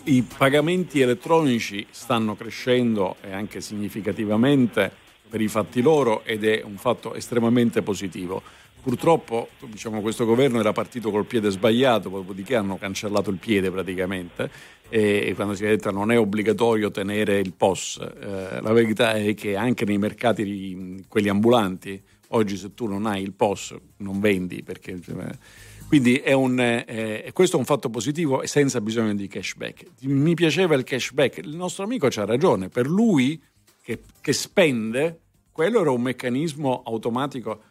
i 0.07 0.23
pagamenti 0.23 1.01
elettronici 1.01 1.85
stanno 1.89 2.35
crescendo 2.35 3.17
e 3.21 3.33
anche 3.33 3.59
significativamente 3.59 4.89
per 5.29 5.41
i 5.41 5.49
fatti 5.49 5.81
loro 5.81 6.23
ed 6.23 6.45
è 6.45 6.61
un 6.63 6.77
fatto 6.77 7.13
estremamente 7.13 7.81
positivo. 7.81 8.41
Purtroppo 8.81 9.49
diciamo, 9.65 9.99
questo 9.99 10.23
governo 10.23 10.61
era 10.61 10.71
partito 10.71 11.11
col 11.11 11.25
piede 11.25 11.49
sbagliato, 11.49 12.07
dopodiché 12.07 12.55
hanno 12.55 12.77
cancellato 12.77 13.29
il 13.31 13.37
piede 13.37 13.69
praticamente 13.69 14.49
e, 14.87 15.33
quando 15.35 15.55
si 15.55 15.65
è 15.65 15.67
detto 15.67 15.91
non 15.91 16.09
è 16.09 16.17
obbligatorio 16.17 16.89
tenere 16.89 17.39
il 17.39 17.51
POS. 17.51 17.99
Eh, 17.99 18.61
la 18.61 18.71
verità 18.71 19.11
è 19.11 19.33
che 19.33 19.57
anche 19.57 19.83
nei 19.83 19.97
mercati, 19.97 21.03
quelli 21.09 21.27
ambulanti, 21.27 22.01
oggi 22.29 22.55
se 22.55 22.73
tu 22.73 22.87
non 22.87 23.05
hai 23.05 23.23
il 23.23 23.33
POS 23.33 23.75
non 23.97 24.21
vendi 24.21 24.63
perché... 24.63 24.97
eh, 25.05 25.65
quindi 25.87 26.17
è 26.17 26.33
un, 26.33 26.59
eh, 26.59 27.29
questo 27.31 27.55
è 27.55 27.59
un 27.59 27.65
fatto 27.65 27.89
positivo 27.89 28.41
e 28.41 28.47
senza 28.47 28.81
bisogno 28.81 29.13
di 29.15 29.27
cashback. 29.27 29.85
Mi 30.01 30.33
piaceva 30.33 30.75
il 30.75 30.83
cashback, 30.83 31.37
il 31.37 31.55
nostro 31.55 31.85
amico 31.85 32.07
c'ha 32.09 32.25
ragione, 32.25 32.67
per 32.67 32.87
lui 32.87 33.41
che, 33.81 34.01
che 34.19 34.33
spende, 34.33 35.21
quello 35.49 35.79
era 35.79 35.91
un 35.91 36.01
meccanismo 36.01 36.83
automatico 36.85 37.61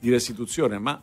di 0.00 0.10
restituzione, 0.10 0.78
ma 0.78 1.00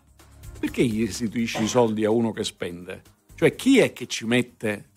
perché 0.60 0.84
gli 0.84 1.06
restituisci 1.06 1.64
i 1.64 1.68
soldi 1.68 2.04
a 2.04 2.12
uno 2.12 2.34
che 2.34 2.44
spende? 2.44 3.02
Cioè 3.36 3.56
chi 3.56 3.80
è 3.80 3.94
che 3.94 4.08
ci 4.08 4.26
mette 4.26 4.90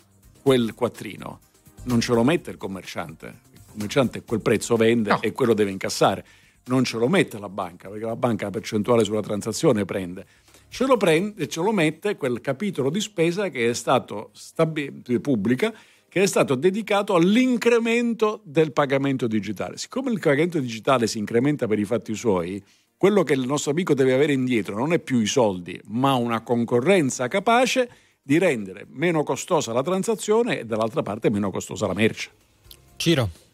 quel 0.43 0.75
quattrino? 0.75 1.39
Non 1.85 2.01
ce 2.01 2.13
lo 2.15 2.25
mette 2.25 2.51
il 2.51 2.57
commerciante, 2.57 3.27
il 3.53 3.61
commerciante 3.71 4.25
quel 4.25 4.41
prezzo 4.41 4.75
vende 4.75 5.19
e 5.21 5.31
quello 5.31 5.55
deve 5.55 5.71
incassare, 5.71 6.25
non 6.65 6.83
ce 6.83 6.99
lo 6.99 7.09
mette 7.09 7.39
la 7.39 7.49
banca, 7.49 7.89
perché 7.89 8.05
la 8.05 8.17
banca 8.17 8.47
la 8.47 8.51
percentuale 8.51 9.05
sulla 9.05 9.21
transazione 9.21 9.85
prende 9.85 10.27
ce 10.71 10.87
lo 10.87 10.97
prende, 10.97 11.49
ce 11.49 11.61
lo 11.61 11.73
mette 11.73 12.17
quel 12.17 12.41
capitolo 12.41 12.89
di 12.89 13.01
spesa 13.01 13.49
che 13.49 13.69
è 13.69 13.75
stato 13.75 14.31
stabi- 14.33 15.03
pubblica 15.21 15.75
che 16.09 16.23
è 16.23 16.27
stato 16.27 16.57
dedicato 16.57 17.15
all'incremento 17.15 18.41
del 18.43 18.73
pagamento 18.73 19.29
digitale. 19.29 19.77
Siccome 19.77 20.11
il 20.11 20.19
pagamento 20.19 20.59
digitale 20.59 21.07
si 21.07 21.19
incrementa 21.19 21.69
per 21.69 21.79
i 21.79 21.85
fatti 21.85 22.15
suoi, 22.15 22.63
quello 22.97 23.23
che 23.23 23.33
il 23.33 23.47
nostro 23.47 23.71
amico 23.71 23.95
deve 23.95 24.13
avere 24.13 24.33
indietro 24.33 24.77
non 24.77 24.93
è 24.93 24.99
più 24.99 25.21
i 25.21 25.27
soldi, 25.27 25.81
ma 25.87 26.15
una 26.15 26.43
concorrenza 26.43 27.29
capace 27.29 27.89
di 28.21 28.39
rendere 28.39 28.87
meno 28.89 29.23
costosa 29.23 29.73
la 29.73 29.83
transazione 29.83 30.61
e 30.61 30.65
dall'altra 30.67 31.03
parte 31.03 31.31
meno 31.31 31.51
costosa 31.51 31.87
la 31.87 31.95
merce. 31.95 32.31
Ciro. 32.97 33.50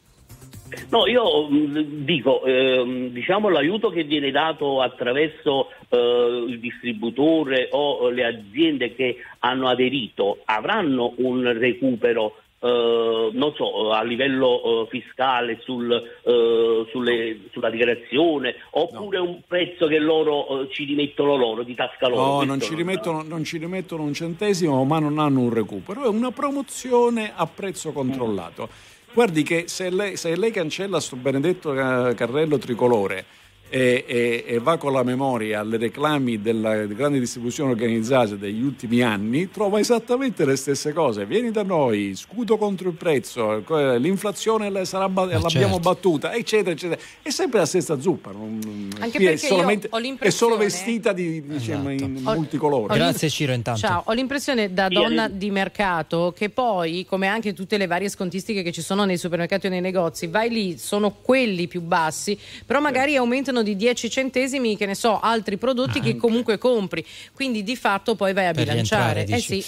No, 0.91 1.07
io 1.07 1.49
mh, 1.49 2.05
dico, 2.05 2.45
ehm, 2.45 3.09
diciamo 3.09 3.49
l'aiuto 3.49 3.91
che 3.91 4.05
viene 4.05 4.31
dato 4.31 4.81
attraverso 4.83 5.71
eh, 5.89 6.45
il 6.49 6.59
distributore 6.61 7.69
o 7.73 8.09
le 8.11 8.25
aziende 8.25 8.95
che 8.95 9.17
hanno 9.41 9.69
aderito 9.69 10.39
avranno 10.45 11.13
un 11.17 11.53
recupero, 11.59 12.37
eh, 12.61 13.31
non 13.33 13.53
so, 13.55 13.93
a 13.93 14.03
livello 14.03 14.63
eh, 14.63 14.87
fiscale 14.91 15.61
sul, 15.63 15.91
eh, 15.93 16.87
sulle- 16.91 17.41
sulla 17.53 17.71
dichiarazione 17.71 18.57
oppure 18.71 19.19
un 19.19 19.41
prezzo 19.47 19.87
che 19.87 19.99
loro 19.99 20.63
eh, 20.63 20.69
ci 20.73 20.85
rimettono 20.85 21.37
loro, 21.37 21.63
di 21.63 21.75
tasca 21.75 22.09
loro. 22.09 22.23
No, 22.39 22.43
non 22.45 22.61
ci, 22.61 22.75
rimettono, 22.75 23.23
non 23.23 23.45
ci 23.45 23.59
rimettono 23.59 24.03
un 24.03 24.15
centesimo, 24.15 24.83
ma 24.85 24.99
non 24.99 25.19
hanno 25.19 25.41
un 25.41 25.53
recupero. 25.53 26.05
È 26.05 26.09
una 26.09 26.31
promozione 26.31 27.33
a 27.35 27.47
prezzo 27.47 27.93
controllato. 27.93 28.69
Guardi 29.17 29.45
che 29.45 29.65
se 29.67 29.89
lei, 29.89 30.19
se 30.19 30.37
lei 30.37 30.51
cancella 30.51 31.01
sto 31.01 31.17
benedetto 31.17 31.73
eh, 31.73 32.15
carrello 32.15 32.59
tricolore 32.59 33.25
e, 33.69 34.05
e- 34.07 34.45
e 34.47 34.59
va 34.59 34.77
con 34.77 34.93
la 34.93 35.03
memoria 35.03 35.61
alle 35.61 35.77
reclami 35.77 36.41
della 36.41 36.85
grande 36.87 37.19
distribuzione 37.19 37.71
organizzata 37.73 38.35
degli 38.37 38.63
ultimi 38.63 39.03
anni, 39.03 39.51
trova 39.51 39.79
esattamente 39.79 40.45
le 40.45 40.57
stesse 40.57 40.93
cose. 40.93 41.27
Vieni 41.27 41.51
da 41.51 41.63
noi, 41.63 42.13
scudo 42.15 42.57
contro 42.57 42.89
il 42.89 42.95
prezzo, 42.95 43.65
eh, 43.79 43.99
l'inflazione 43.99 44.71
la- 44.71 44.85
sarà 44.85 45.09
ba- 45.09 45.25
l'abbiamo 45.25 45.51
certo. 45.51 45.79
battuta, 45.79 46.33
eccetera, 46.35 46.71
eccetera. 46.71 47.01
È 47.23 47.31
sempre 47.31 47.59
la 47.59 47.67
stessa 47.67 48.01
zuppa. 48.01 48.31
non- 48.33 48.89
Anche 49.01 49.19
è, 49.19 49.21
perché 49.23 49.47
io 49.47 49.53
solamente- 49.53 49.89
ho 49.91 49.99
è 50.19 50.31
solo 50.31 50.57
vestita 50.57 51.13
di, 51.13 51.43
diciamo, 51.47 51.91
in 51.91 52.21
Ho- 52.25 52.35
multicolore. 52.35 52.95
Grazie 52.95 53.29
Ciro 53.29 53.53
intanto. 53.53 53.81
Ciao, 53.81 54.03
ho 54.07 54.13
l'impressione 54.13 54.73
da 54.73 54.89
donna 54.89 55.29
di 55.29 55.51
mercato 55.51 56.33
che 56.37 56.51
poi, 56.51 57.05
come 57.09 57.27
anche 57.27 57.53
tutte 57.53 57.77
le 57.77 57.87
varie 57.87 58.09
scontistiche 58.09 58.63
che 58.63 58.73
ci 58.73 58.81
sono 58.83 59.05
nei 59.05 59.17
supermercati 59.19 59.67
o 59.67 59.71
nei 59.71 59.81
negozi, 59.81 60.27
vai 60.29 60.51
lì, 60.51 60.79
sono 60.79 61.17
quelli 61.21 61.67
più 61.67 61.81
bassi, 61.81 62.39
però 62.65 62.81
magari 62.81 63.17
aumentano 63.17 63.56
di 63.63 63.77
10 63.77 64.11
centesimi, 64.11 64.77
che 64.77 64.87
ne 64.87 64.95
so, 64.95 65.21
altri 65.21 65.57
prodotti 65.57 66.01
che 66.01 66.17
comunque 66.17 66.59
compri. 66.59 67.05
Quindi 67.35 67.63
di 67.63 67.77
fatto 67.77 68.15
poi 68.15 68.33
vai 68.33 68.47
a 68.47 68.53
Per 68.53 68.65
bilanciare. 68.65 69.25
Eh 69.25 69.39
sì. 69.41 69.65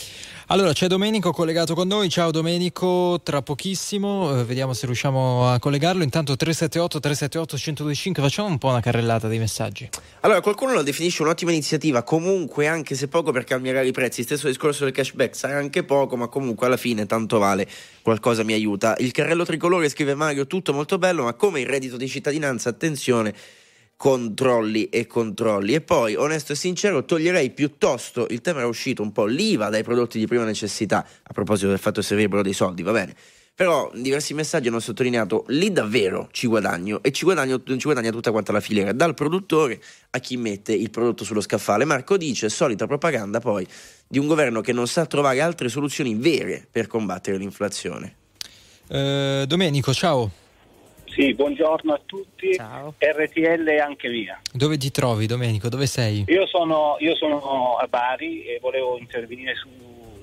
Allora 0.51 0.73
c'è 0.73 0.87
Domenico 0.87 1.31
collegato 1.31 1.75
con 1.75 1.87
noi, 1.87 2.09
ciao 2.09 2.31
Domenico, 2.31 3.21
tra 3.23 3.43
pochissimo, 3.43 4.41
eh, 4.41 4.45
vediamo 4.45 4.73
se 4.73 4.87
riusciamo 4.87 5.47
a 5.47 5.59
collegarlo, 5.59 6.03
intanto 6.03 6.37
378 6.37 7.01
378 7.01 7.57
1025, 7.57 8.23
facciamo 8.23 8.49
un 8.49 8.57
po' 8.57 8.69
una 8.69 8.81
carrellata 8.81 9.29
dei 9.29 9.39
messaggi. 9.39 9.91
Allora, 10.21 10.41
qualcuno 10.41 10.73
lo 10.73 10.83
definisce 10.83 11.21
un'ottima 11.21 11.51
iniziativa, 11.51 12.03
comunque 12.03 12.67
anche 12.67 12.95
se 12.95 13.09
poco 13.09 13.31
per 13.31 13.45
calmierare 13.45 13.89
i 13.89 13.93
prezzi. 13.93 14.23
Stesso 14.23 14.47
discorso 14.47 14.85
del 14.85 14.95
cashback, 14.95 15.37
sarà 15.37 15.59
anche 15.59 15.85
poco, 15.85 16.17
ma 16.17 16.29
comunque 16.29 16.65
alla 16.65 16.79
fine 16.79 17.05
tanto 17.05 17.37
vale, 17.39 17.69
qualcosa 18.01 18.43
mi 18.43 18.55
aiuta. 18.55 18.97
Il 19.01 19.13
carrello 19.13 19.45
tricolore 19.45 19.91
scrive 19.91 20.15
Mario, 20.15 20.47
tutto 20.47 20.73
molto 20.73 20.97
bello, 20.97 21.25
ma 21.25 21.35
come 21.35 21.61
il 21.61 21.67
reddito 21.67 21.99
di 21.99 22.09
cittadinanza, 22.09 22.71
attenzione, 22.71 23.35
controlli 23.99 24.89
e 24.91 25.09
controlli. 25.09 25.75
E 25.75 25.81
poi, 25.81 26.15
onesto 26.15 26.53
e 26.53 26.57
sincero, 26.57 27.05
toglierei 27.05 27.51
piuttosto, 27.51 28.29
il 28.31 28.41
tema 28.41 28.61
era 28.61 28.69
uscito 28.69 29.03
un 29.03 29.11
po', 29.11 29.27
l'IVA 29.27 29.69
dai 29.69 29.83
prodotti 29.83 30.21
di 30.21 30.27
prima 30.27 30.45
necessità, 30.45 31.05
a 31.05 31.33
proposito 31.33 31.69
del 31.69 31.81
fatto 31.81 32.01
che 32.01 32.07
servirebbero 32.07 32.43
dei 32.43 32.53
soldi, 32.53 32.83
va 32.83 32.93
bene. 32.93 33.15
Però 33.57 33.91
diversi 33.93 34.35
messaggi 34.35 34.69
hanno 34.69 34.79
sottolineato 34.79 35.45
lì 35.49 35.73
davvero 35.73 36.29
ci 36.31 36.47
guadagno 36.47 37.03
e 37.03 37.11
ci, 37.11 37.25
guadagno, 37.25 37.61
ci 37.65 37.83
guadagna 37.83 38.13
tutta 38.13 38.31
quanta 38.31 38.53
la 38.53 38.61
filiera, 38.61 38.93
dal 38.93 39.15
produttore 39.15 39.83
a 40.11 40.21
chi 40.21 40.37
mette 40.37 40.73
il 40.73 40.91
prodotto 40.91 41.25
sullo 41.25 41.41
scaffale. 41.41 41.85
Marco 41.85 42.17
dice, 42.17 42.51
solita 42.51 42.87
propaganda 42.87 43.41
poi 43.41 43.67
di 44.07 44.21
un 44.21 44.29
governo 44.29 44.61
che 44.61 44.73
non 44.73 44.87
sa 44.87 45.07
trovare 45.07 45.41
altre 45.41 45.69
soluzioni 45.69 46.15
vere 46.15 46.69
per 46.71 46.87
combattere 46.87 47.37
l'inflazione. 47.37 48.15
Eh, 48.87 49.45
Domenico, 49.49 49.93
ciao, 49.93 50.31
Sì, 51.11 51.35
buongiorno 51.35 51.93
a 51.93 52.01
tutti. 52.05 52.57
RTL 52.99 53.69
anche 53.81 54.09
mia. 54.09 54.41
dove 54.53 54.77
ti 54.77 54.91
trovi 54.91 55.27
Domenico, 55.27 55.69
dove 55.69 55.87
sei? 55.87 56.25
Io 56.29 56.47
sono, 56.47 56.97
io 57.01 57.15
sono 57.17 57.77
a 57.77 57.87
Bari 57.87 58.45
e 58.45 58.59
volevo 58.61 58.99
intervenire 58.99 59.55
su- 59.55 59.69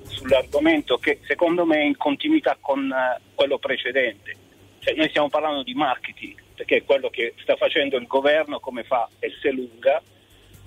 sull'argomento 0.04 0.96
che 0.96 1.20
secondo 1.26 1.66
me 1.66 1.78
è 1.78 1.84
in 1.84 1.96
continuità 1.96 2.56
con 2.60 2.90
eh, 2.90 3.20
quello 3.34 3.58
precedente. 3.58 4.34
Cioè, 4.78 4.94
noi 4.94 5.08
stiamo 5.08 5.28
parlando 5.28 5.62
di 5.62 5.74
marketing, 5.74 6.40
perché 6.54 6.76
è 6.76 6.84
quello 6.84 7.10
che 7.10 7.34
sta 7.42 7.56
facendo 7.56 7.96
il 7.96 8.06
governo, 8.06 8.60
come 8.60 8.84
fa 8.84 9.08
Esselunga, 9.18 10.00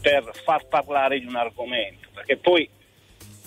per 0.02 0.30
far 0.44 0.68
parlare 0.68 1.20
di 1.20 1.26
un 1.26 1.36
argomento. 1.36 2.10
Perché 2.14 2.38
poi 2.38 2.70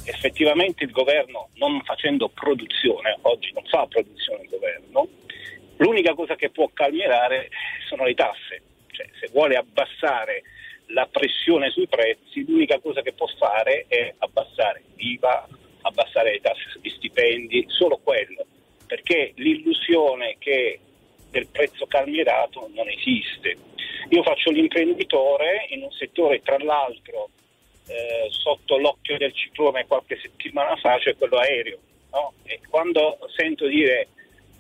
effettivamente 0.05 0.85
il 0.85 0.91
governo, 0.91 1.51
non 1.55 1.83
facendo 1.83 2.29
produzione, 2.29 3.19
oggi 3.23 3.53
non 3.53 3.65
fa 3.67 3.87
produzione 3.87 4.43
il 4.43 4.49
governo, 4.49 5.09
l'unica 5.83 6.15
cosa 6.15 6.37
che 6.37 6.51
può 6.51 6.71
calmierare 6.73 7.51
sono 7.89 8.05
le 8.05 8.15
tasse. 8.15 8.63
Cioè, 8.91 9.07
se 9.21 9.29
vuole 9.33 9.57
abbassare 9.57 10.43
la 10.89 11.07
pressione 11.11 11.71
sui 11.71 11.89
prezzi, 11.89 12.45
l'unica 12.47 12.79
cosa 12.79 13.03
che 13.03 13.13
può 13.13 13.27
fare 13.39 13.87
è 13.89 14.15
abbassare 14.19 14.83
l'IVA, 14.97 15.49
abbassare 15.83 16.33
le 16.33 16.41
tasse 16.41 16.69
sugli 16.71 16.91
stipendi, 16.91 17.67
solo 17.69 17.99
quello, 18.03 18.47
perché 18.87 19.33
l'illusione 19.37 20.37
che 20.39 20.79
del 21.31 21.49
prezzo 21.49 21.87
calmierato 21.87 22.71
non 22.75 22.89
esiste. 22.89 23.57
Io 24.11 24.23
faccio 24.23 24.51
l'imprenditore 24.51 25.67
in 25.71 25.83
un 25.83 25.91
settore, 25.93 26.43
tra 26.43 26.59
l'altro, 26.59 27.31
eh, 27.89 28.29
sotto 28.31 28.77
l'occhio 28.77 29.17
del 29.17 29.33
ciclone 29.33 29.87
qualche 29.87 30.19
settimana 30.21 30.77
fa, 30.77 30.99
cioè 30.99 31.17
quello 31.17 31.39
aereo. 31.39 31.79
no? 32.13 32.35
E 32.45 32.61
quando 32.69 33.19
sento 33.35 33.67
dire 33.67 34.09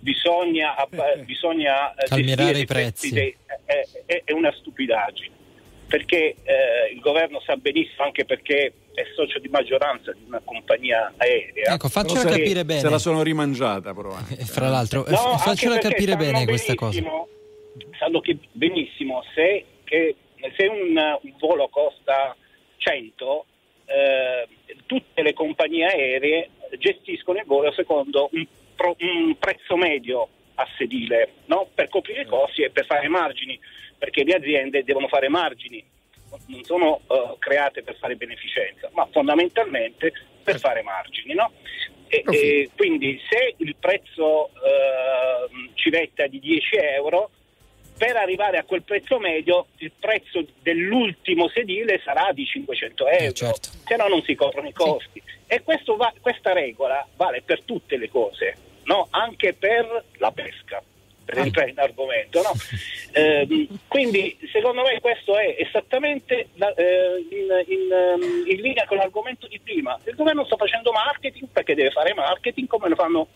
bisogna, 0.03 0.75
abba- 0.77 1.15
bisogna 1.25 1.95
eh, 1.95 2.07
Calmierare 2.09 2.53
gestire 2.53 2.59
i 2.61 2.67
prezzi. 2.67 3.11
dei- 3.13 3.37
è, 3.65 3.87
è- 4.07 4.23
è 4.25 4.33
una 4.33 4.53
stupidaggine 4.53 5.31
perché 5.87 6.35
eh, 6.43 6.93
il 6.93 7.01
governo 7.01 7.41
sa 7.45 7.55
benissimo 7.57 8.05
anche 8.05 8.25
perché 8.25 8.73
è 8.95 9.03
socio 9.15 9.39
di 9.39 9.49
maggioranza 9.49 10.11
di 10.13 10.25
una 10.27 10.41
compagnia 10.45 11.13
aerea 11.19 11.75
Ecco, 11.75 11.89
faccela 11.89 12.25
capire 12.25 12.65
bene. 12.65 12.81
Se 12.81 12.89
la 12.89 12.99
sono 12.99 13.23
rimangiata 13.23 13.95
però. 13.95 14.11
anche. 14.13 14.39
E 14.39 14.45
fra 14.45 14.69
l'altro, 14.69 15.07
eh, 15.07 15.11
No, 15.11 15.39
faccela 15.39 15.79
capire 15.79 16.17
bene 16.17 16.45
questa 16.47 16.75
cosa. 16.75 17.01
Sanno 17.99 18.21
che 18.21 18.39
benissimo 18.53 19.23
se, 19.35 19.65
che- 19.85 20.17
se 20.57 20.67
un, 20.67 20.97
un 20.97 21.35
volo 21.39 21.69
costa 21.69 22.35
100, 22.79 23.45
eh, 23.87 24.49
tutte 24.87 25.23
le 25.23 25.33
compagnie 25.35 25.87
aeree 25.87 26.49
gestiscono 26.79 27.39
il 27.39 27.45
volo 27.47 27.71
secondo 27.73 28.29
un, 28.33 28.45
pro- 28.75 28.97
un 28.99 29.37
prezzo 29.39 29.77
medio 29.77 30.29
a 30.55 30.67
sedile 30.77 31.35
no? 31.47 31.69
per 31.75 31.89
coprire 31.89 32.23
i 32.23 32.27
costi 32.27 32.63
e 32.63 32.71
per 32.71 32.87
fare 32.87 33.09
margini, 33.09 33.59
perché 33.99 34.25
le 34.25 34.35
aziende 34.35 34.85
devono 34.85 35.09
fare 35.09 35.29
margini, 35.29 35.85
non 36.47 36.65
sono 36.65 37.01
eh, 37.09 37.37
create 37.39 37.83
per 37.83 37.97
fare 37.97 38.17
beneficenza, 38.17 38.91
ma 38.93 39.07
fondamentalmente 39.11 40.13
per 40.43 40.59
fare 40.59 40.83
margini. 40.83 41.35
No? 41.35 41.53
E, 42.09 42.25
e 42.31 42.71
quindi 42.77 43.21
se 43.29 43.55
il 43.57 43.77
prezzo 43.79 44.49
eh, 44.49 45.71
civetta 45.75 46.25
è 46.25 46.29
di 46.29 46.41
10 46.41 46.77
euro, 46.77 47.31
per 48.03 48.17
arrivare 48.17 48.59
a 48.59 48.65
quel 48.65 48.83
prezzo 48.83 49.21
medio 49.21 49.67
il 49.77 49.93
prezzo 49.97 50.45
dell'ultimo 50.61 51.47
sedile 51.47 52.01
sarà 52.05 52.33
di 52.33 52.45
500 52.45 53.07
euro, 53.07 53.55
se 53.87 53.97
no 53.97 54.09
non 54.09 54.23
si 54.23 54.35
coprono 54.35 54.67
i 54.67 54.73
costi. 54.73 55.23
E 55.47 55.63
questo 55.63 55.95
va- 55.95 56.13
questa 56.21 56.53
regola 56.53 57.07
vale 57.15 57.43
per 57.43 57.63
tutte 57.63 57.97
le 57.97 58.11
cose, 58.11 58.57
no? 58.87 59.07
anche 59.11 59.53
per 59.55 60.03
la 60.15 60.33
pesca, 60.33 60.83
per 61.25 61.39
entrare 61.39 61.71
in 61.71 61.79
argomento. 61.79 62.43
No? 62.43 62.51
Ehm, 63.15 63.67
quindi 63.89 64.39
secondo 64.51 64.81
me 64.81 64.99
questo 64.99 65.37
è 65.37 65.55
esattamente 65.59 66.49
la- 66.55 66.73
eh, 66.73 67.27
in, 67.31 67.65
in, 67.67 67.93
ehm, 67.93 68.45
in 68.49 68.61
linea 68.63 68.87
con 68.87 68.97
l'argomento 68.97 69.47
di 69.47 69.61
prima. 69.63 70.01
Il 70.07 70.15
governo 70.15 70.47
sta 70.47 70.57
facendo 70.57 70.93
marketing 70.93 71.49
perché 71.53 71.75
deve 71.75 71.91
fare 71.91 72.15
marketing 72.15 72.67
come 72.67 72.89
lo 72.89 72.95
fanno 72.95 73.29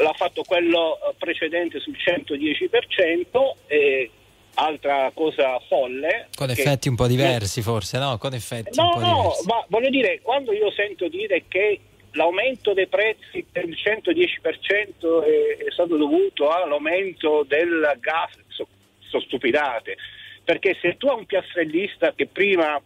l'ha 0.00 0.12
fatto 0.14 0.42
quello 0.42 0.96
eh, 0.96 1.14
precedente 1.18 1.78
sul 1.80 1.96
110% 1.96 3.52
e 3.66 4.10
altra 4.54 5.10
cosa 5.14 5.58
folle 5.68 6.28
Con 6.34 6.48
effetti 6.50 6.88
un 6.88 6.96
po' 6.96 7.06
diversi 7.06 7.60
forse, 7.62 7.98
no? 7.98 8.16
Con 8.18 8.32
effetti 8.34 8.78
un 8.78 8.84
No, 8.86 8.92
po' 8.94 9.00
no, 9.00 9.14
diversi. 9.22 9.46
ma 9.46 9.64
voglio 9.68 9.90
dire, 9.90 10.20
quando 10.22 10.52
io 10.52 10.70
sento 10.70 11.08
dire 11.08 11.44
che 11.48 11.80
l'aumento 12.12 12.72
dei 12.72 12.86
prezzi 12.86 13.44
per 13.50 13.64
il 13.64 13.76
110% 13.76 15.22
è, 15.24 15.64
è 15.64 15.70
stato 15.72 15.96
dovuto 15.96 16.48
all'aumento 16.50 17.44
del 17.46 17.96
gas, 18.00 18.30
so- 18.48 18.66
sono 19.08 19.22
stupidate, 19.22 19.96
perché 20.42 20.76
se 20.80 20.96
tu 20.96 21.08
hai 21.08 21.18
un 21.18 21.26
piastrellista 21.26 22.12
che 22.14 22.26
prima 22.26 22.80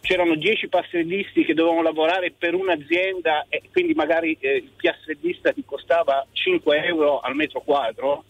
c'erano 0.00 0.36
10 0.36 0.68
piastrellisti 0.68 1.44
che 1.44 1.54
dovevano 1.54 1.82
lavorare 1.82 2.32
per 2.36 2.54
un'azienda 2.54 3.46
e 3.48 3.62
quindi 3.72 3.94
magari 3.94 4.36
eh, 4.40 4.56
il 4.56 4.70
piastrellista 4.76 5.52
ti 5.52 5.64
costava 5.64 6.24
5 6.32 6.84
euro 6.84 7.20
al 7.20 7.34
metro 7.34 7.60
quadro, 7.62 8.24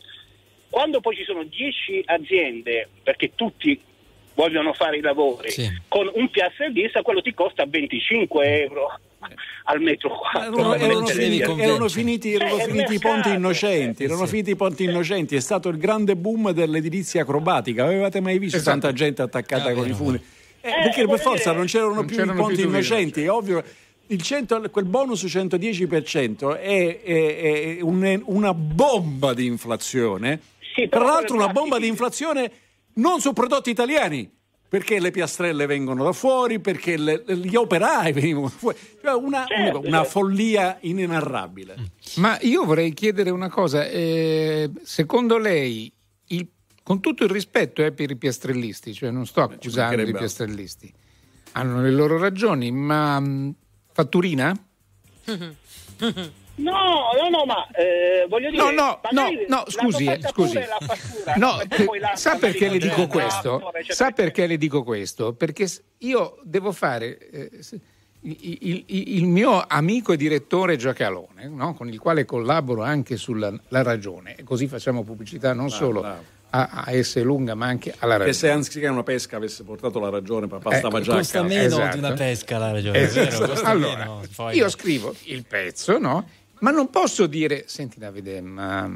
quando 0.71 1.01
poi 1.01 1.17
ci 1.17 1.25
sono 1.25 1.43
10 1.45 2.03
aziende, 2.07 2.89
perché 3.03 3.33
tutti 3.35 3.79
vogliono 4.35 4.73
fare 4.75 4.99
i 4.99 5.01
lavori, 5.01 5.51
con 5.89 6.11
un 6.15 6.31
piastrellista 6.31 7.03
quello 7.03 7.23
ti 7.23 7.33
costa 7.33 7.65
25 7.67 8.63
euro 8.63 8.99
al 9.65 9.81
metro 9.81 10.11
quadro. 10.11 10.75
Erano, 10.75 10.75
erano 10.75 11.05
Per 11.07 11.15
finiti, 11.15 11.53
via. 11.55 11.65
erano 11.65 11.89
finiti- 11.89 12.33
erano 12.35 12.57
Eh, 12.59 12.65
finiti 12.65 12.95
i 12.95 12.99
ponti 12.99 13.09
mercato. 13.29 13.35
innocenti, 13.37 14.05
erano 14.05 14.27
finiti 14.27 14.51
i 14.51 14.57
ponti 14.57 14.85
innocenti, 14.85 15.37
è 15.37 15.41
stato 15.41 15.69
il 15.71 15.79
grande 15.79 16.17
boom 16.17 16.51
dell'edilizia 16.53 17.23
acrobatica. 17.23 17.85
Avevate 17.85 18.21
mai 18.21 18.39
visto 18.39 18.59
Esatto. 18.59 18.79
tanta 18.79 18.95
gente 18.97 19.23
attaccata 19.23 19.71
Ah, 19.71 19.73
con 19.73 19.89
i 19.89 19.93
funi? 19.93 20.23
Eh, 20.67 20.83
perché 20.83 21.07
per 21.07 21.21
forza 21.21 21.45
dire- 21.51 21.57
non 21.57 21.67
c'erano 21.67 21.95
Non 21.95 22.07
più 22.07 22.17
c'erano 22.17 22.33
i 22.39 22.43
ponti 22.43 22.57
più 22.61 22.69
innocenti, 22.69 23.23
è 23.23 23.31
ovvio. 23.31 23.63
Il 24.09 24.23
100 24.23 24.71
quel 24.71 24.85
bonus 24.85 25.25
110% 25.27 26.57
è, 26.57 27.01
è- 27.03 27.77
è 27.77 27.81
un- 27.83 28.23
una 28.27 28.55
bomba 28.55 29.35
di 29.35 29.47
inflazione. 29.47 30.41
Tra 30.89 31.05
l'altro 31.05 31.35
una 31.37 31.49
bomba 31.49 31.79
di 31.79 31.87
inflazione 31.87 32.51
non 32.95 33.21
su 33.21 33.33
prodotti 33.33 33.71
italiani, 33.71 34.31
perché 34.69 35.01
le 35.01 35.11
piastrelle 35.11 35.65
vengono 35.67 36.05
da 36.05 36.13
fuori, 36.13 36.61
perché 36.61 36.97
le- 36.97 37.25
gli 37.27 37.55
operai 37.57 38.13
venivano 38.13 38.47
da 38.49 38.53
fuori. 38.57 38.77
Cioè 39.03 39.15
una, 39.15 39.45
Certo, 39.47 39.81
una 39.85 40.05
follia 40.05 40.77
inenarrabile. 40.81 41.77
Ma 42.17 42.39
io 42.43 42.65
vorrei 42.65 42.93
chiedere 42.93 43.31
una 43.31 43.49
cosa, 43.49 43.87
eh, 43.89 44.71
secondo 44.83 45.39
lei 45.39 45.91
il 46.29 46.47
con 46.87 47.01
tutto 47.01 47.25
il 47.25 47.31
rispetto 47.31 47.83
eh, 47.85 47.91
per 47.91 48.13
i 48.13 48.17
piastrellisti, 48.17 48.95
cioè 48.95 49.11
non 49.11 49.27
sto 49.27 49.43
accusando 49.43 50.03
i 50.03 50.13
piastrellisti, 50.13 50.93
hanno 51.53 51.81
le 51.83 51.91
loro 51.91 52.17
ragioni, 52.17 52.71
ma 52.71 53.19
mh, 53.19 53.55
fatturina? 53.93 54.57
No, 56.59 56.73
no, 57.21 57.29
no, 57.29 57.45
ma 57.45 57.67
eh, 57.73 58.25
voglio 58.31 58.49
dire... 58.49 58.63
No, 58.63 58.71
no, 58.71 59.01
no, 59.11 59.29
no, 59.47 59.65
scusi, 59.67 60.07
eh, 60.07 60.19
fattura 60.21 60.31
scusi. 60.31 60.59
fattura, 60.87 61.35
No, 61.37 61.61
e 61.95 61.99
la- 61.99 62.17
sa 62.17 62.37
perché 62.37 62.71
le 62.71 62.79
dico 62.79 63.07
questo? 63.09 63.57
eccetera, 63.75 63.93
Sa 63.95 64.11
perché 64.13 64.47
le 64.47 64.57
dico 64.57 64.83
questo? 64.83 65.35
Perché 65.35 65.67
io 65.99 66.39
devo 66.45 66.73
fare 66.73 67.19
eh, 67.29 67.51
il, 68.21 68.37
il- 68.41 68.85
il 69.19 69.27
mio 69.27 69.63
amico 69.67 70.13
e 70.15 70.17
direttore 70.17 70.77
Giacalone, 70.77 71.47
no? 71.49 71.75
con 71.75 71.89
il 71.89 71.99
quale 71.99 72.25
collaboro 72.25 72.83
anche 72.83 73.19
sulla 73.19 73.53
la 73.69 73.83
ragione, 73.83 74.35
e 74.37 74.43
così 74.43 74.67
facciamo 74.67 75.03
pubblicità 75.03 75.53
non 75.53 75.67
Bravo, 75.67 75.85
solo 75.85 76.01
bravo. 76.01 76.25
A, 76.65 76.85
a 76.87 77.03
S 77.03 77.21
lunga 77.23 77.55
ma 77.55 77.67
anche 77.67 77.91
alla 77.99 78.13
Che 78.15 78.19
ragione. 78.19 78.33
se 78.33 78.51
anziché 78.51 78.87
una 78.89 79.03
pesca 79.03 79.37
avesse 79.37 79.63
portato 79.65 79.99
la 79.99 80.09
ragione, 80.11 80.47
pa- 80.47 80.59
bastava 80.59 80.97
Ecco, 80.99 81.07
già 81.07 81.13
a 81.13 81.17
Costa 81.17 81.43
casa. 81.43 81.55
meno 81.55 81.67
Esatto. 81.67 81.93
di 81.97 81.99
una 82.05 82.13
pesca 82.15 82.59
la 82.59 82.73
ragione. 82.73 82.99
Eh, 82.99 83.05
è 83.05 83.09
vero, 83.09 83.47
costa 83.47 83.67
allora, 83.69 83.99
meno, 83.99 84.23
poi- 84.35 84.57
io 84.57 84.69
scrivo 84.69 85.15
il 85.25 85.45
pezzo, 85.47 85.99
no? 85.99 86.29
Ma 86.61 86.71
non 86.71 86.89
posso 86.91 87.27
dire, 87.27 87.65
senti 87.67 87.99
Davide, 87.99 88.41
ma... 88.41 88.91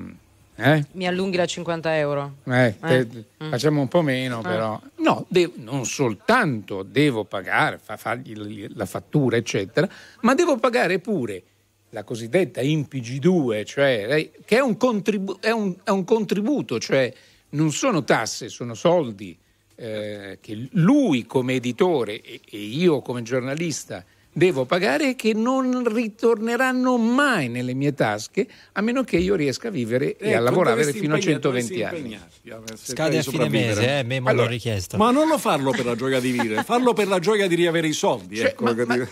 Eh? 0.63 0.85
Mi 0.93 1.07
allunghi 1.07 1.39
la 1.39 1.47
50 1.47 1.97
euro. 1.97 2.35
Eh, 2.45 2.75
te- 2.81 2.99
Eh. 2.99 3.25
Mm. 3.45 3.51
Facciamo 3.51 3.81
un 3.81 3.89
po' 3.89 4.03
meno, 4.03 4.41
Eh. 4.41 4.43
però. 4.43 4.79
No, 4.97 5.25
de- 5.29 5.53
non 5.57 5.87
soltanto 5.87 6.83
devo 6.83 7.25
pagare, 7.25 7.79
fa- 7.83 7.97
fargli 7.97 8.67
la 8.75 8.85
fattura, 8.85 9.37
eccetera, 9.39 9.89
ma 10.21 10.35
devo 10.35 10.57
pagare 10.59 10.99
pure 10.99 11.43
la 11.91 12.05
cosiddetta 12.05 12.61
IMPG2, 12.61 13.65
cioè, 13.65 14.07
eh, 14.11 14.31
che 14.45 14.57
è 14.59 14.61
un, 14.61 14.77
contribu- 14.77 15.41
è 15.41 15.51
un- 15.51 15.75
è 15.83 15.91
un 15.91 16.05
contributo, 16.05 16.79
cioè 16.79 17.13
non 17.51 17.73
sono 17.73 18.05
tasse, 18.05 18.49
sono 18.49 18.75
soldi 18.75 19.37
eh, 19.77 20.39
che 20.41 20.69
lui 20.73 21.25
come 21.27 21.55
editore 21.55 22.21
e, 22.21 22.41
e 22.49 22.59
io 22.59 23.01
come 23.01 23.23
giornalista 23.23 24.05
devo 24.33 24.65
pagare 24.65 25.11
e 25.11 25.17
che 25.17 25.33
non 25.35 25.83
ritorneranno 25.93 26.97
mai 26.99 27.49
nelle 27.49 27.75
mie 27.75 27.93
tasche 27.95 28.47
a 28.73 28.81
meno 28.81 29.03
che 29.03 29.17
io 29.17 29.35
riesca 29.35 29.69
a 29.69 29.71
vivere 29.73 30.17
e 30.17 30.29
a 30.33 30.37
Ecco, 30.37 30.43
lavorare 30.45 30.85
fino 30.93 31.15
a 31.15 31.17
impegnare- 31.17 31.23
120 31.23 31.41
dovresti 31.41 31.83
anni. 31.83 32.19
cercare 32.41 32.77
Scade 32.77 33.19
a 33.19 33.23
fine 33.23 33.49
mese, 33.49 33.99
eh, 33.99 34.03
Memo 34.05 34.29
Allora, 34.29 34.45
l'ho 34.45 34.51
richiesto. 34.51 34.97
Ma 34.99 35.11
non 35.11 35.27
lo 35.27 35.37
farlo 35.39 35.73
per 35.73 35.85
la 35.85 35.97
gioia 35.97 36.21
di 36.21 36.31
vivere, 36.31 36.63
farlo 36.65 36.93
per 36.93 37.09
la 37.09 37.19
gioia 37.19 37.49
di 37.49 37.55
riavere 37.57 37.89
i 37.89 37.93
soldi. 37.93 38.37
Cioè, 38.37 38.47
ecco, 38.51 38.65
ma- 38.65 38.75
che 38.75 38.87
ma- 38.87 38.95
dico. 38.97 39.11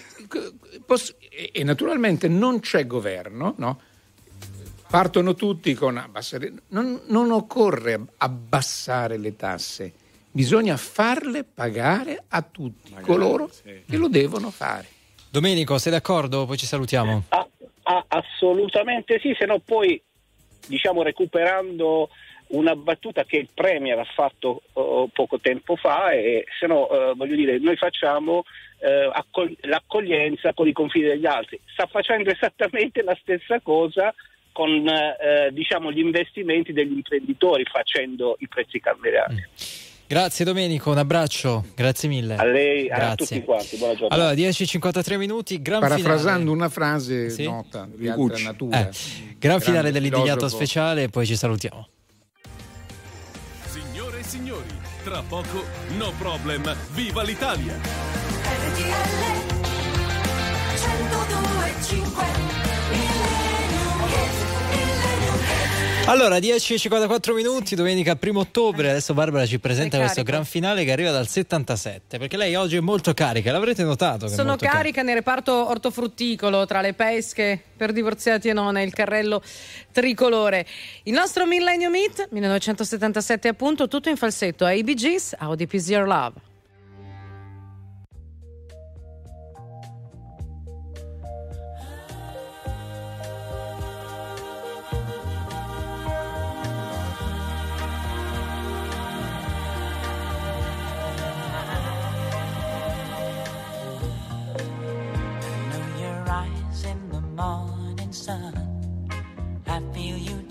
Poss- 0.87 1.17
e, 1.31 1.51
e 1.53 1.65
naturalmente 1.65 2.29
non 2.29 2.61
c'è 2.61 2.87
governo, 2.87 3.55
no? 3.59 3.81
Partono 4.91 5.35
tutti 5.35 5.75
con 5.75 5.99
abbassare. 5.99 6.53
Non, 6.69 7.03
non 7.09 7.31
occorre 7.31 8.01
abbassare 8.19 9.19
le 9.19 9.37
tasse, 9.37 9.93
bisogna 10.31 10.77
farle 10.77 11.45
pagare 11.45 12.25
a 12.29 12.43
tutti 12.43 12.95
coloro 13.03 13.51
che 13.63 13.97
lo 13.97 14.09
devono 14.09 14.51
fare. 14.51 14.87
Domenico, 15.31 15.77
sei 15.77 15.93
d'accordo? 15.93 16.47
Poi 16.47 16.57
ci 16.57 16.65
salutiamo. 16.65 17.25
Ah, 17.29 17.47
ah, 17.83 18.05
assolutamente 18.09 19.19
sì, 19.21 19.35
se 19.39 19.45
no 19.45 19.59
poi 19.59 20.01
diciamo 20.67 21.03
recuperando 21.03 22.09
una 22.49 22.75
battuta 22.75 23.25
che 23.25 23.37
il 23.37 23.49
Premier 23.53 23.99
ha 23.99 24.05
fatto 24.05 24.63
oh, 24.73 25.09
poco 25.09 25.39
tempo 25.39 25.77
fa 25.77 26.13
e 26.13 26.47
se 26.59 26.67
no 26.67 26.89
eh, 26.89 27.15
voglio 27.15 27.35
dire 27.35 27.59
noi 27.59 27.77
facciamo 27.77 28.45
eh, 28.81 29.11
accol- 29.13 29.57
l'accoglienza 29.63 30.55
con 30.55 30.67
i 30.67 30.73
confini 30.73 31.09
degli 31.09 31.27
altri 31.27 31.61
sta 31.67 31.87
facendo 31.87 32.31
esattamente 32.31 33.03
la 33.03 33.17
stessa 33.21 33.61
cosa 33.61 34.15
con 34.59 34.71
eh, 34.89 35.51
diciamo 35.53 35.93
gli 35.93 36.01
investimenti 36.01 36.73
degli 36.73 36.91
imprenditori 36.91 37.63
facendo 37.65 38.35
i 38.41 38.49
prezzi 38.49 38.81
calmierati 38.81 39.45
Grazie 40.09 40.45
Domenico, 40.45 40.91
un 40.91 40.97
abbraccio, 40.99 41.67
grazie 41.77 42.09
mille. 42.09 42.35
a 42.35 42.45
lei 42.45 42.91
a 42.91 42.97
Grazie. 42.97 43.27
tutti 43.27 43.43
quanti 43.45 43.77
buona 43.77 43.95
giornata 43.95 44.15
Allora, 44.15 44.33
10.53 44.35 45.17
minuti, 45.19 45.61
gran 45.63 45.81
Parafrasando 45.81 46.39
finale. 46.39 46.51
una 46.57 46.69
frase 46.71 47.29
Sì? 47.31 47.45
nota 47.45 47.87
di 47.95 48.09
altra 48.09 48.43
natura. 48.43 48.89
Eh, 48.89 48.93
gran 49.39 49.61
finale 49.61 49.93
dell'indignato 49.93 50.49
speciale 50.49 51.03
e 51.05 51.09
poi 51.11 51.25
ci 51.27 51.37
salutiamo. 51.37 51.89
Signore 53.67 54.19
e 54.21 54.23
signori, 54.23 54.69
tra 55.05 55.23
poco 55.29 55.63
No 55.99 56.11
Problem, 56.19 56.75
viva 56.95 57.23
l'Italia! 57.23 57.77
Allora, 66.09 66.39
10.54 66.39 67.35
minuti, 67.35 67.75
domenica 67.75 68.17
1 68.19 68.39
ottobre. 68.39 68.89
Adesso 68.89 69.13
Barbara 69.13 69.45
ci 69.45 69.59
presenta 69.59 69.99
questo 69.99 70.23
carica. 70.23 70.33
gran 70.33 70.45
finale 70.47 70.83
che 70.83 70.91
arriva 70.91 71.11
dal 71.11 71.29
77. 71.29 72.17
Perché 72.17 72.39
lei 72.39 72.55
oggi 72.55 72.77
è 72.77 72.81
molto 72.81 73.13
carica, 73.13 73.53
l'avrete 73.53 73.85
notato. 73.85 74.27
Sono 74.27 74.49
molto 74.49 74.65
carica 74.65 75.03
nel 75.03 75.17
reparto 75.17 75.69
ortofrutticolo 75.69 76.65
tra 76.65 76.81
le 76.81 76.95
pesche 76.95 77.63
per 77.77 77.93
divorziati 77.93 78.49
e 78.49 78.55
non 78.55 78.79
e 78.79 78.85
il 78.85 78.95
carrello 78.95 79.43
tricolore. 79.93 80.65
Il 81.03 81.13
nostro 81.13 81.45
Millennium 81.45 81.93
Meet 81.93 82.29
1977 82.31 83.49
appunto 83.49 83.87
tutto 83.87 84.09
in 84.09 84.17
falsetto 84.17 84.65
a 84.65 84.73
Bee 84.83 84.95
Gees, 84.95 85.37
How 85.39 85.55
Deep 85.55 85.75
Is 85.75 85.89
Your 85.91 86.07
Love. 86.07 86.48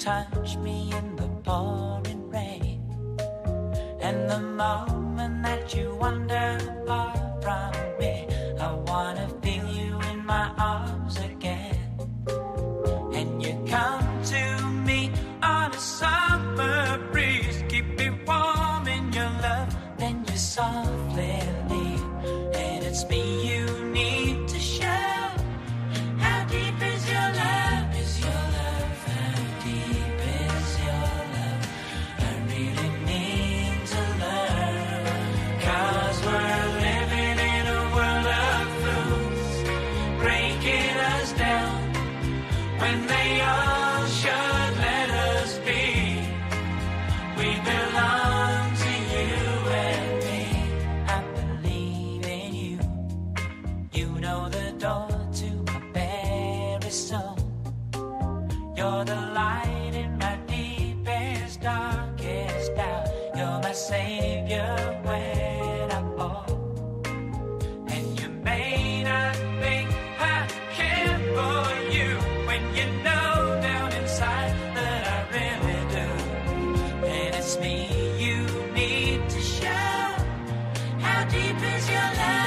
Touch 0.07 0.55
me 0.55 0.89
in 0.99 1.07
the 1.17 1.27
pouring 1.43 2.29
rain. 2.29 2.79
And 3.99 4.29
the 4.29 4.39
moment 4.39 5.43
that 5.43 5.73
you 5.75 5.97
wander 5.99 6.49
far 6.87 7.13
from 7.43 7.71
me, 7.99 8.15
I 8.57 8.69
wanna 8.89 9.27
feel 9.41 9.67
you 9.79 9.99
in 10.11 10.19
my 10.25 10.45
arms 10.75 11.17
again. 11.31 11.81
And 13.19 13.43
you 13.43 13.53
come 13.75 14.11
to 14.33 14.43
me 14.87 15.11
on 15.43 15.69
a 15.73 15.83
summer 16.01 16.79
breeze, 17.11 17.57
keep 17.67 17.87
me 17.99 18.07
warm 18.25 18.87
in 18.87 19.11
your 19.11 19.31
love. 19.45 19.71
Then 19.97 20.15
you 20.29 20.37
softly 20.37 20.86
when 42.79 43.07
they 43.07 43.26
me 77.59 77.87
you 78.17 78.45
need 78.73 79.29
to 79.29 79.41
show. 79.41 80.15
How 80.99 81.23
deep 81.29 81.57
is 81.75 81.89
your 81.89 82.09
love? 82.17 82.46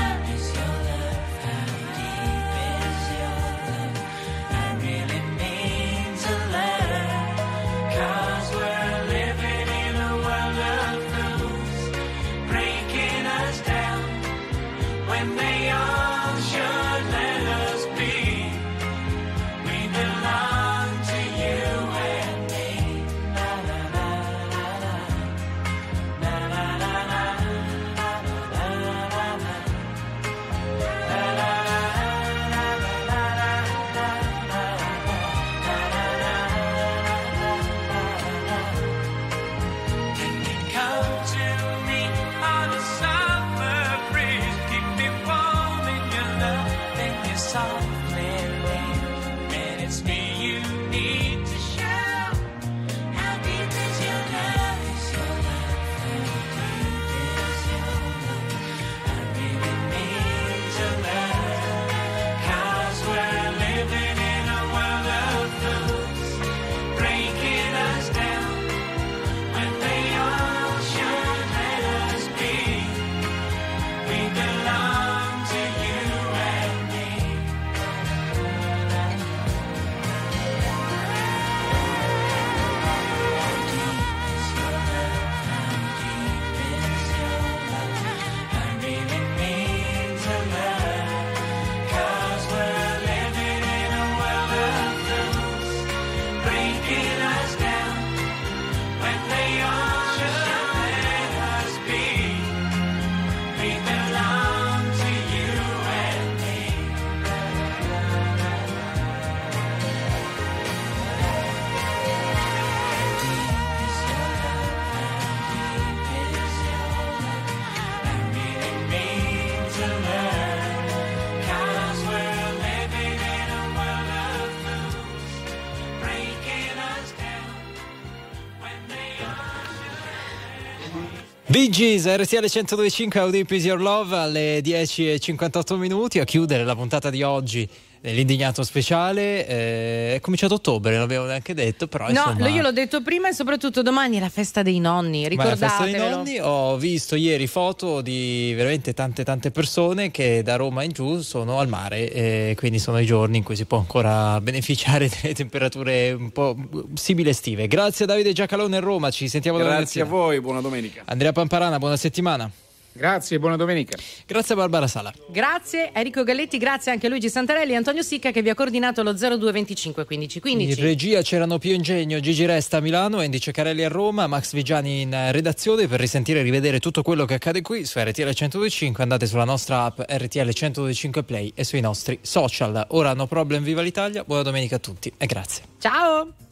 Bee 131.61 131.69
Gees, 131.69 132.07
RTL 132.07 132.47
102.5 132.47 133.19
Audio 133.19 133.45
Your 133.51 133.79
Love 133.83 134.17
alle 134.17 134.61
10.58 134.61 135.77
minuti. 135.77 136.19
A 136.19 136.25
chiudere 136.25 136.65
la 136.65 136.75
puntata 136.75 137.11
di 137.11 137.23
oggi 137.23 137.69
dell'indignato 138.01 138.63
speciale. 138.63 139.47
Eh, 139.47 140.15
è 140.17 140.21
cominciato 140.21 140.55
ottobre, 140.55 140.93
non 140.93 141.01
l'avevo 141.01 141.27
neanche 141.27 141.55
detto, 141.55 141.87
però 141.87 142.05
No, 142.07 142.31
insomma... 142.33 142.49
io 142.49 142.63
l'ho 142.63 142.73
detto 142.73 143.03
prima 143.03 143.29
e 143.29 143.35
soprattutto 143.35 143.83
domani 143.83 144.17
è 144.17 144.21
la 144.21 144.29
festa 144.29 144.63
dei 144.63 144.81
nonni, 144.81 145.29
Ma 145.35 145.45
la 145.45 145.57
festa 145.57 145.85
dei 145.85 145.97
nonni, 145.97 146.39
ho 146.41 146.77
visto 146.77 147.15
ieri 147.15 147.47
foto 147.47 148.01
di 148.01 148.53
veramente 148.57 148.95
tante 148.95 149.25
tante 149.25 149.51
persone 149.51 150.11
che 150.11 150.43
da 150.43 150.57
Roma 150.57 150.83
in 150.83 150.93
giù 150.93 151.21
sono 151.21 151.59
al 151.59 151.69
mare 151.69 152.11
e 152.11 152.55
quindi 152.57 152.79
sono 152.79 152.99
i 152.99 153.07
giorni 153.07 153.39
in 153.39 153.43
cui 153.45 153.57
si 153.57 153.65
può 153.67 153.79
ancora 153.79 154.41
beneficiare 154.41 155.09
delle 155.21 155.35
temperature 155.35 156.13
un 156.13 156.31
po' 156.31 156.57
simili 156.95 157.31
estive. 157.31 157.67
Grazie 157.67 158.05
a 158.05 158.09
Davide 158.09 158.33
Giacalone 158.33 158.77
a 158.77 158.81
Roma, 158.81 159.11
ci 159.11 159.29
sentiamo 159.29 159.59
domani 159.59 159.77
Grazie 159.79 160.03
a 160.03 160.07
voi, 160.07 160.41
buona 160.41 160.61
domenica. 160.61 161.03
Andrea 161.05 161.33
Pamparana, 161.33 161.79
buona 161.79 161.97
settimana. 161.97 162.51
Grazie, 162.93 163.39
buona 163.39 163.57
domenica. 163.57 163.97
Grazie 164.27 164.55
a 164.55 164.57
Barbara 164.57 164.87
Sala. 164.87 165.13
Grazie 165.29 165.91
Enrico 165.93 166.25
Galletti, 166.25 166.59
grazie 166.59 166.93
anche 166.93 167.07
a 167.07 167.09
Luigi 167.09 167.29
Santarelli 167.29 167.73
e 167.73 167.77
Antonio 167.77 168.03
Sicca 168.03 168.31
che 168.31 168.43
vi 168.43 168.51
ha 168.51 168.55
coordinato 168.55 169.03
lo 169.03 169.13
0225 169.13 170.05
15 170.05 170.41
15. 170.41 170.79
In 170.79 170.85
regia 170.85 171.23
c'erano 171.23 171.59
Pio 171.59 171.75
Ingegno, 171.75 172.21
Gigi 172.21 172.45
Resta 172.47 172.79
a 172.79 172.81
Milano, 172.81 173.19
Andy 173.21 173.39
Ceccarelli 173.39 173.85
a 173.85 173.89
Roma, 173.89 174.27
Max 174.27 174.53
Vigiani 174.53 175.03
in 175.03 175.13
eh, 175.13 175.33
redazione 175.33 175.87
per 175.87 176.01
risentire 176.01 176.41
e 176.41 176.43
rivedere 176.43 176.81
tutto 176.81 177.03
quello 177.03 177.25
che 177.25 177.35
accade 177.35 177.63
qui 177.63 177.85
su 177.85 177.99
RTL 177.99 178.23
1025 178.23 179.03
andate 179.03 179.27
sulla 179.27 179.45
nostra 179.45 179.85
app 179.85 180.01
RTL 180.01 180.39
1025 180.39 181.23
Play 181.23 181.53
e 181.55 181.65
sui 181.65 181.81
nostri 181.81 182.19
social. 182.23 182.87
Ora 182.91 183.15
no 183.15 183.27
problem, 183.27 183.63
viva 183.63 183.83
l'Italia, 183.83 184.25
buona 184.25 184.43
domenica 184.43 184.77
a 184.77 184.79
tutti 184.79 185.13
e 185.17 185.27
grazie. 185.27 185.65
Ciao! 185.79 186.50